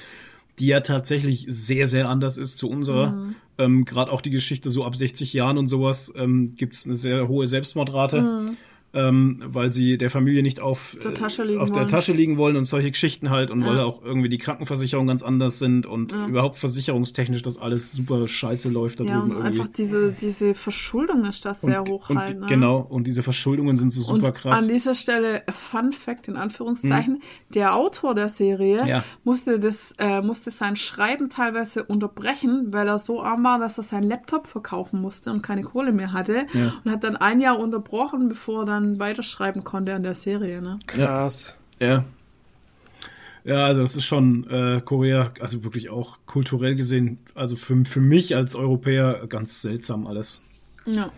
[0.58, 3.10] die ja tatsächlich sehr, sehr anders ist zu unserer.
[3.10, 3.34] Mhm.
[3.58, 6.96] Ähm, Gerade auch die Geschichte so ab 60 Jahren und sowas ähm, gibt es eine
[6.96, 8.54] sehr hohe Selbstmordrate.
[8.94, 10.96] Ähm, weil sie der Familie nicht auf.
[11.02, 11.88] Der äh, Tasche liegen auf der wollen.
[11.88, 13.66] Tasche liegen wollen und solche Geschichten halt und Ja.
[13.68, 16.26] weil auch irgendwie die Krankenversicherungen ganz anders sind und Ja.
[16.26, 19.46] überhaupt versicherungstechnisch das alles super scheiße läuft da Ja, drüben irgendwie.
[19.46, 22.38] einfach diese, diese Verschuldung ist das sehr und, hoch und, halt.
[22.40, 22.46] Ne?
[22.46, 24.62] Genau, und diese Verschuldungen sind so super und krass.
[24.62, 27.22] an dieser Stelle äh, Fun Fact in Anführungszeichen:
[27.54, 29.04] Der Autor der Serie Ja.
[29.24, 33.84] musste das äh, musste sein Schreiben teilweise unterbrechen, weil er so arm war, dass er
[33.84, 36.46] seinen Laptop verkaufen musste und keine Kohle mehr hatte
[36.84, 40.60] und hat dann ein Jahr unterbrochen, bevor er dann weiterschreiben konnte an der Serie.
[40.60, 40.78] Ne?
[40.86, 41.56] Krass.
[41.80, 42.04] Ja.
[43.44, 48.00] Ja, also das ist schon äh, Korea, also wirklich auch kulturell gesehen, also für, für
[48.00, 50.42] mich als Europäer ganz seltsam alles.
[50.86, 51.10] Ja.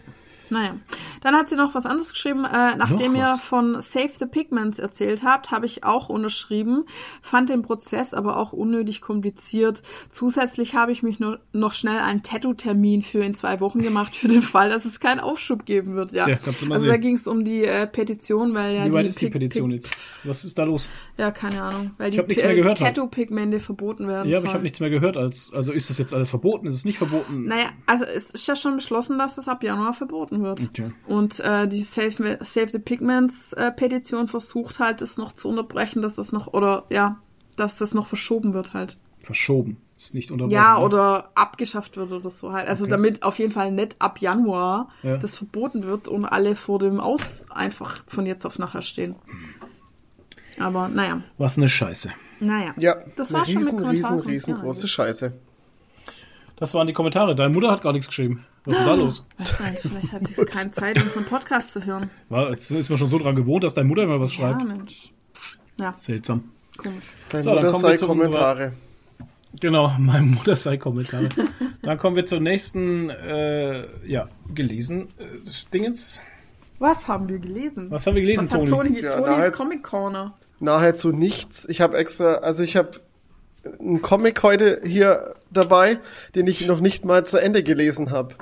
[0.50, 0.76] Naja.
[1.22, 2.44] Dann hat sie noch was anderes geschrieben.
[2.44, 6.84] Äh, nachdem ihr von Save the Pigments erzählt habt, habe ich auch unterschrieben,
[7.22, 9.82] fand den Prozess aber auch unnötig kompliziert.
[10.12, 14.28] Zusätzlich habe ich mich nur noch schnell einen Tattoo-Termin für in zwei Wochen gemacht, für
[14.28, 16.12] den Fall, dass es keinen Aufschub geben wird.
[16.12, 16.92] Ja, Ja, kannst du mal also sehen.
[16.92, 19.32] da ging es um die äh, Petition, weil ja Wie weit die ist die Pig-
[19.32, 19.90] Petition jetzt?
[20.24, 20.90] Was ist da los?
[21.16, 21.92] Ja, keine Ahnung.
[21.98, 22.96] Weil die Pi- mehr gehört, halt.
[22.96, 24.54] Tattoo-Pigmente verboten werden Ja, aber ich sollen.
[24.54, 25.16] habe nichts mehr gehört.
[25.16, 26.66] Als, also ist das jetzt alles verboten?
[26.66, 27.44] Ist es nicht verboten?
[27.46, 30.62] Naja, also es ist ja schon beschlossen, dass das ab Januar verboten wird.
[30.62, 30.92] Okay.
[31.06, 36.02] Und äh, die Save, Save the Pigments äh, Petition versucht halt, das noch zu unterbrechen,
[36.02, 37.18] dass das noch, oder ja,
[37.56, 38.96] dass das noch verschoben wird halt.
[39.20, 39.76] Verschoben.
[39.96, 40.54] Ist nicht unterbrochen.
[40.54, 40.84] Ja, ne?
[40.84, 42.68] oder abgeschafft wird oder so halt.
[42.68, 42.90] Also Okay.
[42.90, 45.16] damit auf jeden Fall nicht ab Januar Ja.
[45.18, 49.14] das verboten wird und alle vor dem Aus einfach von jetzt auf nachher stehen.
[50.58, 52.10] Aber naja, Was eine Scheiße.
[52.40, 52.74] naja.
[52.76, 54.88] Ja, Das eine war schon mit riesen, riesen, riesengroße.
[54.88, 55.32] Scheiße.
[56.56, 57.34] Das waren die Kommentare.
[57.34, 58.44] Deine Mutter hat gar nichts geschrieben.
[58.64, 59.26] Was ist denn da los?
[59.38, 59.50] Nicht,
[59.80, 62.10] vielleicht hat sie keine Zeit, unseren Podcast zu hören.
[62.28, 64.60] War, jetzt ist man schon so dran gewohnt, dass deine Mutter immer was schreibt.
[64.60, 65.12] Ja, Mensch.
[65.76, 66.44] Ja, Seltsam.
[66.76, 67.04] komisch.
[67.28, 68.72] Dein So, dann Mutter kommen wir sei unserer- Kommentare.
[69.60, 71.28] Genau, meine Mutter sei Kommentare.
[71.82, 75.24] Dann kommen wir zur nächsten, äh, ja, gelesen äh,
[75.72, 76.22] Dingens.
[76.78, 77.90] Was haben wir gelesen?
[77.90, 78.94] Was haben wir gelesen, Was hat Toni?
[78.94, 79.00] Toni?
[79.02, 80.34] Ja, Tonis Comic Corner.
[80.60, 81.68] Nahezu nichts.
[81.68, 82.92] Ich habe extra, also ich habe
[83.78, 85.98] einen Comic heute hier dabei,
[86.34, 88.34] den ich noch nicht mal zu Ende gelesen habe.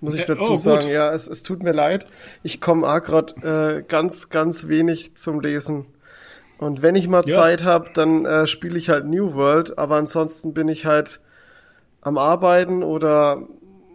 [0.00, 0.88] Muss ich dazu oh, sagen.
[0.88, 2.06] Ja, es, es tut mir leid.
[2.42, 5.86] Ich komme auch gerade äh, ganz, ganz wenig zum Lesen.
[6.58, 7.34] Und wenn ich mal Ja.
[7.34, 11.20] Zeit habe, dann äh, spiele ich halt New World, aber ansonsten bin ich halt
[12.00, 13.42] am Arbeiten oder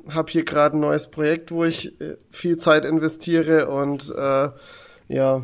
[0.09, 4.49] habe hier gerade ein neues Projekt, wo ich äh, viel Zeit investiere und äh,
[5.07, 5.43] ja,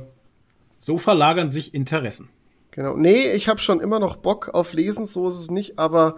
[0.77, 2.29] So verlagern sich Interessen.
[2.79, 2.95] Genau.
[2.95, 6.15] Nee, ich habe schon immer noch Bock auf Lesen, so ist es nicht, aber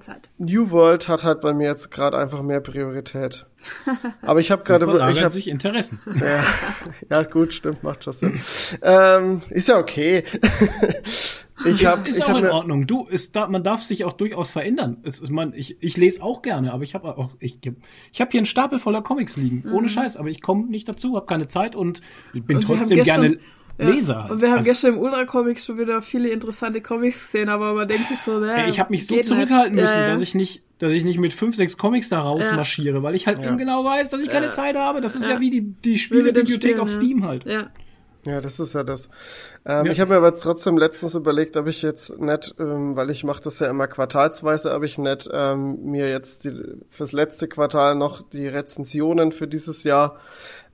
[0.00, 0.28] Zeit.
[0.38, 3.46] New World hat halt bei mir jetzt gerade einfach mehr Priorität.
[4.22, 6.00] Aber ich habe gerade ich verlagern hab, sich Interessen.
[6.20, 6.44] ja,
[7.08, 8.40] ja gut, stimmt, macht schon Sinn.
[8.82, 10.24] ähm, ist ja okay.
[11.64, 12.86] ich ist habe ist ich auch hab in mir, Ordnung.
[12.88, 14.98] Du, ist da, man darf sich auch durchaus verändern.
[15.04, 17.60] Es ist, man, ich, ich lese auch gerne, aber ich habe auch, ich,
[18.12, 21.14] ich habe hier einen Stapel voller Comics liegen, ohne Scheiß, aber ich komme nicht dazu,
[21.14, 22.02] habe keine Zeit und
[22.34, 22.62] ich bin Mhm.
[22.62, 23.38] Und trotzdem gerne
[23.78, 23.90] Ja.
[23.90, 24.22] Leser.
[24.22, 24.32] Halt.
[24.32, 27.86] Und wir haben Also, gestern im Ultra-Comics schon wieder viele interessante Comics gesehen, aber man
[27.86, 29.82] denkt sich so, ne, ey, ich habe mich so zurückhalten nicht.
[29.82, 30.10] müssen, Ja, ja.
[30.10, 33.38] dass ich nicht, dass ich nicht mit fünf, sechs Comics da rausmarschiere, weil ich halt
[33.38, 35.00] eben genau weiß, dass ich keine Zeit habe.
[35.00, 36.94] Das ist ja, wie die, die Spielebibliothek auf ja.
[36.94, 37.44] Steam halt.
[37.44, 37.68] Ja.
[38.26, 39.08] Ja, das ist ja das.
[39.64, 39.92] Ähm, Ja.
[39.92, 43.42] Ich habe mir aber trotzdem letztens überlegt, ob ich jetzt nicht, ähm, weil ich mache
[43.42, 46.52] das ja immer quartalsweise, ob ich nicht ähm, mir jetzt die,
[46.90, 50.16] fürs letzte Quartal noch die Rezensionen für dieses Jahr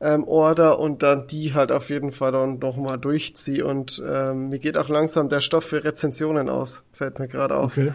[0.01, 3.65] ähm, order und dann die halt auf jeden Fall dann noch mal durchziehe.
[3.65, 7.77] Und ähm, mir geht auch langsam der Stoff für Rezensionen aus, fällt mir gerade auf.
[7.77, 7.93] Okay.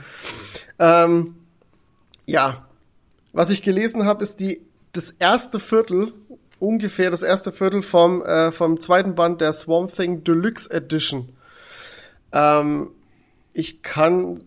[0.80, 1.36] Ähm,
[2.26, 2.66] ja,
[3.34, 4.62] was ich gelesen habe, ist die
[4.94, 6.14] das erste Viertel,
[6.60, 11.30] ungefähr das erste Viertel vom äh, vom zweiten Band der Swamp Thing Deluxe Edition.
[12.32, 12.92] Ähm,
[13.54, 14.42] ich kann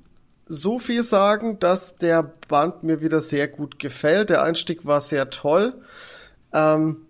[0.47, 4.31] so viel sagen, dass der Band mir wieder sehr gut gefällt.
[4.31, 5.75] Der Einstieg war sehr toll.
[6.53, 7.07] Ähm,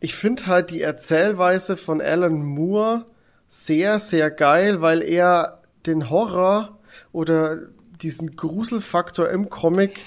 [0.00, 3.06] ich finde halt die Erzählweise von Alan Moore
[3.48, 6.78] sehr, sehr geil, weil er den Horror
[7.12, 7.58] oder
[8.02, 10.04] diesen Gruselfaktor im Comic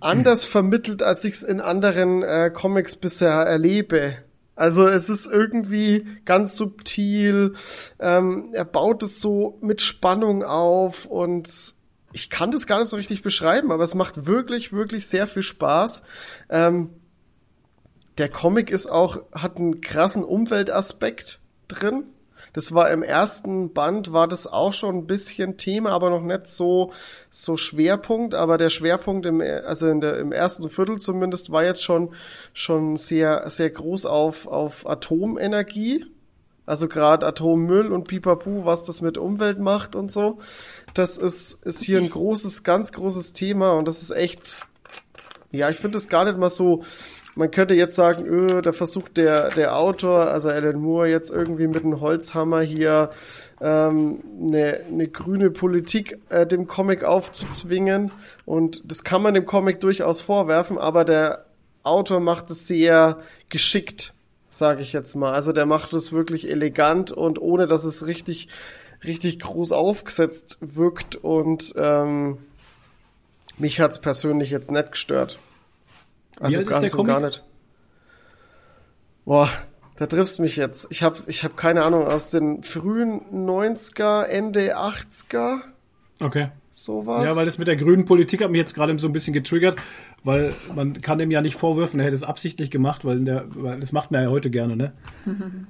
[0.00, 4.16] anders vermittelt, als ich es in anderen äh, Comics bisher erlebe.
[4.56, 7.54] Also es ist irgendwie ganz subtil,
[8.00, 11.74] ähm, er baut es so mit Spannung auf und
[12.12, 15.42] ich kann das gar nicht so richtig beschreiben, aber es macht wirklich, wirklich sehr viel
[15.42, 16.02] Spaß.
[16.48, 16.88] Ähm,
[18.16, 22.04] der Comic ist auch, hat einen krassen Umweltaspekt drin.
[22.56, 26.46] Das war im ersten Band, war das auch schon ein bisschen Thema, aber noch nicht
[26.46, 26.90] so,
[27.28, 28.34] so Schwerpunkt.
[28.34, 32.14] Aber der Schwerpunkt im, also in der, im ersten Viertel zumindest war jetzt schon,
[32.54, 36.06] schon sehr, sehr groß auf, auf Atomenergie.
[36.64, 40.38] Also gerade Atommüll und Pipapu, was das mit Umwelt macht und so.
[40.94, 44.56] Das ist, ist hier ein großes, ganz großes Thema und das ist echt,
[45.52, 46.84] ja, ich finde es gar nicht mal so,
[47.36, 51.66] man könnte jetzt sagen, öh, da versucht der, der Autor, also Alan Moore, jetzt irgendwie
[51.66, 53.10] mit einem Holzhammer hier
[53.60, 58.10] ähm, eine, eine grüne Politik äh, dem Comic aufzuzwingen.
[58.46, 61.44] Und das kann man dem Comic durchaus vorwerfen, aber der
[61.82, 63.18] Autor macht es sehr
[63.50, 64.14] geschickt,
[64.48, 65.34] sage ich jetzt mal.
[65.34, 68.48] Also der macht es wirklich elegant und ohne dass es richtig,
[69.04, 71.16] richtig groß aufgesetzt wirkt.
[71.16, 72.38] Und ähm,
[73.58, 75.38] mich hat's persönlich jetzt nicht gestört.
[76.40, 77.42] Also alt ist ganz der und gar nicht.
[79.24, 79.48] Boah,
[79.96, 80.86] da triffst mich jetzt.
[80.90, 85.58] Ich habe ich hab keine Ahnung, aus den frühen 90er, Ende 80er,
[86.20, 86.48] Okay.
[86.70, 87.24] sowas.
[87.24, 89.76] Ja, weil das mit der grünen Politik hat mich jetzt gerade so ein bisschen getriggert,
[90.24, 93.44] weil man kann dem ja nicht vorwürfen, er hätte es absichtlich gemacht, weil, in der,
[93.50, 94.92] weil das macht man ja heute gerne, ne?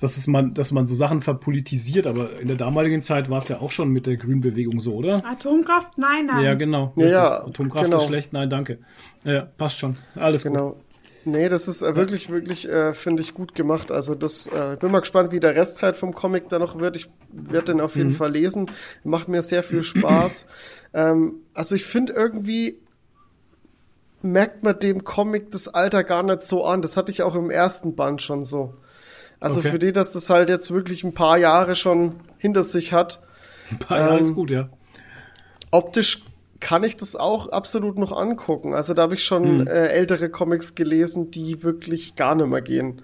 [0.00, 3.48] Das ist man, dass man so Sachen verpolitisiert, aber in der damaligen Zeit war es
[3.48, 5.24] ja auch schon mit der Grünbewegung so, oder?
[5.24, 5.96] Atomkraft?
[5.96, 6.44] Nein, nein.
[6.44, 6.92] Ja, genau.
[6.96, 7.96] Ja, ja, Atomkraft genau.
[7.96, 8.78] ist schlecht, nein, danke.
[9.24, 9.96] Ja, passt schon.
[10.14, 10.52] Alles gut.
[10.52, 10.76] Genau.
[11.24, 13.90] Nee, das ist äh, wirklich, wirklich, äh, finde ich, gut gemacht.
[13.90, 16.96] Also das, äh, bin mal gespannt, wie der Rest halt vom Comic da noch wird.
[16.96, 18.70] Ich werde den auf jeden Fall lesen.
[19.04, 20.46] Macht mir sehr viel Spaß.
[20.94, 22.78] ähm, also ich finde irgendwie
[24.22, 26.82] merkt man dem Comic das Alter gar nicht so an.
[26.82, 28.74] Das hatte ich auch im ersten Band schon so.
[29.40, 29.70] Also Okay.
[29.70, 33.22] für die, dass das halt jetzt wirklich ein paar Jahre schon hinter sich hat,
[33.70, 34.68] Ein paar Jahre ähm, ist gut, ja.
[35.70, 36.22] optisch
[36.60, 38.74] kann ich das auch absolut noch angucken.
[38.74, 43.02] Also da habe ich schon äh, ältere Comics gelesen, die wirklich gar nicht mehr gehen.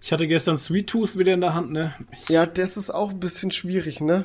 [0.00, 1.92] Ich hatte gestern Sweet Tooth wieder in der Hand, ne?
[2.28, 4.24] Ja, das ist auch ein bisschen schwierig, ne?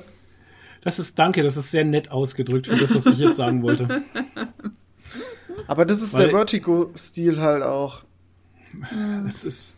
[0.84, 4.04] Das ist, danke, das ist sehr nett ausgedrückt für das, was ich jetzt sagen wollte.
[5.66, 8.04] Aber das ist Weil- der Vertigo-Stil halt auch.
[9.28, 9.78] Es ist.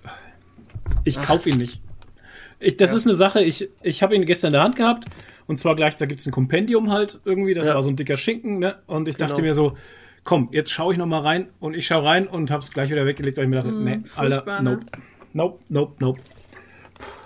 [1.04, 1.82] Ich kauf ihn nicht.
[2.60, 5.06] Ich, das ist eine Sache, ich, ich habe ihn gestern in der Hand gehabt
[5.46, 7.76] und zwar gleich, da gibt's ein Kompendium halt irgendwie, das Ja.
[7.76, 8.78] war so ein dicker Schinken, ne?
[8.88, 9.48] Und ich dachte Genau.
[9.48, 9.78] mir so,
[10.24, 13.06] komm, jetzt schaue ich noch mal rein und ich schaue rein und hab's gleich wieder
[13.06, 14.72] weggelegt, weil ich mir dachte, nee, Alter, ne?
[14.72, 14.86] nope.
[15.34, 16.22] Nope, nope, nope.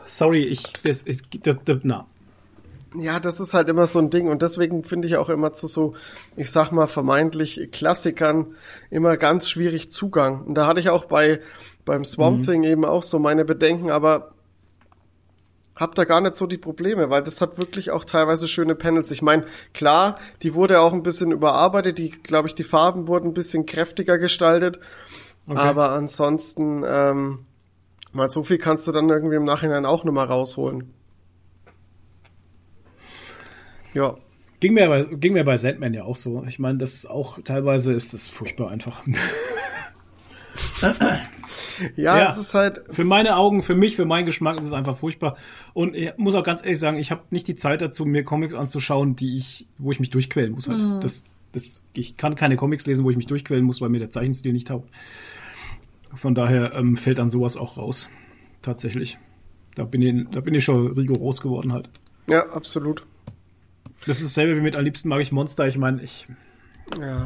[0.07, 2.07] Sorry, ich, das ist, das, das, na.
[2.95, 5.67] Ja, das ist halt immer so ein Ding und deswegen finde ich auch immer zu
[5.67, 5.93] so,
[6.35, 8.55] ich sag mal, vermeintlich Klassikern
[8.89, 10.41] immer ganz schwierig Zugang.
[10.45, 11.39] Und da hatte ich auch bei
[11.89, 14.35] beim Swamp Thing eben auch so meine Bedenken, aber
[15.75, 19.09] hab da gar nicht so die Probleme, weil das hat wirklich auch teilweise schöne Panels.
[19.09, 23.29] Ich meine, klar, die wurde auch ein bisschen überarbeitet, die, glaube ich, die Farben wurden
[23.29, 24.79] ein bisschen kräftiger gestaltet,
[25.47, 25.57] Okay.
[25.57, 27.39] aber ansonsten, ähm,
[28.11, 30.93] mal so viel kannst du dann irgendwie im Nachhinein auch nochmal rausholen.
[33.95, 34.15] Ja.
[34.59, 36.43] Ging mir, bei, ging mir bei Sandman ja auch so.
[36.47, 39.01] Ich meine, das ist auch, teilweise ist das furchtbar einfach.
[41.95, 42.29] Ja, Ja.
[42.29, 45.35] es ist halt, Für meine Augen, für mich, für meinen Geschmack ist es einfach furchtbar.
[45.73, 48.53] Und ich muss auch ganz ehrlich sagen, ich habe nicht die Zeit dazu, mir Comics
[48.53, 50.67] anzuschauen, die ich, wo ich mich durchquälen muss.
[50.69, 51.03] Halt.
[51.03, 54.11] Das, das, ich kann keine Comics lesen, wo ich mich durchquälen muss, weil mir der
[54.11, 54.89] Zeichenstil nicht taugt.
[56.13, 58.09] Von daher ähm, fällt dann sowas auch raus.
[58.61, 59.17] Tatsächlich.
[59.75, 61.89] Da bin ich, da bin ich schon rigoros geworden halt.
[62.27, 63.05] ja, absolut.
[64.05, 65.67] Das ist dasselbe wie mit am liebsten mag ich Monster.
[65.67, 66.27] Ich meine, ich,
[66.99, 67.23] Ja.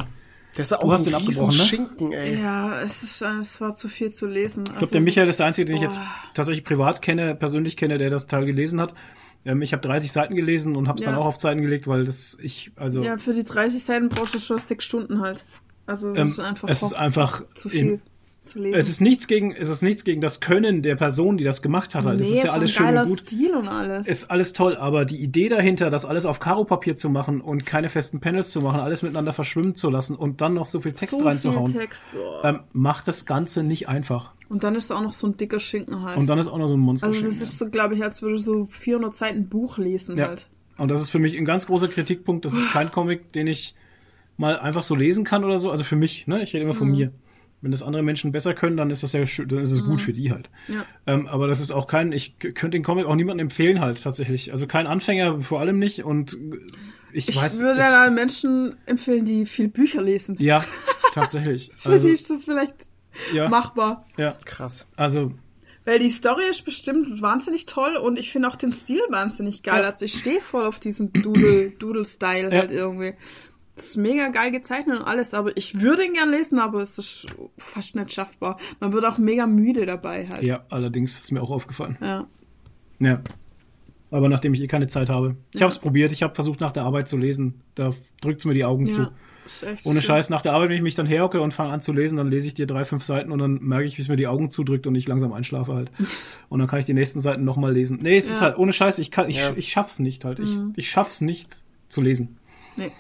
[0.55, 1.63] Das ist Du auch hast ein den abgebrochen, ne?
[1.63, 2.39] Schinken, ey.
[2.41, 4.63] Ja, es, ist, äh, es war zu viel zu lesen.
[4.67, 6.05] Ich glaube, der Michael ist der Einzige, den ich jetzt Oh.
[6.33, 8.93] tatsächlich privat kenne, persönlich kenne, der das Teil gelesen hat.
[9.45, 11.21] Ähm, ich habe 30 Seiten gelesen und habe es dann Ja.
[11.21, 14.39] auch auf Seiten gelegt, weil das ich, also Ja, für die 30 Seiten brauchst du
[14.39, 15.45] schon sechs Stunden halt.
[15.85, 18.01] Also es ähm, ist einfach es ist einfach zu in- viel
[18.45, 18.73] zu lesen.
[18.77, 21.95] Es ist nichts gegen, es ist nichts gegen das Können der Person, die das gemacht
[21.95, 22.05] hat.
[22.05, 22.19] Halt.
[22.19, 23.19] Das nee, ist ja alles ein schön und gut.
[23.21, 24.07] Stil und alles.
[24.07, 27.89] Ist alles toll, aber die Idee dahinter, das alles auf Karo-Papier zu machen und keine
[27.89, 31.19] festen Panels zu machen, alles miteinander verschwimmen zu lassen und dann noch so viel Text
[31.19, 32.45] so reinzuhauen, Viel Text, oh.
[32.47, 34.31] ähm, macht das Ganze nicht einfach.
[34.49, 36.17] Und dann ist auch noch so ein dicker Schinken halt.
[36.17, 37.07] Und dann ist auch noch so ein Monster.
[37.07, 40.27] also das ist so, glaube ich, als würde so 400 Seiten Buch lesen Ja.
[40.27, 40.49] halt.
[40.77, 42.45] Und das ist für mich ein ganz großer Kritikpunkt.
[42.45, 43.75] Das ist kein Comic, den ich
[44.37, 45.69] mal einfach so lesen kann oder so.
[45.71, 46.41] Also für mich, ne?
[46.41, 46.95] Ich rede immer von Mhm.
[46.95, 47.11] mir.
[47.63, 50.01] Wenn das andere Menschen besser können, dann ist das ja schön, dann ist es gut
[50.01, 50.49] für die halt.
[50.67, 50.85] Ja.
[51.07, 54.51] Ähm, aber das ist auch kein, ich könnte den Comic auch niemandem empfehlen halt tatsächlich.
[54.51, 56.03] Also kein Anfänger, vor allem nicht.
[56.03, 56.37] Und
[57.13, 60.35] ich, Ich weiß, würde ich, dann Menschen empfehlen, die viel Bücher lesen.
[60.39, 60.63] ja,
[61.13, 61.71] tatsächlich.
[61.77, 62.75] Für Also, ist das vielleicht
[63.33, 64.05] ja, machbar.
[64.17, 64.85] ja, Krass.
[64.97, 65.31] also
[65.85, 69.83] Weil die Story ist bestimmt wahnsinnig toll und ich finde auch den Stil wahnsinnig geil.
[69.83, 69.89] Ja.
[69.89, 72.59] Also ich stehe voll auf diesen Doodle, Doodle-Style Ja.
[72.59, 73.13] halt irgendwie.
[73.75, 76.99] Das ist mega geil gezeichnet und alles, aber ich würde ihn gern lesen, aber es
[76.99, 77.25] ist
[77.57, 78.59] fast nicht schaffbar.
[78.79, 80.43] Man wird auch mega müde dabei halt.
[80.43, 81.97] ja, allerdings ist mir auch aufgefallen.
[81.99, 82.27] Ja.
[82.99, 83.21] Ja.
[84.11, 85.37] Aber nachdem ich eh keine Zeit habe.
[85.53, 85.65] Ich Ja.
[85.65, 87.61] habe es probiert, ich habe versucht nach der Arbeit zu lesen.
[87.73, 89.01] Da drückt's mir die Augen zu.
[89.03, 89.11] ja.
[89.45, 90.07] Ist echt Ohne schön.
[90.07, 92.27] Scheiß, nach der Arbeit, wenn ich mich dann herhocke und fange an zu lesen, dann
[92.29, 94.51] lese ich dir drei, fünf Seiten und dann merke ich, wie es mir die Augen
[94.51, 95.91] zudrückt und ich langsam einschlafe halt.
[96.49, 97.99] Und dann kann ich die nächsten Seiten nochmal lesen.
[98.01, 98.45] Nee, es ist Ja.
[98.47, 99.51] halt, ohne Scheiß, ich kann, ich, Ja.
[99.55, 100.37] ich schaff's nicht halt.
[100.39, 102.37] Ich, ich schaff's nicht zu lesen.
[102.77, 102.91] Nee.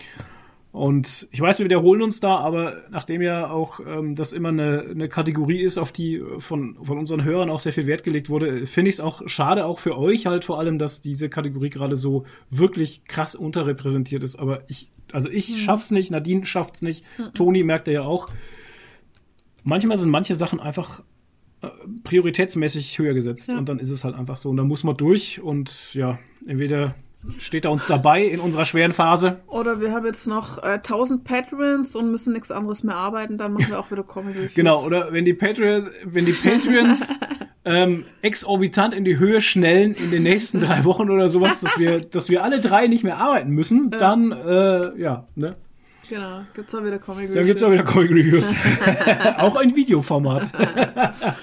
[0.73, 4.81] Und ich weiß, wir wiederholen uns da, aber nachdem ja auch ähm, das immer eine,
[4.89, 8.27] eine Kategorie ist, auf die äh, von, von unseren Hörern auch sehr viel Wert gelegt
[8.27, 11.69] wurde, finde ich es auch schade, auch für euch halt vor allem, dass diese Kategorie
[11.69, 14.35] gerade so wirklich krass unterrepräsentiert ist.
[14.37, 17.05] Aber ich, also ich schaff's nicht, Nadine schafft's nicht,
[17.35, 18.29] Toni merkt er ja auch.
[19.63, 21.03] Manchmal sind manche Sachen einfach
[21.61, 21.67] äh,
[22.03, 23.59] prioritätsmäßig höher gesetzt Ja.
[23.59, 24.49] und dann ist es halt einfach so.
[24.49, 26.17] Und da muss man durch und ja,
[26.47, 26.95] entweder
[27.37, 31.23] steht er uns dabei in unserer schweren Phase Oder wir haben jetzt noch äh, 1000
[31.23, 34.53] Patrons und müssen nichts anderes mehr arbeiten, dann machen wir auch wieder Comic Reviews.
[34.53, 37.13] Genau, oder wenn die Patreon, wenn die Patreons
[37.65, 42.01] ähm, exorbitant in die Höhe schnellen in den nächsten drei Wochen oder sowas, dass wir,
[42.01, 45.55] dass wir alle drei nicht mehr arbeiten müssen, dann äh, ja, ne?
[46.09, 47.35] Genau, gibt's auch wieder Comic Reviews.
[47.35, 48.53] Dann gibt's auch wieder Comic Reviews.
[49.37, 50.47] auch ein Videoformat.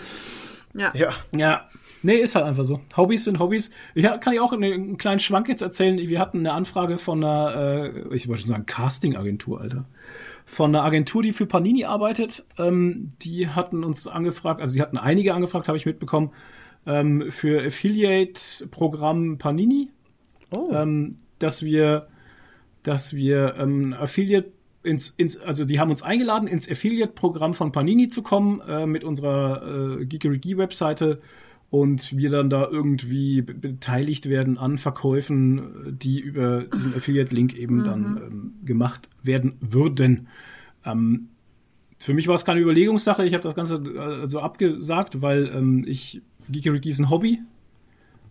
[0.75, 0.93] Ja.
[0.95, 1.11] Ja.
[1.33, 1.70] Ja.
[2.03, 2.81] Nee, ist halt einfach so.
[2.97, 3.71] Hobbys sind Hobbys.
[3.99, 5.99] Hab- kann ich auch einen, einen kleinen Schwank jetzt erzählen.
[5.99, 9.85] Wir hatten eine Anfrage von einer, äh, ich wollte schon sagen, Casting-Agentur, Alter.
[10.47, 12.45] Von einer Agentur, die für Panini arbeitet.
[12.59, 16.31] Ähm, die hatten uns angefragt, also die hatten einige angefragt, habe ich mitbekommen,
[16.87, 19.91] ähm, für Affiliate-Programm Panini,
[20.57, 20.71] Oh.
[20.73, 22.09] ähm, dass wir,
[22.83, 24.51] dass wir ähm, Affiliate
[24.83, 29.05] ins, ins, also die haben uns eingeladen, ins Affiliate-Programm von Panini zu kommen äh, mit
[29.05, 31.21] unserer äh, Geekery-Webseite
[31.71, 37.57] und wir dann da irgendwie be- beteiligt werden an Verkäufen, äh, die über diesen Affiliate-Link
[37.57, 40.29] eben dann ähm, gemacht werden würden.
[40.85, 41.29] Ähm,
[41.99, 43.25] für mich war es keine Überlegungssache.
[43.25, 47.41] Ich habe das Ganze äh, so abgesagt, weil ähm, ich Geekery ist ein Hobby.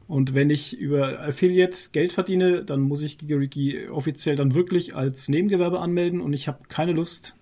[0.07, 5.29] Und wenn ich über Affiliate Geld verdiene, dann muss ich Gigariki offiziell dann wirklich als
[5.29, 7.35] Nebengewerbe anmelden und ich habe keine Lust,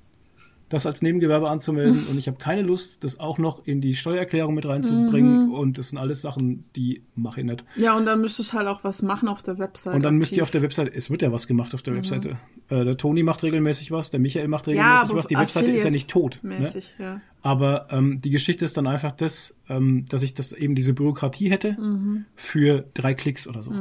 [0.69, 4.53] das als Nebengewerbe anzumelden und ich habe keine Lust, das auch noch in die Steuererklärung
[4.53, 7.63] mit reinzubringen und das sind alles Sachen, die mache ich nicht.
[7.75, 9.95] Ja, und dann müsstest du halt auch was machen auf der Website.
[9.95, 10.43] Und dann müsst ihr aktiv.
[10.43, 12.37] auf der Webseite, es wird ja was gemacht auf der Webseite.
[12.69, 15.83] Äh, der Toni macht regelmäßig was, der Michael macht regelmäßig aber was, die Webseite ist
[15.83, 16.39] ja nicht tot.
[16.43, 16.59] Ne?
[16.59, 17.21] mäßig, ja.
[17.43, 21.49] Aber ähm, die Geschichte ist dann einfach das, ähm, dass ich das eben diese Bürokratie
[21.49, 22.25] hätte Mhm.
[22.35, 23.71] für drei Klicks oder so.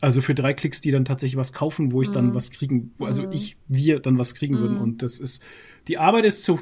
[0.00, 2.12] Also für drei Klicks, die dann tatsächlich was kaufen, wo ich Mhm.
[2.14, 4.78] dann was kriegen, also ich, wir dann was kriegen würden.
[4.78, 5.42] Und das ist,
[5.88, 6.60] die Arbeit ist zu,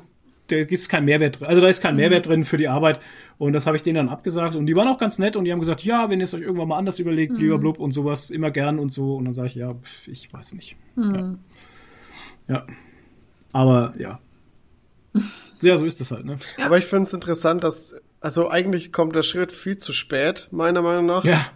[0.48, 1.48] da ist kein Mehrwert drin.
[1.48, 1.88] Also da ist Mhm.
[1.88, 3.00] kein Mehrwert drin für die Arbeit.
[3.38, 4.56] Und das habe ich denen dann abgesagt.
[4.56, 6.42] Und die waren auch ganz nett und die haben gesagt, ja, wenn ihr es euch
[6.42, 7.38] irgendwann mal anders überlegt, Mhm.
[7.38, 9.14] lieber blub und sowas, immer gern und so.
[9.16, 9.74] Und dann sage ich, ja,
[10.06, 10.76] ich weiß nicht.
[10.96, 11.38] Mhm.
[12.48, 12.54] Ja.
[12.54, 12.66] ja.
[13.52, 14.18] Aber ja.
[15.60, 16.36] Ja, so ist das halt, ne?
[16.64, 20.82] Aber ich finde es interessant, dass, also eigentlich kommt der Schritt viel zu spät, meiner
[20.82, 21.24] Meinung nach.
[21.24, 21.46] Ja,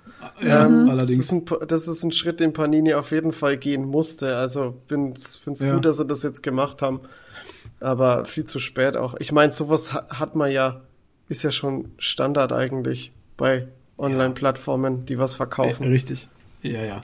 [0.40, 1.10] ja Ähm, Das, allerdings.
[1.20, 4.36] ist ein, das ist ein Schritt, den Panini auf jeden Fall gehen musste.
[4.36, 5.74] Also finde es Ja.
[5.74, 7.00] gut, dass sie das jetzt gemacht haben.
[7.82, 9.14] Aber viel zu spät auch.
[9.18, 10.80] Ich meine, sowas ha- hat man ja,
[11.28, 13.66] ist ja schon Standard eigentlich bei
[13.98, 15.86] Online-Plattformen, die was Äh, verkaufen.
[15.86, 16.28] Richtig.
[16.62, 17.02] Ja, ja.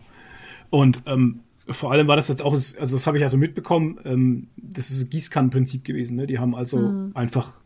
[0.70, 4.48] Und ähm, vor allem war das jetzt auch, also das habe ich also mitbekommen, ähm,
[4.56, 6.16] das ist ein Gießkannenprinzip gewesen.
[6.16, 6.26] Ne?
[6.26, 7.60] Die haben also einfach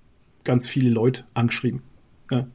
[0.45, 1.83] ganz viele Leute angeschrieben.
[2.31, 2.47] Ja.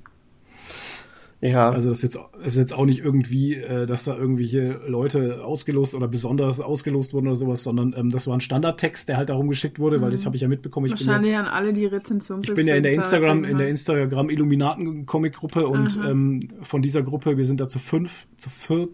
[1.39, 4.81] Ja, Also das ist jetzt, das ist jetzt auch nicht irgendwie, äh, dass da irgendwelche
[4.88, 9.18] Leute ausgelost oder besonders ausgelost wurden oder sowas, sondern ähm, das war ein Standardtext, der
[9.18, 10.88] halt darum geschickt wurde, weil das habe ich ja mitbekommen.
[10.88, 13.57] Ich bin ja, Wahrscheinlich an alle die Rezensions ich bin ja in der Instagram, in
[13.57, 18.26] der Instagram Illuminaten Comic Gruppe und ähm, von dieser Gruppe, wir sind da zu fünf,
[18.38, 18.89] zu vier,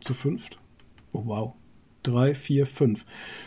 [0.00, 0.58] zu fünft.
[1.12, 1.54] Oh wow.
[2.02, 3.04] Drei, vier, fünf.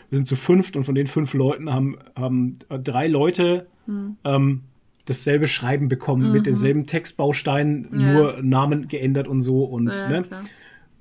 [0.10, 4.15] Wir sind zu fünft und von den fünf Leuten haben, haben äh, drei Leute Hm.
[4.23, 4.61] ähm,
[5.05, 7.99] dasselbe Schreiben bekommen mit denselben Textbausteinen, Mhm.
[7.99, 8.13] Ja.
[8.13, 10.21] nur Namen geändert und so und Ja, ne,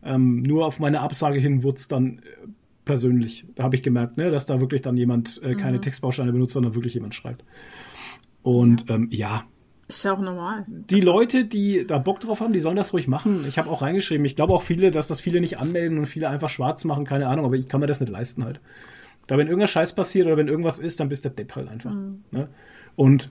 [0.04, 2.48] ähm, nur auf meine Absage hin wurde es dann äh,
[2.84, 3.46] persönlich.
[3.54, 5.82] Da habe ich gemerkt, ne, dass da wirklich dann jemand äh, keine Mhm.
[5.82, 7.44] Textbausteine benutzt, sondern wirklich jemand schreibt.
[8.42, 8.94] Und ja.
[8.96, 9.44] Ähm, ja,
[9.88, 10.64] Ist ja auch normal.
[10.68, 13.44] die Leute, die da Bock drauf haben, die sollen das ruhig machen.
[13.46, 16.28] Ich habe auch reingeschrieben, ich glaube auch viele, dass das viele nicht anmelden und viele
[16.28, 18.60] einfach schwarz machen, keine Ahnung, aber ich kann mir das nicht leisten halt.
[19.28, 21.94] Da wenn irgendein Scheiß passiert oder wenn irgendwas ist, dann bist der Depp halt einfach.
[22.32, 22.48] Ne?
[22.96, 23.30] Und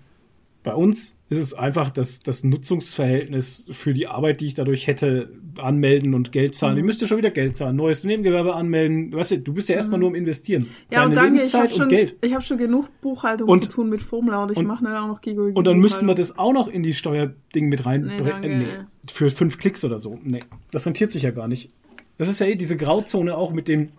[0.64, 5.32] bei uns ist es einfach das, das Nutzungsverhältnis für die Arbeit, die ich dadurch hätte,
[5.58, 6.78] anmelden und Geld zahlen.
[6.78, 9.12] Ich müsste schon wieder Geld zahlen, neues Nebengewerbe anmelden.
[9.14, 10.68] Weißt du, du bist ja erstmal nur im Investieren.
[10.92, 12.16] Ja, und Deine danke, ich habe Lebenszeit und schon, Geld.
[12.22, 14.96] ich hab schon genug Buchhaltung Und- zu tun mit Formula und ich und- mache dann
[14.98, 18.12] auch noch Gigo Und dann müssten wir das auch noch in die Steuerding mit rein.
[18.42, 18.66] Nee, nee,
[19.10, 20.20] für fünf Klicks oder so.
[20.24, 21.72] Nee, das rentiert sich ja gar nicht.
[22.18, 23.90] Das ist ja eh diese Grauzone auch mit dem,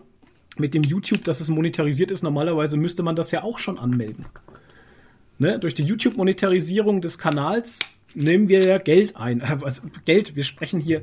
[0.57, 2.23] mit dem YouTube, dass es monetarisiert ist.
[2.23, 4.25] Normalerweise müsste man das ja auch schon anmelden.
[5.39, 5.59] Ne?
[5.59, 7.79] Durch die YouTube-Monetarisierung des Kanals
[8.15, 9.41] nehmen wir ja Geld ein.
[9.41, 11.01] Also Geld, wir sprechen hier,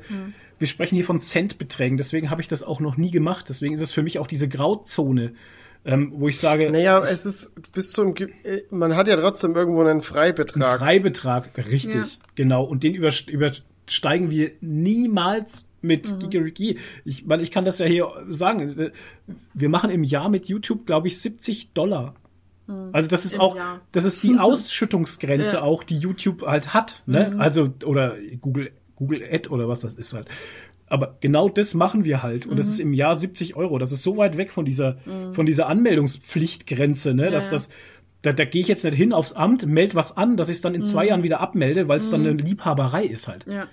[0.59, 1.97] wir sprechen hier von Centbeträgen.
[1.97, 3.47] Deswegen habe ich das auch noch nie gemacht.
[3.49, 5.33] Deswegen ist es für mich auch diese Grauzone,
[5.85, 9.81] ähm, wo ich sage, naja, es ist bis zum, äh, man hat ja trotzdem irgendwo
[9.81, 10.79] einen Ein Freibetrag.
[10.79, 12.23] Freibetrag, richtig, Ja.
[12.37, 12.65] genau.
[12.65, 16.19] Und den überst- übersteigen wir niemals mit Mhm.
[16.21, 16.79] Gigeriki.
[17.05, 18.93] Ich meine, ich kann das ja hier sagen.
[19.55, 22.15] Wir machen im Jahr mit YouTube, glaube ich, 70 Dollar.
[22.93, 23.81] Also das ist Im auch, Jahr.
[23.93, 25.63] das ist die Ausschüttungsgrenze Ja.
[25.63, 27.03] auch, die YouTube halt hat.
[27.07, 27.37] Ne?
[27.39, 30.29] Also, oder Google, Google Ad oder was das ist halt.
[30.87, 32.47] Aber genau das machen wir halt.
[32.47, 33.79] Und das ist im Jahr 70 Euro.
[33.79, 34.99] Das ist so weit weg von dieser,
[35.33, 37.31] von dieser Anmeldungspflichtgrenze, ne?
[37.31, 37.51] dass ja.
[37.53, 37.69] das,
[38.23, 40.61] da, da gehe ich jetzt nicht hin aufs Amt, melde was an, dass ich es
[40.63, 43.47] dann in zwei Jahren wieder abmelde, weil es dann eine Liebhaberei ist halt.
[43.47, 43.67] Ja,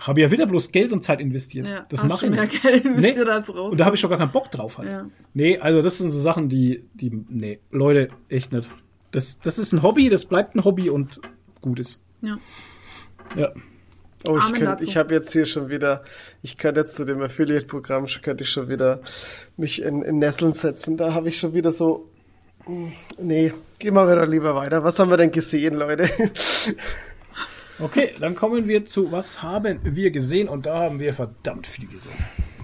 [0.00, 1.68] Habe ja wieder bloß Geld und Zeit investiert.
[1.68, 1.86] ja.
[1.88, 2.62] Das mache ich mehr nicht.
[2.62, 3.32] Geld investiert Nee.
[3.32, 3.70] als raus.
[3.72, 4.88] Und da habe ich schon gar keinen Bock drauf halt.
[4.88, 5.06] Ja.
[5.34, 8.68] Nee, also das sind so Sachen, die, die, nee, Leute, echt nicht.
[9.12, 11.20] Das, das ist ein Hobby, das bleibt ein Hobby und
[11.60, 12.00] gut ist.
[12.22, 12.38] ja.
[13.36, 13.52] Ja.
[14.28, 14.84] Oh, ich, Amen könnt, dazu.
[14.84, 16.04] ich habe jetzt hier schon wieder,
[16.42, 19.00] ich könnte jetzt zu dem Affiliate-Programm, schon- könnte ich schon wieder
[19.56, 20.96] mich in, in Nesseln setzen.
[20.98, 22.06] Da habe ich schon wieder so,
[23.18, 24.84] nee, gehen wir wieder lieber weiter.
[24.84, 26.04] Was haben wir denn gesehen, Leute?
[27.80, 30.48] Okay, dann kommen wir zu, was haben wir gesehen?
[30.48, 32.12] Und da haben wir verdammt viel gesehen.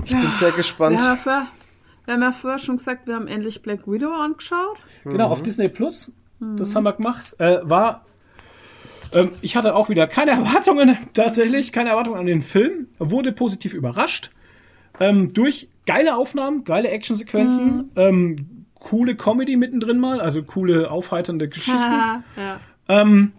[0.05, 1.01] Ich bin sehr gespannt.
[1.01, 1.47] Wir haben, ja vorher,
[2.05, 4.79] wir haben ja vorher schon gesagt, wir haben endlich Black Widow angeschaut.
[5.05, 6.13] Genau, auf Disney Plus.
[6.39, 7.35] Das haben wir gemacht.
[7.39, 8.05] Äh, war.
[9.15, 12.89] Ähm, ich hatte auch wieder keine Erwartungen, tatsächlich, keine Erwartungen an den Film.
[12.99, 14.31] Wurde positiv überrascht.
[15.01, 22.23] Ähm, durch geile Aufnahmen, geile Actionsequenzen, ähm, coole Comedy mittendrin mal, also coole, aufheiternde Geschichten.
[22.37, 22.61] ja.
[22.89, 23.33] ähm,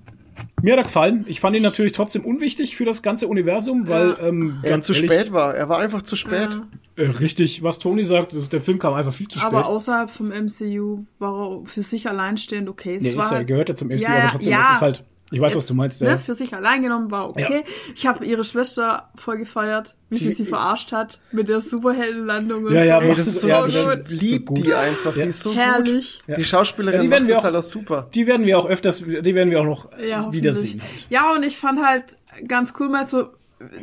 [0.61, 1.26] mir hat er gefallen.
[1.27, 4.93] Ich fand ihn natürlich trotzdem unwichtig für das ganze Universum, weil ähm, Er ganz zu
[4.93, 5.55] ehrlich, spät war.
[5.55, 6.59] Er war einfach zu spät.
[6.95, 9.47] Äh, richtig, was Toni sagt, ist, der Film kam einfach viel zu spät.
[9.47, 12.95] Aber außerhalb vom MCU war er für sich alleinstehend okay.
[12.95, 14.73] Es Nee, war ist ja, halt- gehört ja zum MCU, Ja, aber trotzdem, ja.
[14.73, 16.18] ist halt, ich weiß, was du meinst, ne, ja.
[16.18, 17.64] für sich allein genommen war okay.
[17.95, 22.64] Ich habe ihre Schwester voll gefeiert, wie sie Die- sie verarscht hat mit der Superheldenlandung
[22.66, 23.08] und Ja, ja, so.
[23.08, 24.10] macht Das sie- ist so, ja, gut.
[24.10, 24.58] lieb gut.
[24.60, 25.16] die einfach.
[25.18, 25.24] Ja.
[25.24, 26.20] Die ist so Herrlich.
[26.26, 26.38] gut.
[26.38, 28.10] Die Schauspielerin Ja, die werden macht wir das auch- halt auch super.
[28.14, 31.08] Die werden wir auch öfters, die werden wir auch noch Ja, wiedersehen halt.
[31.10, 32.06] Ja, und ich fand halt
[32.48, 33.30] ganz cool mal so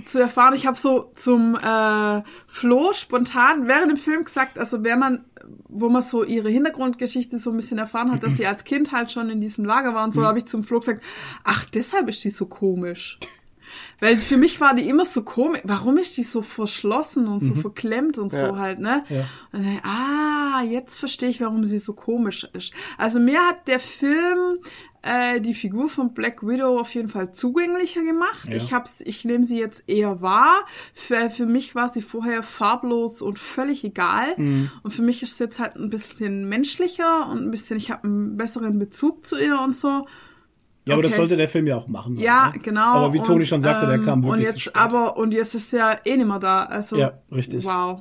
[0.06, 4.98] zu erfahren, ich habe so zum äh, Flo spontan während dem Film gesagt, also wenn
[5.00, 5.24] man,
[5.74, 9.12] wo man so ihre Hintergrundgeschichte so ein bisschen erfahren hat, dass sie als Kind halt
[9.12, 11.02] schon in diesem Lager war und so, habe ich zum Flo gesagt,
[11.42, 13.18] ach, deshalb ist die so komisch.
[13.98, 15.60] Weil für mich war die immer so komisch.
[15.64, 18.56] Warum ist die so verschlossen und so verklemmt und so Ja.
[18.56, 19.04] halt, ne?
[19.08, 19.24] Ja.
[19.52, 22.72] Und dann, ah, jetzt verstehe ich, warum sie so komisch ist.
[22.98, 24.58] Also mir hat der Film
[25.04, 28.48] äh, die Figur von Black Widow auf jeden Fall zugänglicher gemacht.
[28.48, 28.56] Ja.
[28.56, 30.64] Ich hab's, ich nehme sie jetzt eher wahr.
[30.94, 34.34] Für, für mich war sie vorher farblos und völlig egal.
[34.38, 34.70] Mhm.
[34.82, 38.04] Und für mich ist sie jetzt halt ein bisschen menschlicher und ein bisschen, ich habe
[38.04, 40.06] einen besseren Bezug zu ihr und so.
[40.86, 41.20] Ja, aber das Okay.
[41.20, 42.16] sollte der Film ja auch machen.
[42.18, 42.60] Ja, halt, ne?
[42.62, 42.94] genau.
[42.94, 44.76] Aber wie Toni schon sagte, der ähm, kam wirklich und zu jetzt, spät.
[44.76, 46.64] Aber, und jetzt ist er eh nicht mehr da.
[46.64, 47.64] Also, Ja, richtig.
[47.64, 48.00] Wow.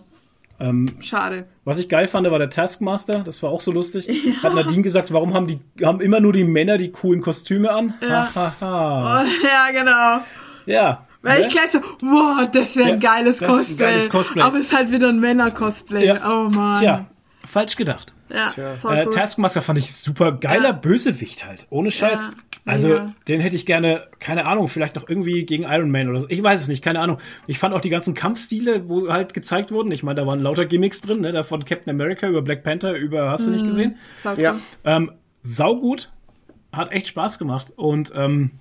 [0.59, 1.45] Ähm, Schade.
[1.65, 3.19] was ich geil fand, war der Taskmaster.
[3.19, 4.07] Das war auch so lustig.
[4.43, 7.95] Hat Nadine gesagt, warum haben die, haben immer nur die Männer die coolen Kostüme an?
[8.01, 8.29] Ja.
[8.33, 9.23] Ha, ha, ha.
[9.23, 10.23] Oh, ja, genau.
[10.65, 11.07] Ja.
[11.21, 11.47] Weil ne?
[11.47, 13.75] ich gleich so, wow, das wäre ein Ja, ein Cosplay.
[13.77, 14.41] geiles Cosplay.
[14.41, 16.05] Aber es ist halt wieder ein Männer-Cosplay.
[16.05, 16.19] Ja.
[16.29, 16.79] Oh Mann.
[16.79, 17.05] Tja,
[17.45, 18.13] falsch gedacht.
[18.33, 19.05] Ja, Äh.
[19.07, 20.71] Taskmaster fand ich super geiler Ja.
[20.71, 21.67] Bösewicht halt.
[21.69, 22.31] Ohne Scheiß.
[22.65, 26.21] Ja, also, den hätte ich gerne, keine Ahnung, vielleicht noch irgendwie gegen Iron Man oder
[26.21, 26.27] so.
[26.29, 27.17] Ich weiß es nicht, keine Ahnung.
[27.45, 29.91] Ich fand auch die ganzen Kampfstile, wo halt gezeigt wurden.
[29.91, 31.31] Ich meine, da waren lauter Gimmicks drin, ne?
[31.33, 33.57] Da von Captain America über Black Panther über, hast du Mhm.
[33.57, 33.97] nicht gesehen?
[34.23, 34.39] So cool.
[34.39, 34.55] Ja.
[34.85, 35.11] Ähm,
[35.43, 36.09] saugut.
[36.71, 37.71] Hat echt Spaß gemacht.
[37.75, 38.51] Und ähm,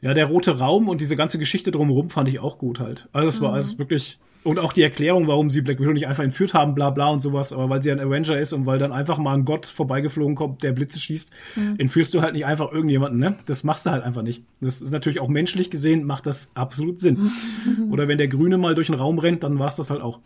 [0.00, 3.08] ja, der rote Raum und diese ganze Geschichte drumherum fand ich auch gut halt.
[3.12, 4.18] Also es war alles wirklich.
[4.44, 7.20] Und auch die Erklärung, warum sie Black Widow nicht einfach entführt haben, bla bla und
[7.20, 10.36] sowas, aber weil sie ein Avenger ist und weil dann einfach mal ein Gott vorbeigeflogen
[10.36, 11.32] kommt, der Blitze schießt,
[11.78, 13.36] entführst du halt nicht einfach irgendjemanden, ne?
[13.46, 14.44] Das machst du halt einfach nicht.
[14.60, 17.30] Das ist natürlich auch menschlich gesehen, macht das absolut Sinn.
[17.90, 20.20] Oder wenn der Grüne mal durch den Raum rennt, dann war's das halt auch.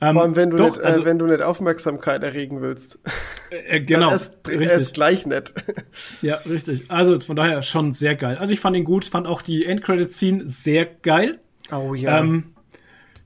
[0.00, 2.98] Ähm, Vor allem, wenn du, doch, nicht, also, äh, wenn du nicht Aufmerksamkeit erregen willst.
[3.50, 4.68] äh, genau, Dann erst, richtig.
[4.70, 5.54] erst gleich nicht.
[6.22, 6.90] Ja, richtig.
[6.90, 8.38] Also von daher schon sehr geil.
[8.40, 11.40] Also ich fand ihn gut, fand auch die Endcredit-Scene sehr geil.
[11.70, 12.53] Oh Ähm,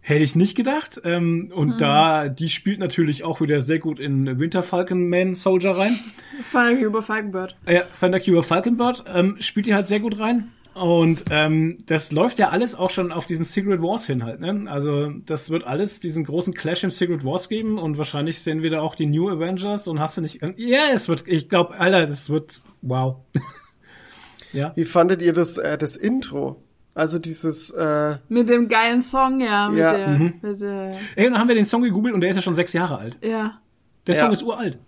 [0.09, 1.01] hätte ich nicht gedacht.
[1.05, 5.73] Ähm, und da, die spielt natürlich auch wieder sehr gut in Winter Falcon Man Soldier
[5.73, 5.99] rein.
[6.43, 7.57] Fand ich über Falkenbird.
[7.69, 10.53] Ja, Thunder Cuber Falconbird ähm, spielt die halt sehr gut rein.
[10.75, 14.41] Und ähm, das läuft ja alles auch schon auf diesen Secret Wars hin halt.
[14.41, 14.65] Ne?
[14.69, 18.71] Also das wird alles diesen großen Clash im Secret Wars geben und wahrscheinlich sehen wir
[18.71, 20.41] da auch die New Avengers und hast du nicht.
[20.57, 21.25] Ja, es wird.
[21.27, 22.63] Ich glaube, Alter, das wird.
[22.81, 23.17] Wow.
[24.53, 24.73] ja.
[24.77, 26.63] Wie fandet ihr das, äh, das Intro?
[26.99, 29.69] Also dieses, äh, Mit dem geilen Song, ja.
[29.69, 29.93] Mit Ja.
[29.97, 30.35] der, Mhm.
[30.43, 32.55] mit der, Ey, und dann haben wir den Song gegoogelt und der ist ja schon
[32.55, 33.17] sechs Jahre alt.
[33.23, 33.61] ja.
[34.07, 34.23] Der Ja.
[34.23, 34.79] Song ist uralt.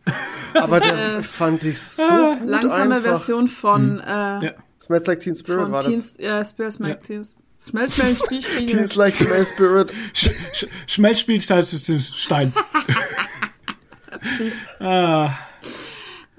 [0.54, 2.02] aber der fand ich so
[2.38, 3.02] gut Langsame einfach.
[3.02, 4.50] Version von, äh, Ja.
[4.80, 5.92] Smells Like Teen Spirit von war das.
[5.92, 6.88] Teens, ja, Spears Ja.
[6.88, 7.36] Mac Teens.
[7.60, 8.66] Smell, smell, spiel, spiel.
[8.66, 9.92] Teens Like Smell Spirit.
[10.14, 11.62] Sch Sch Schmelzspielstein.
[11.62, 12.52] Stein.
[14.80, 15.30] ah,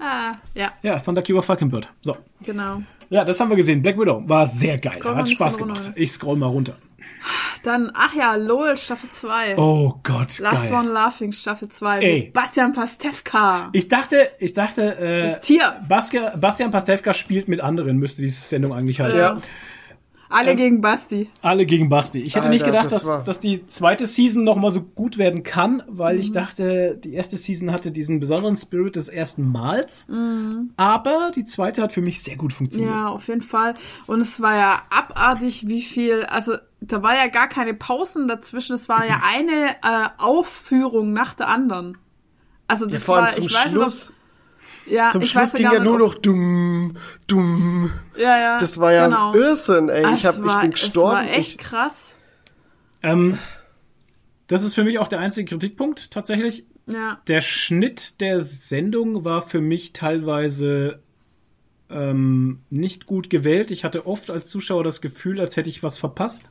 [0.04, 1.86] Ah, ja, ja, Thunder Cuber Falconbird.
[2.02, 2.16] So.
[2.42, 2.82] genau.
[3.12, 3.82] Ja, das haben wir gesehen.
[3.82, 4.98] Black Widow war sehr geil.
[5.04, 5.78] Hat Spaß gemacht.
[5.84, 5.92] runter.
[5.96, 6.76] Ich scroll mal runter.
[7.62, 9.56] Dann, ach ja, LOL, Staffel 2.
[9.58, 10.72] Oh Gott, Last geil.
[10.72, 11.98] One Laughing, Staffel 2.
[12.00, 12.20] Ey.
[12.22, 13.68] Mit Bastian Pastewka.
[13.74, 15.80] Ich dachte, ich dachte, äh, Das Tier.
[15.86, 19.20] Bastian, Bastian Pastewka spielt mit anderen, müsste die Sendung eigentlich heißen.
[19.20, 19.36] Ja.
[20.32, 21.30] Alle gegen Basti.
[21.42, 22.22] Alle gegen Basti.
[22.22, 25.18] Ich hätte nicht Alter, gedacht, das dass, dass die zweite Season noch mal so gut
[25.18, 26.20] werden kann, weil Mhm.
[26.20, 30.08] ich dachte, die erste Season hatte diesen besonderen Spirit des ersten Mals.
[30.08, 30.70] Mhm.
[30.76, 32.90] Aber die zweite hat für mich sehr gut funktioniert.
[32.92, 33.74] Ja, auf jeden Fall.
[34.06, 38.74] Und es war ja abartig, wie viel, also da war ja gar keine Pausen dazwischen.
[38.74, 41.98] Es war ja eine äh, Aufführung nach der anderen.
[42.68, 44.08] Also das Ja, vor allem war, zum ich weiß Schluss.
[44.10, 44.21] Nicht, ob,
[44.86, 46.96] ja, Zum ich Schluss ging ja nur noch dumm,
[47.26, 47.90] dumm.
[48.16, 48.58] Ja, ja.
[48.58, 49.32] Das war ja genau.
[49.32, 50.14] ein Irrsinn, ey.
[50.14, 51.20] Ich, hab, ich war- bin gestorben.
[51.20, 51.94] Es war echt Ich, krass.
[53.02, 53.38] Ähm,
[54.46, 56.64] das ist für mich auch der einzige Kritikpunkt tatsächlich.
[56.86, 57.20] Ja.
[57.28, 61.00] Der Schnitt der Sendung war für mich teilweise
[61.90, 63.70] ähm, nicht gut gewählt.
[63.70, 66.48] Ich hatte oft als Zuschauer das Gefühl, als hätte ich was verpasst.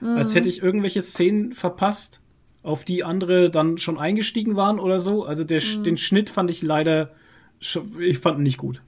[0.00, 2.20] Als hätte ich irgendwelche Szenen verpasst,
[2.62, 5.24] auf die andere dann schon eingestiegen waren oder so.
[5.24, 7.10] Also der, Sch- den Schnitt fand ich leider,
[7.98, 8.82] ich fand ihn nicht gut.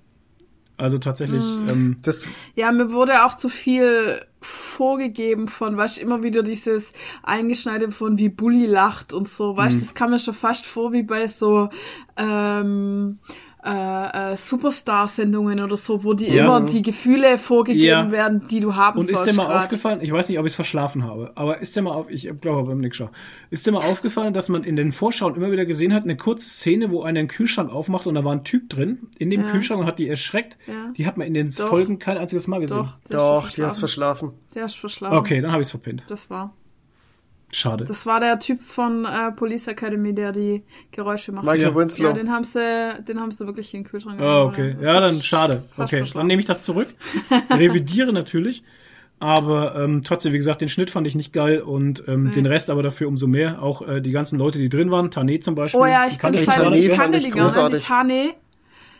[0.78, 6.22] Also tatsächlich, ähm, das, Ja, mir wurde auch zu viel vorgegeben von, weißt du, immer
[6.22, 6.92] wieder dieses
[7.22, 10.92] Eingeschneide von wie Bully lacht und so, weißt du, das kam mir schon fast vor
[10.92, 11.70] wie bei so
[12.18, 13.18] ähm,
[13.66, 16.44] äh, äh, Superstar-Sendungen oder so, wo die Ja.
[16.44, 18.10] immer die Gefühle vorgegeben Ja.
[18.12, 19.32] werden, die du haben Und ist sollst.
[19.32, 19.64] dir mal grad.
[19.64, 22.30] aufgefallen, ich weiß nicht, ob ich es verschlafen habe, aber ist dir mal auf, ich
[22.40, 23.10] glaube beim Nixschau,
[23.50, 26.48] ist dir mal aufgefallen, dass man in den Vorschauen immer wieder gesehen hat, eine kurze
[26.48, 29.50] Szene, wo einer einen Kühlschrank aufmacht und da war ein Typ drin, in dem Ja.
[29.50, 30.56] Kühlschrank und hat die erschreckt.
[30.66, 30.92] Ja.
[30.96, 31.68] Die hat man in den Doch.
[31.68, 32.76] Folgen kein einziges Mal gesehen.
[32.78, 34.32] Doch, doch, ist die hast verschlafen.
[34.54, 35.16] Der ist verschlafen.
[35.16, 36.04] Okay, dann habe ich es verpennt.
[36.08, 36.52] Das war.
[37.52, 37.84] Schade.
[37.84, 41.44] Das war der Typ von äh, Police Academy, der die Geräusche macht.
[41.44, 41.74] Michael Ja.
[41.74, 42.08] Winslow.
[42.08, 44.76] Ja, den haben sie, den haben sie wirklich in den Kühlschrank Oh, okay.
[44.80, 45.58] Ja, dann schade.
[45.78, 46.88] Okay, dann nehme ich das zurück.
[47.50, 48.62] Revidiere natürlich.
[49.18, 52.68] Aber ähm, trotzdem, wie gesagt, den Schnitt fand ich nicht geil und ähm, den Rest
[52.68, 53.62] aber dafür umso mehr.
[53.62, 55.80] Auch äh, die ganzen Leute, die drin waren, Tane zum Beispiel.
[55.80, 57.84] Oh ja, ich die kannte seitdem, Tane ich kannte die gar nicht, die großartig.
[57.84, 58.34] Tane.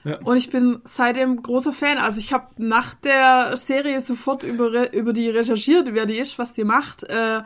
[0.05, 0.19] Ja.
[0.23, 1.99] Und ich bin seitdem großer Fan.
[1.99, 6.53] Also ich habe nach der Serie sofort über, über die recherchiert, wer die ist, was
[6.53, 7.03] die macht.
[7.03, 7.41] Äh,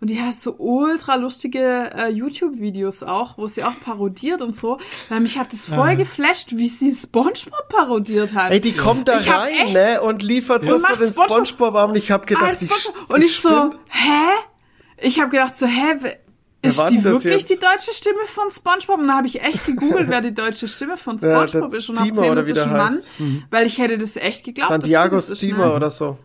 [0.00, 4.78] und die hat so ultra lustige äh, YouTube-Videos auch, wo sie auch parodiert und so.
[5.08, 5.94] Weil mich hat das voll Ah.
[5.94, 8.52] geflasht, wie sie Spongebob parodiert hat.
[8.52, 11.88] Ey, die kommt da Ich hab rein, ne, und liefert so für den SpongeBob- Spongebob
[11.90, 14.28] und ich hab gedacht, sch- Und ich so, hä?
[14.98, 15.94] Ich habe gedacht so, hä?
[16.62, 17.50] Ist die wirklich jetzt?
[17.50, 18.98] die deutsche Stimme von SpongeBob?
[18.98, 21.88] Und dann habe ich echt gegoogelt, wer die deutsche Stimme von Ja, SpongeBob der ist
[21.90, 23.12] und hab gesehen, das ist ein Mann, heißt.
[23.50, 24.70] weil ich hätte das echt geglaubt.
[24.70, 25.74] Santiago Zima ne?
[25.74, 26.18] oder so.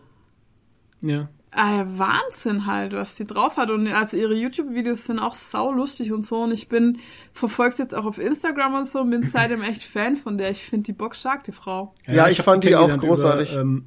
[1.00, 1.28] Ja.
[1.54, 3.68] Ah, Wahnsinn halt, was die drauf hat.
[3.68, 6.42] Und also ihre YouTube-Videos sind auch sau lustig und so.
[6.44, 6.98] Und ich bin,
[7.34, 10.50] verfolg's jetzt auch auf Instagram und so und bin seitdem echt Fan von der.
[10.50, 11.94] Ich finde die Box stark, die Frau.
[12.06, 13.52] Ja, ich hab fand die auch großartig.
[13.52, 13.84] Über, ähm,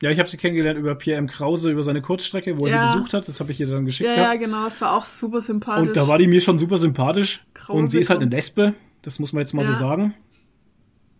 [0.00, 1.26] Ja, ich habe sie kennengelernt über Pierre M.
[1.26, 2.86] Krause, über seine Kurzstrecke, wo er Ja.
[2.86, 3.26] sie besucht hat.
[3.26, 4.08] Das habe ich ihr dann geschickt.
[4.08, 4.34] Ja, gehabt.
[4.34, 5.88] ja, genau, es war auch super sympathisch.
[5.88, 7.44] Und da war die mir schon super sympathisch.
[7.54, 8.30] Krause und sie ist halt eine.
[8.30, 8.74] Lesbe.
[9.02, 9.78] Das muss man jetzt mal so Ja.
[9.78, 10.14] sagen.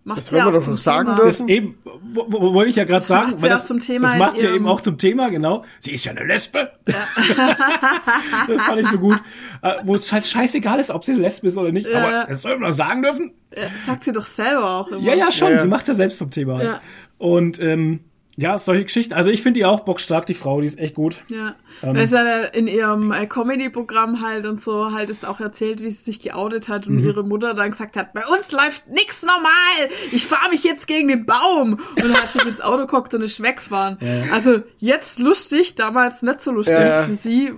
[0.07, 1.17] Macht's Das wir ja auch doch noch sagen Thema.
[1.23, 1.47] dürfen.
[1.47, 1.79] Das eben,
[2.13, 3.31] wo, wo, wollte ich ja gerade sagen.
[3.31, 5.31] macht sie weil auch das, zum Thema das macht sie ja eben auch zum Thema,
[5.31, 5.65] genau.
[5.81, 6.73] Sie ist ja eine Lesbe.
[6.85, 9.19] das fand ich so gut.
[9.63, 11.89] Äh, wo es halt scheißegal ist, ob sie eine Lesbe ist oder nicht.
[11.89, 12.07] Ja.
[12.07, 13.33] Aber das soll man doch sagen dürfen.
[13.57, 15.01] Ja, sagt sie doch selber auch immer.
[15.01, 15.49] Ja, ja, schon.
[15.49, 15.61] Ja, ja.
[15.63, 16.59] Sie macht ja selbst zum Thema.
[16.59, 16.65] Halt.
[16.65, 16.81] Ja.
[17.17, 18.01] Und ähm,
[18.37, 19.15] ja, solche Geschichten.
[19.15, 21.23] Also ich finde die auch bockstark, die Frau, die ist echt gut.
[21.31, 21.55] Ja.
[21.83, 21.95] Ähm.
[21.95, 25.91] Weil sie hat in ihrem äh, Comedy-Programm halt und so halt ist auch erzählt, wie
[25.91, 26.97] sie sich geoutet hat Mhm.
[26.99, 30.87] und ihre Mutter dann gesagt hat, bei uns läuft nix normal, ich fahre mich jetzt
[30.87, 31.75] gegen den Baum.
[31.75, 33.99] Und dann hat sich ins Auto geguckt und ist weggefahren.
[34.01, 34.33] Ja.
[34.33, 37.03] Also jetzt lustig, damals nicht so lustig Ja, ja.
[37.05, 37.53] für sie.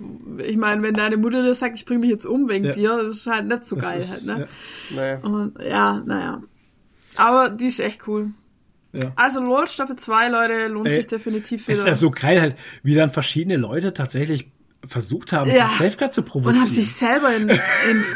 [0.45, 2.73] Ich meine, wenn deine Mutter dir sagt, ich bringe mich jetzt um wegen Ja.
[2.73, 4.49] dir, das ist halt nicht so Das geil ist, halt, ne?
[4.95, 5.19] Naja.
[5.23, 6.43] Und ja, naja.
[7.17, 8.33] Aber die ist echt cool.
[9.03, 9.13] Ja.
[9.17, 11.79] Also LOL Staffel 2, Leute, lohnt Ey, sich definitiv wieder.
[11.79, 14.51] Ist ja so geil halt, wie dann verschiedene Leute tatsächlich
[14.87, 15.65] versucht haben, Ja.
[15.65, 16.63] Pastewka zu und provozieren.
[16.65, 17.59] haben sich selber in, ins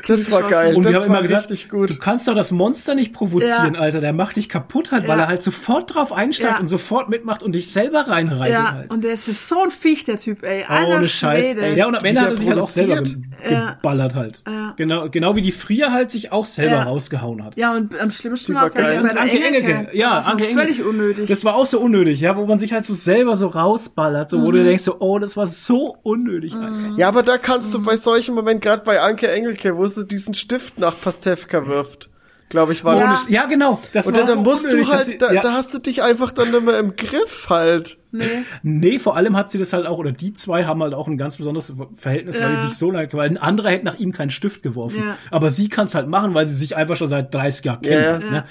[0.03, 0.75] Knie Das war geil.
[0.77, 1.91] Und das wir haben immer war gesagt, richtig gut.
[1.91, 3.81] du kannst doch das Monster nicht provozieren, Ja.
[3.81, 4.01] Alter.
[4.01, 5.25] Der macht dich kaputt halt, weil Ja.
[5.25, 6.61] er halt sofort drauf einsteigt Ja.
[6.61, 8.91] und sofort mitmacht und dich selber reinreitet Ja, halt.
[8.93, 10.63] und der ist so ein Viech, der Typ, ey.
[10.65, 11.47] Alter Ohne Scheiß.
[11.53, 11.75] Schwede.
[11.77, 14.41] Ja, und am Ende hat er sich halt auch selber ge geballert halt.
[14.47, 14.75] Ja.
[14.77, 16.83] Genau, genau wie die Frier halt sich auch selber Ja.
[16.85, 17.57] rausgehauen hat.
[17.57, 19.01] Ja, und am schlimmsten war es geil.
[19.03, 19.73] bei der Anke Engelke.
[19.73, 19.97] Engelke.
[19.97, 20.73] Ja, Da war's noch Anke Engelke.
[20.75, 21.29] völlig unnötig.
[21.29, 24.43] Das war auch so unnötig, ja, wo man sich halt so selber so rausballert, so,
[24.43, 24.53] wo Mhm.
[24.53, 26.50] du denkst so, oh, das war so unnötig.
[26.55, 26.97] Alter.
[26.97, 30.35] Ja, aber da kannst du bei solchen Momenten, gerade bei Anke Engelke, wo sie diesen
[30.35, 32.10] Stift nach Pastewka wirft,
[32.51, 33.29] glaube ich, war Ohne, das.
[33.31, 33.81] ja, genau.
[33.95, 35.41] Das Und war dann so musst unnötig, du halt, sie- da, ja.
[35.41, 37.97] da hast du dich einfach dann immer im Griff halt.
[38.13, 38.25] nee.
[38.63, 41.17] Nee, vor allem hat sie das halt auch, oder die zwei haben halt auch ein
[41.17, 42.57] ganz besonderes Verhältnis, weil Ja.
[42.61, 44.99] die sich so lange, weil ein anderer hätte nach ihm keinen Stift geworfen.
[45.07, 45.17] Ja.
[45.31, 48.03] Aber sie kann es halt machen, weil sie sich einfach schon seit 30 Jahren kennen.
[48.03, 48.31] Ja, ja.
[48.31, 48.45] Ne?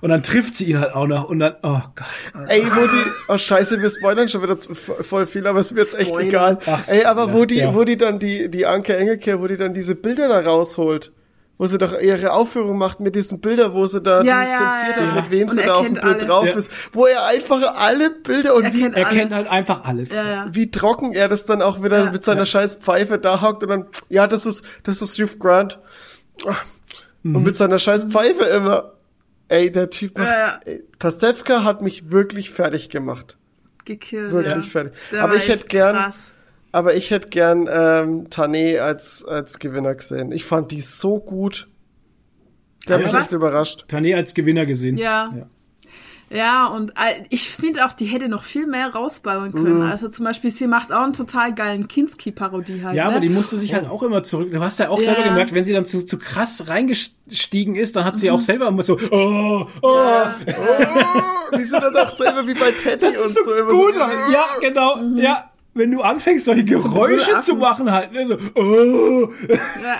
[0.00, 2.48] Und dann trifft sie ihn halt auch noch und dann, oh Gott.
[2.48, 5.98] Ey, wo die, oh scheiße, wir spoilern schon wieder voll viel, aber es wird jetzt
[6.00, 6.58] echt egal.
[6.66, 7.74] Ach, Ey, aber wo die, ja.
[7.74, 11.12] wo die dann die, die Anke Engelke, wo die dann diese Bilder da rausholt,
[11.62, 14.58] wo sie doch ihre Aufführung macht mit diesen Bildern, wo sie da Ja, die ja,
[14.58, 15.02] zensiert ja.
[15.12, 16.26] hat, mit wem Und sie da auf dem Bild alle.
[16.26, 16.54] drauf Ja.
[16.54, 19.16] ist, wo er einfach alle Bilder und Er wie, kennt Er alle.
[19.16, 20.12] kennt halt einfach alles.
[20.12, 20.46] Ja, ja.
[20.50, 22.10] wie trocken er das dann auch wieder Ja.
[22.10, 25.78] mit seiner scheiß Pfeife da hockt und dann, ja, das ist, das ist Hugh Grant.
[27.22, 27.36] Mhm.
[27.36, 28.94] Und mit seiner scheiß Pfeife immer.
[29.46, 30.60] Ey, der Typ, macht, Ja, ja.
[30.64, 33.36] Ey, Pastewka hat mich wirklich fertig gemacht.
[33.84, 34.70] Gekillt, Wirklich ja.
[34.70, 34.92] fertig.
[35.12, 36.16] Der Aber war ich hätte gern, krass.
[36.72, 40.32] Aber ich hätte gern ähm, Tané als als Gewinner gesehen.
[40.32, 41.68] Ich fand die so gut.
[42.88, 43.84] Der hat mich echt überrascht.
[43.88, 44.96] Tané als Gewinner gesehen.
[44.96, 45.32] Ja.
[45.36, 45.46] ja.
[46.34, 49.64] Ja, und äh, ich finde auch, die hätte noch viel mehr rausballern Mhm.
[49.64, 49.82] können.
[49.82, 52.96] Also zum Beispiel, sie macht auch einen total geilen Kinski-Parodie halt.
[52.96, 53.10] Ja, ne?
[53.10, 54.50] aber die musste sich halt auch immer zurück.
[54.50, 55.28] Du hast ja auch Ja, selber ja.
[55.28, 58.82] gemerkt, wenn sie dann zu, zu krass reingestiegen ist, dann hat sie auch selber immer
[58.82, 59.98] so, oh, oh,
[60.46, 63.70] Oh, die sind dann auch selber wie bei Teddy das und ist so, so immer
[63.70, 63.92] gut.
[63.92, 63.98] so.
[63.98, 64.32] Mann.
[64.32, 64.98] Ja, genau.
[65.16, 69.28] Ja, wenn du anfängst, solche Geräusche zu machen halt, ne, so, oh.
[69.82, 69.96] Ja.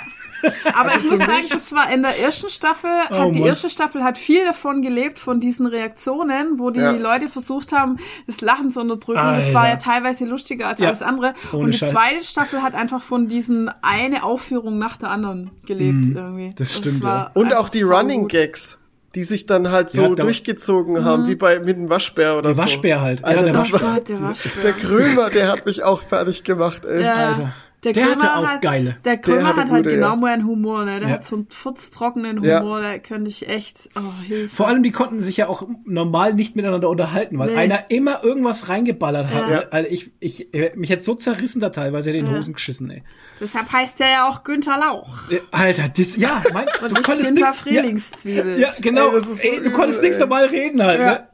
[0.74, 3.51] Aber ich muss sagen, das war in der ersten Staffel, hat Oh die Mann.
[3.51, 6.90] erste Staffel hat viel davon gelebt, von diesen Reaktionen, wo die Ja.
[6.90, 9.20] Leute versucht haben, das Lachen zu unterdrücken.
[9.23, 9.55] Das Alter.
[9.55, 10.89] war ja teilweise lustiger als Ja.
[10.89, 11.35] alles andere.
[11.53, 11.90] Ohne Und die Scheiß.
[11.93, 16.49] zweite Staffel hat einfach von diesen eine Aufführung nach der anderen gelebt irgendwie.
[16.49, 16.55] Mhm.
[16.57, 17.82] das stimmt, war Und auch die.
[17.82, 18.81] Running Gags,
[19.15, 22.55] die sich dann halt so Ja, durchgezogen haben, wie bei mit dem Waschbär oder Der
[22.55, 22.63] so.
[22.63, 23.25] Waschbär halt.
[23.25, 23.95] Alter, ja, der das Oh Waschbär.
[23.95, 24.63] Gott, der Waschbär.
[24.63, 27.03] Der Krömer, der hat mich auch fertig gemacht, ey.
[27.03, 27.53] Ja, Alter.
[27.85, 28.97] Der, Der Krömer hatte auch hat, geile.
[29.05, 30.17] Der Krömer hatte hat halt gute, genau ja.
[30.17, 31.01] meinen Humor, ne?
[31.01, 31.15] Der Ja.
[31.15, 32.61] hat so einen futztrockenen Ja.
[32.61, 34.55] Humor, da könnte ich echt, oh, Hilfe.
[34.55, 37.57] Vor allem, die konnten sich ja auch normal nicht miteinander unterhalten, weil Nee.
[37.57, 39.51] einer immer irgendwas reingeballert hat.
[39.51, 39.65] Ja.
[39.71, 43.03] Also ich, ich, äh, mich hätte so zerrissen da teilweise in den Hosen geschissen, ey.
[43.41, 45.29] Deshalb heißt der ja auch Günther Lauch.
[45.31, 48.59] Äh, Alter, das, ja, mein, du konntest Günther nichts, ja, Frühlingszwiebel.
[48.61, 51.07] ja, genau, Ey, das ist so ey, du übel, konntest nichts normal reden halt, Ja.
[51.07, 51.29] ne?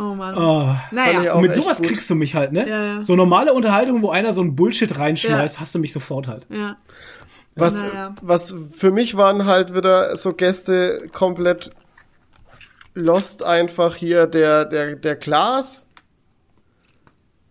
[0.00, 0.34] Oh Mann.
[0.36, 0.74] Oh.
[0.92, 1.34] Naja.
[1.34, 1.88] Und mit sowas gut.
[1.88, 2.66] kriegst du mich halt, ne?
[2.66, 3.02] Ja, ja.
[3.02, 5.60] So normale Unterhaltung, wo einer so ein Bullshit reinschmeißt, Ja.
[5.60, 6.46] hast du mich sofort halt.
[6.48, 6.76] Ja.
[7.54, 8.14] Was, Naja.
[8.22, 11.72] was für mich waren halt wieder so Gäste komplett
[12.94, 15.86] lost einfach hier der, der, der Klaas.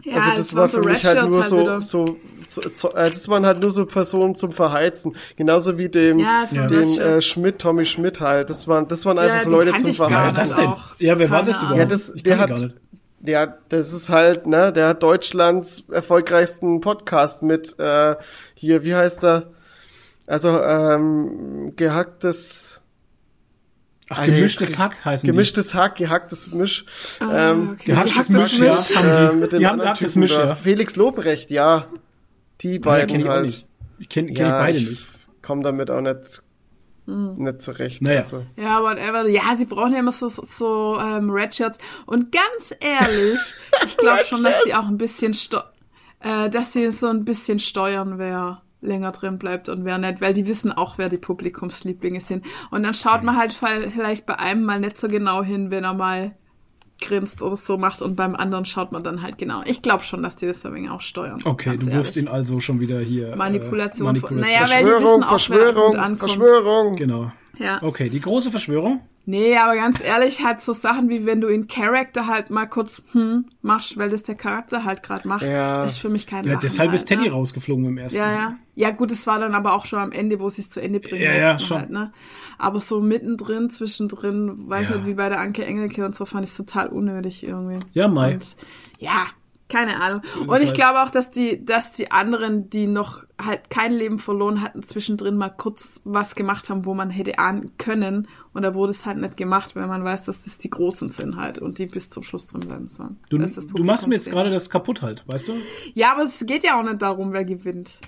[0.04, 1.82] ja also das war für mich halt nur so, wieder.
[1.84, 2.18] so, so,
[2.56, 5.14] das waren halt nur so Personen zum Verheizen.
[5.36, 7.22] Genauso wie dem, Ja, den äh.
[7.22, 8.50] Schmidt, Tommy Schmidt halt.
[8.50, 9.96] Das waren, das waren Ja, einfach den Leute zum Ja.
[9.96, 10.38] Verheizen.
[10.42, 10.66] was denn?
[10.68, 10.84] auch.
[11.00, 11.78] Ja, wer war das überhaupt?
[11.80, 12.74] Ja, das- der hat-.
[13.26, 18.16] Ja, das ist halt, ne, der hat Deutschlands erfolgreichsten Podcast mit, äh,
[18.54, 19.48] hier, wie heißt er?
[20.26, 22.80] Also, ähm, gehacktes,
[24.12, 26.86] Ach, Alter, gemischtes jetzt- Hack heißen gemischtes Hack, gehacktes Misch.
[27.20, 27.92] Ah, ähm, okay.
[27.92, 28.96] Gehacktes gemischtes Misch, ja, Misch.
[28.96, 29.36] haben äh, die.
[29.36, 30.46] mit den Die haben anderen gehacktes Typen Misch, da.
[30.48, 30.56] ja.
[30.56, 31.86] Felix Lobrecht, ja.
[32.62, 33.46] Die Ja, beiden kenn ich auch halt.
[33.46, 33.68] nicht.
[34.00, 35.06] Ich kenne kenn Ja, ich beide ich nicht.
[35.42, 36.44] komm damit auch nicht
[37.06, 38.04] nicht zurecht.
[38.04, 38.18] Naja.
[38.20, 39.28] Also, Ja, whatever.
[39.28, 41.80] Ja, sie brauchen ja immer so, so, so ähm, Red Shirts.
[42.06, 43.40] Und ganz ehrlich,
[43.88, 45.36] ich glaube schon, dass die auch ein bisschen,
[46.20, 50.34] äh, dass sie so ein bisschen steuern, wer länger drin bleibt und wer nicht, weil
[50.34, 52.46] die wissen auch, wer die Publikumslieblinge sind.
[52.70, 55.94] Und dann schaut man halt vielleicht bei einem mal nicht so genau hin, wenn er
[55.96, 56.36] mal
[57.00, 59.62] grinst oder so macht und beim anderen schaut man dann halt genau.
[59.66, 61.40] Ich glaube schon, dass die das ein wenig auch steuern.
[61.46, 63.36] Okay, du wirfst ihn also schon wieder hier.
[63.36, 64.40] Manipulation Äh, von- Manipulation.
[64.40, 66.18] naja, weil die Verschwörung, wissen auch, wer gut Verschwörung.
[66.18, 66.96] Verschwörung.
[66.96, 67.32] Genau.
[67.60, 67.84] Ja.
[67.84, 69.02] Okay, die große Verschwörung.
[69.26, 73.04] Nee, aber ganz ehrlich, halt so Sachen wie wenn du in Character halt mal kurz
[73.12, 75.84] hm machst, weil das der Charakter halt gerade macht, Ja.
[75.86, 77.32] ist für mich kein Ja, Lachen deshalb halt, ist Teddy ne?
[77.32, 78.18] rausgeflogen im ersten.
[78.18, 78.56] Ja, ja.
[78.76, 81.00] Ja, gut, es war dann aber auch schon am Ende, wo sie es zu Ende
[81.00, 81.78] bringen Ja, ja, schon.
[81.80, 82.12] halt, ne?
[82.58, 84.96] Aber so mittendrin, zwischendrin, weiß Ja.
[84.98, 87.80] nicht, wie bei der Anke Engelke und so, fand ich es total unnötig irgendwie.
[87.94, 88.34] Ja, Mai.
[88.36, 88.56] Und,
[89.00, 89.20] ja,
[89.70, 90.22] keine Ahnung.
[90.24, 90.74] ist und ich halt.
[90.76, 95.38] glaube auch, dass die, dass die anderen, die noch halt kein Leben verloren hatten, zwischendrin
[95.38, 98.28] mal kurz was gemacht haben, wo man hätte ahnen können.
[98.54, 101.38] Und da wurde es halt nicht gemacht, weil man weiß, dass das die Großen sind
[101.38, 103.20] halt und die bis zum Schluss drin bleiben sollen.
[103.30, 105.54] Du, Das ist das du machst mir jetzt gerade das kaputt halt, weißt du?
[105.94, 108.00] Ja, aber es geht ja auch nicht darum, wer gewinnt.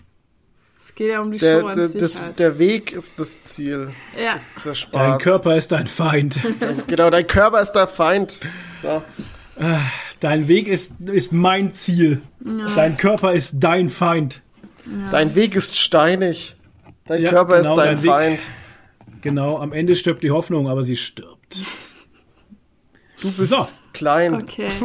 [0.83, 2.39] Es geht ja um die Der, Show an der, sich das, halt.
[2.39, 3.91] der Weg ist das Ziel.
[4.21, 4.33] ja.
[4.33, 4.91] Das ist der Spaß.
[4.93, 6.39] Dein Körper ist dein Feind.
[6.87, 8.39] Genau, dein Körper ist der Feind.
[8.81, 9.03] So.
[10.21, 12.21] Dein Weg ist, ist mein Ziel.
[12.75, 14.41] Dein Körper ist dein Feind.
[15.11, 16.55] Dein Weg ist steinig.
[17.05, 18.09] Dein Ja, Körper genau, ist dein, dein Weg.
[18.11, 18.49] Feind.
[19.21, 21.63] Genau, am Ende stirbt die Hoffnung, aber sie stirbt.
[23.21, 23.67] Du bist So.
[23.93, 24.33] Klein.
[24.35, 24.67] Okay.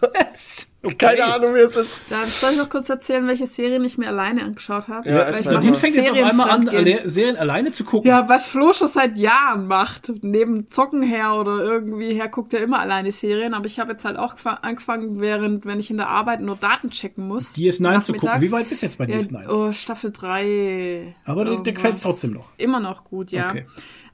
[0.00, 0.70] Was?
[0.82, 0.94] Okay.
[0.96, 2.10] Keine Ahnung, wie es jetzt.
[2.10, 5.08] Dann soll ich noch kurz erzähhlen, welche Serien ich mir alleine angeschaut habe.
[5.08, 5.74] Ja, Weil ich erzähl mal.
[5.74, 8.08] fängt jetzt auf einmal an, alle Serien alleine zu gucken.
[8.08, 10.10] Ja, was Flo schon seit Jahren macht.
[10.22, 13.52] Neben Zocken her oder irgendwie her guckt er immer alleine Serien.
[13.52, 16.56] Aber ich habe jetzt halt auch gefa- angefangen, während, wenn ich in der Arbeit nur
[16.56, 17.54] Daten checken muss.
[17.54, 18.40] DS9 zu gucken.
[18.40, 19.48] Wie weit bist du jetzt bei Ja, DS9?
[19.48, 21.14] oh, Staffel 3.
[21.26, 22.48] Aber dir gefällt es trotzdem noch.
[22.56, 23.50] Immer noch gut, ja.
[23.50, 23.66] Okay.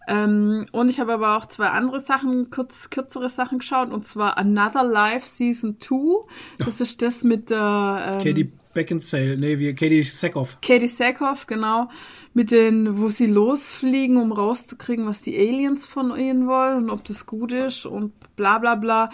[0.06, 3.90] Ähm, und ich habe aber auch zwei andere Sachen, kurz, kürzere Sachen geschaut.
[3.92, 6.26] Und zwar Another Life Season 2.
[6.58, 8.18] Das ist das mit der...
[8.18, 10.58] Ähm, Katie Beckinsale, nee, wie Katie Sackhoff.
[10.60, 11.88] Katie Sackhoff, genau,
[12.34, 17.02] mit den, wo sie losfliegen, um rauszukriegen, was die Aliens von ihnen wollen und ob
[17.04, 19.10] das gut ist und bla bla bla.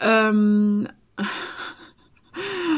[0.00, 0.86] Ähm,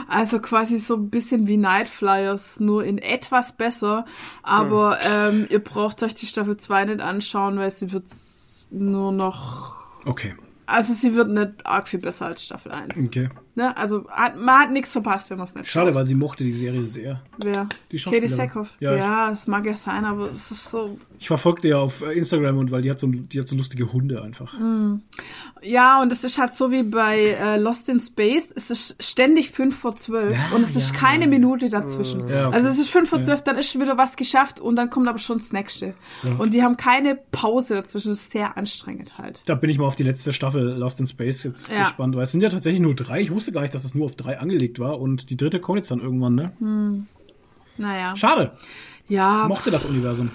[0.08, 4.04] also quasi so ein bisschen wie Night Flyers, nur in etwas besser.
[4.42, 8.04] Aber ähm, ihr braucht euch die Staffel 2 nicht anschauen, weil sie wird
[8.70, 9.76] nur noch.
[10.04, 10.34] Okay,
[10.66, 12.94] Also sie wird nicht arg viel besser als Staffel 1.
[13.06, 13.28] okay.
[13.56, 13.74] Ne?
[13.76, 15.94] Also hat, man hat nichts verpasst, wenn man es nicht Schade, schaut.
[15.94, 17.22] weil sie mochte die Serie sehr.
[17.38, 17.68] Wer?
[17.90, 18.28] Die Katie.
[18.28, 18.68] Sackhoff.
[18.80, 20.98] Ja, Ja, es mag ja sein, aber es ist so.
[21.18, 23.92] Ich verfolge ja auf äh, Instagram und weil die hat so, die hat so lustige
[23.92, 24.52] Hunde einfach.
[25.62, 28.50] Ja, und es ist halt so wie bei äh, Lost in Space.
[28.54, 30.98] Es ist ständig 5 vor 12 Ja, und es ist ja.
[31.00, 32.28] keine Minute dazwischen.
[32.28, 32.56] Ja, okay.
[32.56, 35.08] Also es ist 5 vor 12, dann ist schon wieder was geschafft und dann kommt
[35.08, 35.94] aber schon das nächste.
[36.38, 38.10] Und die haben keine Pause dazwischen.
[38.10, 39.42] Das ist sehr anstrengend halt.
[39.46, 42.32] Da bin ich mal auf die letzte Staffel Lost in Space jetzt gespannt, weil es
[42.32, 43.20] sind ja tatsächlich nur drei.
[43.22, 45.78] Ich wusste gar nicht, dass das nur auf drei angelegt war und die dritte kommt
[45.78, 47.06] jetzt dann irgendwann, ne?
[47.78, 48.16] Naja.
[48.16, 48.52] Schade.
[49.08, 50.30] Ja, Mochte das Universum.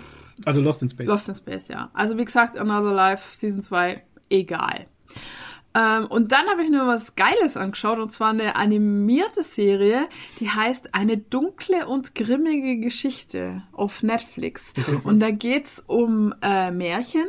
[0.45, 1.07] Also Lost in Space.
[1.07, 1.89] Lost in Space, ja.
[1.93, 4.87] Also wie gesagt, Another Life Season 2, egal.
[5.73, 10.09] Ähm, und dann habe ich mir was Geiles angeschaut, und zwar eine animierte Serie,
[10.39, 14.73] die heißt Eine dunkle und grimmige Geschichte auf Netflix.
[15.03, 17.25] Und da geht's um äh, Märchen.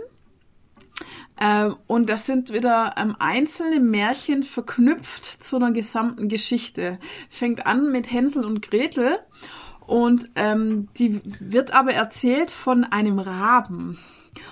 [1.43, 7.01] Ähm, und das sind wieder ähm, einzelne Märchen verknüpft zu einer gesamten Geschichte.
[7.31, 9.19] Fängt an mit Hänsel und Gretel
[9.87, 13.99] und ähm, die wird aber erzählt von einem Raben.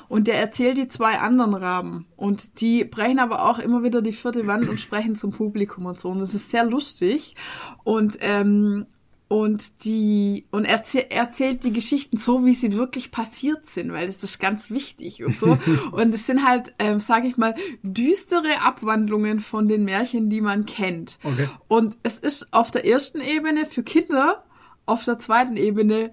[0.08, 2.06] Und der erzählt die zwei anderen Raben.
[2.16, 6.00] Und die brechen aber auch immer wieder die vierte Wand und sprechen zum Publikum und
[6.00, 6.08] so.
[6.08, 7.36] Und das ist sehr lustig.
[7.84, 8.86] Und ähm,
[9.30, 14.24] und die und erzähl, erzählt die Geschichten so, wie sie wirklich passiert sind, weil das
[14.24, 15.56] ist ganz wichtig und so.
[15.92, 20.66] und es sind halt, ähm, sage ich mal, düstere Abwandlungen von den Märchen, die man
[20.66, 21.20] kennt.
[21.22, 21.48] Okay.
[21.68, 24.42] Und es ist auf der ersten Ebene für Kinder,
[24.84, 26.12] auf der zweiten Ebene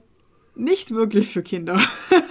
[0.53, 1.81] nicht wirklich für Kinder.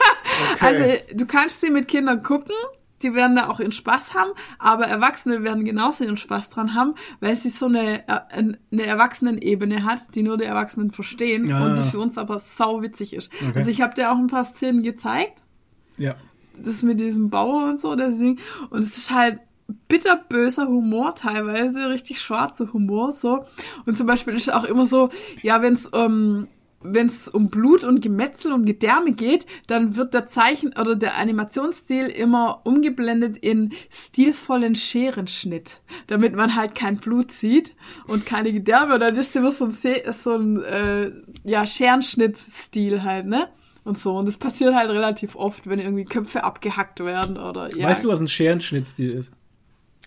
[0.60, 0.84] Also
[1.14, 2.54] du kannst sie mit Kindern gucken,
[3.02, 6.94] die werden da auch ihren Spaß haben, aber Erwachsene werden genauso ihren Spaß dran haben,
[7.20, 11.64] weil sie so eine, äh, eine Erwachsenenebene hat, die nur die Erwachsenen verstehen Ja.
[11.64, 13.30] und die für uns aber sau witzig ist.
[13.34, 13.52] Okay.
[13.58, 15.42] Also ich habe dir auch ein paar Szenen gezeigt,
[15.98, 16.14] Ja.
[16.58, 18.38] das mit diesem Bauer und so, das Ding.
[18.70, 19.40] Und es ist halt
[19.88, 23.44] bitterböser Humor teilweise, richtig schwarzer Humor so.
[23.84, 25.10] Und zum Beispiel ist auch immer so,
[25.42, 26.48] ja, wenn es um
[26.82, 31.16] wenn es um Blut und Gemetzel und Gedärme geht, dann wird der Zeichen oder der
[31.18, 37.74] Animationsstil immer umgeblendet in stilvollen Scherenschnitt, damit man halt kein Blut sieht
[38.06, 38.94] und keine Gedärme.
[38.94, 41.12] Und dann ist immer so ein, Se so ein äh,
[41.44, 43.48] ja, Scherenschnitt-Stil halt, ne?
[43.84, 44.16] Und so.
[44.16, 47.88] Und das passiert halt relativ oft, wenn irgendwie Köpfe abgehackt werden oder ja.
[47.88, 49.32] Weißt du, was ein Scherenschnittstil ist?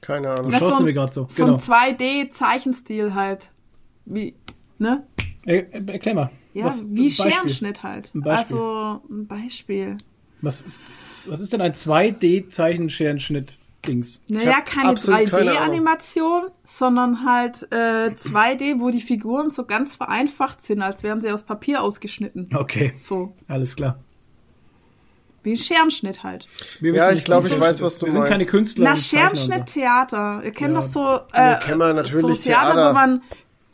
[0.02, 0.52] Keine Ahnung.
[0.52, 1.28] Du schaust so ein- mir gerade so.
[1.30, 1.56] so Genau.
[1.58, 3.52] ein 2D-Zeichenstil halt.
[4.06, 4.36] Wie,
[4.78, 5.06] ne?
[5.46, 6.30] Er, er- erklär mal.
[6.54, 7.12] Ja, Was- wie.
[7.12, 8.12] Scherenschnitt halt.
[8.16, 8.58] Ein Beispiel.
[8.58, 9.98] Also ein Beispiel.
[10.42, 10.84] Was ist,
[11.26, 14.22] was ist denn ein 2D-Zeichenscherenschnitt-Dings?
[14.30, 20.64] Naja, keine absolut keine 3D-Animation, sondern halt äh, 2D, wo die Figuren so ganz vereinfacht
[20.66, 22.50] sind, als wären sie aus Papier ausgeschnitten.
[22.56, 24.00] Okay, So, alles klar.
[25.44, 26.48] wie ein Scherenschnitt halt.
[26.82, 28.50] Wir Ja, ich glaube, ich weiß, was du Wir sind keine meinst.
[28.52, 28.86] Künstler.
[28.86, 29.44] Na, und Zeichner und so.
[29.46, 30.42] Scherenschnitt-Theater.
[30.44, 30.82] Ihr kennt Ja.
[30.82, 32.90] doch so, äh, kennen wir natürlich so Theater, Theater.
[32.90, 33.22] wo man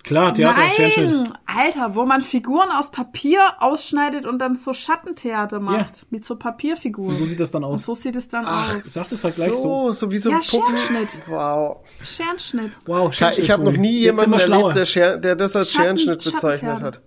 [0.06, 1.08] Klar, Theater, Scherenschnitt.
[1.10, 6.06] Nein, Alter, wo man Figuren aus Papier ausschneidet und dann so Schattentheater macht.
[6.12, 7.10] Mit so Papierfiguren.
[7.12, 7.86] Und so sieht das dann Und aus.
[7.86, 8.82] so sieht es dann Ach, aus.
[8.84, 9.88] Sag das halt gleich so.
[9.88, 9.94] so.
[9.94, 10.78] So wie so Ja, ein Puppen.
[10.78, 11.10] Scherenschnitt.
[11.28, 11.78] Wow.
[12.06, 12.72] Scherenschnitt.
[12.86, 16.24] Wow, Ich habe noch nie jemanden wir erlebt, der, Scher der das als Schatten- Scherenschnitt
[16.24, 17.02] bezeichnet hat.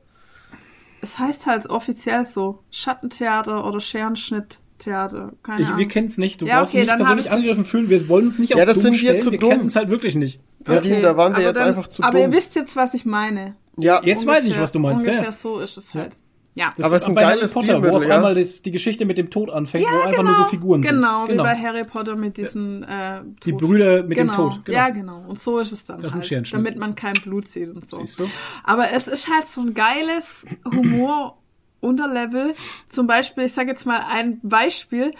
[1.01, 2.65] Es heißt halt offiziell so.
[2.71, 5.33] Schattentheater oder Scherenschnitttheater.
[5.43, 5.89] Keine Ich, wir Ahnung.
[5.89, 6.41] kennen es nicht.
[6.41, 7.89] Du Ja, brauchst okay, dich nicht dann persönlich angegriffen fühlen.
[7.91, 9.21] Wir wollen uns nicht auf Ja, das dumm sind wir stellen.
[9.23, 9.51] zu wir dumm.
[9.51, 10.41] kennen es halt wirklich nicht.
[10.67, 12.35] Nadine, da waren wir aber jetzt dann- einfach zu Aber ihr dumm.
[12.35, 13.57] wisst jetzt, was ich meine.
[13.77, 15.07] Ja, Jetzt weiß ich, was du meinst.
[15.07, 15.33] Ungefähr Ja.
[15.33, 16.17] so ist es halt.
[16.55, 16.73] Ja.
[16.77, 18.17] Das Aber es ist ein Harry geiles Potter, wo Stilmittel, auf ja.
[18.17, 21.27] einmal das, die Geschichte mit dem Tod anfängt, wo einfach genau, nur so Figuren genau,
[21.27, 21.35] sind.
[21.35, 23.53] wie bei Harry Potter mit diesen äh, Die.
[23.53, 24.33] Brüder mit genau.
[24.33, 24.65] dem Tod.
[24.65, 24.77] Genau.
[24.77, 25.21] Ja, genau.
[25.29, 26.59] Und so ist es dann Das ist ein halt, Scherenschnitt.
[26.61, 27.99] damit man kein Blut sieht und so.
[28.01, 28.29] Siehst du?
[28.65, 32.55] Aber es ist halt so ein geiles Humor-Unterlevel.
[32.89, 35.13] Zum Beispiel, ich sage jetzt mal ein Beispiel.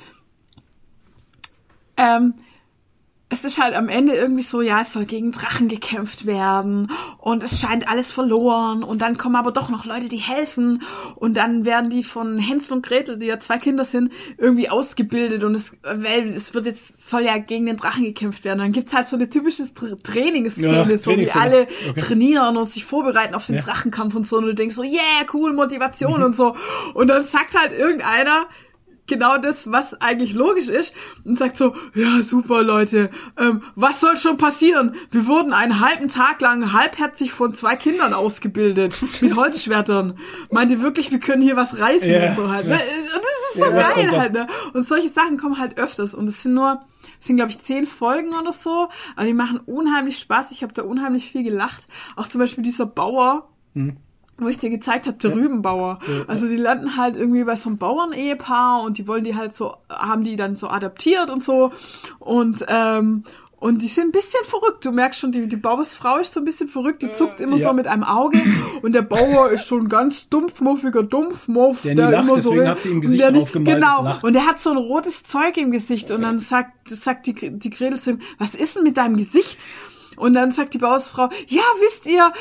[1.97, 2.35] Ähm,
[3.31, 7.45] es ist halt am Ende irgendwie so, ja, es soll gegen Drachen gekämpft werden und
[7.45, 10.83] es scheint alles verloren und dann kommen aber doch noch Leute, die helfen
[11.17, 15.45] und dann werden die von Hänsel und Gretel, die ja zwei Kinder sind, irgendwie ausgebildet
[15.45, 18.61] und es, weil es wird jetzt, soll ja gegen den Drachen gekämpft werden.
[18.61, 22.01] Dann gibt's halt so eine typische Tra- Trainingsszene, Ja, so wie alle Okay.
[22.01, 23.61] trainieren und sich vorbereiten auf den Ja.
[23.61, 23.67] Mhm.
[23.67, 26.57] Drachenkampf und so und du denkst so, yeah, cool, Motivation und so.
[26.95, 28.47] Und dann sagt halt irgendeiner,
[29.09, 34.17] genau das, was eigentlich logisch ist, und sagt so, ja, super, Leute, ähm, was soll
[34.17, 34.95] schon passieren?
[35.11, 40.19] Wir wurden einen halben Tag lang halbherzig von zwei Kindern ausgebildet, mit Holzschwertern.
[40.51, 42.31] Meint ihr wirklich, wir können hier was reißen Ja.
[42.31, 42.75] und so halt, ne?
[42.75, 44.47] Und das ist so kommt geil halt, ne?
[44.75, 46.81] Und solche Sachen kommen halt öfters, und es sind nur,
[47.21, 50.73] es sind, glaube ich, zehn Folgen oder so, aber die machen unheimlich Spaß, ich habe
[50.73, 51.87] da unheimlich viel gelacht.
[52.17, 53.49] Auch zum Beispiel dieser Bauer,
[54.39, 55.99] wo ich dir gezeigt habe, der Rübenbauer.
[56.27, 59.75] Also die landen halt irgendwie bei so einem Bauernehepaar und die wollen die halt so,
[59.89, 61.73] haben die dann so adaptiert und so.
[62.19, 63.25] Und ähm,
[63.61, 64.85] und die sind ein bisschen verrückt.
[64.85, 67.03] Du merkst schon, die, die Bauersfrau ist so ein bisschen verrückt.
[67.03, 67.69] Die zuckt immer ja.
[67.69, 68.41] so mit einem Auge.
[68.83, 71.83] Und der Bauer ist so ein ganz dumpfmuffiger Dumpfmuff.
[71.83, 74.17] Der nie lacht, immer deswegen so hat sie ihm und Gesicht der draufgemalt, Genau.
[74.23, 76.13] Und der hat so ein rotes Zeug im Gesicht.
[76.13, 79.59] Und dann sagt, sagt die, die Gretel zu ihm, was ist denn mit deinem Gesicht?
[80.19, 82.33] Und dann sagt die Bauersfrau, ja, wisst ihr,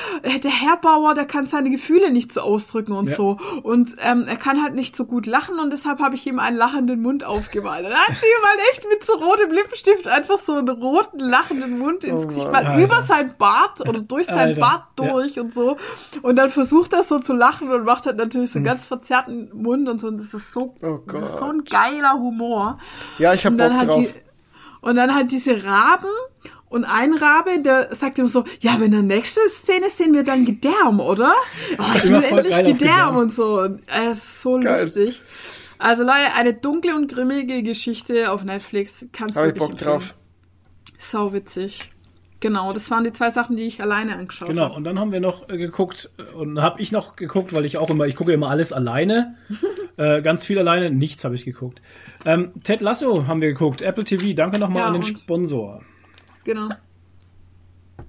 [0.44, 3.16] der Herr Bauer, der kann seine Gefühle nicht so ausdrücken und Ja.
[3.16, 3.38] so.
[3.64, 6.58] Und ähm, er kann halt nicht so gut lachen und deshalb habe ich ihm einen
[6.58, 7.86] lachenden Mund aufgemalt.
[7.86, 11.20] Und dann hat sie ihm halt echt mit so rotem Lippenstift einfach so einen roten,
[11.20, 12.84] lachenden Mund ins Oh Gesicht mal Alter.
[12.84, 14.62] über sein Bart oder durch seinen Alter.
[14.62, 15.12] Bart Ja.
[15.14, 15.78] durch und so.
[16.22, 18.54] Und dann versucht er so zu lachen und macht halt natürlich Hm.
[18.54, 20.08] so einen ganz verzerrten Mund und so.
[20.08, 22.80] Und das ist so, Oh das ist so ein geiler Humor.
[23.20, 24.02] Ja, ich hab Und dann Bock drauf.
[24.02, 24.10] Die,
[24.82, 26.08] und dann halt diese Raben
[26.70, 30.46] und ein Rabe, der sagt immer so, ja, in der nächsten Szene sehen wir dann
[30.46, 31.34] Gedärm, oder?
[31.78, 33.62] Oh, ich will endlich Gedärm und so.
[33.62, 34.84] Und es ist so Geil.
[34.84, 35.22] lustig.
[35.80, 39.06] Also Leute, eine dunkle und grimmige Geschichte auf Netflix.
[39.14, 39.92] Kannst Hab ich wirklich Bock empfehlen.
[39.92, 40.16] drauf.
[40.98, 41.92] Sau witzig.
[42.40, 44.74] Genau, das waren die zwei Sachen, die ich alleine angeschaut Genau, habe.
[44.76, 47.78] und dann haben wir noch äh, geguckt, äh, und habe ich noch geguckt, weil ich
[47.78, 49.36] auch immer, ich gucke immer alles alleine,
[49.98, 51.82] äh, ganz viel alleine, nichts habe ich geguckt.
[52.26, 55.04] Ähm, Ted Lasso haben wir geguckt, Apple TV, danke nochmal Ja, an den?
[55.04, 55.82] Sponsor.
[56.48, 56.70] Genau.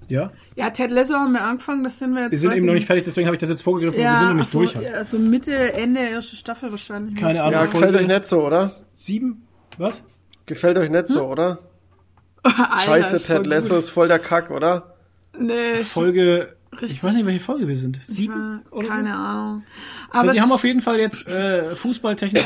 [0.09, 2.31] Ja, Ja, Ted Lasso haben wir angefangen, das sind wir jetzt.
[2.31, 4.29] wir sind eben noch nicht fertig, deswegen habe ich das jetzt vorgegriffen, Ja, wir sind
[4.29, 4.75] noch nicht so, durch.
[4.75, 4.87] Halt.
[4.87, 7.17] ja, also Mitte, Ende erste Staffel wahrscheinlich.
[7.17, 7.53] Keine Ahnung.
[7.53, 8.71] Ja, gefällt euch nicht so, oder?
[8.95, 9.43] Sieben?
[9.77, 10.05] Was?
[10.47, 11.59] Gefällt euch nicht so, oder?
[12.43, 13.79] Alter, Scheiße, Ted Lasso gut.
[13.81, 14.95] ist voll der Kack, oder?
[15.39, 16.93] Nee, Folge, Richtig.
[16.93, 17.99] ich weiß nicht, welche Folge wir sind.
[18.07, 18.63] Sieben?
[18.71, 19.15] Äh, oder keine so?
[19.17, 19.63] Ahnung.
[20.11, 22.45] Aber Aber sie haben auf jeden Fall jetzt äh, fußballtechnisch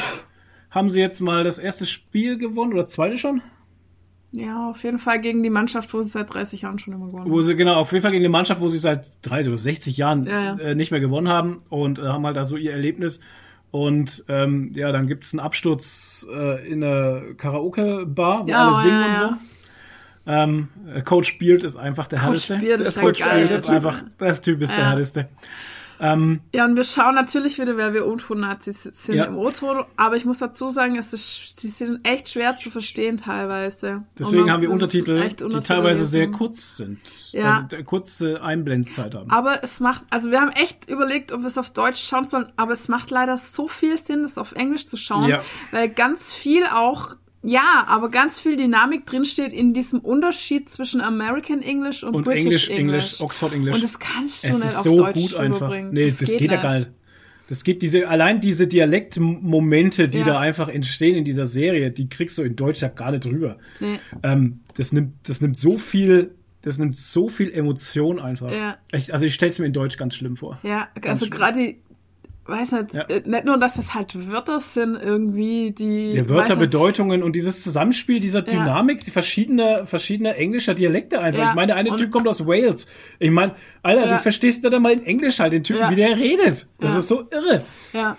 [0.71, 3.43] haben sie jetzt mal das erste Spiel gewonnen oder das zweite schon?
[4.33, 7.31] Ja, auf jeden Fall gegen die Mannschaft, wo sie seit 30 Jahren schon immer gewonnen
[7.31, 7.43] Wo haben.
[7.43, 10.25] sie, genau, auf jeden Fall gegen eine Mannschaft, wo sie seit 30 oder 60 Jahren
[10.25, 10.59] Ja, ja.
[10.59, 13.21] Äh, nicht mehr gewonnen haben und äh, haben halt da so ihr Erlebnis.
[13.71, 19.01] Und ähm, ja, dann gibt's einen Absturz äh, in eine Karaoke-Bar, wo Ja, alle singen
[19.01, 19.31] ja, und so.
[20.25, 22.57] Ähm, äh, Coach Beard ist einfach der Coach härteste.
[22.59, 23.19] Beard Der ist ist ja so geil.
[23.19, 23.75] geil, Der ist Typ.
[23.75, 25.29] einfach, der Typ ist der härteste.
[26.03, 29.27] Ähm, Ja, und wir schauen natürlich wieder, wer wir O-Ton-Nazis sind Ja.
[29.27, 29.85] im O-Ton.
[29.97, 34.03] Aber ich muss dazu sagen, es ist, sie sind echt schwer zu verstehen teilweise.
[34.19, 36.35] deswegen man haben wir Untertitel, echt die Untertitel teilweise sehr lesen.
[36.35, 36.99] kurz sind.
[37.33, 37.63] Ja.
[37.71, 39.31] Also kurze Einblendzeit haben.
[39.31, 42.53] Aber es macht, also wir haben echt überlegt, ob wir es auf Deutsch schauen sollen,
[42.57, 45.43] aber es macht leider so viel Sinn, das auf Englisch zu schauen, Ja.
[45.71, 51.61] weil ganz viel auch, ja, aber ganz viel Dynamik drinsteht in diesem Unterschied zwischen American
[51.61, 52.71] English und, und British English.
[52.71, 53.75] Englisch, Oxford Englisch.
[53.75, 55.75] Und das kannst du es nicht ist auf so Deutsch gut einfach.
[55.91, 56.91] Nee, das, geht, ja gar nicht.
[57.49, 60.25] Das geht diese, allein diese Dialektmomente, die Ja.
[60.25, 63.59] da einfach entstehen in dieser Serie, die kriegst du in Deutsch ja gar nicht rüber.
[63.81, 63.99] Nee.
[64.23, 68.53] Ähm, das nimmt, das nimmt so viel, das nimmt so viel Emotion einfach.
[68.53, 68.79] Ja.
[68.93, 70.61] Ich, also ich stell's mir in Deutsch ganz schlimm vor.
[70.63, 71.39] Ja, also schlimm.
[71.39, 71.83] gerade die,
[72.45, 73.03] weiß nicht, Ja.
[73.03, 76.11] äh, nicht nur, dass es halt Wörter sind irgendwie, die.
[76.11, 78.45] Ja, Wörter, Bedeutungen und dieses Zusammenspiel dieser Ja.
[78.65, 81.43] Dynamik, die verschiedener, verschiedener englischer Dialekte einfach.
[81.43, 82.89] Ja, Ich meine, der eine Typ kommt aus Wales.
[83.19, 86.67] Ich meine, Alter, du verstehst nicht einmal in Englisch halt den Typen, wie der redet.
[86.81, 87.63] Das ist so irre.
[87.93, 88.17] Ja.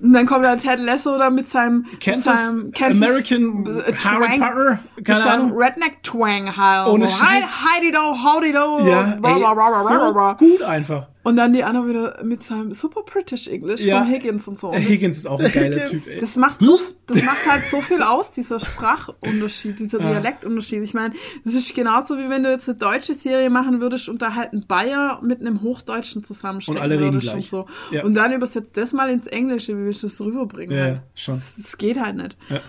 [0.00, 4.26] Und dann kommt dann Ted Lasso da mit seinem, Kansas, mit seinem American äh, Harry
[4.26, 5.58] Twang, Potter, mit keine seinem Ahnung.
[5.58, 6.88] Redneck-Twang halt.
[6.88, 7.56] Ohne Scheiß.
[7.64, 8.84] Heidi do, howdy do.
[8.84, 10.36] Ja, bla, bla, bla, bla, bla, bla.
[10.40, 11.06] so gut einfach.
[11.24, 14.00] Und dann die anderen wieder mit seinem super British English Ja.
[14.02, 14.70] von Higgins und so.
[14.70, 16.08] Und Higgins ist auch ein geiler Typ, Higgins.
[16.08, 16.20] ey.
[16.20, 20.08] Das macht so, das macht halt so viel aus, dieser Sprachunterschied, dieser Ja.
[20.10, 20.82] Dialektunterschied.
[20.82, 24.20] Ich meine, das ist genauso wie wenn du jetzt eine deutsche Serie machen würdest und
[24.20, 27.52] da halt ein Bayer mit einem Hochdeutschen zusammenstecken Und alle reden würdest gleich.
[27.52, 27.66] und so.
[27.94, 28.04] Ja.
[28.04, 30.76] Und dann übersetzt das mal ins Englische, wie willst du das rüberbringen?
[30.76, 31.02] Ja, halt?
[31.14, 31.36] schon.
[31.36, 32.36] Das, das geht halt nicht.
[32.48, 32.60] Ja.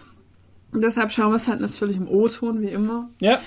[0.72, 3.10] Und deshalb schauen wir es halt natürlich im O-Ton, wie immer.
[3.20, 3.40] Ja,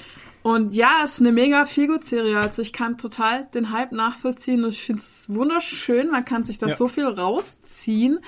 [0.46, 2.38] Und ja, es ist eine mega Feelgood-Serie.
[2.38, 6.08] Also ich kann total den Hype nachvollziehen und ich finde es wunderschön.
[6.12, 6.76] Man kann sich da Ja.
[6.76, 8.20] so viel rausziehen,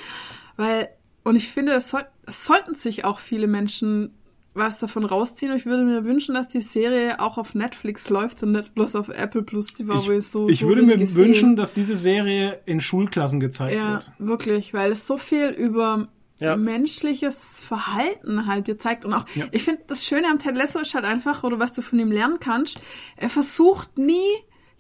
[0.57, 0.89] weil,
[1.23, 4.15] und ich finde, es, soll, es sollten sich auch viele Menschen
[4.55, 5.55] was davon rausziehen.
[5.55, 9.09] Ich würde mir wünschen, dass die Serie auch auf Netflix läuft und nicht bloß auf
[9.09, 12.59] Apple Plus TV, wo ich so ich so würde mir wenige wünschen, dass diese Serie
[12.67, 14.07] in Schulklassen gezeigt Ja, wird.
[14.19, 16.09] wirklich, weil es so viel über
[16.41, 16.57] Ja.
[16.57, 17.35] menschliches
[17.65, 19.05] Verhalten halt dir zeigt.
[19.05, 19.47] Und auch, Ja.
[19.51, 22.13] ich finde, das Schöne am Ted Lasso ist halt einfach, oder was du von ihm
[22.13, 22.81] lernen kannst,
[23.17, 24.23] er versucht nie,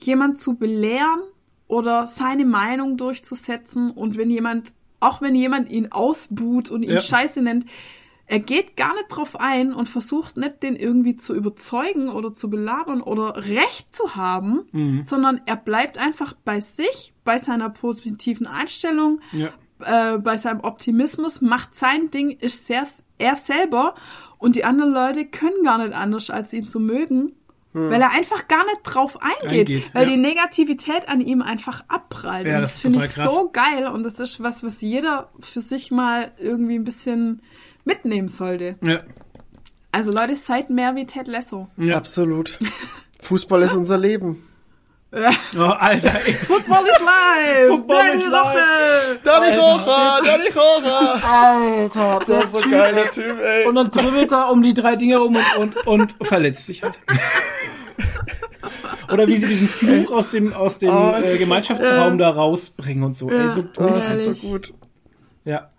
[0.00, 1.20] jemand zu belehren
[1.66, 3.90] oder seine Meinung durchzusetzen.
[3.90, 7.00] Und wenn jemand, auch wenn jemand ihn ausbuht und ihn Ja.
[7.00, 7.66] Scheiße nennt,
[8.30, 12.50] er geht gar nicht drauf ein und versucht nicht, den irgendwie zu überzeugen oder zu
[12.50, 15.02] belabern oder Recht zu haben, Mhm.
[15.02, 19.48] sondern er bleibt einfach bei sich, bei seiner positiven Einstellung, Ja.
[19.80, 22.86] Äh, bei seinem Optimismus, macht sein Ding, ist sehr
[23.18, 23.94] er selber
[24.38, 27.32] und die anderen Leute können gar nicht anders, als ihn zu mögen.
[27.74, 30.14] Weil er einfach gar nicht drauf eingeht, Eingeht, weil ja.
[30.14, 32.46] die Negativität an ihm einfach abprallt.
[32.46, 33.32] Ja, und das das ist finde ich krass.
[33.32, 37.42] so geil und das ist was, was jeder für sich mal irgendwie ein bisschen
[37.84, 38.76] mitnehmen sollte.
[38.82, 39.00] Ja.
[39.92, 41.68] Also Leute, seid mehr wie Ted Lasso.
[41.76, 41.96] Ja.
[41.96, 42.58] Absolut.
[43.20, 44.42] Fußball ist unser Leben.
[45.10, 46.32] Oh, Alter, ey.
[46.34, 47.68] Football is live!
[47.68, 49.20] Football Danny is Roche!
[49.24, 51.20] Danny Rocha, Danny Rocha.
[51.24, 53.66] Alter, Der ist so ein geiler Typ, ey.
[53.66, 56.98] Und dann dribbelt er um die drei Dinger rum und, und, und verletzt sich halt.
[59.10, 63.16] Oder wie sie diesen Fluch aus dem, aus dem Oh, äh, Gemeinschaftsraum da rausbringen und
[63.16, 63.30] so.
[63.30, 63.72] Ey, so gut.
[63.78, 64.74] Oh, das ist so gut.
[65.46, 65.70] Ja.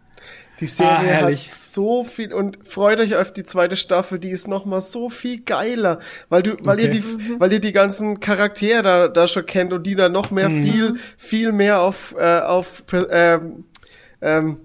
[0.60, 1.50] Die Serie Ah, herrlich.
[1.50, 5.10] hat so viel und freut euch auf die zweite Staffel, die ist noch mal so
[5.10, 7.02] viel geiler, weil du, weil ihr Okay.
[7.02, 10.50] die, weil ihr die ganzen Charaktere da, da schon kennt und die da noch mehr
[10.50, 10.62] Mhm.
[10.64, 13.64] viel, viel mehr auf, äh, auf ähm,
[14.22, 14.58] ähm,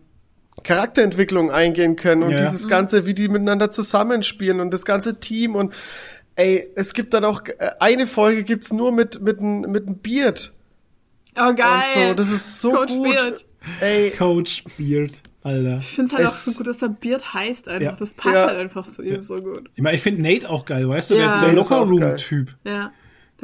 [0.64, 2.36] Charakterentwicklung eingehen können und Ja.
[2.38, 5.74] dieses ganze, wie die miteinander zusammenspielen und das ganze Team und
[6.36, 9.98] ey, es gibt dann auch äh, eine Folge gibt's nur mit mit n- mit einem
[9.98, 10.52] Beard
[11.36, 11.66] Oh, geil!
[11.76, 13.04] und so, das ist so Coach gut.
[13.16, 13.44] Beard.
[13.80, 15.12] Ey, Coach Beard,
[15.44, 15.78] Alter.
[15.78, 17.80] Ich finde es halt auch so gut, dass er Beard heißt einfach.
[17.82, 17.96] Ja.
[17.96, 18.46] Das passt Ja.
[18.48, 19.70] halt einfach zu ihm so gut.
[19.76, 21.14] Ich meine, ich finde Nate auch geil, weißt du?
[21.16, 21.38] Ja.
[21.38, 22.54] Der, der Locker-Room-Typ.
[22.64, 22.90] Ja.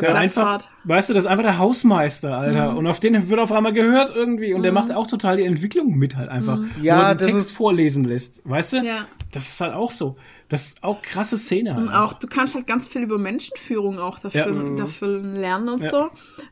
[0.01, 0.69] Der einfach, Platzwart.
[0.85, 2.73] weißt du, das ist einfach der Hausmeister, Alter.
[2.73, 2.79] Mhm.
[2.79, 4.55] Und auf den wird auf einmal gehört irgendwie.
[4.55, 6.57] Und der macht auch total die Entwicklung mit halt einfach.
[6.57, 6.71] Mhm.
[6.79, 8.77] Wo Ja, er den das Text ist- vorlesen lässt, weißt du?
[8.79, 9.07] Ja.
[9.33, 10.17] Das ist halt auch so.
[10.49, 11.87] Das ist auch krasse Szene halt.
[11.87, 14.77] Und auch, du kannst halt ganz viel über Menschenführung auch dafür, Ja.
[14.77, 15.91] dafür lernen und Ja.
[15.91, 16.09] so.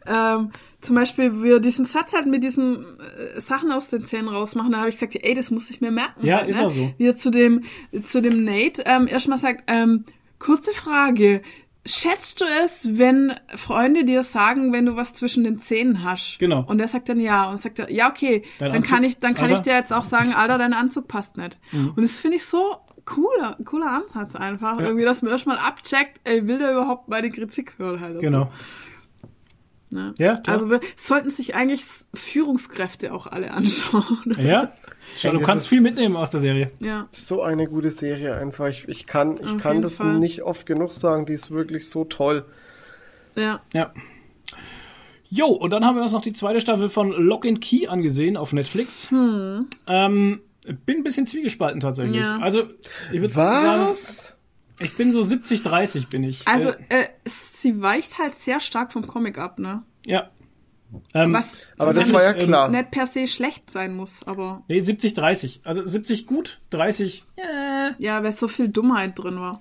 [0.06, 4.72] Ähm, zum Beispiel, wir diesen Satz halt mit diesen äh, Sachen aus den Zähnen rausmachen,
[4.72, 6.24] da habe ich gesagt, ey, das muss ich mir merken.
[6.24, 6.66] Ja, halt, ist ne?
[6.66, 6.94] auch so.
[6.98, 7.64] Wie er zu dem,
[8.04, 10.04] zu dem Nate ähm, erstmal sagt, ähm,
[10.38, 11.42] kurze Frage,
[11.84, 16.38] schätzt du es, wenn Freunde dir sagen, wenn du was zwischen den Zähnen hast?
[16.38, 16.64] Genau.
[16.66, 17.50] Und er sagt dann ja.
[17.50, 19.56] Und sagt er, ja, okay, Dein dann kann Anzug- ich, dann kann Alter?
[19.56, 21.58] ich dir jetzt auch sagen, Alter, dein Anzug passt nicht.
[21.72, 21.92] Mhm.
[21.96, 24.78] Und das finde ich so cooler, cooler Ansatz einfach.
[24.78, 28.20] Irgendwie, dass man erstmal abcheckt, ey, will der überhaupt meine Kritik hören halt.
[28.20, 28.44] Genau.
[28.44, 28.50] So,
[29.90, 30.14] ne?
[30.18, 30.56] Ja, klar.
[30.56, 31.82] Also wir sollten sich eigentlich
[32.14, 34.34] Führungskräfte auch alle anschauen.
[34.40, 34.72] Ja,
[35.22, 36.70] Ey, du kannst viel mitnehmen aus der Serie.
[36.80, 37.08] Ja.
[37.12, 38.68] so eine gute Serie einfach.
[38.68, 40.18] Ich, ich kann, ich Auf kann das Fall.
[40.18, 41.26] nicht oft genug sagen.
[41.26, 42.44] Die ist wirklich so toll.
[43.34, 43.60] Ja.
[43.72, 43.92] Ja.
[45.30, 48.36] Jo, und dann haben wir uns noch die zweite Staffel von Lock and Key angesehen
[48.36, 49.10] auf Netflix.
[49.12, 52.22] Ähm, bin ein bisschen zwiegespalten tatsächlich.
[52.22, 52.36] Ja.
[52.38, 52.64] Also,
[53.12, 54.36] ich würde sagen, Was?
[54.80, 56.46] ich bin so 70-30 bin ich.
[56.48, 57.08] Also, äh, äh,
[57.60, 59.82] sie weicht halt sehr stark vom Comic ab, ne?
[60.06, 60.30] ja.
[61.12, 62.68] Ähm, Was Aber das war ja ähm, klar.
[62.70, 65.60] nicht per se schlecht sein muss, aber nee, 70-30.
[65.62, 67.24] Also 70 gut, 30.
[67.98, 69.60] ja, weil so viel Dummheit drin war.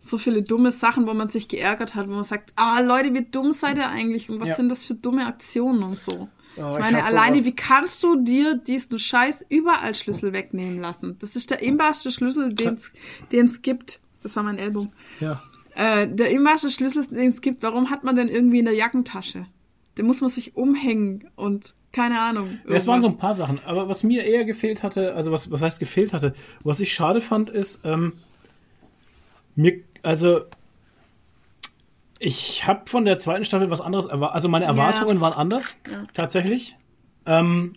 [0.00, 3.22] So viele dumme Sachen, wo man sich geärgert hat, wo man sagt, ah Leute, wie
[3.24, 4.54] dumm seid ihr eigentlich und was Ja.
[4.56, 6.28] sind das für dumme Aktionen und so.
[6.56, 7.46] Oh, ich ich meine, hasse alleine, sowas.
[7.46, 11.16] wie kannst du dir diesen scheiß Überall-Schlüssel wegnehmen lassen?
[11.20, 12.78] Das ist der imbarste Schlüssel, den
[13.46, 14.00] es gibt.
[14.24, 14.90] Das war mein Ellbogen.
[15.20, 15.40] Ja.
[15.74, 19.46] Äh, der imbarste Schlüssel, den es gibt, warum hat man denn irgendwie in der Jackentasche?
[19.96, 22.58] Den muss man sich umhängen und keine Ahnung.
[22.64, 23.12] Es waren so irgendwas.
[23.14, 26.34] ein paar Sachen, aber was mir eher gefehlt hatte, also was, was heißt gefehlt hatte,
[26.62, 28.14] was ich schade fand, ist, ähm,
[29.54, 30.42] mir, also
[32.18, 35.76] ich habe von der zweiten Staffel was anderes erwartet, also meine Erwartungen waren anders,
[36.14, 36.76] tatsächlich.
[37.26, 37.74] Ähm,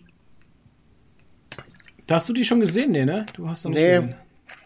[2.06, 3.26] da hast du die schon gesehen, nee, ne?
[3.34, 3.96] Du hast noch nicht Nee.
[3.96, 4.14] gesehen.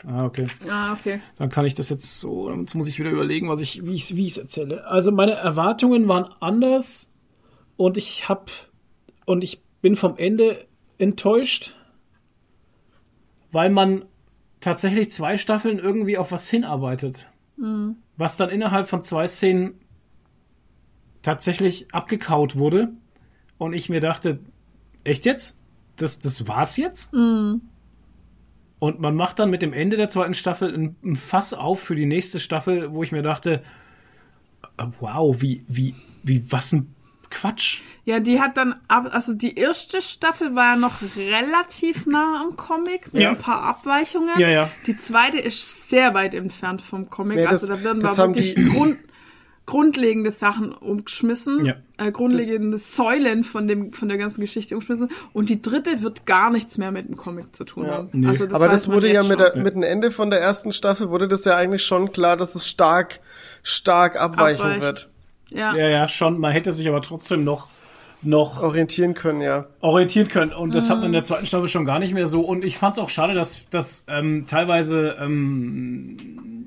[0.06, 0.46] Ah, okay.
[0.68, 1.20] Ah, okay.
[1.36, 4.16] Dann kann ich das jetzt so, jetzt muss ich wieder überlegen, was ich, wie ich
[4.16, 4.86] wie ich es erzähle.
[4.86, 7.10] Also meine Erwartungen waren anders
[7.76, 8.50] und ich hab
[9.26, 10.66] und ich bin vom Ende
[10.98, 11.74] enttäuscht,
[13.52, 14.04] weil man
[14.60, 17.28] tatsächlich zwei Staffeln irgendwie auf was hinarbeitet,
[18.16, 19.80] was dann innerhalb von zwei Szenen
[21.22, 22.92] tatsächlich abgekaut wurde
[23.58, 24.40] und ich mir dachte,
[25.04, 25.58] echt jetzt?
[25.96, 27.12] Das, das war's jetzt?
[28.80, 31.94] Und man macht dann mit dem Ende der zweiten Staffel ein, ein Fass auf für
[31.94, 33.62] die nächste Staffel, wo ich mir dachte,
[34.78, 36.92] äh, wow, wie, wie, wie, was ein
[37.30, 37.82] Quatsch.
[38.04, 42.56] Ja, die hat dann ab, also die erste Staffel war ja noch relativ nah am
[42.56, 43.30] Comic mit Ja.
[43.30, 44.36] ein paar Abweichungen.
[44.38, 44.70] Ja, ja.
[44.86, 47.46] Die zweite ist sehr weit entfernt vom Comic.
[47.46, 48.96] Also das- da werden haben wirklich die- Grund,
[49.70, 51.74] grundlegende Sachen umgeschmissen, Ja.
[51.96, 55.08] äh, grundlegende Säulen von dem von der ganzen Geschichte umgeschmissen.
[55.32, 58.08] Und die dritte wird gar nichts mehr mit dem Comic zu tun haben.
[58.12, 58.26] Nee.
[58.26, 61.10] Also Aber weiß das wurde ja mit, der, mit dem Ende von der ersten Staffel
[61.10, 63.20] wurde das ja eigentlich schon klar, dass es stark,
[63.62, 64.82] stark abweichen Abweicht.
[64.82, 65.08] wird.
[65.50, 65.74] ja.
[65.76, 66.38] Ja, ja, schon.
[66.40, 67.68] Man hätte sich aber trotzdem noch,
[68.22, 69.66] noch Orientieren können, ja.
[69.80, 70.52] orientieren können.
[70.52, 72.40] Und das hat man in der zweiten Staffel schon gar nicht mehr so.
[72.40, 76.66] Und ich fand es auch schade, dass, dass ähm, teilweise ähm,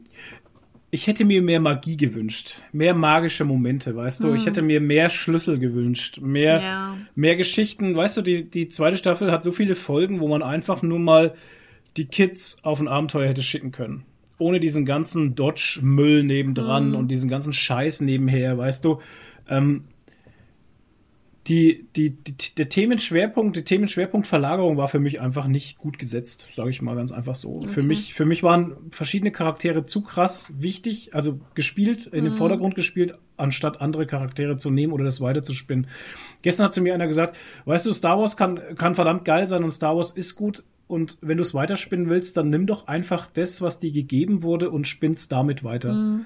[0.94, 4.34] ich hätte mir mehr Magie gewünscht, mehr magische Momente, weißt du.
[4.36, 6.98] Ich hätte mir mehr Schlüssel gewünscht, mehr, Ja.
[7.16, 7.96] mehr Geschichten.
[7.96, 11.34] Weißt du, die, die zweite Staffel hat so viele Folgen, wo man einfach nur mal
[11.98, 14.04] die Kids auf ein Abenteuer hätte schicken können.
[14.38, 19.00] Ohne diesen ganzen Dodge-Müll nebendran und diesen ganzen Scheiß nebenher, weißt du.
[19.50, 19.86] Ähm,
[21.48, 26.70] die, die, die, der Themenschwerpunkt, die Themenschwerpunktverlagerung war für mich einfach nicht gut gesetzt, sage
[26.70, 27.62] ich mal ganz einfach so.
[27.68, 32.76] Für mich, für mich waren verschiedene Charaktere zu krass wichtig, also gespielt, in den Vordergrund
[32.76, 35.88] gespielt, anstatt andere Charaktere zu nehmen oder das weiterzuspinnen.
[36.44, 39.64] Gestern hat zu mir einer gesagt, weißt du, Star Wars kann, kann verdammt geil sein
[39.64, 43.30] und Star Wars ist gut und wenn du es weiterspinnen willst, dann nimm doch einfach
[43.32, 46.22] das, was dir gegeben wurde und spinn's damit weiter.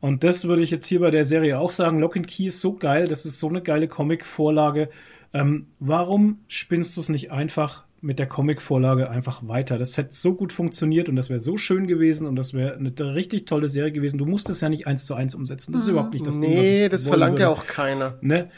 [0.00, 1.98] Und das würde ich jetzt hier bei der Serie auch sagen.
[2.00, 4.90] Lock and Key ist so geil, das ist so eine geile Comic-Vorlage.
[5.32, 9.78] Ähm, warum spinnst du es nicht einfach mit der Comic-Vorlage einfach weiter?
[9.78, 12.92] Das hätte so gut funktioniert und das wäre so schön gewesen und das wäre eine
[13.14, 14.18] richtig tolle Serie gewesen.
[14.18, 15.72] Du musst es ja nicht eins zu eins umsetzen.
[15.72, 16.50] Das ist überhaupt nicht das Ding.
[16.56, 17.60] was Nee, das verlangt ja würde.
[17.60, 18.18] auch keiner.
[18.20, 18.48] Ne?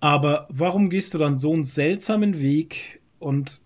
[0.00, 3.60] Aber warum gehst du dann so einen seltsamen Weg und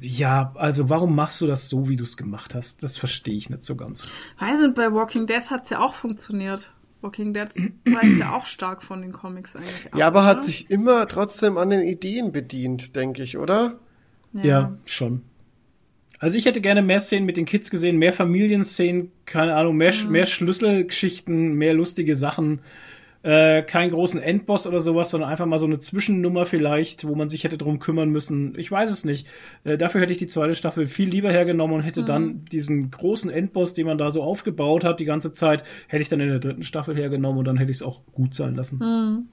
[0.00, 2.82] ja, also warum machst du das so, wie du es gemacht hast?
[2.82, 4.10] Das verstehe ich nicht so ganz.
[4.38, 6.70] Weiß nicht, bei Walking Dead hat's ja auch funktioniert.
[7.00, 7.48] Walking Dead
[7.84, 9.98] weicht ja auch stark von den Comics eigentlich ab.
[9.98, 10.40] Ja, aber hat oder?
[10.44, 13.78] sich immer trotzdem an den Ideen bedient, denke ich, oder?
[14.32, 14.76] Ja.
[14.86, 15.22] schon.
[16.18, 19.92] Also ich hätte gerne mehr Szenen mit den Kids gesehen, mehr Familienszenen, keine Ahnung, mehr,
[19.92, 20.10] Mhm.
[20.12, 22.60] mehr Schlüsselgeschichten, mehr lustige Sachen.
[23.24, 27.28] Äh, keinen großen Endboss oder sowas, sondern einfach mal so eine Zwischennummer vielleicht, wo man
[27.28, 28.54] sich hätte drum kümmern müssen.
[28.58, 29.28] Ich weiß es nicht.
[29.62, 32.06] Äh, dafür hätte ich die zweite Staffel viel lieber hergenommen und hätte Mhm.
[32.06, 36.08] dann diesen großen Endboss, den man da so aufgebaut hat die ganze Zeit, hätte ich
[36.08, 38.78] dann in der dritten Staffel hergenommen und dann hätte ich es auch gut sein lassen.
[38.78, 39.28] Mhm.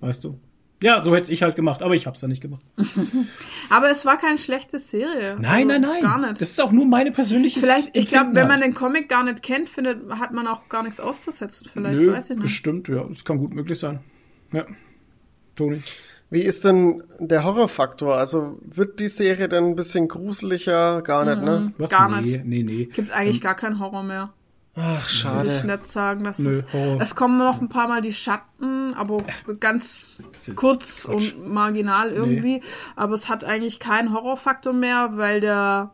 [0.00, 0.38] Weißt du?
[0.80, 2.62] Ja, so hätte ich halt gemacht, aber ich hab's ja nicht gemacht.
[3.68, 5.36] Aber es war keine schlechte Serie.
[5.40, 6.02] Nein, Also nein, nein.
[6.02, 6.40] Gar nicht.
[6.40, 8.64] Das ist auch nur meine persönliche Vielleicht, ich glaube, wenn man halt.
[8.64, 11.68] den Comic gar nicht kennt, findet, hat man auch gar nichts auszusetzen.
[11.72, 12.42] Vielleicht, Nö, weiß ich nicht.
[12.42, 13.04] bestimmt, ja.
[13.04, 13.98] Das kann gut möglich sein.
[14.52, 14.64] Ja.
[15.56, 15.82] Toni.
[16.30, 18.16] Wie ist denn der Horrorfaktor?
[18.16, 21.02] Also wird die Serie dann ein bisschen gruseliger?
[21.02, 21.72] Gar nicht, ne?
[21.78, 21.90] Was?
[21.90, 22.44] Gar nee, nicht.
[22.44, 22.84] nee, nee.
[22.84, 24.32] Gibt eigentlich gar keinen Horror mehr.
[24.78, 25.66] Ach, Würde ich schade.
[25.66, 26.24] nicht sagen.
[26.24, 27.00] Das Nö, ist, Horror.
[27.00, 29.18] es kommen noch ein paar Mal die Schatten, aber
[29.60, 30.16] ganz
[30.56, 31.32] kurz Quatsch.
[31.34, 32.62] und marginal irgendwie.
[32.96, 35.90] Aber es hat eigentlich keinen Horrorfaktor mehr, weil der,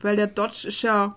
[0.00, 1.16] weil der Dodge ist ja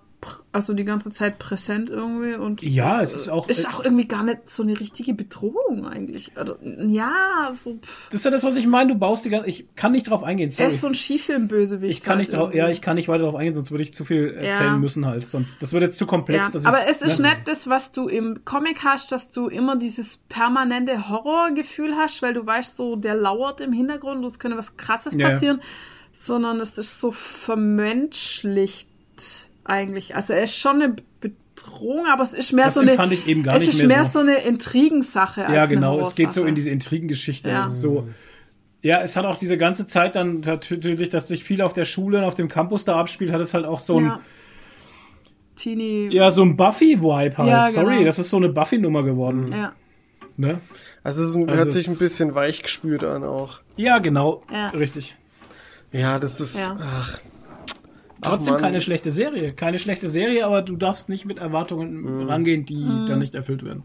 [0.52, 4.24] also die ganze Zeit präsent irgendwie und Ja, es ist auch- ist auch irgendwie gar
[4.24, 6.32] nicht so eine richtige Bedrohung eigentlich.
[6.40, 8.94] Oder, ja, so pff, Das ist ja das, was ich meine.
[8.94, 9.48] Du baust die ganze.
[9.48, 10.48] Ich kann nicht drauf eingehen.
[10.50, 10.70] er Sorry.
[10.70, 11.92] ist so ein Skifilm-Bösewicht.
[11.92, 12.54] ich kann nicht halt drauf.
[12.56, 14.78] Ja, ich kann nicht weiter darauf eingehen, sonst würde ich zu viel erzählen Ja.
[14.78, 15.26] müssen halt.
[15.28, 16.54] Sonst das wird jetzt zu komplex.
[16.54, 17.28] Ja, aber es ist ne?
[17.30, 22.34] nicht das, was du im Comic hast, dass du immer dieses permanente Horrorgefühl hast, weil
[22.34, 25.30] du weißt, so der lauert im Hintergrund, es könnte was Krasses ja.
[25.30, 25.62] passieren,
[26.12, 28.90] sondern es ist so vermenschlicht
[29.68, 30.16] eigentlich.
[30.16, 32.92] Also er ist schon eine Bedrohung, aber es ist mehr Das so eine.
[32.92, 34.12] empfand ich eben gar es nicht ist mehr mehr so.
[34.14, 35.46] so eine Intrigensache.
[35.46, 36.00] Als Ja, eine genau.
[36.00, 37.50] Es geht so in diese Intrigengeschichte.
[37.50, 37.72] Ja.
[37.74, 38.08] So.
[38.82, 42.20] Ja, es hat auch diese ganze Zeit dann natürlich, dass sich viel auf der Schule
[42.20, 44.20] und auf dem Campus da abspielt, hat es halt auch so ein, ja.
[45.56, 46.10] Teenie.
[46.12, 47.50] ja, so ein Buffy-Vibe halt.
[47.50, 48.06] Ja, Sorry, genau.
[48.06, 49.52] das ist so eine Buffy-Nummer geworden.
[49.52, 49.74] ja.
[50.40, 50.62] Ne?
[51.04, 53.62] Also es Also hört es sich ein bisschen weich gespürt an auch.
[53.76, 54.44] Ja, genau.
[54.52, 54.68] Ja.
[54.70, 55.16] Richtig.
[55.92, 56.60] Ja, das ist.
[56.60, 56.78] Ja.
[56.80, 57.18] Ach.
[58.22, 58.62] Trotzdem Mann.
[58.62, 59.54] keine schlechte Serie.
[59.54, 62.28] Keine schlechte Serie, aber du darfst nicht mit Erwartungen Mhm.
[62.28, 63.06] rangehen, die Mhm.
[63.08, 63.84] dann nicht erfüllt werden.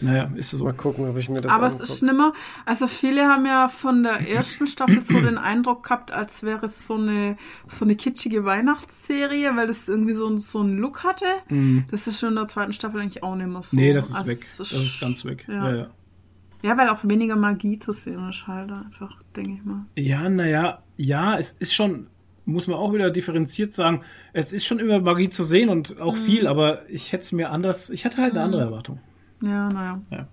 [0.00, 0.64] Naja, ist es so.
[0.66, 1.90] Mal gucken, ob ich mir das Aber es angucke.
[1.90, 2.32] ist schlimmer.
[2.66, 6.86] Also viele haben ja von der ersten Staffel so den Eindruck gehabt, als wäre es
[6.86, 11.24] so eine so eine kitschige Weihnachtsserie, weil das irgendwie so, so einen Look hatte.
[11.90, 13.74] Das ist schon in der zweiten Staffel eigentlich auch nicht mehr so.
[13.76, 13.82] Mhm.
[13.82, 14.40] Nee, das ist Also weg.
[14.44, 15.46] es Das ist ganz weg.
[15.48, 15.70] Ja.
[15.70, 15.86] Ja, ja.
[16.62, 19.86] Ja, weil auch weniger Magie zu sehen ist halt einfach, denke ich mal.
[19.96, 22.08] Ja, naja, ja, es ist schon,
[22.48, 24.02] muss man auch wieder differenziert sagen,
[24.32, 27.50] es ist schon immer Magie zu sehen und auch viel, aber ich hätte es mir
[27.50, 29.00] anders, ich hatte halt eine andere Erwartung.
[29.42, 30.00] Ja, naja.
[30.10, 30.28] Ja.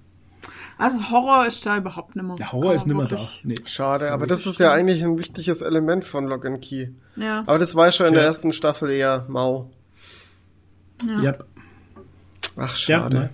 [0.77, 2.35] Also Horror ist da überhaupt nicht mehr.
[2.35, 3.17] Der Horror ist man nimmer da.
[3.43, 3.55] Nee.
[3.65, 6.89] Schade, aber das ist ja eigentlich ein wichtiges Element von Lock and Key.
[7.15, 7.43] Ja.
[7.45, 9.69] Aber das war schon in der ersten Staffel eher mau.
[11.21, 11.35] Ja,
[12.57, 13.17] Ach, ja, schade.
[13.17, 13.29] ne.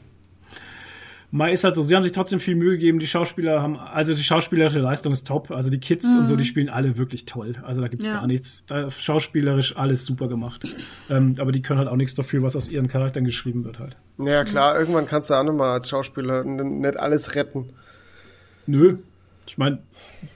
[1.33, 4.13] Mai ist halt so, sie haben sich trotzdem viel Mühe gegeben, die Schauspieler haben, also
[4.13, 7.55] die schauspielerische Leistung ist top, also die Kids und so, die spielen alle wirklich toll,
[7.63, 8.15] also da gibt's Ja.
[8.15, 10.65] gar nichts, da schauspielerisch alles super gemacht,
[11.09, 13.95] ähm, aber die können halt auch nichts dafür, was aus ihren Charakteren geschrieben wird halt.
[14.17, 17.69] Ja, klar, irgendwann kannst du auch nochmal als Schauspieler nicht alles retten.
[18.67, 18.97] Nö.
[19.47, 19.79] Ich meine,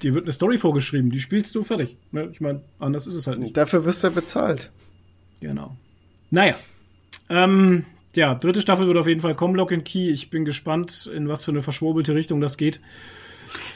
[0.01, 1.97] dir wird eine Story vorgeschrieben, die spielst du fertig.
[2.11, 2.29] Ne?
[2.31, 3.55] Ich meine, anders ist es halt nicht.
[3.55, 4.71] Dafür wirst du ja bezahlt.
[5.41, 5.75] Genau.
[6.31, 6.55] Naja.
[7.29, 7.85] Ähm,
[8.15, 10.09] ja, dritte Staffel wird auf jeden Fall kommen, Lock and Key.
[10.09, 12.79] Ich bin gespannt, in was für eine verschwurbelte Richtung das geht.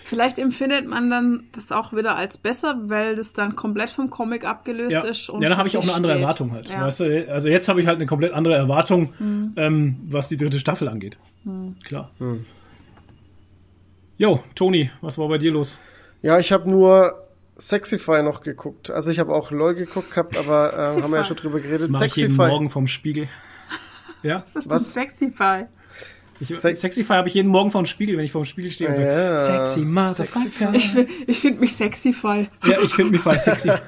[0.03, 4.43] Vielleicht empfindet man dann das auch wieder als besser, weil das dann komplett vom Comic
[4.43, 5.29] abgelöst Ja, ist.
[5.29, 6.21] und ja da für habe ich auch eine andere steht.
[6.23, 6.67] Erwartung halt.
[6.67, 6.85] Ja.
[6.87, 7.31] Weißt du?
[7.31, 9.53] Also jetzt habe ich halt eine komplett andere Erwartung, Mhm.
[9.55, 11.17] ähm, was die dritte Staffel angeht.
[11.83, 12.11] Klar.
[14.17, 15.77] Jo, Toni, was war bei dir los?
[16.21, 17.13] Ja, ich habe nur
[17.57, 18.89] Sexify noch geguckt.
[18.91, 21.27] Also ich habe auch LOL geguckt gehabt, aber äh, haben wir ja Sexify.
[21.27, 21.91] schon drüber Das geredet.
[21.91, 22.49] mache ich jeden Sexify.
[22.51, 23.27] Morgen vom Spiegel.
[24.23, 24.91] Ja, Das ist Was?
[24.91, 25.65] Sexify.
[26.39, 28.95] ich, Sex- Sexify habe ich jeden Morgen vom Spiegel, wenn ich vom Spiegel stehe und
[28.95, 30.73] so, Ja, sexy Motherfucker.
[30.73, 30.95] Ich,
[31.27, 32.47] ich finde mich Sexify.
[32.65, 33.69] Ja, ich finde mich voll sexy.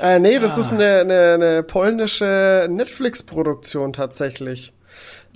[0.00, 0.60] Äh, nee, das Ah.
[0.60, 4.72] ist eine, eine, eine polnische Netflix-Produktion tatsächlich.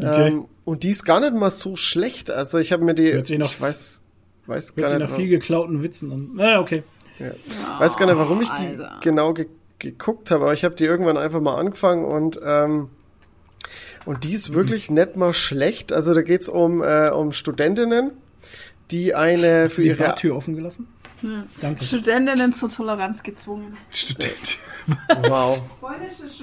[0.00, 0.28] Okay.
[0.28, 2.30] Ähm, und die ist gar nicht mal so schlecht.
[2.30, 4.02] Also ich habe mir die, Hört sich nach- ich weiß,
[4.46, 6.30] weiß Hört gar sich nicht, nach viel geklauten Witzen an.
[6.34, 6.82] Naja, okay.
[7.78, 8.96] weiß gar nicht, warum ich die Alter.
[9.02, 9.46] genau ge
[9.78, 12.88] geguckt habe, aber ich habe die irgendwann einfach mal angefangen und ähm,
[14.06, 15.92] und die ist wirklich nicht mal schlecht.
[15.92, 18.12] Also da geht's um äh, um Studentinnen,
[18.90, 20.88] die eine Hast für die ihre Bartür offen gelassen?
[21.60, 21.84] Danke.
[21.84, 23.76] Studentinnen zur Toleranz gezwungen.
[23.90, 24.58] Student.
[25.22, 25.62] wow,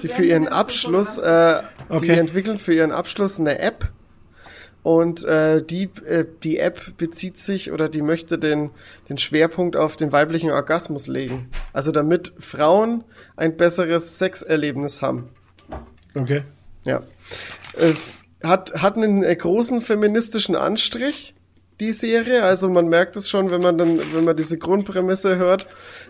[0.02, 2.18] die für ihren Abschluss, äh, die Okay.
[2.18, 3.90] entwickeln für ihren Abschluss eine App.
[4.82, 8.70] Und äh, die, äh, die App bezieht sich oder die möchte den,
[9.08, 11.48] den Schwerpunkt auf den weiblichen Orgasmus legen.
[11.72, 13.02] Also damit Frauen
[13.36, 15.30] ein besseres Sexerlebnis haben.
[16.14, 16.42] Okay.
[16.84, 17.02] Ja.
[17.76, 17.94] Äh,
[18.42, 21.34] hat, hat einen äh, großen feministischen Anstrich,
[21.80, 22.42] die Serie.
[22.42, 25.66] Also man merkt es schon, wenn man dann, wenn man diese Grundprämisse hört,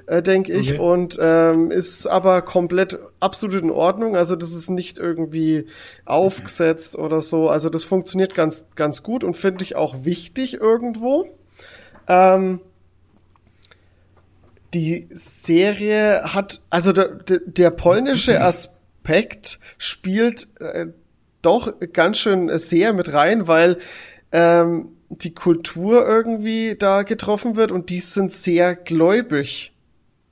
[0.06, 0.74] äh, denke ich.
[0.74, 0.80] Okay.
[0.80, 4.16] Und ähm, ist aber komplett absolut in Ordnung.
[4.16, 5.66] Also das ist nicht irgendwie
[6.04, 7.48] aufgesetzt oder so.
[7.48, 11.26] Also das funktioniert ganz, ganz gut und finde ich auch wichtig irgendwo.
[12.08, 12.60] Ähm,
[14.74, 20.88] die Serie hat, also der, der, der polnische Aspekt spielt äh,
[21.44, 23.78] doch ganz schön sehr mit rein, weil
[24.32, 29.72] ähm, die Kultur irgendwie da getroffen wird und die sind sehr gläubig.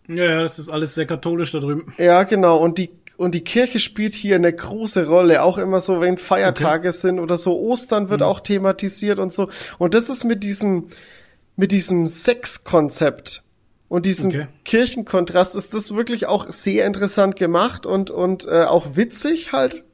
[0.09, 1.93] Ja, ja, das ist alles sehr katholisch da drüben.
[1.99, 2.59] Ja, genau.
[2.59, 5.43] Und die, und die Kirche spielt hier eine große Rolle.
[5.43, 7.59] Auch immer so, wenn Feiertage sind oder so.
[7.61, 9.49] Ostern wird auch thematisiert und so.
[9.79, 10.89] Und das ist mit diesem,
[11.57, 13.45] mit diesem Sexkonzept
[13.89, 14.47] und diesem Okay.
[14.65, 19.85] Kirchenkontrast ist das wirklich auch sehr interessant gemacht und, und äh, auch witzig halt.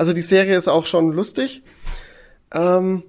[0.00, 1.62] Also die Serie ist auch schon lustig.
[2.54, 3.02] Ähm,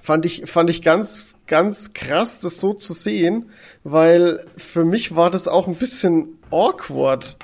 [0.00, 3.50] fand ich, fand ich ganz, ganz krass, das so zu sehen,
[3.84, 7.36] weil für mich war das auch ein bisschen awkward.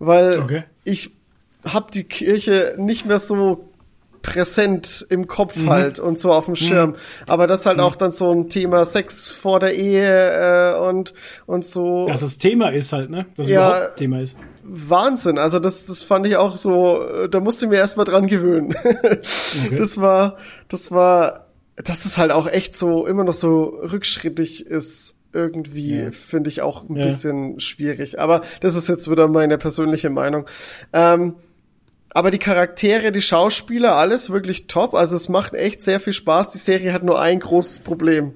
[0.00, 0.64] Weil Okay.
[0.82, 1.12] ich
[1.64, 3.68] habe die Kirche nicht mehr so
[4.22, 5.70] präsent im Kopf Mhm.
[5.70, 6.94] halt und so auf dem Schirm.
[7.26, 11.14] Aber das halt auch dann so ein Thema Sex vor der Ehe äh, und,
[11.46, 12.06] und so.
[12.08, 13.26] Dass das Thema ist halt, ne?
[13.36, 13.68] Dass Ja.
[13.76, 14.36] überhaupt Thema ist.
[14.64, 15.38] Wahnsinn.
[15.38, 18.74] Also das, das fand ich auch so, äh, da musste ich mir erstmal dran gewöhnen.
[19.76, 20.36] Das war,
[20.68, 26.10] das war, dass es halt auch echt so, immer noch so rückschrittig ist, irgendwie, Ja.
[26.12, 27.02] finde ich auch ein Ja.
[27.02, 28.20] bisschen schwierig.
[28.20, 30.46] Aber das ist jetzt wieder meine persönliche Meinung.
[30.92, 31.34] Ähm,
[32.14, 34.94] aber die Charaktere, die Schauspieler, alles wirklich top.
[34.94, 36.52] Also es macht echt sehr viel Spaß.
[36.52, 38.34] Die Serie hat nur ein großes Problem.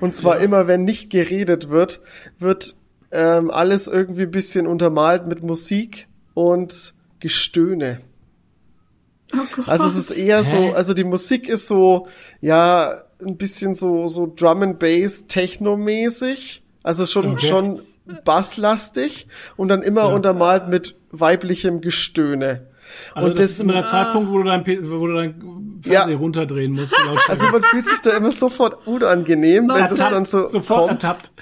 [0.00, 2.00] Und zwar immer, wenn nicht geredet wird,
[2.38, 2.76] wird
[3.12, 8.00] ähm, alles irgendwie ein bisschen untermalt mit Musik und Gestöhne.
[9.32, 9.62] Oh.
[9.66, 10.72] Also es ist eher so, Hä?
[10.74, 12.08] also die Musik ist so,
[12.40, 16.62] ja, ein bisschen so, so Drum and Bass Techno-mäßig.
[16.82, 17.46] Also schon, Okay.
[17.46, 17.80] schon
[18.24, 20.14] basslastig und dann immer Ja.
[20.14, 22.66] untermalt mit weiblichem Gestöhne.
[23.14, 25.34] Also und das, ist immer der Zeitpunkt, wo du dein, wo du dein
[25.82, 26.16] Fernseher Ja.
[26.18, 26.94] runterdrehen musst.
[27.28, 31.04] also man fühlt sich da immer sofort unangenehm, wenn das dann so sofort kommt.
[31.04, 31.32] ertappt.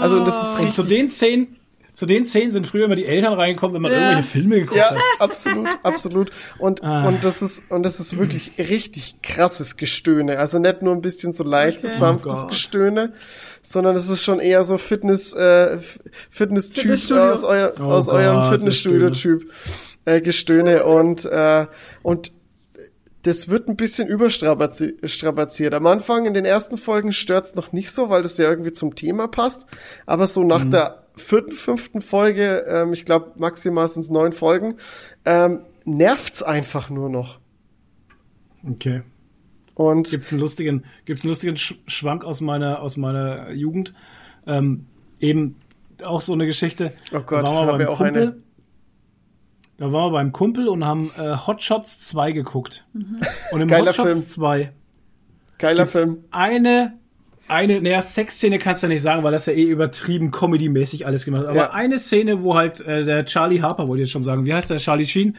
[0.00, 0.98] Also und das ist Und zu richtig.
[0.98, 1.56] den Szenen,
[2.04, 3.98] zu den Szenen sind früher immer die Eltern reingekommen, wenn man Ja.
[3.98, 4.98] irgendwelche Filme geguckt Ja, hat.
[5.20, 6.30] absolut, absolut.
[6.58, 7.06] Und, Ah.
[7.08, 10.38] und das ist, und das ist wirklich richtig krasses Gestöhne.
[10.38, 12.00] Also nicht nur ein bisschen so leichtes, Okay.
[12.00, 12.48] sanftes Oh.
[12.48, 13.12] Gestöhne,
[13.62, 15.78] sondern es ist schon eher so Fitness, äh,
[16.28, 17.22] Fitness-Typ Fitnessstudio.
[17.32, 19.50] aus, euer, Oh aus eurem Gott, Fitnessstudio-Typ,
[20.04, 21.66] äh, Gestöne und, äh,
[22.02, 22.32] und
[23.22, 25.10] das wird ein bisschen überstrapaziert.
[25.10, 25.72] strapaziert.
[25.72, 28.94] Am Anfang in den ersten Folgen stört's noch nicht so, weil das ja irgendwie zum
[28.94, 29.64] Thema passt.
[30.04, 30.46] Aber so Mhm.
[30.48, 34.76] nach der vierten, fünften Folge, ähm, ich glaube maximal sind's neun Folgen,
[35.24, 37.38] ähm, nervt's einfach nur noch.
[38.68, 39.02] Okay.
[39.74, 43.92] Und Gibt's einen lustigen, gibt's einen lustigen Sch Schwank aus meiner, aus meiner Jugend.
[44.46, 44.86] Ähm,
[45.20, 45.56] eben
[46.02, 46.92] auch so eine Geschichte.
[47.12, 48.36] Oh Gott, Da waren wir auch eine.
[49.76, 52.86] Da waren wir beim Kumpel und haben äh, Hot Shots 2 geguckt.
[53.50, 54.22] Und im Geiler Hot Shots Film.
[54.22, 54.72] 2
[55.58, 56.24] geiler Film.
[56.30, 56.98] eine,
[57.48, 61.24] eine, naja, Sexszene kannst du ja nicht sagen, weil das ja eh übertrieben comedy-mäßig alles
[61.24, 61.48] gemacht hat.
[61.50, 61.70] Aber Ja.
[61.72, 64.70] eine Szene, wo halt äh, der Charlie Harper, wollte ich jetzt schon sagen, wie heißt
[64.70, 65.36] der, Charlie Sheen,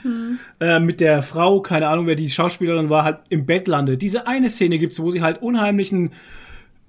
[0.59, 4.01] äh, mit der Frau, keine Ahnung, wer die Schauspielerin war, halt im Bett landet.
[4.01, 6.11] Diese eine Szene gibt's, wo sie halt unheimlichen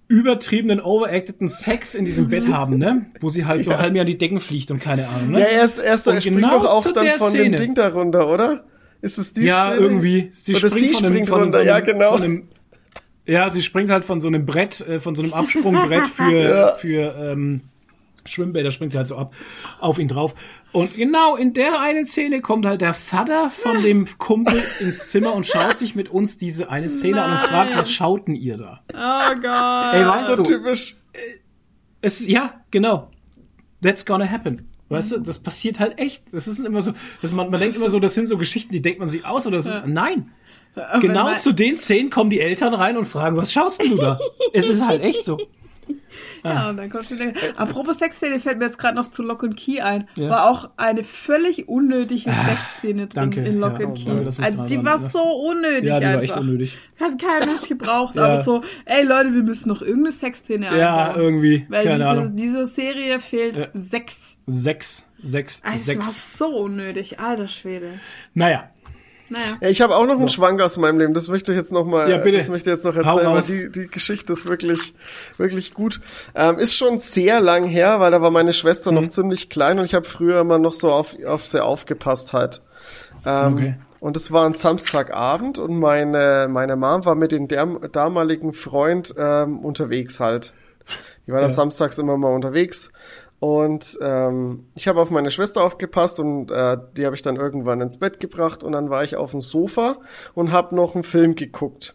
[0.09, 3.07] übertriebenen, overacteden Sex in diesem Bett haben, ne?
[3.21, 3.79] Wo sie halt so Ja.
[3.79, 5.41] halb mir an die Decken fliegt und keine Ahnung, ne?
[5.41, 7.57] Ja, erst, erst Und er springt genau doch auch dann von Szene.
[7.57, 8.65] dem Ding da runter, oder?
[9.03, 9.85] Ist es die ja, Szene?
[9.87, 10.31] irgendwie.
[10.33, 12.13] Sie Oder springt sie von einem, springt von runter, so einem, ja, genau.
[12.13, 12.49] Von einem,
[13.27, 16.69] ja, sie springt halt von so einem Brett, äh, von so einem Absprungbrett für, Ja.
[16.73, 17.61] für ähm,
[18.25, 19.35] Schwimmbäder, springt sie halt so ab
[19.79, 20.35] auf ihn drauf.
[20.73, 25.33] Und genau in der einen Szene kommt halt der Vater von dem Kumpel ins Zimmer
[25.35, 27.79] und schaut sich mit uns diese eine Szene an und fragt, Nein.
[27.79, 28.81] was schauten ihr da?
[28.93, 29.95] Oh Gott.
[29.95, 30.97] Ey, weißt So du, typisch.
[32.01, 33.11] es, ja, genau.
[33.83, 34.69] That's gonna happen.
[34.89, 36.33] Weißt du, das passiert halt echt.
[36.33, 38.83] Das ist immer so, dass man, man denkt immer so, das sind so Geschichten, die
[38.83, 40.31] denkt man sich aus oder das ist, nein.
[41.01, 44.19] Genau zu den Szenen kommen die Eltern rein und fragen, was schaust denn du da?
[44.53, 45.39] es ist halt echt so.
[46.45, 47.33] Ja, und dann kommt schon der.
[47.57, 50.09] Apropos Sexszene fällt mir jetzt gerade noch zu Lock and Key ein.
[50.15, 50.31] Ja.
[50.31, 53.41] War auch eine völlig unnötige Sexszene drin danke.
[53.45, 54.43] in Lock Ja, and oh, Key.
[54.45, 56.23] also, die war so unnötig Ja, die war einfach.
[56.25, 56.79] echt unnötig.
[57.01, 58.25] Hat kein Mensch gebraucht, Ja.
[58.27, 61.21] aber so, ey Leute, wir müssen noch irgendeine Sexszene Ja, einbauen.
[61.23, 61.67] irgendwie.
[61.69, 62.37] Weil keine diese, Ahnung.
[62.37, 63.67] diese Serie fehlt Ja.
[63.75, 64.39] Sex.
[64.47, 66.39] Sechs, sechs, Also, es war sechs.
[66.39, 67.99] so unnötig, alter Schwede.
[68.35, 68.71] Naja,
[69.29, 69.45] Naja.
[69.61, 71.15] Ja, ich habe auch noch einen Schwank aus meinem Leben.
[71.15, 72.39] Das möchte ich jetzt noch mal, Ja, bitte.
[72.39, 74.95] das möchte ich jetzt noch erzählen, weil die, die Geschichte ist wirklich,
[75.37, 76.01] wirklich gut.
[76.35, 78.99] Ähm, ist schon sehr lang her, weil da war meine Schwester Mhm.
[79.03, 82.63] noch ziemlich klein und ich habe früher immer noch so auf, auf sie aufgepasst halt.
[83.25, 83.75] Ähm, Okay.
[83.99, 89.59] Und es war ein Samstagabend und meine, meine Mom war mit dem damaligen Freund ähm,
[89.61, 90.53] unterwegs halt.
[91.27, 91.51] Die war da Ja.
[91.51, 92.93] samstags immer mal unterwegs.
[93.39, 97.81] Und ähm, ich habe auf meine Schwester aufgepasst und äh, die habe ich dann irgendwann
[97.83, 99.99] ins Bett gebracht und dann war ich auf dem Sofa
[100.35, 101.95] und habe noch einen Film geguckt.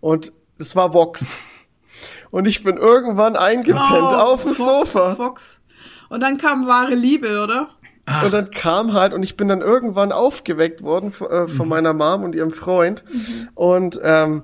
[0.00, 1.36] Und es war Vox.
[2.30, 4.58] Und ich bin irgendwann eingepennt Oh, auf dem Fox,
[4.92, 5.14] Sofa.
[5.16, 5.60] Fox.
[6.08, 7.68] Und dann kam wahre Liebe, oder?
[8.22, 11.48] Und dann kam halt, und ich bin dann irgendwann aufgeweckt worden von, äh, Mhm.
[11.48, 13.02] von meiner Mom und ihrem Freund.
[13.54, 14.42] Und, ähm,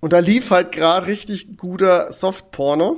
[0.00, 2.96] und da lief halt gerade richtig guter Softporno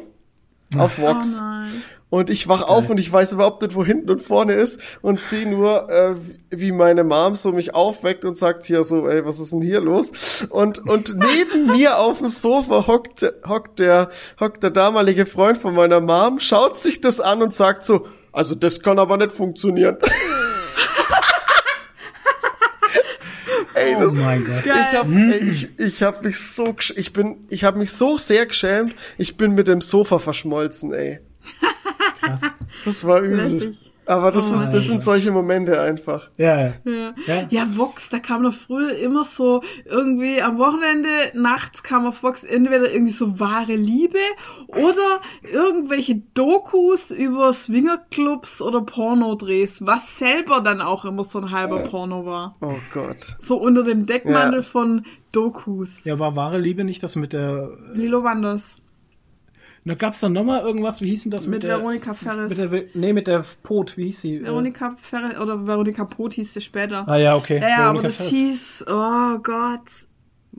[0.79, 1.39] auf Vox.
[1.41, 1.83] Oh nein.
[2.11, 5.21] Und ich wach auf und ich weiß überhaupt nicht, wo hinten und vorne ist und
[5.21, 6.17] sehe nur, äh,
[6.51, 9.81] wie meine Mom so mich aufweckt und sagt hier so, ey, was ist denn hier
[9.81, 10.45] los?
[10.51, 15.73] Und, und neben mir auf dem Sofa hockt, hockt der, hockt der damalige Freund von
[15.73, 19.97] meiner Mom, schaut sich das an und sagt so, also das kann aber nicht funktionieren.
[23.75, 24.65] ey, oh das, mein Gott.
[24.67, 28.47] ich hab, ey, ich, ich hab mich so, ich bin, ich hab mich so sehr
[28.47, 31.21] geschämt, ich bin mit dem Sofa verschmolzen, ey.
[32.21, 32.43] Krass.
[32.85, 33.37] Das war übel.
[33.49, 33.79] Lässig.
[34.07, 36.31] Aber das, ist, Oh, das sind solche Momente einfach.
[36.37, 36.73] Ja, ja.
[36.85, 37.15] Ja.
[37.27, 37.47] Ja.
[37.49, 42.43] ja, Vox, da kam doch früher immer so irgendwie am Wochenende, nachts kam auf Vox
[42.43, 44.19] entweder irgendwie so wahre Liebe
[44.67, 51.79] oder irgendwelche Dokus über Swingerclubs oder Pornodrehs, was selber dann auch immer so ein halber
[51.81, 52.55] Porno war.
[52.63, 53.37] Oh Gott.
[53.39, 54.63] So unter dem Deckmantel Ja.
[54.63, 56.03] von Dokus.
[56.05, 57.71] Ja, war wahre Liebe nicht das mit der.
[57.93, 58.79] Lilo Wanders.
[59.85, 61.71] Da gab's dann nochmal irgendwas, wie hieß denn das mit, Mit.
[61.71, 62.57] Veronika Ferris.
[62.57, 64.43] Mit der, nee, mit der Pot, wie hieß sie?
[64.43, 67.09] Veronika Ferris oder Veronika Pot hieß sie später.
[67.09, 67.61] Ah ja, okay.
[67.61, 68.33] ja, ja, aber das Ferris.
[68.33, 70.10] hieß, oh Gott.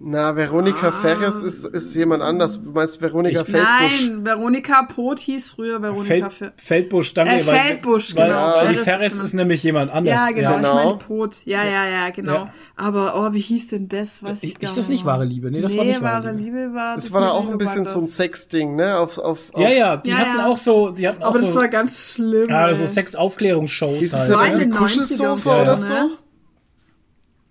[0.04, 0.92] Na, Veronika Ah.
[0.92, 2.60] Ferres ist, ist jemand anders.
[2.64, 4.10] Du meinst Veronika Feldbusch?
[4.10, 7.36] Nein, Veronika Pot hieß früher Veronika Feld, Feldbusch, danke.
[7.36, 8.52] Äh, Feldbusch, weil, genau.
[8.56, 10.16] Weil die Ferris ist ist nämlich jemand anders.
[10.16, 10.80] Ja, genau, Genau.
[10.80, 11.36] ich meine Pot.
[11.46, 12.34] Ja, ja, ja, genau.
[12.34, 12.54] Ja.
[12.76, 14.24] Aber, oh, wie hieß denn das?
[14.24, 15.52] Weiß ich Ist gar das nicht wahre Liebe?
[15.52, 16.58] Nee, das war nicht wahre wahre Liebe.
[16.62, 16.74] Liebe.
[16.74, 18.08] war Das war da auch ein bisschen so ein.
[18.08, 18.98] Sexding, ne?
[18.98, 20.48] Auf, auf, auf Ja, ja, die Ja, hatten ja.
[20.48, 22.50] auch so, die hatten auch Aber so, das war ganz schlimm.
[22.50, 22.88] ja, so.
[22.88, 24.02] Sexaufklärungsshows halt.
[24.02, 24.60] nicht war in ne?
[24.62, 25.78] den irgendwie 90ern Kuschelsofa so, oder ne?
[25.78, 26.18] so?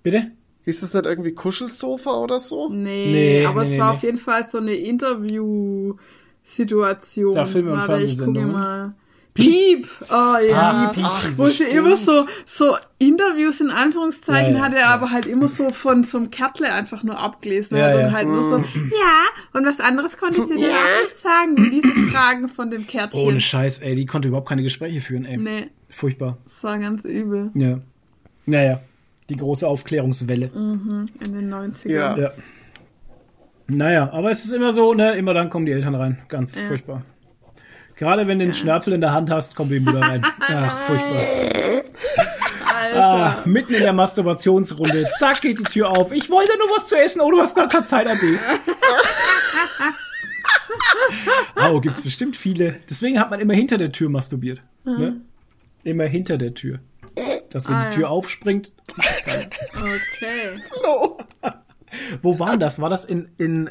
[0.03, 0.33] Bitte?
[0.65, 2.69] Hieß das nicht irgendwie Kuschelsofa oder so?
[2.69, 3.97] Nee, Nee, aber nee, es nee, war nee.
[3.97, 7.35] auf jeden Fall so eine Interview-Situation.
[7.35, 8.95] Da und Warte, ich gucke mal.
[9.33, 9.89] Piep!
[10.11, 10.51] Oh ja.
[10.51, 11.05] Ah, Piep,
[11.39, 11.75] Wo sie stimmt.
[11.75, 14.87] immer so, so Interviews in Anführungszeichen Ja, ja, hatte, ja.
[14.89, 18.11] aber halt immer so von so einem Kärtle einfach nur abgelesen Ja, hat und ja.
[18.13, 18.65] halt nur so, ja,
[19.53, 23.21] und was anderes konnte sie dir auch nicht sagen, wie diese Fragen von dem Kärtchen.
[23.25, 25.37] Ohne Scheiß, ey, die konnte überhaupt keine Gespräche führen, ey.
[25.37, 26.37] nee, Furchtbar.
[26.45, 27.53] das war ganz übel.
[27.55, 27.79] Ja.
[28.47, 28.81] Naja,
[29.31, 30.47] die große Aufklärungswelle.
[30.55, 31.89] In den 90ern.
[31.89, 32.17] Ja.
[32.19, 32.31] Ja.
[33.69, 36.19] Naja, aber es ist immer so, ne, immer dann kommen die Eltern rein.
[36.29, 36.67] Ganz Ja.
[36.67, 37.03] furchtbar.
[37.97, 40.23] Gerade wenn du den Schnörpel in der Hand hast, kommt die Mutter rein.
[40.41, 41.21] Ach, furchtbar.
[42.83, 43.05] Alter.
[43.05, 45.07] Ah, mitten in der Masturbationsrunde.
[45.19, 46.11] Zack, geht die Tür auf.
[46.11, 47.21] Ich wollte nur was zu essen.
[47.21, 48.39] Oh, du hast gar keine Zeit, Ade.
[51.57, 52.77] oh, gibt's bestimmt viele.
[52.89, 54.63] Deswegen hat man immer hinter der Tür masturbiert.
[54.85, 55.21] Ne?
[55.85, 56.79] Immer hinter der Tür.
[57.51, 57.91] Dass wenn Ah, die ja.
[57.93, 59.47] Tür aufspringt, sieht das keiner.
[59.75, 60.53] Okay.
[62.23, 62.81] Wo war denn das?
[62.81, 63.69] War das in, in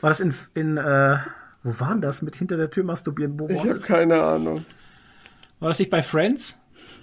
[0.00, 1.18] war das in, in äh,
[1.62, 3.38] wo war denn das mit hinter der Tür masturbieren?
[3.38, 3.86] Wo Ich war habe das?
[3.86, 4.64] keine Ahnung.
[5.60, 6.58] War das nicht bei Friends?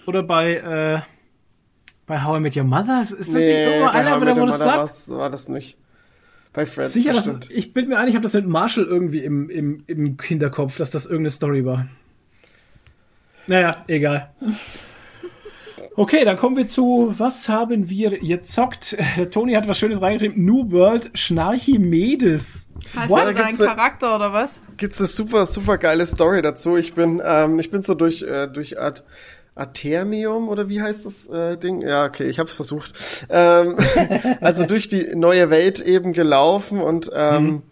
[0.06, 1.02] Oder bei, äh,
[2.06, 3.00] bei How I Met Your Mother?
[3.02, 5.10] Ist das nicht Nee, irgendwo bei einer, wo wo das sagt?
[5.18, 5.78] war das nicht.
[6.52, 7.50] Bei Friends Sicher, dass, bestimmt.
[7.52, 10.92] ich bin mir ein, ich habe das mit Marshall irgendwie im, im, im Hinterkopf, dass
[10.92, 11.88] das irgendeine Story war.
[13.48, 14.32] Naja, egal.
[16.00, 18.96] Okay, dann kommen wir zu, was haben wir gezockt?
[19.18, 20.46] Der Toni hat was Schönes reingeschrieben.
[20.46, 22.70] New World Schnarchimedes.
[22.96, 23.38] Heißt What?
[23.38, 24.62] das dein Charakter oder was?
[24.78, 26.78] Gibt's eine super, super geile Story dazu.
[26.78, 29.02] Ich bin, ähm, ich bin so durch, äh, durch Ad
[29.56, 31.82] Aternium oder wie heißt das äh, Ding?
[31.82, 32.94] Ja, okay, ich hab's versucht.
[33.30, 33.76] Ähm,
[34.40, 37.64] also durch die neue Welt eben gelaufen und, ähm,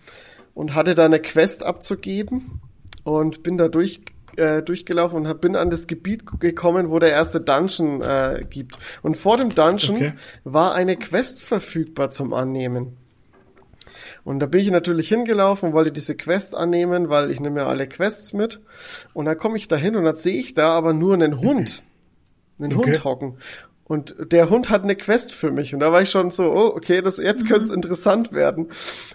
[0.54, 2.60] und hatte da eine Quest abzugeben
[3.06, 4.02] und bin da durch
[4.38, 8.78] äh, durchgelaufen und hab, bin an das Gebiet gekommen, wo der erste Dungeon äh, gibt.
[9.02, 10.14] Und vor dem Dungeon Okay.
[10.44, 12.98] war eine Quest verfügbar zum Annehmen.
[14.24, 17.68] Und da bin ich natürlich hingelaufen und wollte diese Quest annehmen, weil ich nehme ja
[17.68, 18.60] alle Quests mit.
[19.14, 21.82] Und dann komme ich da hin und dann sehe ich da aber nur einen Hund.
[22.60, 22.88] Einen Okay.
[22.88, 23.38] Hund hocken.
[23.86, 25.74] Und der Hund hat eine Quest für mich.
[25.74, 28.68] Und da war ich schon so, oh, okay, das, jetzt könnte es interessant werden.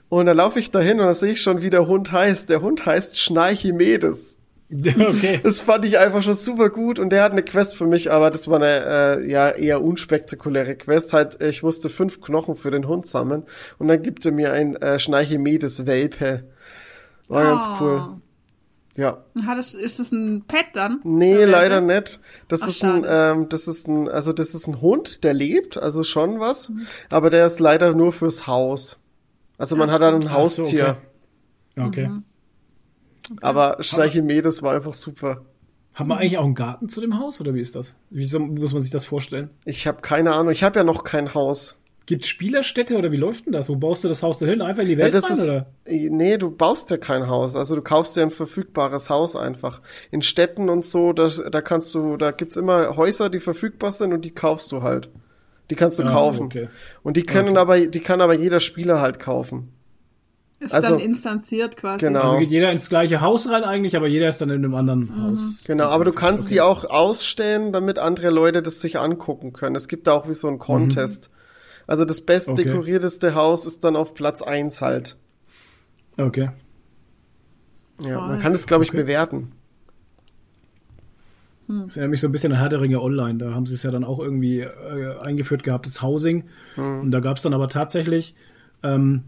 [0.09, 2.49] Und dann laufe ich da hin und dann sehe ich schon, wie der Hund heißt.
[2.49, 4.39] Der Hund heißt Schnarchimedes.
[4.97, 5.41] Okay.
[5.43, 8.31] Das fand ich einfach schon super gut und der hat eine Quest für mich, aber
[8.31, 11.13] das war eine äh, ja eher unspektakuläre Quest.
[11.13, 13.45] Halt, ich musste fünf Knochen für den Hund sammeln
[13.79, 16.45] und dann gibt er mir ein äh, Schnarchimedes Welpe.
[17.29, 17.77] War ganz Oh.
[17.81, 18.17] cool.
[18.95, 19.25] Ja.
[19.47, 21.01] Hat es, ist es ein Pet dann?
[21.05, 22.01] Nee, Der leider Welpe?
[22.11, 22.21] nicht.
[22.49, 25.79] Das Ach, ist ein, ähm, das ist ein, also das ist ein Hund, der lebt,
[25.79, 26.73] also schon was,
[27.11, 29.01] aber der ist leider nur fürs Haus.
[29.57, 30.97] Also man Ach hat dann ein so, Haustier,
[31.77, 31.87] okay.
[31.87, 32.09] Okay.
[32.09, 32.25] Mhm.
[33.41, 35.43] Aber Schnarchimedes war einfach super.
[35.95, 37.97] Haben wir eigentlich auch einen Garten zu dem Haus oder wie ist das?
[38.11, 39.51] Wie so, muss man sich das vorstellen?
[39.67, 41.77] Ich habe keine Ahnung, ich habe ja noch kein Haus.
[42.07, 43.69] Gibt Spielerstätte oder wie läuft denn das?
[43.69, 44.61] Wo baust du das Haus denn hin?
[44.63, 45.67] Einfach in die Ja, Welt das rein, ist, oder?
[45.87, 47.55] nee, du baust ja kein Haus.
[47.55, 49.83] Also du kaufst dir ein verfügbares Haus einfach.
[50.11, 54.13] In Städten und so, da, da kannst du, da gibt's immer Häuser, die verfügbar sind
[54.13, 55.11] und die kaufst du halt.
[55.71, 56.47] Die kannst du so, kaufen.
[56.47, 56.69] okay.
[57.03, 57.59] Und die können Okay.
[57.59, 59.69] aber, die kann aber jeder Spieler halt kaufen.
[60.63, 62.07] Ist Also- dann instanziert quasi.
[62.07, 62.21] Genau.
[62.21, 65.23] Also geht jeder ins gleiche Haus rein eigentlich, aber jeder ist dann in einem anderen
[65.23, 65.65] Haus.
[65.67, 69.75] Genau, aber du kannst die auch ausstellen, damit andere Leute das sich angucken können.
[69.77, 71.31] Es gibt da auch wie so einen Contest.
[71.87, 72.65] Also das best Okay.
[72.65, 75.17] dekorierteste Haus ist dann auf Platz eins halt.
[76.17, 76.51] Okay.
[78.03, 78.39] Ja, man Toll.
[78.39, 79.03] kann das, glaube ich, Okay.
[79.03, 79.53] bewerten.
[81.69, 83.39] Das erinnert mich so ein bisschen an Herr der Ringe Online.
[83.39, 86.45] Da haben sie es ja dann auch irgendwie äh, eingeführt gehabt, das Housing.
[86.77, 88.35] Und da gab es dann aber tatsächlich
[88.83, 89.25] ähm,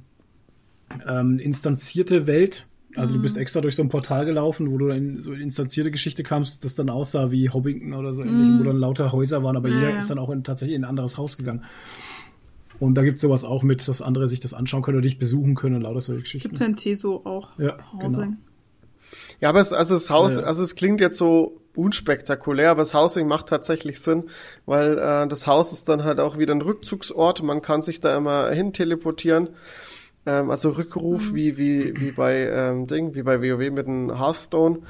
[1.08, 5.20] ähm, instanzierte Welt, Also du bist extra durch so ein Portal gelaufen, wo du in
[5.20, 8.76] so eine instanzierte Geschichte kamst, das dann aussah wie Hobbington oder so ähnlich, wo dann
[8.78, 9.98] lauter Häuser waren, aber Ja, jeder ja.
[9.98, 11.64] ist dann auch in, tatsächlich in ein anderes Haus gegangen.
[12.80, 15.54] Und da gibt's sowas auch mit, dass andere sich das anschauen können oder dich besuchen
[15.54, 16.48] können und lauter solche Geschichten.
[16.50, 17.58] Gibt's ja in Teso auch.
[17.58, 18.18] Ja, genau.
[18.18, 18.36] Housing.
[19.40, 20.46] Ja, aber es, also das Haus, Ja, ja.
[20.46, 24.24] also es klingt jetzt so unspektakulär, aber das Housing macht tatsächlich Sinn,
[24.66, 27.42] weil äh, das Haus ist dann halt auch wieder ein Rückzugsort.
[27.42, 29.50] Man kann sich da immer hin teleportieren.
[30.26, 31.34] Ähm, also Rückruf Mhm.
[31.34, 34.80] wie wie wie bei ähm, Ding, wie bei WoW mit dem Hearthstone.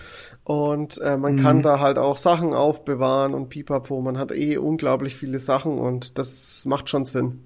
[0.44, 1.36] Und äh, man Mhm.
[1.36, 4.00] kann da halt auch Sachen aufbewahren und Pipapo.
[4.00, 7.40] Man hat eh unglaublich viele Sachen und das macht schon Sinn.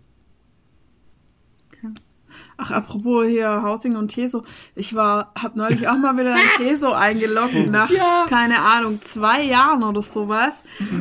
[2.61, 4.43] Ach, apropos hier Housing und Teso.
[4.75, 7.89] Ich war, hab neulich auch mal wieder in Teso eingeloggt nach,
[8.28, 10.55] keine Ahnung, zwei Jahren oder sowas.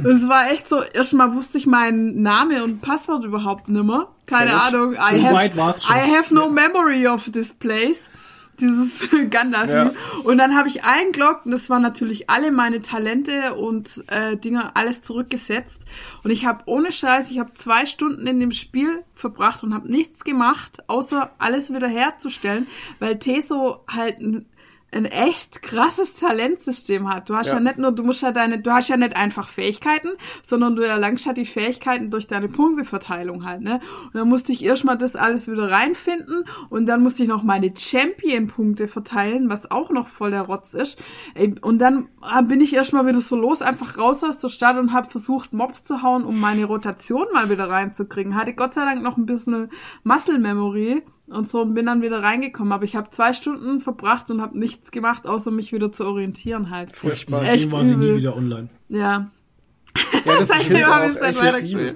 [0.03, 4.09] Es war echt so, erstmal wusste ich meinen Name und Passwort überhaupt nimmer.
[4.27, 4.55] Keine ich.
[4.55, 4.93] Ahnung.
[4.93, 5.95] So I have, weit war's schon.
[5.95, 7.99] I have no memory of this place.
[8.59, 9.69] Dieses Gandalf.
[9.69, 9.91] Ja.
[10.23, 14.71] Und dann habe ich eingeloggt und das waren natürlich alle meine Talente und äh, Dinger
[14.75, 15.85] alles zurückgesetzt.
[16.23, 19.91] Und ich habe ohne Scheiß, ich habe zwei Stunden in dem Spiel verbracht und habe
[19.91, 22.67] nichts gemacht, außer alles wieder herzustellen,
[22.99, 24.45] weil Teso halt ein,
[24.91, 27.29] ein echt krasses Talentsystem hat.
[27.29, 27.55] Du hast ja.
[27.55, 27.59] Ja.
[27.59, 30.09] nicht nur, du musst ja deine, du hast ja nicht einfach Fähigkeiten,
[30.45, 33.81] sondern du erlangst halt die Fähigkeiten durch deine Punkteverteilung halt, ne?
[34.05, 37.73] Und dann musste ich erstmal das alles wieder reinfinden und dann musste ich noch meine
[37.75, 40.97] Champion-Punkte verteilen, was auch noch voll der Rotz ist.
[41.61, 42.07] Und dann
[42.43, 45.83] bin ich erstmal wieder so los, einfach raus aus der Stadt und habe versucht, Mobs
[45.83, 48.35] zu hauen, um meine Rotation mal wieder reinzukriegen.
[48.35, 49.69] Hatte Gott sei Dank noch ein bisschen
[50.03, 52.71] Muscle Memory und so und bin dann wieder reingekommen.
[52.73, 56.69] Aber ich habe zwei Stunden verbracht und habe nichts gemacht, außer mich wieder zu orientieren
[56.69, 56.95] halt.
[56.95, 57.43] Furchtbar.
[57.43, 58.17] Echt war sie nie übel.
[58.19, 58.69] wieder online.
[58.89, 59.29] Ja.
[60.25, 61.95] Ja, das Seitdem killt hab auch ich's dann weitergespielt.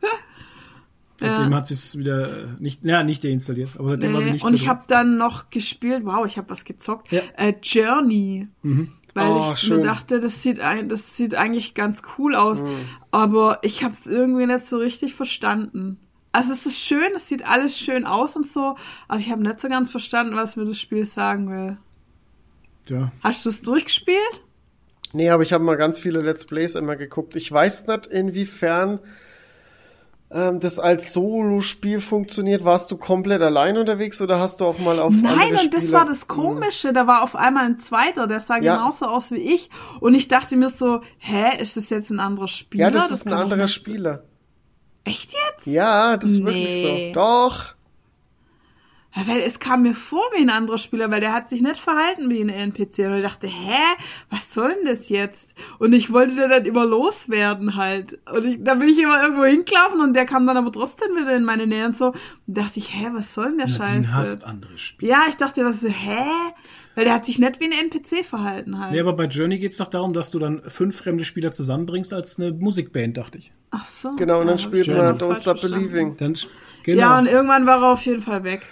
[1.20, 1.56] Seitdem Ja.
[1.56, 4.44] hat sie es wieder äh, nicht, naja, nicht deinstalliert, aber seitdem war sie Nee, nicht
[4.44, 7.10] und ich habe dann noch gespielt, wow, ich habe was gezockt.
[7.10, 7.22] Ja.
[7.36, 8.46] Äh, Journey.
[9.14, 9.78] Weil Oh, ich schön.
[9.78, 12.62] mir dachte, das sieht, ein, das sieht eigentlich ganz cool aus.
[12.62, 12.68] Mhm.
[13.10, 15.98] Aber ich habe es irgendwie nicht so richtig verstanden.
[16.32, 18.76] Also es ist schön, es sieht alles schön aus und so,
[19.08, 21.78] aber ich habe nicht so ganz verstanden, was mir das Spiel sagen will.
[22.88, 23.12] Ja.
[23.22, 24.42] Hast du es durchgespielt?
[25.12, 27.34] Nee, aber ich habe mal ganz viele Let's Plays immer geguckt.
[27.36, 29.00] Ich weiß nicht, inwiefern
[30.30, 32.62] ähm, das als Solo-Spiel funktioniert.
[32.64, 35.80] Warst du komplett allein unterwegs oder hast du auch mal auf Nein, andere und Spiele?
[35.80, 36.92] das war das Komische.
[36.92, 38.76] Da war auf einmal ein zweiter, der sah Ja.
[38.76, 39.70] genauso aus wie ich.
[40.00, 42.84] Und ich dachte mir so, hä, ist das jetzt ein anderer Spieler?
[42.84, 44.24] Ja, das ist ein anderer nicht- Spieler.
[45.08, 45.66] Echt jetzt?
[45.66, 47.12] Ja, das ist wirklich Nee.
[47.14, 47.20] so.
[47.20, 47.74] Doch.
[49.14, 51.80] Ja, weil es kam mir vor wie ein anderer Spieler, weil der hat sich nicht
[51.80, 53.06] verhalten wie ein NPC.
[53.06, 53.78] Und ich dachte, hä,
[54.30, 55.54] was soll denn das jetzt?
[55.78, 58.18] Und ich wollte den dann immer loswerden halt.
[58.30, 61.34] Und ich, da bin ich immer irgendwo hingelaufen und der kam dann aber trotzdem wieder
[61.34, 62.08] in meine Nähe und so.
[62.08, 63.78] Und dachte ich, hä, was soll denn der Scheiß?
[63.88, 64.44] Nadine hasst jetzt?
[64.46, 65.10] andere Spiele.
[65.12, 66.26] Ja, ich dachte, was, hä?
[66.98, 68.90] Weil der hat sich nicht wie ein NPC verhalten halt.
[68.90, 72.40] Nee, aber bei Journey geht's doch darum, dass du dann fünf fremde Spieler zusammenbringst als
[72.40, 73.52] eine Musikband, dachte ich.
[73.70, 74.16] Ach so.
[74.16, 75.60] Genau, und dann Ja, spielt man falsch Don't Stop.
[75.60, 76.16] Believing.
[76.16, 76.34] Dann,
[76.82, 77.00] genau.
[77.00, 78.62] Ja, Ja, und irgendwann war er auf jeden Fall weg.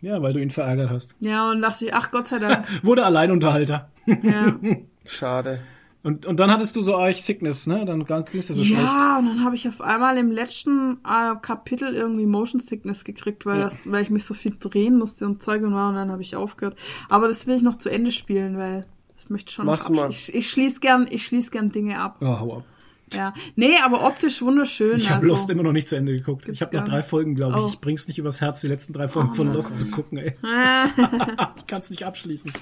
[0.00, 1.14] weil du ihn verärgert hast.
[1.20, 2.64] Ja, und dachte ich, ach Gott sei Dank.
[2.82, 3.90] Wurde Alleinunterhalter.
[4.06, 4.56] ja.
[5.04, 5.60] Schade.
[6.04, 7.84] Und, und dann hattest du so euch Sickness, ne?
[7.84, 8.82] Dann ging es dir so schlecht.
[8.82, 13.44] Ja, und dann habe ich auf einmal im letzten äh, Kapitel irgendwie Motion Sickness gekriegt,
[13.46, 13.64] weil, Ja.
[13.64, 16.22] das, weil ich mich so viel drehen musste und Zeug und war und dann habe
[16.22, 16.76] ich aufgehört.
[17.08, 18.86] Aber das will ich noch zu Ende spielen, weil
[19.18, 19.66] ich möchte schon.
[19.66, 20.08] Mach's mal.
[20.10, 22.18] Ich, ich schließe gern, ich schließ gern Dinge ab.
[22.22, 22.64] Oh, hau ab.
[23.12, 23.34] Ja.
[23.56, 24.98] Nee, aber optisch wunderschön.
[24.98, 25.28] Ich habe also.
[25.28, 26.44] Lost immer noch nicht zu Ende geguckt.
[26.44, 27.02] Gibt's ich habe noch drei.
[27.02, 27.64] Folgen, glaube ich.
[27.64, 27.68] Oh.
[27.68, 30.36] Ich bring's nicht übers Herz, die letzten drei Folgen von Lost zu gucken, ey.
[31.56, 32.52] ich kann's nicht abschließen.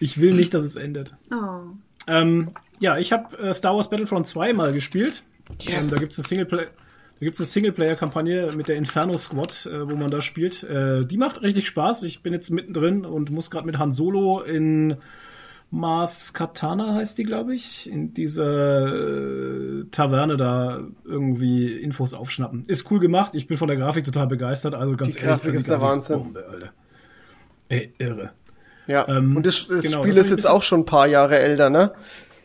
[0.00, 1.14] Ich will nicht, dass es endet.
[1.32, 1.74] Oh.
[2.06, 2.50] Ähm,
[2.80, 5.22] ja, ich habe äh, Star Wars Battlefront 2 mal gespielt.
[5.60, 5.86] Yes.
[5.86, 6.66] Ähm, da gibt's eine Singleplayer.
[7.20, 10.64] Da gibt's eine Singleplayer-Kampagne mit der Inferno Squad, äh, wo man da spielt.
[10.64, 12.02] Äh, die macht richtig Spaß.
[12.02, 14.96] Ich bin jetzt mittendrin und muss gerade mit Han Solo in
[15.70, 22.64] Mars Katana heißt die, glaube ich, in dieser äh, Taverne da irgendwie Infos aufschnappen.
[22.66, 23.34] Ist cool gemacht.
[23.34, 24.74] Ich bin von der Grafik total begeistert.
[24.74, 26.18] Also ganz Die ehrlich, Grafik ist der Wahnsinn.
[26.18, 26.72] Bombe, Alter.
[27.68, 28.30] Ey, irre.
[28.86, 29.08] Ja.
[29.08, 31.70] Ähm, und das, das genau, Spiel das ist jetzt auch schon ein paar Jahre älter,
[31.70, 31.92] ne?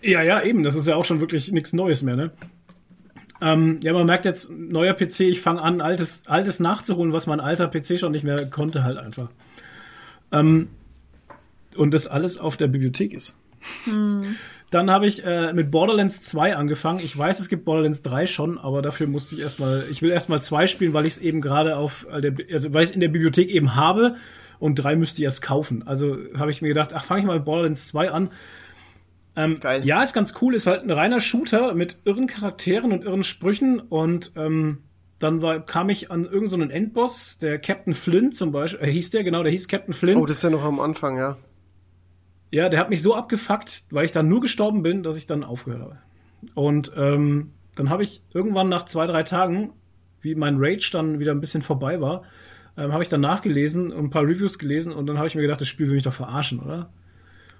[0.01, 0.63] Ja, ja, eben.
[0.63, 2.31] Das ist ja auch schon wirklich nichts Neues mehr, ne?
[3.41, 7.39] Ähm, ja, man merkt jetzt, neuer PC, ich fange an, altes, altes nachzuholen, was mein
[7.39, 9.29] alter PC schon nicht mehr konnte, halt einfach.
[10.31, 10.67] Ähm,
[11.75, 13.35] und das alles auf der Bibliothek ist.
[14.71, 16.99] Dann habe ich äh, mit Borderlands 2 angefangen.
[16.99, 20.41] Ich weiß, es gibt Borderlands 3 schon, aber dafür musste ich erstmal, ich will erstmal
[20.41, 23.01] 2 spielen, weil ich es eben gerade auf, äh, der, also weil ich es in
[23.01, 24.15] der Bibliothek eben habe
[24.59, 25.87] und 3 müsste ich erst kaufen.
[25.87, 28.29] Also habe ich mir gedacht, ach, fange ich mal mit Borderlands 2 an.
[29.35, 29.85] Ähm, Geil.
[29.85, 33.79] Ja, ist ganz cool, ist halt ein reiner Shooter mit irren Charakteren und irren Sprüchen
[33.79, 34.79] und ähm,
[35.19, 38.91] dann war, kam ich an irgendeinen so einen Endboss, der Captain Flint zum Beispiel, äh,
[38.91, 40.17] hieß der, genau, der hieß Captain Flint.
[40.17, 41.37] Oh, das ist ja noch am Anfang, ja.
[42.51, 45.43] Ja, der hat mich so abgefuckt, weil ich dann nur gestorben bin, dass ich dann
[45.43, 45.97] aufgehört habe.
[46.55, 49.73] Und ähm, dann habe ich irgendwann nach zwei, drei Tagen,
[50.21, 52.23] wie mein Rage dann wieder ein bisschen vorbei war,
[52.79, 55.41] ähm, habe ich dann nachgelesen und ein paar Reviews gelesen und dann habe ich mir
[55.41, 56.89] gedacht, das Spiel will mich doch verarschen, oder?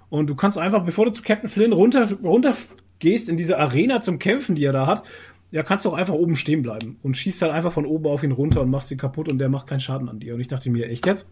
[0.08, 2.54] Und du kannst einfach, bevor du zu Captain Flynn runter, runter
[2.98, 5.04] gehst in diese Arena zum Kämpfen, die er da hat,
[5.52, 8.22] ja, kannst du auch einfach oben stehen bleiben und schießt halt einfach von oben auf
[8.22, 10.34] ihn runter und machst ihn kaputt und der macht keinen Schaden an dir.
[10.34, 11.28] Und ich dachte mir, echt jetzt?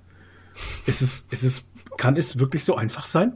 [0.86, 3.34] Ist es, ist es, kann es wirklich so einfach sein?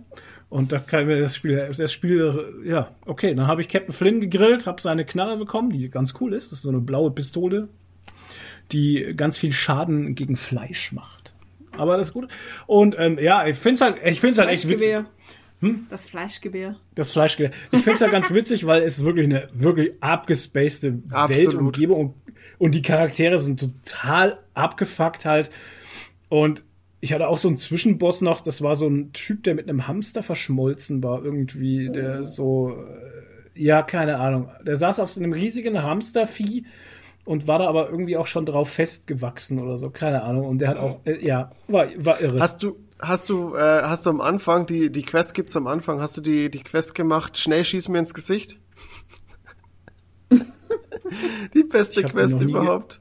[0.48, 4.20] Und da kann mir das Spiel, das Spiel, ja, okay, dann habe ich Captain Flynn
[4.20, 6.50] gegrillt, habe seine Knarre bekommen, die ganz cool ist.
[6.50, 7.68] Das ist so eine blaue Pistole,
[8.72, 11.32] die ganz viel Schaden gegen Fleisch macht.
[11.76, 12.28] Aber das ist gut.
[12.66, 15.04] Und ähm, ja, ich finde es halt, ich finde es halt echt witzig.
[15.60, 15.86] Hm?
[15.88, 16.76] Das Fleischgewehr.
[16.94, 17.52] Das Fleischgewehr.
[17.70, 20.98] Ich finde es ja ganz witzig, weil es wirklich eine wirklich abgespacede.
[21.08, 22.14] Weltumgebung und,
[22.58, 25.50] und die Charaktere sind total abgefuckt halt.
[26.28, 26.62] Und
[27.00, 29.88] ich hatte auch so einen Zwischenboss noch, das war so ein Typ, der mit einem
[29.88, 32.76] Hamster verschmolzen war irgendwie, der so,
[33.54, 34.48] äh, ja, keine Ahnung.
[34.64, 36.64] Der saß auf so einem riesigen Hamstervieh
[37.24, 40.46] und war da aber irgendwie auch schon drauf festgewachsen oder so, keine Ahnung.
[40.46, 42.40] Und der hat auch, äh, ja, war, war irre.
[42.40, 46.00] Hast du, hast du, äh, hast du am Anfang, die, die Quest gibt's am Anfang,
[46.00, 48.58] hast du die, die Quest gemacht, schnell schieß mir ins Gesicht?
[51.54, 53.00] die beste Quest überhaupt.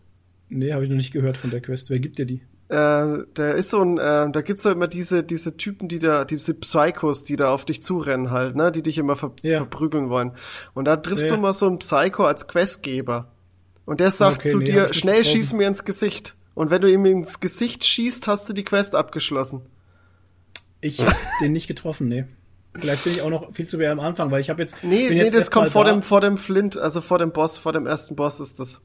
[0.50, 1.90] nee, habe ich noch nicht gehört von der Quest.
[1.90, 2.41] Wer gibt dir die?
[2.69, 6.24] Äh, da ist so ein, äh, da gibt's ja immer diese, diese Typen, die da,
[6.25, 9.58] diese Psychos, die da auf dich zurennen halt, ne, die dich immer ver Ja.
[9.58, 10.32] verprügeln wollen.
[10.74, 11.35] Und da triffst Ja.
[11.35, 13.31] du mal so einen Psycho als Questgeber.
[13.92, 16.38] Und der sagt Okay, zu nee, hab dir, schnell schieß mir ins Gesicht.
[16.53, 19.64] Und wenn du ihm ins Gesicht schießt, hast du die Quest abgeschlossen.
[20.80, 22.24] Ich habe den nicht getroffen, nee.
[22.74, 24.82] Vielleicht bin ich auch noch viel zu weit am Anfang, weil ich habe jetzt.
[24.82, 25.92] Nee, nee, jetzt das kommt vor da.
[25.92, 28.82] dem, vor dem Flint, also vor dem Boss, vor dem ersten Boss ist das.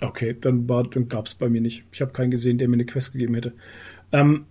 [0.00, 1.84] Okay, dann, war, dann gab es bei mir nicht.
[1.92, 3.52] Ich habe keinen gesehen, der mir eine Quest gegeben hätte.
[4.10, 4.46] Ähm,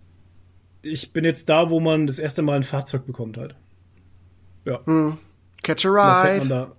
[0.84, 3.56] ich bin jetzt da, wo man das erste Mal ein Fahrzeug bekommt halt.
[4.64, 4.80] Ja,
[5.64, 6.48] Catch a ride.
[6.48, 6.72] da,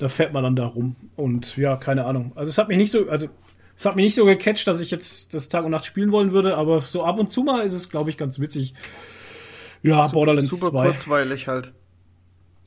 [0.00, 0.96] da fährt man dann da rum.
[1.16, 2.32] Und ja, keine Ahnung.
[2.34, 3.28] Also es hat mich nicht so, also
[3.76, 6.32] es hat mich nicht so gecatcht, dass ich jetzt das Tag und Nacht spielen wollen
[6.32, 8.74] würde, aber so ab und zu mal ist es, glaube ich, ganz witzig.
[9.82, 10.86] Ja, Borderlands Super 2.
[10.86, 11.72] kurzweilig halt.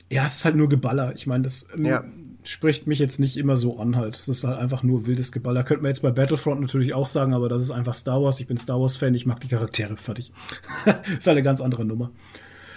[0.08, 1.12] Ja, es ist halt nur Geballer.
[1.14, 2.04] Ich meine, das ähm, Ja.
[2.44, 4.18] spricht mich jetzt nicht immer so an halt.
[4.18, 5.62] Es ist halt einfach nur wildes Geballer.
[5.64, 8.40] Könnte man jetzt bei Battlefront natürlich auch sagen, aber das ist einfach Star Wars.
[8.40, 10.32] Ich bin Star Wars-Fan, ich mag die Charaktere fertig.
[10.86, 12.10] ist halt eine ganz andere Nummer.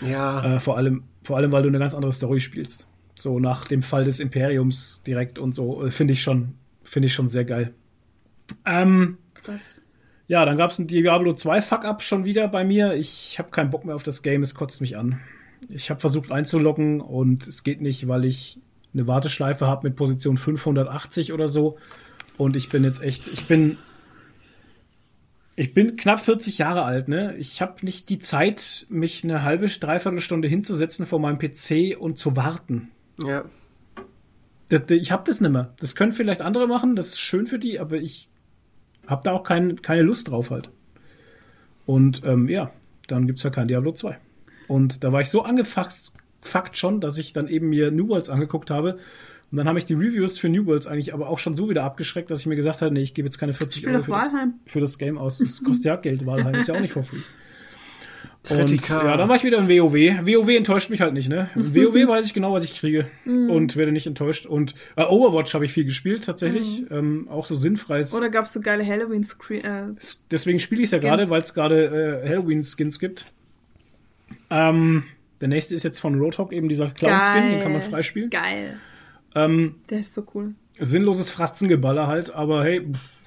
[0.01, 0.55] Ja.
[0.55, 2.87] Äh, vor, allem, vor allem, weil du eine ganz andere Story spielst.
[3.15, 5.85] So nach dem Fall des Imperiums direkt und so.
[5.85, 7.73] äh, Finde ich schon, finde ich schon sehr geil.
[8.65, 9.81] Ähm, Krass.
[10.27, 12.93] ja, dann gab es ein Diablo 2 Fuck-Up schon wieder bei mir.
[12.95, 15.19] Ich habe keinen Bock mehr auf das Game, es kotzt mich an.
[15.69, 18.59] Ich habe versucht einzuloggen und es geht nicht, weil ich
[18.93, 21.77] eine Warteschleife habe mit Position 580 oder so.
[22.37, 23.77] Und ich bin jetzt echt, ich bin,
[25.55, 27.35] ich bin knapp 40 Jahre alt, ne?
[27.37, 32.17] Ich habe nicht die Zeit, mich eine halbe, dreiviertel Stunde hinzusetzen vor meinem PC und
[32.17, 32.89] zu warten.
[33.21, 33.45] Ja.
[34.69, 35.73] Das, ich habe das nicht mehr.
[35.79, 38.29] Das können vielleicht andere machen, das ist schön für die, aber ich
[39.07, 40.69] habe da auch kein, keine Lust drauf halt.
[41.85, 42.71] Und ähm, ja,
[43.07, 44.17] dann gibt's ja kein Diablo 2.
[44.67, 46.11] Und da war ich so angefuckt
[46.45, 48.97] fuckt schon, dass ich dann eben mir New Worlds angeguckt habe.
[49.51, 51.83] Und dann habe ich die Reviews für New Worlds eigentlich aber auch schon so wieder
[51.83, 54.11] abgeschreckt, dass ich mir gesagt habe, nee, ich gebe jetzt keine 40 Spiel Euro für
[54.11, 54.29] das,
[54.65, 55.37] für das Game aus.
[55.37, 57.17] Das kostet ja Geld, Walheim ist ja auch nicht for free.
[58.49, 59.05] Und Kritika.
[59.05, 59.93] ja, dann war ich wieder im WoW.
[60.25, 61.49] WoW enttäuscht mich halt nicht, ne?
[61.55, 64.45] Im WoW weiß ich genau, was ich kriege und werde nicht enttäuscht.
[64.45, 66.83] Und äh, Overwatch habe ich viel gespielt, tatsächlich.
[66.91, 68.13] Ähm, auch so sinnfreies.
[68.13, 69.63] Oder gab's so geile Halloween-Screen.
[69.63, 69.83] Äh,
[70.29, 73.31] Deswegen spiele ich es ja gerade, weil es gerade äh, Halloween-Skins gibt.
[74.49, 75.03] Ähm,
[75.39, 78.29] der nächste ist jetzt von Roadhog, eben dieser Clown-Skin, den kann man freispielen.
[78.29, 78.77] Geil.
[79.35, 80.53] Ähm, Der ist so cool.
[80.79, 82.85] sinnloses Fratzengeballer halt, aber hey,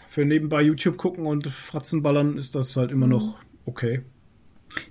[0.08, 4.02] für nebenbei YouTube gucken und Fratzenballern ist das halt immer noch okay.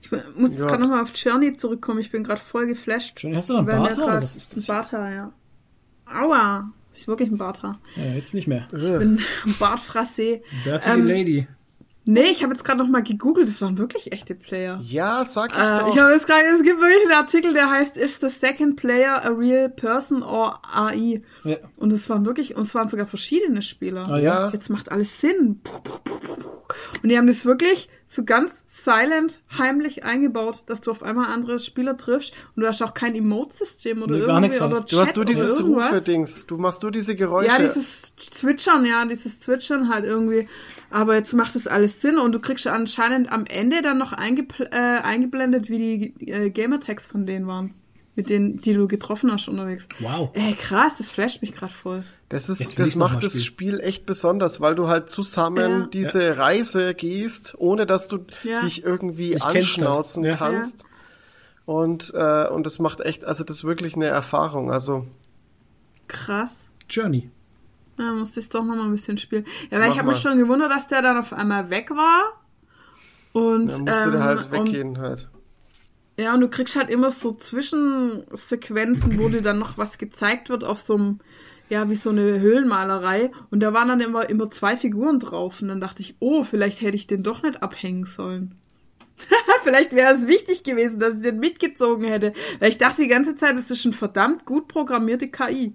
[0.01, 1.99] Ich muss jetzt gerade nochmal auf Journey zurückkommen.
[1.99, 3.19] Ich bin gerade voll geflasht.
[3.21, 4.23] Journey, hast du da ein Weil mir Barthaar?
[4.23, 4.69] Was ist das?
[4.69, 5.33] Ein Barthaar, ja.
[6.05, 6.71] Aua.
[6.91, 7.79] Das ist wirklich ein Barthaar.
[7.97, 8.67] Ja, jetzt nicht mehr.
[8.71, 10.41] Ich bin ein Bartfrassé.
[10.63, 11.47] Bärtige Ähm, Lady.
[12.07, 13.47] Nee, ich habe jetzt gerade nochmal gegoogelt.
[13.47, 14.79] Das waren wirklich echte Player.
[14.83, 15.93] Ja, sag ich Äh, doch.
[15.95, 19.25] ich habe jetzt gerade, es gibt wirklich einen Artikel, der heißt, is the second player
[19.25, 21.21] a real person or AI?
[21.43, 21.57] Ja.
[21.77, 24.07] Und es waren wirklich, und es waren sogar verschiedene Spieler.
[24.07, 24.49] Ah, ja.
[24.51, 25.61] Jetzt macht alles Sinn.
[27.01, 31.59] Und die haben das wirklich so ganz silent, heimlich eingebaut, dass du auf einmal andere
[31.59, 35.07] Spieler triffst und du hast auch kein Emote-System oder Nee, irgendwie oder Du Du hast
[35.09, 35.63] Chat du dieses.
[35.63, 36.45] Rufe-Dings.
[36.45, 37.49] Du machst du diese Geräusche.
[37.49, 40.47] Ja, dieses Zwitschern, ja, dieses Zwitschern halt irgendwie.
[40.95, 44.69] Aber jetzt macht das alles Sinn und du kriegst anscheinend am Ende dann noch eingepl
[44.71, 47.73] äh, eingeblendet, wie die äh, Gamertags von denen waren.
[48.15, 49.89] Mit denen, die du getroffen hast unterwegs.
[49.99, 50.29] Wow.
[50.35, 52.05] Ey, krass, das flasht mich gerade voll.
[52.29, 53.43] Das, ist, das macht das.
[53.43, 55.87] Spiel echt besonders, weil du halt zusammen Ja.
[55.87, 58.61] diese Reise gehst, ohne dass du Ja.
[58.61, 59.57] dich irgendwie Ich halt.
[59.57, 60.37] anschnauzen Ja.
[60.37, 60.85] kannst.
[61.65, 64.71] Und, äh, und das macht echt, also das ist wirklich eine Erfahrung.
[64.71, 65.05] Also,
[66.07, 66.67] Krass.
[66.89, 67.29] Journey.
[67.97, 69.45] Ja, musste ich doch noch mal ein bisschen spielen.
[69.69, 72.41] Ja, weil Mach ich habe mich schon gewundert, dass der dann auf einmal weg war.
[73.31, 75.29] Und, da musste ähm, der halt und weggehen halt.
[76.17, 80.63] Ja, und du kriegst halt immer so Zwischensequenzen, wo dir dann noch was gezeigt wird
[80.63, 81.19] auf so einem,
[81.67, 83.31] ja, wie so eine Höhlenmalerei.
[83.49, 85.61] Und da waren dann immer, immer zwei Figuren drauf.
[85.61, 88.55] Und dann dachte ich, oh, vielleicht hätte ich den doch nicht abhängen sollen.
[89.63, 92.33] vielleicht wäre es wichtig gewesen, dass ich den mitgezogen hätte.
[92.59, 95.73] Weil ich dachte die ganze Zeit, das ist eine verdammt gut programmierte KI.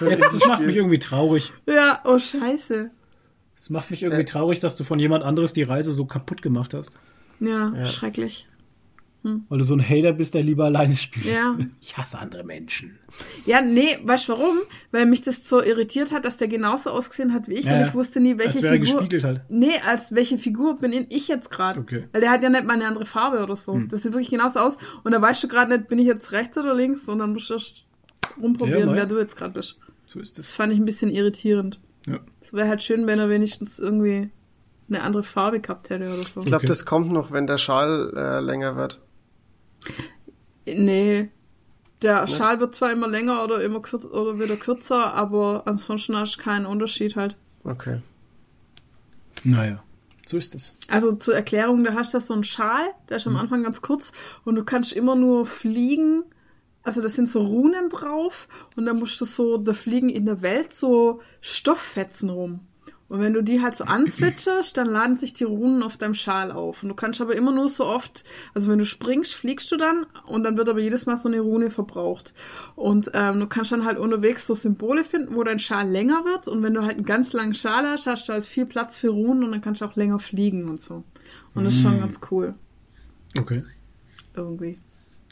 [0.00, 1.52] Jetzt, das macht mich irgendwie traurig.
[1.66, 2.90] Ja, oh scheiße.
[3.56, 6.72] Das macht mich irgendwie traurig, dass du von jemand anderes die Reise so kaputt gemacht
[6.74, 6.92] hast.
[7.40, 7.86] Ja, Ja.
[7.86, 8.46] schrecklich.
[9.22, 11.26] Weil du so ein Hater bist, der lieber alleine spielt.
[11.26, 11.54] Ja.
[11.82, 12.98] Ich hasse andere Menschen.
[13.44, 14.56] Ja, nee, weißt du warum?
[14.92, 17.82] Weil mich das so irritiert hat, dass der genauso ausgesehen hat wie ich Ja, und
[17.88, 19.00] ich wusste nie, welche Als wäre er Figur.
[19.00, 19.40] gespiegelt halt.
[19.50, 21.80] Nee, als welche Figur bin ich jetzt gerade.
[21.80, 21.96] Okay.
[22.04, 22.08] Hm.
[22.12, 23.78] Weil der hat ja nicht mal eine andere Farbe oder so.
[23.90, 24.78] Das sieht wirklich genauso aus.
[25.04, 27.54] Und da weißt du gerade nicht, bin ich jetzt rechts oder links, sondern musst du
[27.54, 27.84] erst
[28.40, 29.76] rumprobieren, Ja, wer du jetzt gerade bist.
[30.06, 30.52] So ist Das es.
[30.54, 31.80] fand ich ein bisschen irritierend.
[32.06, 32.18] Ja.
[32.44, 34.30] Es wäre halt schön, wenn er wenigstens irgendwie
[34.88, 36.40] eine andere Farbe gehabt hätte oder so.
[36.40, 36.66] Ich glaube, Okay.
[36.66, 39.00] das kommt noch, wenn der Schal äh, länger wird.
[40.66, 41.28] Nee.
[42.02, 46.38] Der Schal wird zwar immer länger oder immer kürz oder wieder kürzer, aber ansonsten hast
[46.38, 47.36] du keinen Unterschied halt.
[47.62, 48.00] Okay.
[49.44, 49.82] Naja,
[50.26, 50.74] so ist es.
[50.88, 54.12] Also zur Erklärung, da hast du so einen Schal, der ist am Anfang ganz kurz
[54.44, 56.22] und du kannst immer nur fliegen.
[56.90, 60.42] Also das sind so Runen drauf und dann musst du so, da fliegen in der
[60.42, 62.62] Welt so Stofffetzen rum.
[63.06, 66.50] Und wenn du die halt so anzwitscherst, dann laden sich die Runen auf deinem Schal
[66.50, 66.82] auf.
[66.82, 70.04] Und du kannst aber immer nur so oft, also wenn du springst, fliegst du dann
[70.26, 72.34] und dann wird aber jedes Mal so eine Rune verbraucht.
[72.74, 76.48] Und ähm, du kannst dann halt unterwegs so Symbole finden, wo dein Schal länger wird.
[76.48, 79.10] Und wenn du halt einen ganz langen Schal hast, hast du halt viel Platz für
[79.10, 81.04] Runen und dann kannst du auch länger fliegen und so.
[81.54, 82.54] Und das ist schon ganz cool,
[83.38, 83.62] Okay.
[84.34, 84.80] irgendwie.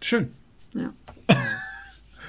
[0.00, 0.30] Schön.
[0.74, 0.92] Ja.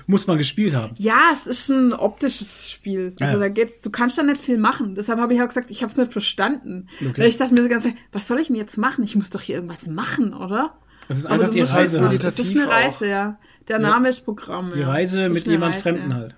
[0.08, 0.95] Muss man gespielt haben.
[0.98, 3.14] Ja, es ist ein optisches Spiel.
[3.19, 3.40] Also Ja.
[3.40, 4.95] da geht's, du kannst da nicht viel machen.
[4.95, 6.88] Deshalb habe ich auch gesagt, ich habe es nicht verstanden.
[7.00, 7.22] Okay.
[7.22, 9.03] Weil ich dachte mir ganze Zeit, was soll ich denn jetzt machen?
[9.03, 10.74] Ich muss doch hier irgendwas machen, oder?
[11.08, 12.01] Das ist alles die ist Reise.
[12.01, 12.24] halt.
[12.24, 12.72] Das ist eine auch.
[12.72, 13.38] Reise, ja.
[13.68, 14.72] Der Name ist Programm.
[14.74, 14.90] Die ja.
[14.90, 16.16] Reise ist mit jemand Reise, Fremden ja.
[16.18, 16.35] halt.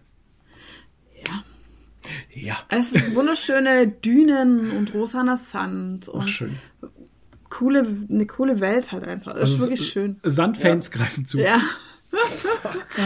[1.25, 1.43] Ja.
[2.33, 2.57] Ja.
[2.67, 6.57] Es sind wunderschöne Dünen und rosaner Sand und Ach, schön.
[7.49, 9.31] coole, eine coole Welt halt einfach.
[9.33, 10.19] Das Also ist wirklich schön.
[10.23, 11.39] Sandfans greifen zu.
[11.39, 11.61] Ja.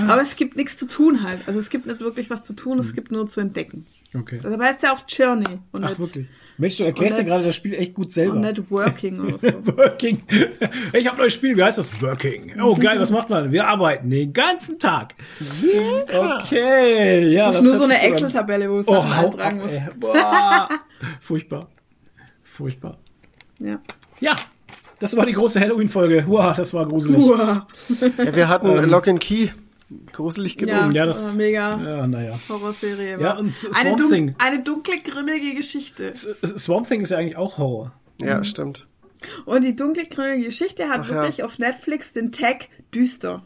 [0.08, 1.40] Aber es gibt nichts zu tun halt.
[1.48, 3.86] Also es gibt nicht wirklich was zu tun, es gibt nur zu entdecken.
[4.14, 4.40] Okay.
[4.42, 6.28] Deshalb heißt ja auch Journey und Ach, nicht, wirklich.
[6.58, 8.34] Mensch, du erklärst ja gerade das Spiel echt gut selber.
[8.36, 9.66] und nicht Working oder so.
[9.78, 10.24] Working.
[10.94, 11.58] Ich habe ein neues Spiel.
[11.58, 12.02] Wie heißt das?
[12.02, 12.60] Working.
[12.62, 12.98] Oh, geil.
[13.00, 13.52] Was macht man?
[13.52, 15.16] Wir arbeiten den ganzen Tag.
[16.08, 17.28] Okay.
[17.34, 18.02] Ja, Das ist nur hört so eine.
[18.02, 19.74] Excel-Tabelle, wo es Oh, eintragen ab, muss.
[20.00, 20.70] Boah.
[21.22, 21.70] Furchtbar.
[22.44, 22.98] Furchtbar.
[23.60, 23.80] Ja.
[24.22, 24.36] Ja.
[25.00, 26.24] Das war die große Halloween-Folge.
[26.28, 27.22] Wow, das war gruselig.
[27.22, 27.68] Uah.
[28.18, 29.50] Ja, wir hatten äh, Lock and Key.
[30.14, 30.74] Gruselig genug.
[30.76, 32.40] Ja, Ja, das- mega Ja, naja.
[32.50, 33.20] Horrorserie.
[33.20, 34.36] Ja, und eine, Swamp dun Thing.
[34.40, 36.14] eine dunkle, grimmige Geschichte.
[36.16, 37.92] Swamp Thing ist ja eigentlich auch Horror.
[38.20, 38.44] Ja, Mhm.
[38.46, 38.88] stimmt.
[39.46, 41.16] Und die dunkle, grimmige Geschichte hat Ach ja.
[41.16, 43.44] wirklich auf Netflix den Tag düster.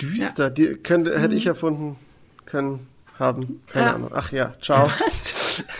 [0.00, 0.50] Düster.
[0.50, 1.96] Die könnte, hätte ich erfunden
[2.44, 2.86] können
[3.18, 3.60] haben.
[3.68, 3.88] Keine Mhm.
[3.90, 3.94] Ja.
[3.94, 4.10] Ahnung.
[4.14, 4.90] Ach ja, ciao.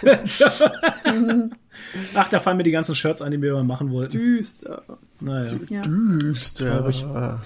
[2.15, 4.18] Ach, da fallen mir die ganzen Shirts ein, die wir mal machen wollten.
[4.18, 4.83] Düster.
[5.20, 5.52] Naja.
[5.68, 7.41] Ja, Düster.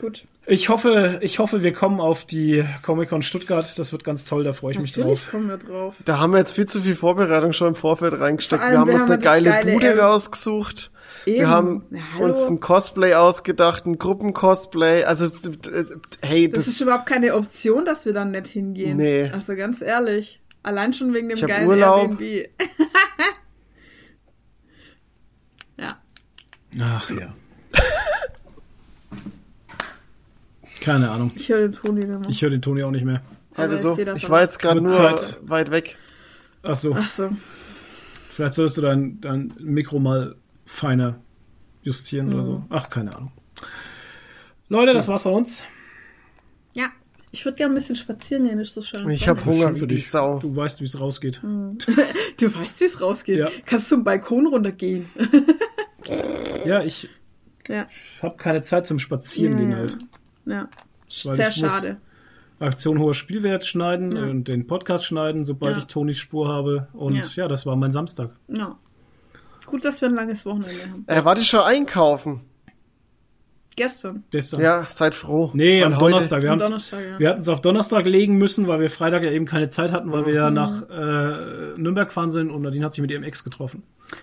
[0.00, 0.24] gut.
[0.50, 3.78] Ich hoffe, ich hoffe, wir kommen auf die Comic-Con Stuttgart.
[3.78, 5.30] Das wird ganz toll, da freue ich mich Natürlich drauf.
[5.30, 5.94] kommen wir drauf.
[6.06, 8.62] Da haben wir jetzt viel zu viel Vorbereitung schon im Vorfeld reingesteckt.
[8.62, 10.90] Vor Wir allem, haben wir uns haben eine geile, geile Bude M- rausgesucht.
[11.26, 11.36] Eben.
[11.40, 11.82] Wir haben
[12.14, 12.24] hallo.
[12.26, 15.04] uns ein Cosplay ausgedacht, ein Gruppencosplay.
[15.04, 15.26] Also,
[15.70, 15.84] äh,
[16.22, 18.96] hey, Das, das, ist überhaupt keine Option, dass wir dann nicht hingehen.
[18.96, 19.28] Nee.
[19.30, 20.40] Also ganz ehrlich.
[20.68, 22.20] Allein schon wegen dem Ich geilen Urlaub.
[22.20, 22.20] Airbnb.
[25.78, 25.88] ja.
[26.78, 27.34] Ach ja.
[30.82, 31.32] Keine Ahnung.
[31.36, 32.28] Ich höre den Ton wieder mal.
[32.28, 33.22] Ich höre den Toni auch nicht mehr.
[33.56, 33.98] hä, ich wieso?
[33.98, 34.28] Ich aber.
[34.28, 35.38] war jetzt gerade nur Zeit.
[35.40, 35.96] weit weg.
[36.62, 36.94] Ach so.
[36.94, 37.30] Ach so.
[38.28, 41.18] Vielleicht solltest du dein, dein Mikro mal feiner
[41.82, 42.62] justieren oder so.
[42.68, 43.32] Ach, keine Ahnung.
[44.68, 45.64] Leute, das war's von uns.
[47.30, 47.32] Ja.
[47.32, 49.08] Ich würde gerne ein bisschen spazieren gehen, ist so schön.
[49.10, 50.10] Ich habe Hunger wie für die dich.
[50.10, 50.38] Sau.
[50.38, 51.40] Du weißt, wie es rausgeht.
[52.40, 53.38] Du weißt, wie es rausgeht.
[53.38, 53.48] Ja.
[53.66, 55.06] Kannst zum Balkon runtergehen.
[56.64, 57.08] Ja, ich
[57.68, 57.86] ja.
[58.22, 59.80] habe keine Zeit zum Spazierengehen Ja, ja.
[59.82, 59.96] halt.
[60.46, 60.68] Ja.
[61.24, 61.96] Weil Sehr ich muss- schade.
[62.60, 65.78] Aktion hoher Spielwert schneiden und den Podcast schneiden, sobald Ja.
[65.78, 66.88] ich Tonis Spur habe.
[66.92, 67.22] Und Ja.
[67.34, 67.48] ja.
[67.48, 68.30] das war mein Samstag.
[68.48, 68.76] Ja.
[69.66, 71.04] Gut, dass wir ein langes Wochenende haben.
[71.06, 72.40] Äh, warte schon einkaufen.
[73.78, 74.24] Gestern.
[74.30, 74.60] Gestern.
[74.60, 75.50] Ja, seid froh.
[75.54, 76.42] Nee, weil am heute- Donnerstag.
[76.42, 77.18] Wir, Am haben's- Donnerstag, ja.
[77.18, 80.12] wir hatten es auf Donnerstag legen müssen, weil wir Freitag ja eben keine Zeit hatten,
[80.12, 83.44] weil wir ja nach äh, Nürnberg gefahren sind und Nadine hat sich mit ihrem Ex
[83.44, 83.82] getroffen.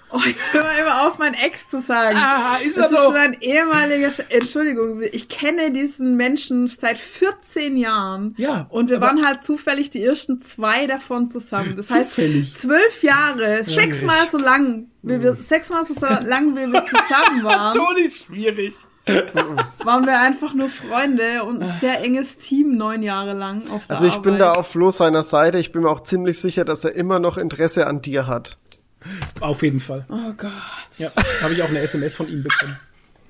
[0.09, 2.17] Oh, jetzt hör mal immer auf, mein Ex zu sagen.
[2.17, 8.33] Ah, ist das ist mein ehemaliger, Sch Entschuldigung, ich kenne diesen Menschen seit 14 Jahren.
[8.37, 11.75] Ja, Und wir waren halt zufällig die ersten zwei davon zusammen.
[11.77, 12.45] Das Zufällig?
[12.45, 17.75] heißt, zwölf Jahre, sechsmal so lang, wie wir, sechsmal so lang, wie wir zusammen waren,
[17.75, 18.73] Ton ist schwierig.
[19.05, 23.95] Waren wir einfach nur Freunde und ein sehr enges Team neun Jahre lang auf der
[23.97, 24.59] Also ich bin da Arbeit.
[24.59, 25.59] auf Flo seiner Seite.
[25.59, 28.57] Ich bin mir auch ziemlich sicher, dass er immer noch Interesse an dir hat.
[29.41, 30.05] Auf jeden Fall.
[30.09, 30.51] Oh Gott.
[30.97, 31.11] Ja,
[31.43, 32.77] habe ich auch eine SMS von ihm bekommen.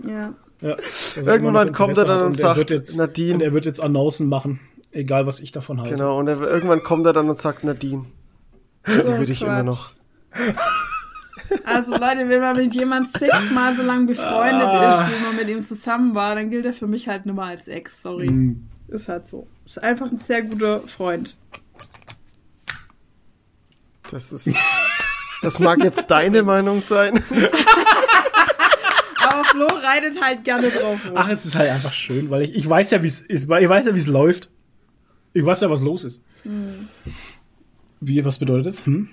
[0.08, 0.34] Ja.
[0.62, 0.76] Ja,
[1.18, 4.30] Irgendwann kommt er dann und er sagt, wird jetzt, Nadine- Und er wird jetzt Annoncen
[4.30, 4.62] machen,
[4.94, 5.94] egal was ich davon halte.
[5.96, 6.18] Genau.
[6.18, 8.06] Und er, irgendwann kommt er dann und sagt, Nadine,
[8.88, 9.48] liebe dich Quatsch.
[9.50, 9.92] immer noch.
[11.64, 15.08] Also Leute, wenn man mit jemand sechsmal so lang befreundet Ah.
[15.08, 17.50] ist, wie man mit ihm zusammen war, dann gilt er für mich halt nur mal
[17.50, 18.02] als Ex.
[18.02, 18.30] Sorry.
[18.32, 18.68] Mhm.
[18.88, 19.48] Ist halt so.
[19.66, 21.36] Ist einfach ein sehr guter Freund.
[24.12, 24.56] Das ist.
[25.42, 27.22] Das mag jetzt deine Meinung sein.
[29.28, 31.14] Aber Flo reitet halt gerne drauf rum.
[31.16, 33.50] Ach, es ist halt einfach schön, weil ich, ich weiß ja, wie es ist, ich
[33.50, 34.50] weiß ja, wie es läuft.
[35.34, 36.22] Ich weiß ja, was los ist.
[36.44, 36.88] Hm.
[38.00, 38.86] Wie, was bedeutet das?
[38.86, 39.10] Hm?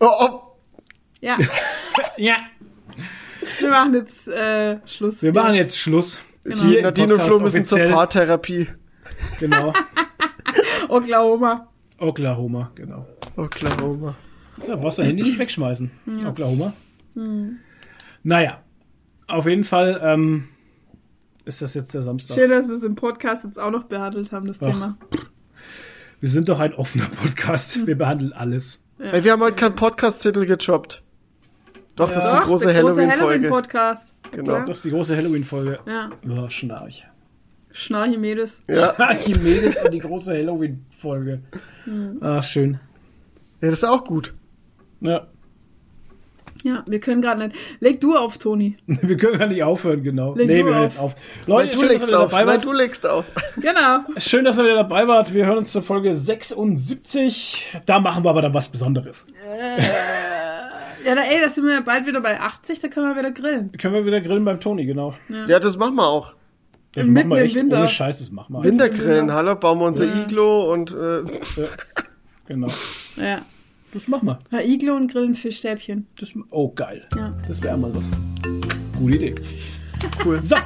[0.00, 0.42] Oh, oh.
[1.22, 1.38] Ja,
[2.18, 2.36] Ja.
[3.60, 5.22] wir machen jetzt äh, Schluss.
[5.22, 6.20] Wir machen jetzt Schluss.
[6.44, 6.60] Genau.
[6.62, 7.94] Hier Nadine und Flo müssen zur offiziell.
[7.94, 8.68] Paartherapie.
[9.38, 9.72] Genau.
[10.88, 11.68] Oklahoma.
[11.98, 13.06] Oklahoma, genau.
[13.36, 14.16] Oklahoma.
[14.66, 15.90] Da brauchst du dein Handy nicht wegschmeißen.
[16.26, 16.72] Oklahoma.
[17.14, 17.58] Hm.
[18.24, 18.60] Naja,
[19.28, 20.48] auf jeden Fall ähm,
[21.44, 22.34] ist das jetzt der Samstag.
[22.34, 24.72] Schön, dass wir es im Podcast jetzt auch noch behandelt haben, das Ach.
[24.72, 24.98] Thema.
[26.20, 27.86] Wir sind doch ein offener Podcast.
[27.86, 28.82] Wir behandeln alles.
[28.98, 31.02] Ey, wir haben heute keinen Podcast-Titel gedroppt.
[31.96, 33.20] Doch, das ist die große Halloween-Folge.
[33.20, 34.14] Halloween-Podcast.
[34.32, 34.60] Genau.
[34.66, 35.78] Das ist die große Halloween-Folge.
[35.86, 37.04] Ja, Oh, Schnarch.
[37.72, 38.62] Schnarchimedes.
[38.68, 38.98] ja.
[38.98, 41.40] Archimedes und die große Halloween-Folge.
[41.84, 42.18] Hm.
[42.20, 42.72] Ah, schön.
[42.74, 44.34] ja, das ist auch gut.
[45.00, 45.26] Ja.
[46.64, 47.56] Ja, wir können gerade nicht.
[47.80, 48.76] Leg du auf, Toni.
[48.86, 50.34] Wir können gar nicht aufhören, genau.
[50.36, 51.16] Leg nee, du wir hören jetzt auf.
[51.16, 52.30] Nein, Leute, du schön, dass legst ihr auf.
[52.30, 52.64] dabei Nein, wart.
[52.64, 53.32] du legst auf.
[53.56, 53.98] Genau.
[54.18, 55.34] Schön, dass ihr wieder dabei wart.
[55.34, 57.78] Wir hören uns zur Folge 76.
[57.84, 59.26] Da machen wir aber dann was Besonderes.
[61.04, 63.72] Ja, da, ey, da sind wir bald wieder bei 80, da können wir wieder grillen.
[63.72, 65.14] Können wir wieder grillen beim Toni, genau.
[65.48, 66.34] Ja, das machen wir auch.
[66.94, 67.78] Das Mitten machen wir im echt Winter.
[67.78, 68.64] ohne Scheiß, das machen wir.
[68.64, 70.22] Wintergrillen, hallo, bauen wir unser Ja.
[70.22, 71.22] Iglo und äh,
[72.46, 72.68] Genau.
[73.16, 73.38] Ja.
[73.94, 74.38] Das machen wir.
[74.50, 76.06] Ja, Iglo und grillen Fischstäbchen.
[76.18, 77.06] Das, oh, geil.
[77.16, 77.32] Ja.
[77.46, 78.10] Das wäre mal was.
[78.98, 79.34] Gute Idee.
[80.24, 80.40] cool.
[80.42, 80.56] So,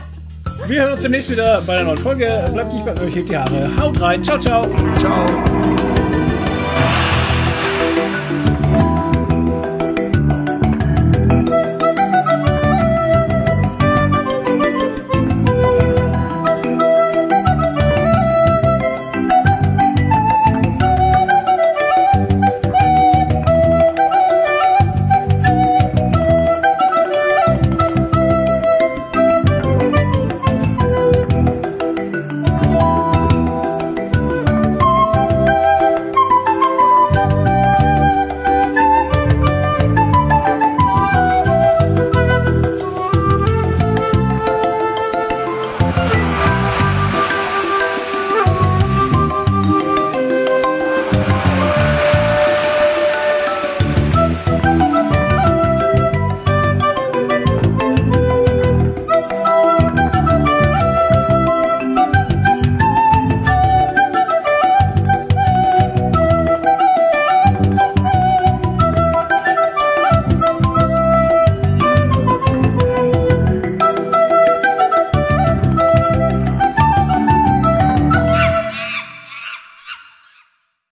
[0.69, 2.45] wir hören uns demnächst wieder bei einer neuen Folge.
[2.53, 3.71] Bleibt nicht bei euch, hebt die Haare.
[3.81, 4.23] Haut rein.
[4.23, 4.63] Ciao, ciao.
[4.97, 5.96] Ciao.